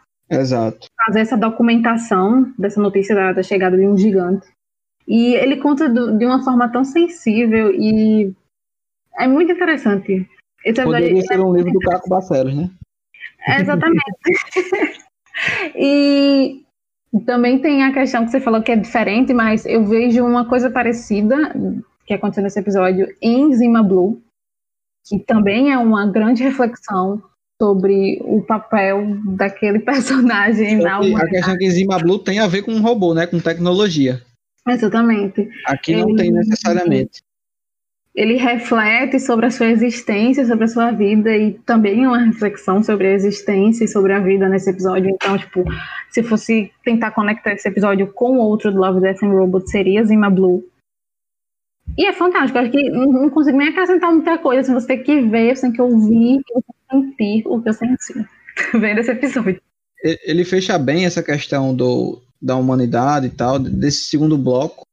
fazer 1.06 1.20
essa 1.20 1.38
documentação 1.38 2.52
dessa 2.58 2.78
notícia 2.78 3.14
da, 3.14 3.32
da 3.32 3.42
chegada 3.42 3.74
de 3.74 3.88
um 3.88 3.96
gigante. 3.96 4.46
E 5.08 5.34
ele 5.36 5.56
conta 5.56 5.88
do, 5.88 6.18
de 6.18 6.26
uma 6.26 6.44
forma 6.44 6.70
tão 6.70 6.84
sensível 6.84 7.72
e 7.72 8.30
é 9.18 9.26
muito 9.26 9.52
interessante. 9.52 10.28
Esse 10.66 10.82
Poderia 10.82 11.18
é 11.18 11.22
ser 11.22 11.40
um 11.40 11.56
livro 11.56 11.72
do 11.72 11.78
Caco 11.88 12.10
Barcelos, 12.10 12.54
né? 12.54 12.70
É, 13.48 13.62
exatamente. 13.62 14.04
e 15.74 16.62
também 17.24 17.58
tem 17.58 17.84
a 17.84 17.92
questão 17.94 18.26
que 18.26 18.32
você 18.32 18.40
falou 18.40 18.62
que 18.62 18.72
é 18.72 18.76
diferente, 18.76 19.32
mas 19.32 19.64
eu 19.64 19.82
vejo 19.86 20.26
uma 20.26 20.46
coisa 20.46 20.70
parecida 20.70 21.54
que 22.06 22.12
aconteceu 22.12 22.42
nesse 22.42 22.60
episódio 22.60 23.08
em 23.22 23.50
Zima 23.54 23.82
Blue, 23.82 24.20
que 25.04 25.18
também 25.18 25.72
é 25.72 25.78
uma 25.78 26.06
grande 26.06 26.42
reflexão 26.42 27.22
sobre 27.60 28.20
o 28.24 28.42
papel 28.42 29.16
daquele 29.36 29.78
personagem 29.80 30.76
na 30.76 30.98
humanidade. 30.98 31.26
A 31.26 31.30
questão 31.30 31.54
é 31.54 31.58
que 31.58 31.70
Zima 31.70 31.98
Blue 31.98 32.18
tem 32.18 32.40
a 32.40 32.48
ver 32.48 32.62
com 32.62 32.72
um 32.72 32.80
robô, 32.80 33.14
né? 33.14 33.26
Com 33.26 33.38
tecnologia. 33.38 34.20
Exatamente. 34.68 35.48
Aqui 35.66 35.96
não 35.96 36.10
ele, 36.10 36.18
tem 36.18 36.32
necessariamente. 36.32 37.22
Ele 38.14 38.36
reflete 38.36 39.18
sobre 39.18 39.46
a 39.46 39.50
sua 39.50 39.66
existência, 39.66 40.44
sobre 40.44 40.64
a 40.64 40.68
sua 40.68 40.90
vida 40.90 41.34
e 41.36 41.52
também 41.64 42.06
uma 42.06 42.18
reflexão 42.18 42.82
sobre 42.82 43.06
a 43.06 43.12
existência 43.12 43.84
e 43.84 43.88
sobre 43.88 44.12
a 44.12 44.20
vida 44.20 44.48
nesse 44.48 44.68
episódio. 44.68 45.10
Então, 45.10 45.38
tipo, 45.38 45.64
se 46.10 46.22
fosse 46.22 46.70
tentar 46.84 47.12
conectar 47.12 47.52
esse 47.52 47.66
episódio 47.66 48.12
com 48.12 48.38
outro 48.38 48.70
do 48.70 48.78
Love, 48.78 49.00
Death 49.00 49.22
and 49.22 49.32
Robot, 49.32 49.70
seria 49.70 50.04
Zima 50.04 50.28
Blue. 50.28 50.62
E 51.96 52.06
é 52.06 52.12
fantástico, 52.12 52.58
acho 52.58 52.70
que 52.70 52.90
não 52.90 53.28
consigo 53.28 53.58
nem 53.58 53.68
acrescentar 53.68 54.12
muita 54.12 54.38
coisa, 54.38 54.62
assim, 54.62 54.72
você 54.72 54.86
tem 54.86 55.02
que 55.02 55.20
ver, 55.22 55.54
você 55.54 55.62
tem 55.62 55.72
que 55.72 55.82
ouvir, 55.82 56.40
você 56.48 56.62
tem 56.90 57.02
que 57.02 57.16
sentir 57.16 57.42
o 57.46 57.62
que 57.62 57.68
eu 57.68 57.74
senti 57.74 58.26
vendo 58.78 58.98
esse 58.98 59.10
episódio. 59.10 59.60
Ele 60.02 60.44
fecha 60.44 60.78
bem 60.78 61.04
essa 61.04 61.22
questão 61.22 61.74
do, 61.74 62.20
da 62.40 62.56
humanidade 62.56 63.26
e 63.26 63.30
tal, 63.30 63.58
desse 63.58 64.06
segundo 64.06 64.38
bloco. 64.38 64.84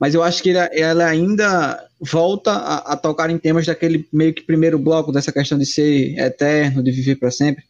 Mas 0.00 0.14
eu 0.14 0.22
acho 0.22 0.42
que 0.42 0.48
ele, 0.48 0.58
ela 0.72 1.06
ainda 1.06 1.88
volta 2.00 2.50
a, 2.50 2.92
a, 2.92 2.96
tocar 2.96 3.30
em 3.30 3.38
temas 3.38 3.64
daquele 3.64 4.08
meio 4.12 4.34
que 4.34 4.42
primeiro 4.42 4.78
bloco, 4.78 5.12
dessa 5.12 5.32
questão 5.32 5.56
de 5.56 5.64
ser 5.64 6.18
eterno, 6.18 6.82
de 6.82 6.90
viver 6.90 7.16
para 7.16 7.30
sempre. 7.30 7.64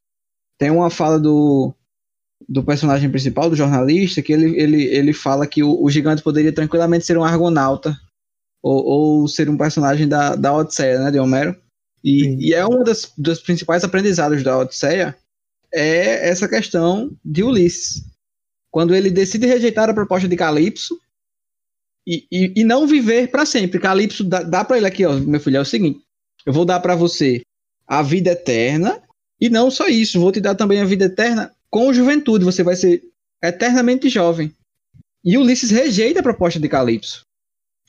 Tem 0.59 0.71
uma 0.71 0.89
fala 0.89 1.19
do, 1.19 1.75
do 2.49 2.63
personagem 2.63 3.11
principal, 3.11 3.51
do 3.51 3.57
jornalista, 3.57 4.23
que 4.23 4.33
ele, 4.33 4.59
ele, 4.59 4.85
ele 4.85 5.13
fala 5.13 5.47
que 5.47 5.63
o, 5.63 5.83
o 5.83 5.91
gigante 5.91 6.23
poderia 6.23 6.53
tranquilamente 6.53 7.05
ser 7.05 7.19
um 7.19 7.25
argonauta 7.25 7.95
ou, 8.65 8.83
ou 8.83 9.29
ser 9.29 9.51
um 9.51 9.59
personagem 9.59 10.09
da, 10.09 10.35
da 10.35 10.57
Odisseia, 10.57 10.99
né, 10.99 11.11
de 11.11 11.19
Homero. 11.19 11.55
E, 12.03 12.49
e 12.49 12.55
é 12.55 12.67
um 12.67 12.83
das, 12.83 13.13
dos 13.17 13.41
principais 13.41 13.85
aprendizados 13.85 14.43
da 14.43 14.59
Odisseia 14.59 15.15
é 15.73 16.31
essa 16.31 16.49
questão 16.49 17.15
de 17.23 17.43
Ulisses 17.43 18.03
quando 18.71 18.95
ele 18.95 19.11
decide 19.11 19.47
rejeitar 19.47 19.91
a 19.91 19.95
proposta 19.95 20.27
de 20.27 20.37
Calypso 20.37 20.99
e, 22.07 22.27
e, 22.33 22.53
e 22.57 22.65
não 22.65 22.87
viver 22.87 23.29
para 23.29 23.45
sempre. 23.45 23.79
Calypso 23.79 24.25
dá, 24.25 24.43
dá 24.43 24.65
para 24.65 24.79
ele 24.79 24.87
aqui, 24.87 25.05
ó, 25.05 25.13
meu 25.13 25.41
filho, 25.41 25.59
é 25.59 25.61
o 25.61 25.65
seguinte: 25.65 26.01
eu 26.47 26.53
vou 26.53 26.65
dar 26.65 26.81
para 26.81 26.95
você 26.95 27.43
a 27.87 28.03
vida 28.03 28.31
eterna 28.31 29.03
e 29.39 29.51
não 29.51 29.71
só 29.71 29.89
isso, 29.89 30.21
vou 30.21 30.33
te 30.33 30.41
dar 30.41 30.55
também 30.55 30.81
a 30.81 30.87
vida 30.87 31.05
eterna 31.05 31.53
com 31.69 31.93
juventude. 31.93 32.45
Você 32.45 32.63
vai 32.63 32.77
ser 32.77 33.03
eternamente 33.43 34.09
jovem. 34.09 34.55
E 35.23 35.37
Ulisses 35.37 35.71
rejeita 35.71 36.21
a 36.21 36.23
proposta 36.23 36.59
de 36.59 36.69
Calypso. 36.69 37.25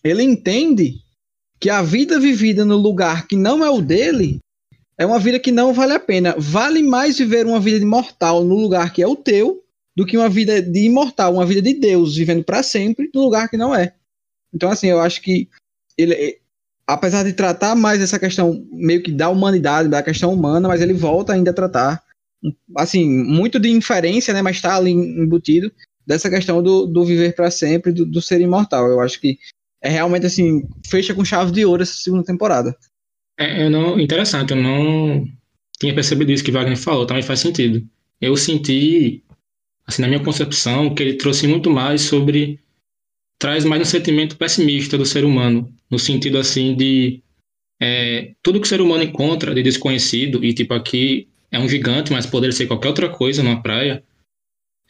Ele 0.06 0.22
entende 0.22 1.02
que 1.60 1.70
a 1.70 1.82
vida 1.82 2.20
vivida 2.20 2.64
no 2.64 2.78
lugar 2.78 3.28
que 3.28 3.36
não 3.36 3.66
é 3.66 3.70
o 3.70 3.82
dele 3.82 4.40
é 4.98 5.06
uma 5.06 5.20
vida 5.20 5.40
que 5.40 5.52
não 5.52 5.74
vale 5.74 5.94
a 5.94 6.00
pena. 6.00 6.36
Vale 6.38 6.84
mais 6.84 7.18
viver 7.18 7.46
uma 7.46 7.60
vida 7.60 7.80
de 7.80 7.86
mortal 7.86 8.46
no 8.46 8.56
lugar 8.56 8.94
que 8.94 9.02
é 9.02 9.08
o 9.08 9.16
teu 9.16 9.64
do 9.96 10.06
que 10.06 10.16
uma 10.16 10.30
vida 10.30 10.62
de 10.62 10.86
imortal, 10.86 11.34
uma 11.34 11.46
vida 11.46 11.62
de 11.62 11.74
Deus, 11.74 12.16
vivendo 12.18 12.44
para 12.44 12.62
sempre 12.62 13.10
no 13.14 13.22
lugar 13.22 13.50
que 13.50 13.58
não 13.58 13.74
é. 13.74 13.96
Então, 14.54 14.70
assim, 14.70 14.88
eu 14.88 15.00
acho 15.00 15.22
que 15.22 15.50
ele, 15.98 16.40
apesar 16.86 17.24
de 17.24 17.34
tratar 17.34 17.76
mais 17.76 18.02
essa 18.02 18.20
questão 18.20 18.64
meio 18.72 19.02
que 19.02 19.12
da 19.12 19.30
humanidade, 19.30 19.90
da 19.90 20.04
questão 20.04 20.34
humana, 20.34 20.68
mas 20.68 20.82
ele 20.82 20.94
volta 20.94 21.34
ainda 21.34 21.52
a 21.52 21.54
tratar, 21.54 22.04
assim, 22.78 23.08
muito 23.08 23.58
de 23.60 23.70
inferência, 23.70 24.34
né, 24.34 24.42
mas 24.42 24.58
está 24.58 24.76
ali 24.76 24.92
embutido 24.92 25.72
dessa 26.06 26.30
questão 26.30 26.62
do, 26.62 26.86
do 26.86 27.04
viver 27.06 27.34
para 27.34 27.50
sempre, 27.50 27.92
do, 27.92 28.06
do 28.06 28.22
ser 28.22 28.42
imortal. 28.42 28.88
Eu 28.88 29.00
acho 29.00 29.20
que 29.20 29.40
é 29.86 29.90
realmente 29.90 30.26
assim, 30.26 30.68
fecha 30.90 31.14
com 31.14 31.24
chave 31.24 31.52
de 31.52 31.64
ouro 31.64 31.84
essa 31.84 31.94
segunda 31.94 32.24
temporada. 32.24 32.76
É, 33.38 33.66
eu 33.66 33.70
não, 33.70 34.00
interessante, 34.00 34.52
eu 34.52 34.58
não 34.58 35.28
tinha 35.80 35.94
percebido 35.94 36.32
isso 36.32 36.44
que 36.44 36.52
Wagner 36.52 36.78
falou, 36.78 37.06
também 37.06 37.22
faz 37.22 37.40
sentido. 37.40 37.88
Eu 38.20 38.36
senti 38.36 39.24
assim, 39.86 40.02
na 40.02 40.08
minha 40.08 40.24
concepção, 40.24 40.96
que 40.96 41.04
ele 41.04 41.14
trouxe 41.14 41.48
muito 41.48 41.70
mais 41.70 42.02
sobre 42.02 42.60
traz 43.38 43.64
mais 43.64 43.82
um 43.82 43.86
sentimento 43.86 44.38
pessimista 44.38 44.98
do 44.98 45.06
ser 45.06 45.24
humano, 45.24 45.72
no 45.92 46.00
sentido 46.00 46.40
assim 46.40 46.76
de 46.76 47.22
é, 47.80 48.34
tudo 48.42 48.60
que 48.60 48.66
o 48.66 48.70
ser 48.70 48.82
humano 48.82 49.04
encontra 49.04 49.54
de 49.54 49.62
desconhecido 49.62 50.44
e 50.44 50.52
tipo 50.52 50.74
aqui 50.74 51.28
é 51.52 51.60
um 51.60 51.70
gigante, 51.70 52.12
mas 52.12 52.26
poderia 52.26 52.56
ser 52.56 52.66
qualquer 52.66 52.88
outra 52.88 53.10
coisa 53.10 53.44
numa 53.44 53.62
praia. 53.62 54.04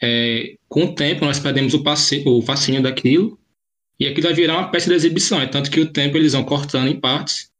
É, 0.00 0.56
com 0.68 0.84
o 0.84 0.94
tempo 0.94 1.24
nós 1.24 1.38
perdemos 1.38 1.74
o, 1.74 1.82
passe, 1.82 2.22
o 2.26 2.40
fascínio 2.40 2.82
daquilo 2.82 3.38
e 3.98 4.06
aquilo 4.06 4.26
vai 4.26 4.34
virar 4.34 4.58
uma 4.58 4.70
peça 4.70 4.88
de 4.88 4.94
exibição. 4.94 5.40
É 5.40 5.46
tanto 5.46 5.70
que 5.70 5.80
o 5.80 5.92
tempo 5.92 6.16
eles 6.16 6.32
vão 6.32 6.44
cortando 6.44 6.88
em 6.88 6.98
partes 6.98 7.50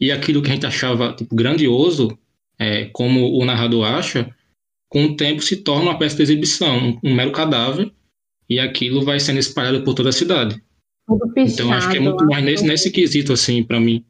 e 0.00 0.12
aquilo 0.12 0.42
que 0.42 0.50
a 0.50 0.54
gente 0.54 0.66
achava 0.66 1.14
tipo, 1.14 1.34
grandioso, 1.34 2.18
é, 2.58 2.86
como 2.86 3.32
o 3.38 3.44
narrador 3.44 3.84
acha, 3.86 4.34
com 4.88 5.04
o 5.04 5.16
tempo 5.16 5.42
se 5.42 5.56
torna 5.62 5.90
uma 5.90 5.98
peça 5.98 6.16
de 6.16 6.22
exibição, 6.22 6.98
um, 7.02 7.14
mero 7.14 7.32
cadáver, 7.32 7.90
e 8.48 8.60
aquilo 8.60 9.04
vai 9.04 9.18
sendo 9.18 9.38
espalhado 9.38 9.82
por 9.82 9.94
toda 9.94 10.10
a 10.10 10.12
cidade. 10.12 10.62
Pichado, 11.34 11.52
então 11.52 11.72
acho 11.72 11.90
que 11.90 11.96
é 11.96 12.00
muito 12.00 12.24
mais 12.26 12.44
nesse, 12.44 12.66
nesse 12.66 12.90
quesito, 12.90 13.32
assim, 13.32 13.62
para 13.62 13.80
mim. 13.80 14.04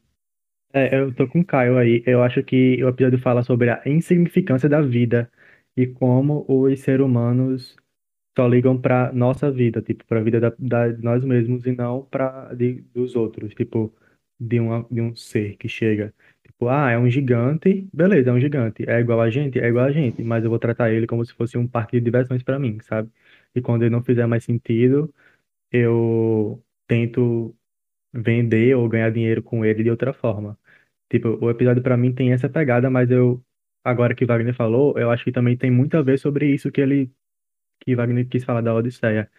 É, 0.72 1.00
eu 1.00 1.14
tô 1.14 1.26
com 1.26 1.40
o 1.40 1.44
Caio 1.44 1.78
aí. 1.78 2.02
Eu 2.06 2.22
acho 2.22 2.42
que 2.42 2.82
o 2.82 2.88
episódio 2.88 3.18
fala 3.18 3.42
sobre 3.42 3.70
a 3.70 3.82
insignificância 3.86 4.68
da 4.68 4.82
vida 4.82 5.30
e 5.76 5.86
como 5.86 6.44
os 6.48 6.80
seres 6.80 7.04
humanos 7.04 7.76
só 8.36 8.46
ligam 8.46 8.80
para 8.80 9.12
nossa 9.12 9.50
vida, 9.50 9.82
tipo, 9.82 10.04
para 10.06 10.20
a 10.20 10.22
vida 10.22 10.40
da, 10.40 10.52
da, 10.58 10.88
de 10.88 11.02
nós 11.02 11.24
mesmos 11.24 11.66
e 11.66 11.72
não 11.72 12.04
para 12.04 12.50
dos 12.94 13.16
outros, 13.16 13.54
tipo, 13.54 13.94
de, 14.38 14.60
uma, 14.60 14.86
de 14.90 15.00
um 15.00 15.14
ser 15.16 15.56
que 15.56 15.68
chega. 15.68 16.14
Tipo, 16.44 16.68
ah, 16.68 16.90
é 16.90 16.98
um 16.98 17.08
gigante, 17.10 17.88
beleza, 17.92 18.30
é 18.30 18.32
um 18.32 18.40
gigante. 18.40 18.88
É 18.88 19.00
igual 19.00 19.20
a 19.20 19.30
gente? 19.30 19.58
É 19.58 19.68
igual 19.68 19.86
a 19.86 19.92
gente, 19.92 20.22
mas 20.22 20.44
eu 20.44 20.50
vou 20.50 20.58
tratar 20.58 20.90
ele 20.92 21.06
como 21.06 21.24
se 21.24 21.32
fosse 21.34 21.58
um 21.58 21.66
parque 21.66 21.98
de 21.98 22.04
diversões 22.04 22.42
para 22.42 22.58
mim, 22.58 22.78
sabe? 22.82 23.10
E 23.54 23.60
quando 23.60 23.82
ele 23.82 23.90
não 23.90 24.02
fizer 24.02 24.26
mais 24.26 24.44
sentido, 24.44 25.12
eu 25.72 26.62
tento 26.86 27.56
vender 28.12 28.76
ou 28.76 28.88
ganhar 28.88 29.10
dinheiro 29.10 29.42
com 29.42 29.64
ele 29.64 29.82
de 29.84 29.90
outra 29.90 30.12
forma. 30.12 30.58
Tipo, 31.10 31.38
o 31.44 31.50
episódio 31.50 31.82
para 31.82 31.96
mim 31.96 32.14
tem 32.14 32.32
essa 32.32 32.48
pegada, 32.48 32.90
mas 32.90 33.10
eu, 33.10 33.44
agora 33.84 34.14
que 34.14 34.26
Wagner 34.26 34.54
falou, 34.54 34.98
eu 34.98 35.10
acho 35.10 35.24
que 35.24 35.32
também 35.32 35.56
tem 35.56 35.70
muito 35.70 35.96
a 35.96 36.02
ver 36.02 36.18
sobre 36.18 36.52
isso 36.52 36.70
que 36.72 36.80
ele, 36.80 37.12
que 37.86 37.96
Wagner 37.96 38.28
quis 38.28 38.44
falar 38.44 38.60
da 38.62 38.74
Odisseia. 38.74 39.30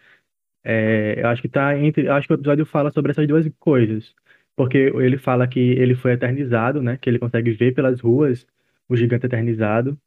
É, 0.63 1.21
eu 1.21 1.27
acho 1.27 1.41
que 1.41 1.49
tá 1.49 1.77
entre, 1.77 2.09
acho 2.09 2.27
que 2.27 2.33
o 2.33 2.35
episódio 2.35 2.65
fala 2.65 2.91
sobre 2.91 3.11
essas 3.11 3.27
duas 3.27 3.47
coisas. 3.59 4.15
Porque 4.55 4.77
ele 4.77 5.17
fala 5.17 5.47
que 5.47 5.59
ele 5.59 5.95
foi 5.95 6.13
eternizado, 6.13 6.81
né? 6.81 6.97
Que 6.97 7.09
ele 7.09 7.19
consegue 7.19 7.51
ver 7.51 7.73
pelas 7.73 7.99
ruas 8.01 8.47
o 8.89 8.95
gigante 8.97 9.25
eternizado. 9.27 9.99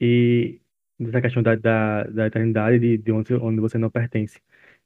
E 0.00 0.60
dessa 0.98 1.20
questão 1.20 1.42
da, 1.42 1.54
da, 1.56 2.04
da 2.04 2.26
eternidade 2.26 2.78
de, 2.78 2.98
de 2.98 3.12
onde, 3.12 3.34
onde 3.34 3.60
você 3.60 3.78
não 3.78 3.90
pertence. 3.90 4.40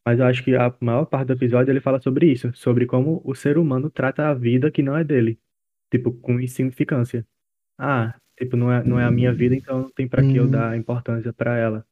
Mas 0.05 0.19
eu 0.21 0.27
acho 0.27 0.45
que 0.45 0.55
a 0.57 0.75
maior 0.81 1.07
parte 1.07 1.29
do 1.29 1.35
episódio 1.35 1.73
ele 1.73 1.81
fala 1.81 2.01
sobre 2.01 2.31
isso, 2.33 2.53
sobre 2.55 2.87
como 2.87 3.21
o 3.25 3.35
ser 3.35 3.59
humano 3.59 3.91
trata 3.91 4.29
a 4.29 4.35
vida 4.35 4.71
que 4.71 4.83
não 4.83 4.97
é 4.97 5.05
dele. 5.05 5.39
Tipo, 5.91 6.13
com 6.13 6.41
insignificância. 6.41 7.27
Ah, 7.79 8.15
tipo, 8.39 8.57
não 8.57 8.73
é, 8.73 8.85
não 8.85 9.01
é 9.01 9.05
a 9.05 9.11
minha 9.11 9.33
vida, 9.33 9.55
então 9.57 9.83
não 9.83 9.91
tem 9.91 10.09
para 10.09 10.23
que 10.23 10.37
eu 10.37 10.45
uhum. 10.45 10.51
dar 10.51 10.77
importância 10.77 11.33
para 11.33 11.57
ela. 11.59 11.87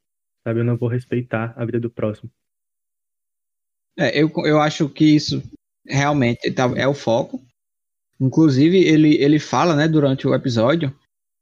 Sabe? 0.46 0.60
Eu 0.60 0.64
não 0.64 0.76
vou 0.76 0.88
respeitar 0.88 1.52
a 1.56 1.64
vida 1.64 1.80
do 1.80 1.90
próximo. 1.90 2.30
É, 3.98 4.16
eu, 4.22 4.30
eu 4.44 4.60
acho 4.60 4.88
que 4.88 5.04
isso 5.04 5.42
realmente 5.84 6.48
tá, 6.52 6.70
é 6.76 6.86
o 6.86 6.94
foco. 6.94 7.44
Inclusive, 8.20 8.78
ele, 8.78 9.16
ele 9.16 9.40
fala, 9.40 9.74
né, 9.74 9.88
durante 9.88 10.24
o 10.24 10.32
episódio, 10.32 10.96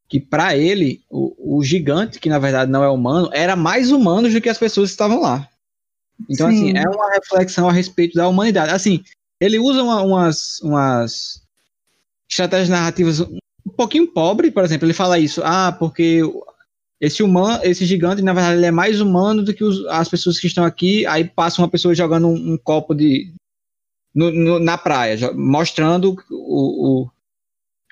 que 0.09 0.18
para 0.18 0.56
ele, 0.56 1.02
o, 1.10 1.59
o, 1.59 1.62
gigante, 1.62 2.18
que 2.18 2.31
na 2.31 2.39
verdade 2.39 2.70
não 2.70 2.82
é 2.82 2.89
humano, 2.89 3.28
era 3.35 3.55
mais 3.55 3.93
humano 3.93 4.31
do 4.31 4.40
que 4.40 4.48
as 4.48 4.56
pessoas 4.56 4.89
que 4.89 4.94
estavam 4.94 5.20
lá. 5.20 5.51
Então, 6.31 6.48
assim, 6.48 6.68
Sim. 6.68 6.78
assim, 6.78 6.86
é 6.86 6.89
uma 6.89 7.12
reflexão 7.12 7.68
a 7.68 7.72
respeito 7.72 8.14
da 8.14 8.26
humanidade. 8.26 8.72
Assim, 8.72 9.02
ele 9.39 9.59
usa 9.59 9.82
uma, 9.82 10.01
umas, 10.01 10.60
umas 10.62 11.43
estratégias 12.26 12.70
narrativas 12.70 13.20
um 13.20 13.70
pouquinho 13.76 14.10
pobre, 14.10 14.51
por 14.51 14.64
exemplo, 14.64 14.86
ele 14.86 14.94
fala 14.94 15.18
isso, 15.18 15.43
ah, 15.44 15.72
porque 15.72 16.22
esse 17.05 17.22
humano, 17.22 17.60
esse 17.62 17.85
gigante, 17.85 18.22
na 18.22 18.32
verdade, 18.32 18.56
ele 18.56 18.66
é 18.66 18.70
mais 18.70 19.01
humano 19.01 19.43
do 19.43 19.52
que 19.52 19.62
os, 19.62 19.85
as 19.86 20.09
pessoas 20.09 20.39
que 20.39 20.47
estão 20.47 20.64
aqui, 20.64 21.05
aí 21.06 21.24
passa 21.24 21.60
uma 21.60 21.68
pessoa 21.68 21.94
jogando 21.94 22.28
um, 22.28 22.55
um 22.55 22.56
copo 22.56 22.94
de 22.94 23.31
no, 24.14 24.31
no, 24.31 24.59
na 24.59 24.78
praia, 24.78 25.32
mostrando 25.35 26.16
o, 26.31 27.02
o, 27.02 27.10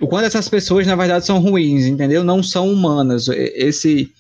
o 0.01 0.09
quanto 0.09 0.25
essas 0.25 0.49
pessoas, 0.49 0.87
na 0.87 0.97
verdade, 0.97 1.27
são 1.27 1.41
ruins, 1.41 1.85
entendeu? 1.85 2.25
Não 2.25 2.43
são 2.43 2.73
humanas. 2.73 3.29
Esse, 3.29 4.11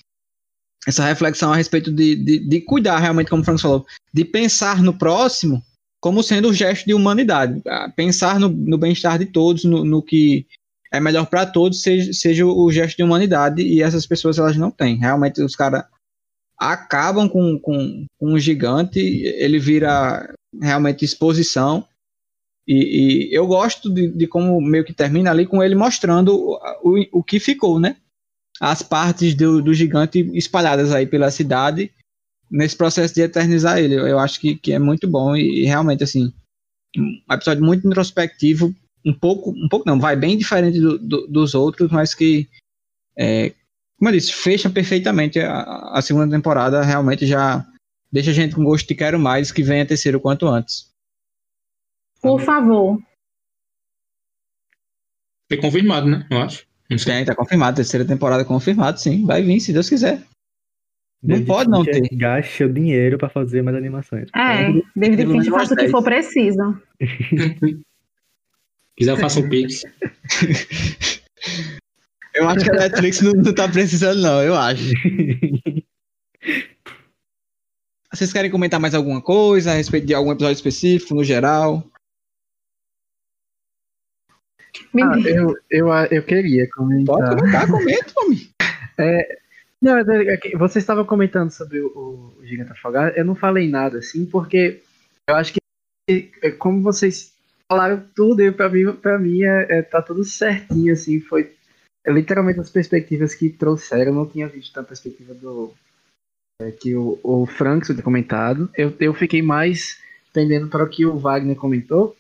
essa 0.87 1.07
reflexão 1.07 1.53
a 1.53 1.57
respeito 1.57 1.91
de, 1.91 2.15
de, 2.17 2.39
de 2.41 2.61
cuidar 2.61 2.99
realmente, 2.99 3.31
como 3.31 3.41
o 3.41 3.45
Franco 3.45 3.63
falou, 3.63 3.87
de 4.13 4.25
pensar 4.25 4.83
no 4.83 4.93
próximo 4.93 5.63
como 6.03 6.23
sendo 6.23 6.51
um 6.51 6.53
gesto 6.53 6.85
de 6.85 6.93
humanidade. 6.93 7.63
Pensar 7.95 8.39
no, 8.39 8.49
no 8.49 8.77
bem-estar 8.77 9.19
de 9.19 9.27
todos, 9.27 9.65
no, 9.65 9.85
no, 9.85 10.03
que 10.03 10.45
é 10.93 11.01
melhor 11.01 11.27
para 11.27 11.47
todos, 11.47 11.83
seja, 11.83 12.13
seja 12.13 12.47
o 12.47 12.71
gesto 12.71 12.99
de 12.99 13.03
humanidade, 13.03 13.63
e 13.63 13.83
essas 13.83 14.07
pessoas 14.07 14.39
elas 14.39 14.57
não 14.57 14.71
têm. 14.71 14.99
Realmente, 14.99 15.41
os 15.43 15.57
caras 15.57 15.85
acabam 16.59 17.29
com, 17.29 17.59
com, 17.59 18.07
com 18.19 18.35
um 18.35 18.39
gigante, 18.39 19.01
ele 19.01 19.59
vira 19.59 20.33
realmente 20.61 21.05
exposição 21.05 21.87
e, 22.67 23.31
e 23.31 23.35
eu 23.35 23.47
gosto 23.47 23.93
de, 23.93 24.09
de, 24.09 24.27
como 24.27 24.61
meio 24.61 24.85
que 24.85 24.93
termina 24.93 25.31
ali 25.31 25.47
com 25.47 25.63
ele 25.63 25.75
mostrando 25.75 26.59
o, 26.83 27.19
o, 27.19 27.23
que 27.23 27.41
ficou, 27.41 27.81
né? 27.81 27.97
As 28.61 28.83
partes 28.83 29.35
do, 29.35 29.61
do 29.61 29.75
gigante 29.75 30.21
espalhadas 30.35 30.93
aí 30.93 31.07
pela 31.07 31.31
cidade 31.31 31.91
nesse 32.51 32.77
processo 32.77 33.15
de 33.15 33.23
eternizar 33.23 33.79
ele. 33.79 33.95
Eu, 33.95 34.07
eu 34.07 34.19
acho 34.19 34.41
que, 34.41 34.55
que 34.55 34.73
é 34.73 34.79
muito 34.79 35.09
bom 35.09 35.35
e, 35.35 35.63
e, 35.63 35.65
realmente, 35.65 36.05
assim, 36.05 36.33
um 36.97 37.35
episódio 37.35 37.65
muito 37.65 37.87
introspectivo, 37.87 38.73
um 39.05 39.13
pouco, 39.13 39.51
um 39.51 39.69
pouco 39.69 39.87
não, 39.87 39.99
vai 39.99 40.17
bem 40.17 40.37
diferente 40.37 40.81
do, 40.81 40.99
do, 40.99 41.27
dos 41.27 41.55
outros, 41.55 41.91
mas 41.91 42.15
que, 42.15 42.49
é, 43.17 43.53
como 43.99 44.11
eu 44.11 44.13
disse, 44.13 44.33
fecha 44.33 44.71
perfeitamente 44.71 45.41
a, 45.41 45.63
a 45.93 46.03
segunda 46.03 46.35
temporada, 46.35 46.83
realmente 46.83 47.27
já 47.27 47.67
deixa 48.11 48.31
a 48.31 48.35
gente 48.35 48.55
com 48.55 48.65
gosto 48.65 48.87
de 48.87 48.95
quero 48.95 49.19
mais, 49.19 49.51
que 49.51 49.63
venha 49.63 49.87
terceiro 49.87 50.21
quanto 50.21 50.47
antes. 50.47 50.91
Por 52.21 52.41
favor. 52.41 53.01
Foi 55.49 55.59
confirmado, 55.59 56.09
né? 56.09 56.27
Eu 56.31 56.39
acho. 56.39 56.67
Tem, 57.05 57.25
tá 57.25 57.35
confirmado. 57.35 57.77
Terceira 57.77 58.07
temporada 58.07 58.45
confirmado, 58.45 59.01
sim. 59.01 59.25
Vai 59.25 59.43
vir, 59.43 59.61
se 59.61 59.73
Deus 59.73 59.89
quiser. 59.89 60.23
Não 61.23 61.45
pode 61.45 61.71
não 61.71 61.85
ter. 61.85 62.09
Gaste 62.13 62.65
o 62.65 62.73
dinheiro 62.73 63.17
para 63.17 63.29
fazer 63.29 63.63
mais 63.63 63.77
animações. 63.77 64.29
É, 64.35 64.73
David 64.95 65.27
Finch 65.27 65.51
faça 65.51 65.75
o 65.75 65.77
que 65.77 65.89
for 65.89 66.03
preciso. 66.03 66.81
quiser, 69.03 69.13
eu 69.13 69.17
faço 69.17 69.41
um 69.41 69.49
pix. 69.49 69.83
eu 72.35 72.49
acho 72.49 72.65
que 72.65 72.71
a 72.71 72.75
Netflix 72.75 73.21
não, 73.21 73.33
não 73.33 73.55
tá 73.55 73.69
precisando, 73.69 74.23
não, 74.23 74.43
eu 74.43 74.55
acho. 74.55 74.83
Vocês 78.13 78.33
querem 78.33 78.51
comentar 78.51 78.79
mais 78.79 78.95
alguma 78.95 79.23
coisa 79.23 79.71
a 79.73 79.75
respeito 79.75 80.07
de 80.07 80.15
algum 80.15 80.33
episódio 80.33 80.55
específico, 80.55 81.15
no 81.15 81.25
geral? 81.25 81.83
Ah, 85.03 85.19
eu, 85.25 85.57
eu, 85.71 85.89
eu 86.11 86.23
queria 86.23 86.69
comentar. 86.71 87.17
Pode 87.17 87.37
comentar, 87.37 87.67
comenta, 87.71 88.13
homem. 88.17 88.49
É, 88.99 89.39
não, 89.81 89.97
é 89.97 90.05
você 90.59 90.79
estava 90.79 91.03
comentando 91.03 91.51
sobre 91.51 91.81
o, 91.81 92.35
o 92.39 92.45
Gigante 92.45 92.73
Afogado, 92.73 93.17
eu 93.17 93.25
não 93.25 93.35
falei 93.35 93.67
nada 93.67 93.99
assim, 93.99 94.27
porque 94.27 94.83
eu 95.27 95.35
acho 95.35 95.55
que, 95.55 96.31
é, 96.43 96.51
como 96.51 96.83
vocês 96.83 97.33
falaram 97.73 98.05
tudo, 98.15 98.53
para 98.53 98.69
mim, 98.69 98.93
pra 98.93 99.19
mim 99.19 99.43
é, 99.43 99.79
é, 99.79 99.83
tá 99.83 100.03
tudo 100.03 100.23
certinho, 100.25 100.93
assim, 100.93 101.21
foi 101.21 101.55
é, 102.05 102.13
literalmente 102.13 102.61
as 102.61 102.69
perspectivas 102.69 103.35
que 103.35 103.49
trouxeram, 103.49 104.13
eu 104.13 104.15
não 104.15 104.27
tinha 104.27 104.47
visto 104.47 104.79
a 104.79 104.83
perspectiva 104.83 105.33
do 105.33 105.73
é, 106.61 106.71
que 106.71 106.95
o, 106.95 107.19
o 107.23 107.47
Frank 107.47 107.87
tinha 107.87 108.03
comentado, 108.03 108.71
eu, 108.77 108.93
eu 109.01 109.15
fiquei 109.15 109.41
mais 109.41 110.01
pendendo 110.35 110.69
para 110.69 110.85
o 110.85 110.89
que 110.89 111.07
o 111.07 111.17
Wagner 111.17 111.57
comentou, 111.57 112.15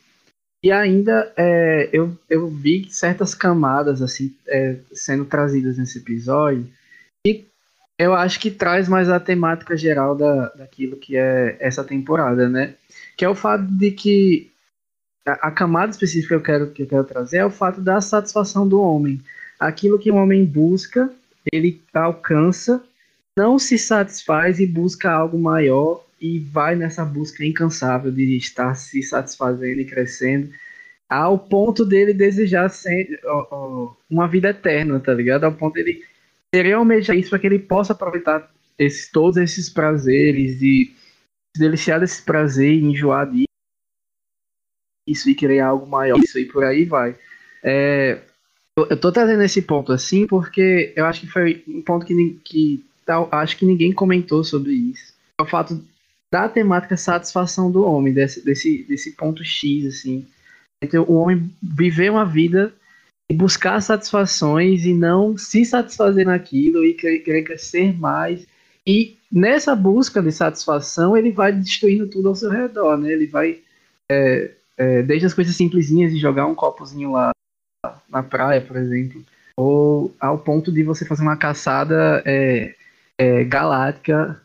e 0.64 0.70
ainda 0.70 1.32
é, 1.36 1.90
eu, 1.92 2.16
eu 2.30 2.48
vi 2.48 2.86
certas 2.90 3.34
camadas 3.34 4.00
assim 4.00 4.34
é, 4.46 4.78
sendo 4.92 5.24
trazidas 5.24 5.76
nesse 5.76 5.98
episódio 5.98 6.70
e 7.26 7.44
eu 7.98 8.14
acho 8.14 8.38
que 8.38 8.48
traz 8.50 8.88
mais 8.88 9.08
a 9.08 9.18
temática 9.18 9.76
geral 9.76 10.16
da, 10.16 10.50
daquilo 10.50 10.96
que 10.96 11.16
é 11.16 11.56
essa 11.60 11.82
temporada, 11.82 12.48
né? 12.48 12.74
Que 13.16 13.24
é 13.24 13.28
o 13.28 13.34
fato 13.34 13.64
de 13.64 13.90
que 13.90 14.51
a, 15.26 15.50
camada 15.50 15.92
específica 15.92 16.28
que 16.28 16.34
eu, 16.34 16.42
quero, 16.42 16.70
que 16.70 16.82
eu 16.82 16.86
quero 16.86 17.04
trazer 17.04 17.38
é 17.38 17.46
o 17.46 17.50
fato 17.50 17.80
da 17.80 18.00
satisfação 18.00 18.66
do 18.68 18.80
homem. 18.80 19.20
Aquilo 19.58 19.98
que 19.98 20.10
o 20.10 20.16
homem 20.16 20.44
busca, 20.44 21.10
ele 21.52 21.80
alcança, 21.94 22.82
não 23.36 23.58
se 23.58 23.78
satisfaz 23.78 24.58
e 24.60 24.66
busca 24.66 25.10
algo 25.10 25.38
maior 25.38 26.04
e 26.20 26.38
vai 26.38 26.76
nessa 26.76 27.04
busca 27.04 27.44
incansável 27.44 28.10
de 28.10 28.36
estar 28.36 28.74
se 28.74 29.02
satisfazendo 29.02 29.80
e 29.80 29.84
crescendo 29.84 30.50
ao 31.08 31.38
ponto 31.38 31.84
dele 31.84 32.14
desejar 32.14 32.70
ser, 32.70 33.20
uma 34.10 34.26
vida 34.26 34.48
eterna, 34.48 34.98
tá 34.98 35.12
ligado? 35.12 35.44
Ao 35.44 35.52
ponto 35.52 35.74
dele 35.74 36.02
querer 36.50 36.72
almejar 36.72 37.16
isso 37.16 37.30
para 37.30 37.38
que 37.38 37.46
ele 37.46 37.58
possa 37.58 37.92
aproveitar 37.92 38.50
esses, 38.78 39.10
todos 39.10 39.36
esses 39.36 39.68
prazeres 39.68 40.62
e 40.62 40.94
se 41.54 41.60
deliciar 41.60 42.00
desse 42.00 42.22
prazer 42.22 42.72
e 42.72 42.84
enjoar 42.84 43.30
disso 43.30 43.51
e 45.06 45.34
querer 45.34 45.60
algo 45.60 45.86
maior, 45.86 46.18
isso 46.18 46.38
e 46.38 46.44
por 46.44 46.64
aí 46.64 46.84
vai. 46.84 47.16
É, 47.62 48.20
eu, 48.76 48.96
tô 48.96 49.12
trazendo 49.12 49.42
esse 49.42 49.62
ponto 49.62 49.92
assim 49.92 50.26
porque 50.26 50.92
eu 50.96 51.04
acho 51.04 51.20
que 51.20 51.26
foi 51.26 51.62
um 51.68 51.82
ponto 51.82 52.06
que, 52.06 52.40
que 52.44 52.84
tal, 53.04 53.28
acho 53.30 53.56
que 53.56 53.66
ninguém 53.66 53.92
comentou 53.92 54.42
sobre 54.42 54.72
isso. 54.72 55.12
É 55.38 55.42
o 55.42 55.46
fato 55.46 55.82
da 56.32 56.48
temática 56.48 56.96
satisfação 56.96 57.70
do 57.70 57.84
homem, 57.84 58.12
desse, 58.12 58.42
desse, 58.44 58.84
desse 58.84 59.12
ponto 59.12 59.44
X, 59.44 59.86
assim. 59.86 60.26
Entre 60.82 60.98
o 60.98 61.12
homem 61.12 61.50
viver 61.62 62.10
uma 62.10 62.24
vida 62.24 62.72
e 63.30 63.34
buscar 63.34 63.80
satisfações 63.80 64.84
e 64.84 64.94
não 64.94 65.36
se 65.36 65.64
satisfazer 65.64 66.26
naquilo 66.26 66.84
e 66.84 66.94
querer, 66.94 67.18
querer 67.18 67.42
crescer 67.42 67.96
mais. 67.98 68.46
E 68.86 69.16
nessa 69.30 69.76
busca 69.76 70.22
de 70.22 70.32
satisfação, 70.32 71.16
ele 71.16 71.30
vai 71.30 71.52
destruindo 71.52 72.08
tudo 72.08 72.28
ao 72.28 72.34
seu 72.34 72.50
redor, 72.50 72.96
né? 72.96 73.12
Ele 73.12 73.26
vai, 73.26 73.60
é, 74.10 74.52
é, 74.76 75.02
desde 75.02 75.26
as 75.26 75.34
coisas 75.34 75.54
simplesinhas 75.54 76.12
de 76.12 76.18
jogar 76.18 76.46
um 76.46 76.54
copozinho 76.54 77.12
lá 77.12 77.30
na 78.08 78.22
praia, 78.22 78.60
por 78.60 78.76
exemplo, 78.76 79.24
ou 79.56 80.14
ao 80.20 80.38
ponto 80.38 80.72
de 80.72 80.82
você 80.82 81.04
fazer 81.04 81.22
uma 81.22 81.36
caçada 81.36 82.22
é, 82.24 82.74
é 83.18 83.44
galáctica 83.44 84.40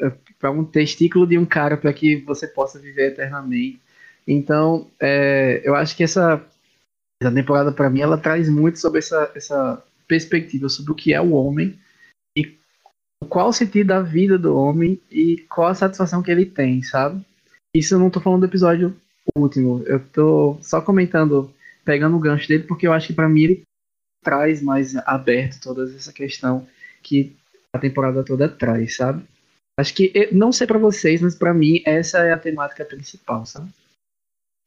é, 0.00 0.12
para 0.38 0.50
um 0.50 0.64
testículo 0.64 1.26
de 1.26 1.38
um 1.38 1.44
cara 1.46 1.76
para 1.76 1.92
que 1.92 2.16
você 2.16 2.46
possa 2.46 2.78
viver 2.78 3.12
eternamente. 3.12 3.80
Então, 4.26 4.88
é, 5.00 5.60
eu 5.64 5.74
acho 5.74 5.96
que 5.96 6.04
essa, 6.04 6.44
essa 7.22 7.34
temporada, 7.34 7.72
para 7.72 7.90
mim, 7.90 8.00
ela 8.00 8.18
traz 8.18 8.48
muito 8.48 8.78
sobre 8.78 8.98
essa, 8.98 9.32
essa 9.34 9.82
perspectiva 10.06 10.68
sobre 10.68 10.92
o 10.92 10.94
que 10.94 11.12
é 11.12 11.20
o 11.20 11.32
homem 11.32 11.78
e 12.36 12.56
qual 13.28 13.48
o 13.48 13.52
sentido 13.52 13.88
da 13.88 14.02
vida 14.02 14.38
do 14.38 14.56
homem 14.56 15.00
e 15.10 15.38
qual 15.48 15.68
a 15.68 15.74
satisfação 15.74 16.22
que 16.22 16.30
ele 16.30 16.44
tem, 16.44 16.82
sabe? 16.82 17.24
Isso 17.74 17.94
eu 17.94 17.98
não 17.98 18.10
tô 18.10 18.20
falando 18.20 18.40
do 18.40 18.46
episódio 18.46 18.94
último, 19.36 19.82
eu 19.86 20.00
tô 20.08 20.58
só 20.60 20.80
comentando, 20.80 21.52
pegando 21.84 22.16
o 22.16 22.20
gancho 22.20 22.48
dele, 22.48 22.64
porque 22.64 22.86
eu 22.86 22.92
acho 22.92 23.08
que 23.08 23.14
para 23.14 23.28
mim 23.28 23.42
ele 23.42 23.62
traz 24.22 24.62
mais 24.62 24.96
aberto 24.96 25.60
toda 25.60 25.84
essa 25.84 26.12
questão 26.12 26.66
que 27.02 27.36
a 27.72 27.78
temporada 27.78 28.24
toda 28.24 28.48
traz, 28.48 28.96
sabe? 28.96 29.24
Acho 29.78 29.94
que, 29.94 30.28
não 30.32 30.52
sei 30.52 30.66
para 30.66 30.78
vocês, 30.78 31.22
mas 31.22 31.34
para 31.34 31.54
mim 31.54 31.82
essa 31.84 32.18
é 32.18 32.32
a 32.32 32.38
temática 32.38 32.84
principal, 32.84 33.46
sabe? 33.46 33.70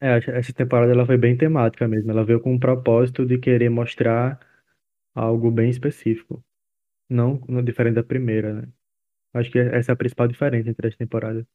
É, 0.01 0.17
essa 0.17 0.51
temporada 0.51 0.91
ela 0.91 1.05
foi 1.05 1.17
bem 1.17 1.37
temática 1.37 1.87
mesmo. 1.87 2.11
Ela 2.11 2.25
veio 2.25 2.41
com 2.41 2.53
um 2.53 2.59
propósito 2.59 3.25
de 3.25 3.37
querer 3.37 3.69
mostrar 3.69 4.39
algo 5.13 5.49
bem 5.49 5.69
específico. 5.69 6.43
Não, 7.09 7.39
diferente 7.63 7.95
da 7.95 8.03
primeira, 8.03 8.53
né? 8.53 8.67
Acho 9.33 9.51
que 9.51 9.59
essa 9.59 9.91
é 9.91 9.93
a 9.93 9.95
principal 9.95 10.27
diferença 10.27 10.69
entre 10.69 10.87
as 10.87 10.95
temporadas. 10.95 11.45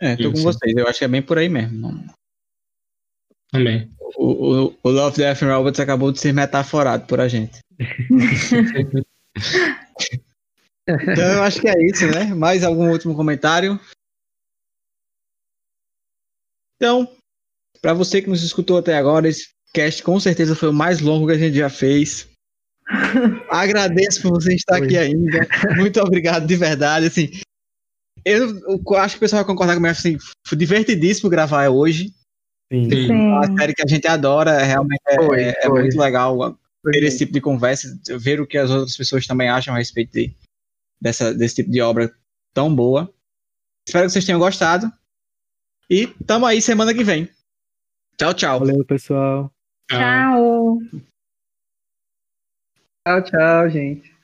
É, 0.00 0.16
tô 0.16 0.32
com 0.32 0.42
vocês. 0.42 0.74
Eu 0.76 0.88
acho 0.88 0.98
que 0.98 1.04
é 1.04 1.08
bem 1.08 1.22
por 1.22 1.38
aí 1.38 1.48
mesmo. 1.48 2.04
Também. 3.50 3.90
O, 4.16 4.68
o, 4.68 4.74
o 4.82 4.90
Love, 4.90 5.16
Death 5.16 5.42
and 5.42 5.54
Robots 5.54 5.80
acabou 5.80 6.10
de 6.10 6.18
ser 6.18 6.32
metaforado 6.32 7.06
por 7.06 7.20
a 7.20 7.28
gente. 7.28 7.58
Então 10.88 11.32
eu 11.34 11.42
acho 11.42 11.60
que 11.60 11.68
é 11.68 11.86
isso, 11.86 12.06
né? 12.06 12.34
Mais 12.34 12.64
algum 12.64 12.90
último 12.90 13.14
comentário? 13.14 13.78
Então, 16.76 17.08
para 17.80 17.92
você 17.92 18.20
que 18.20 18.28
nos 18.28 18.42
escutou 18.42 18.78
até 18.78 18.96
agora, 18.96 19.28
esse 19.28 19.50
cast 19.72 20.02
com 20.02 20.18
certeza 20.18 20.56
foi 20.56 20.70
o 20.70 20.74
mais 20.74 21.00
longo 21.00 21.26
que 21.26 21.34
a 21.34 21.38
gente 21.38 21.56
já 21.56 21.68
fez. 21.68 22.28
Agradeço 23.50 24.22
por 24.22 24.32
você 24.32 24.54
estar 24.54 24.80
Oi. 24.80 24.86
aqui 24.86 24.96
ainda. 24.96 25.46
Muito 25.76 26.00
obrigado 26.00 26.46
de 26.46 26.56
verdade. 26.56 27.06
Assim, 27.06 27.30
eu, 28.24 28.58
eu 28.66 28.96
acho 28.96 29.14
que 29.14 29.18
o 29.18 29.20
pessoal 29.20 29.42
vai 29.42 29.46
concordar 29.46 29.74
comigo. 29.74 29.90
Assim, 29.90 30.16
foi 30.46 30.56
divertidíssimo 30.56 31.30
gravar 31.30 31.68
hoje. 31.68 32.12
Sim. 32.72 32.88
Sim. 32.88 33.12
Uma 33.12 33.58
série 33.58 33.74
que 33.74 33.82
a 33.82 33.86
gente 33.86 34.06
adora. 34.06 34.62
Realmente 34.62 35.02
é, 35.08 35.16
Foi, 35.16 35.42
é 35.42 35.62
foi. 35.62 35.82
muito 35.82 35.98
legal 35.98 36.58
ter 36.92 37.02
esse 37.02 37.18
tipo 37.18 37.32
de 37.32 37.40
conversa, 37.40 37.88
ver 38.18 38.40
o 38.40 38.46
que 38.46 38.56
as 38.56 38.70
outras 38.70 38.96
pessoas 38.96 39.26
também 39.26 39.48
acham 39.48 39.74
a 39.74 39.78
respeito 39.78 40.12
de, 40.12 40.34
dessa, 41.00 41.34
desse 41.34 41.56
tipo 41.56 41.70
de 41.70 41.80
obra 41.80 42.10
tão 42.54 42.74
boa. 42.74 43.12
Espero 43.86 44.06
que 44.06 44.12
vocês 44.12 44.24
tenham 44.24 44.38
gostado. 44.38 44.90
E 45.88 46.06
tamo 46.26 46.46
aí 46.46 46.62
semana 46.62 46.94
que 46.94 47.02
vem. 47.04 47.28
Tchau, 48.16 48.32
tchau. 48.34 48.58
Valeu, 48.60 48.84
pessoal. 48.84 49.52
Tchau. 49.90 50.78
Tchau, 53.06 53.24
tchau, 53.24 53.70
gente. 53.70 54.19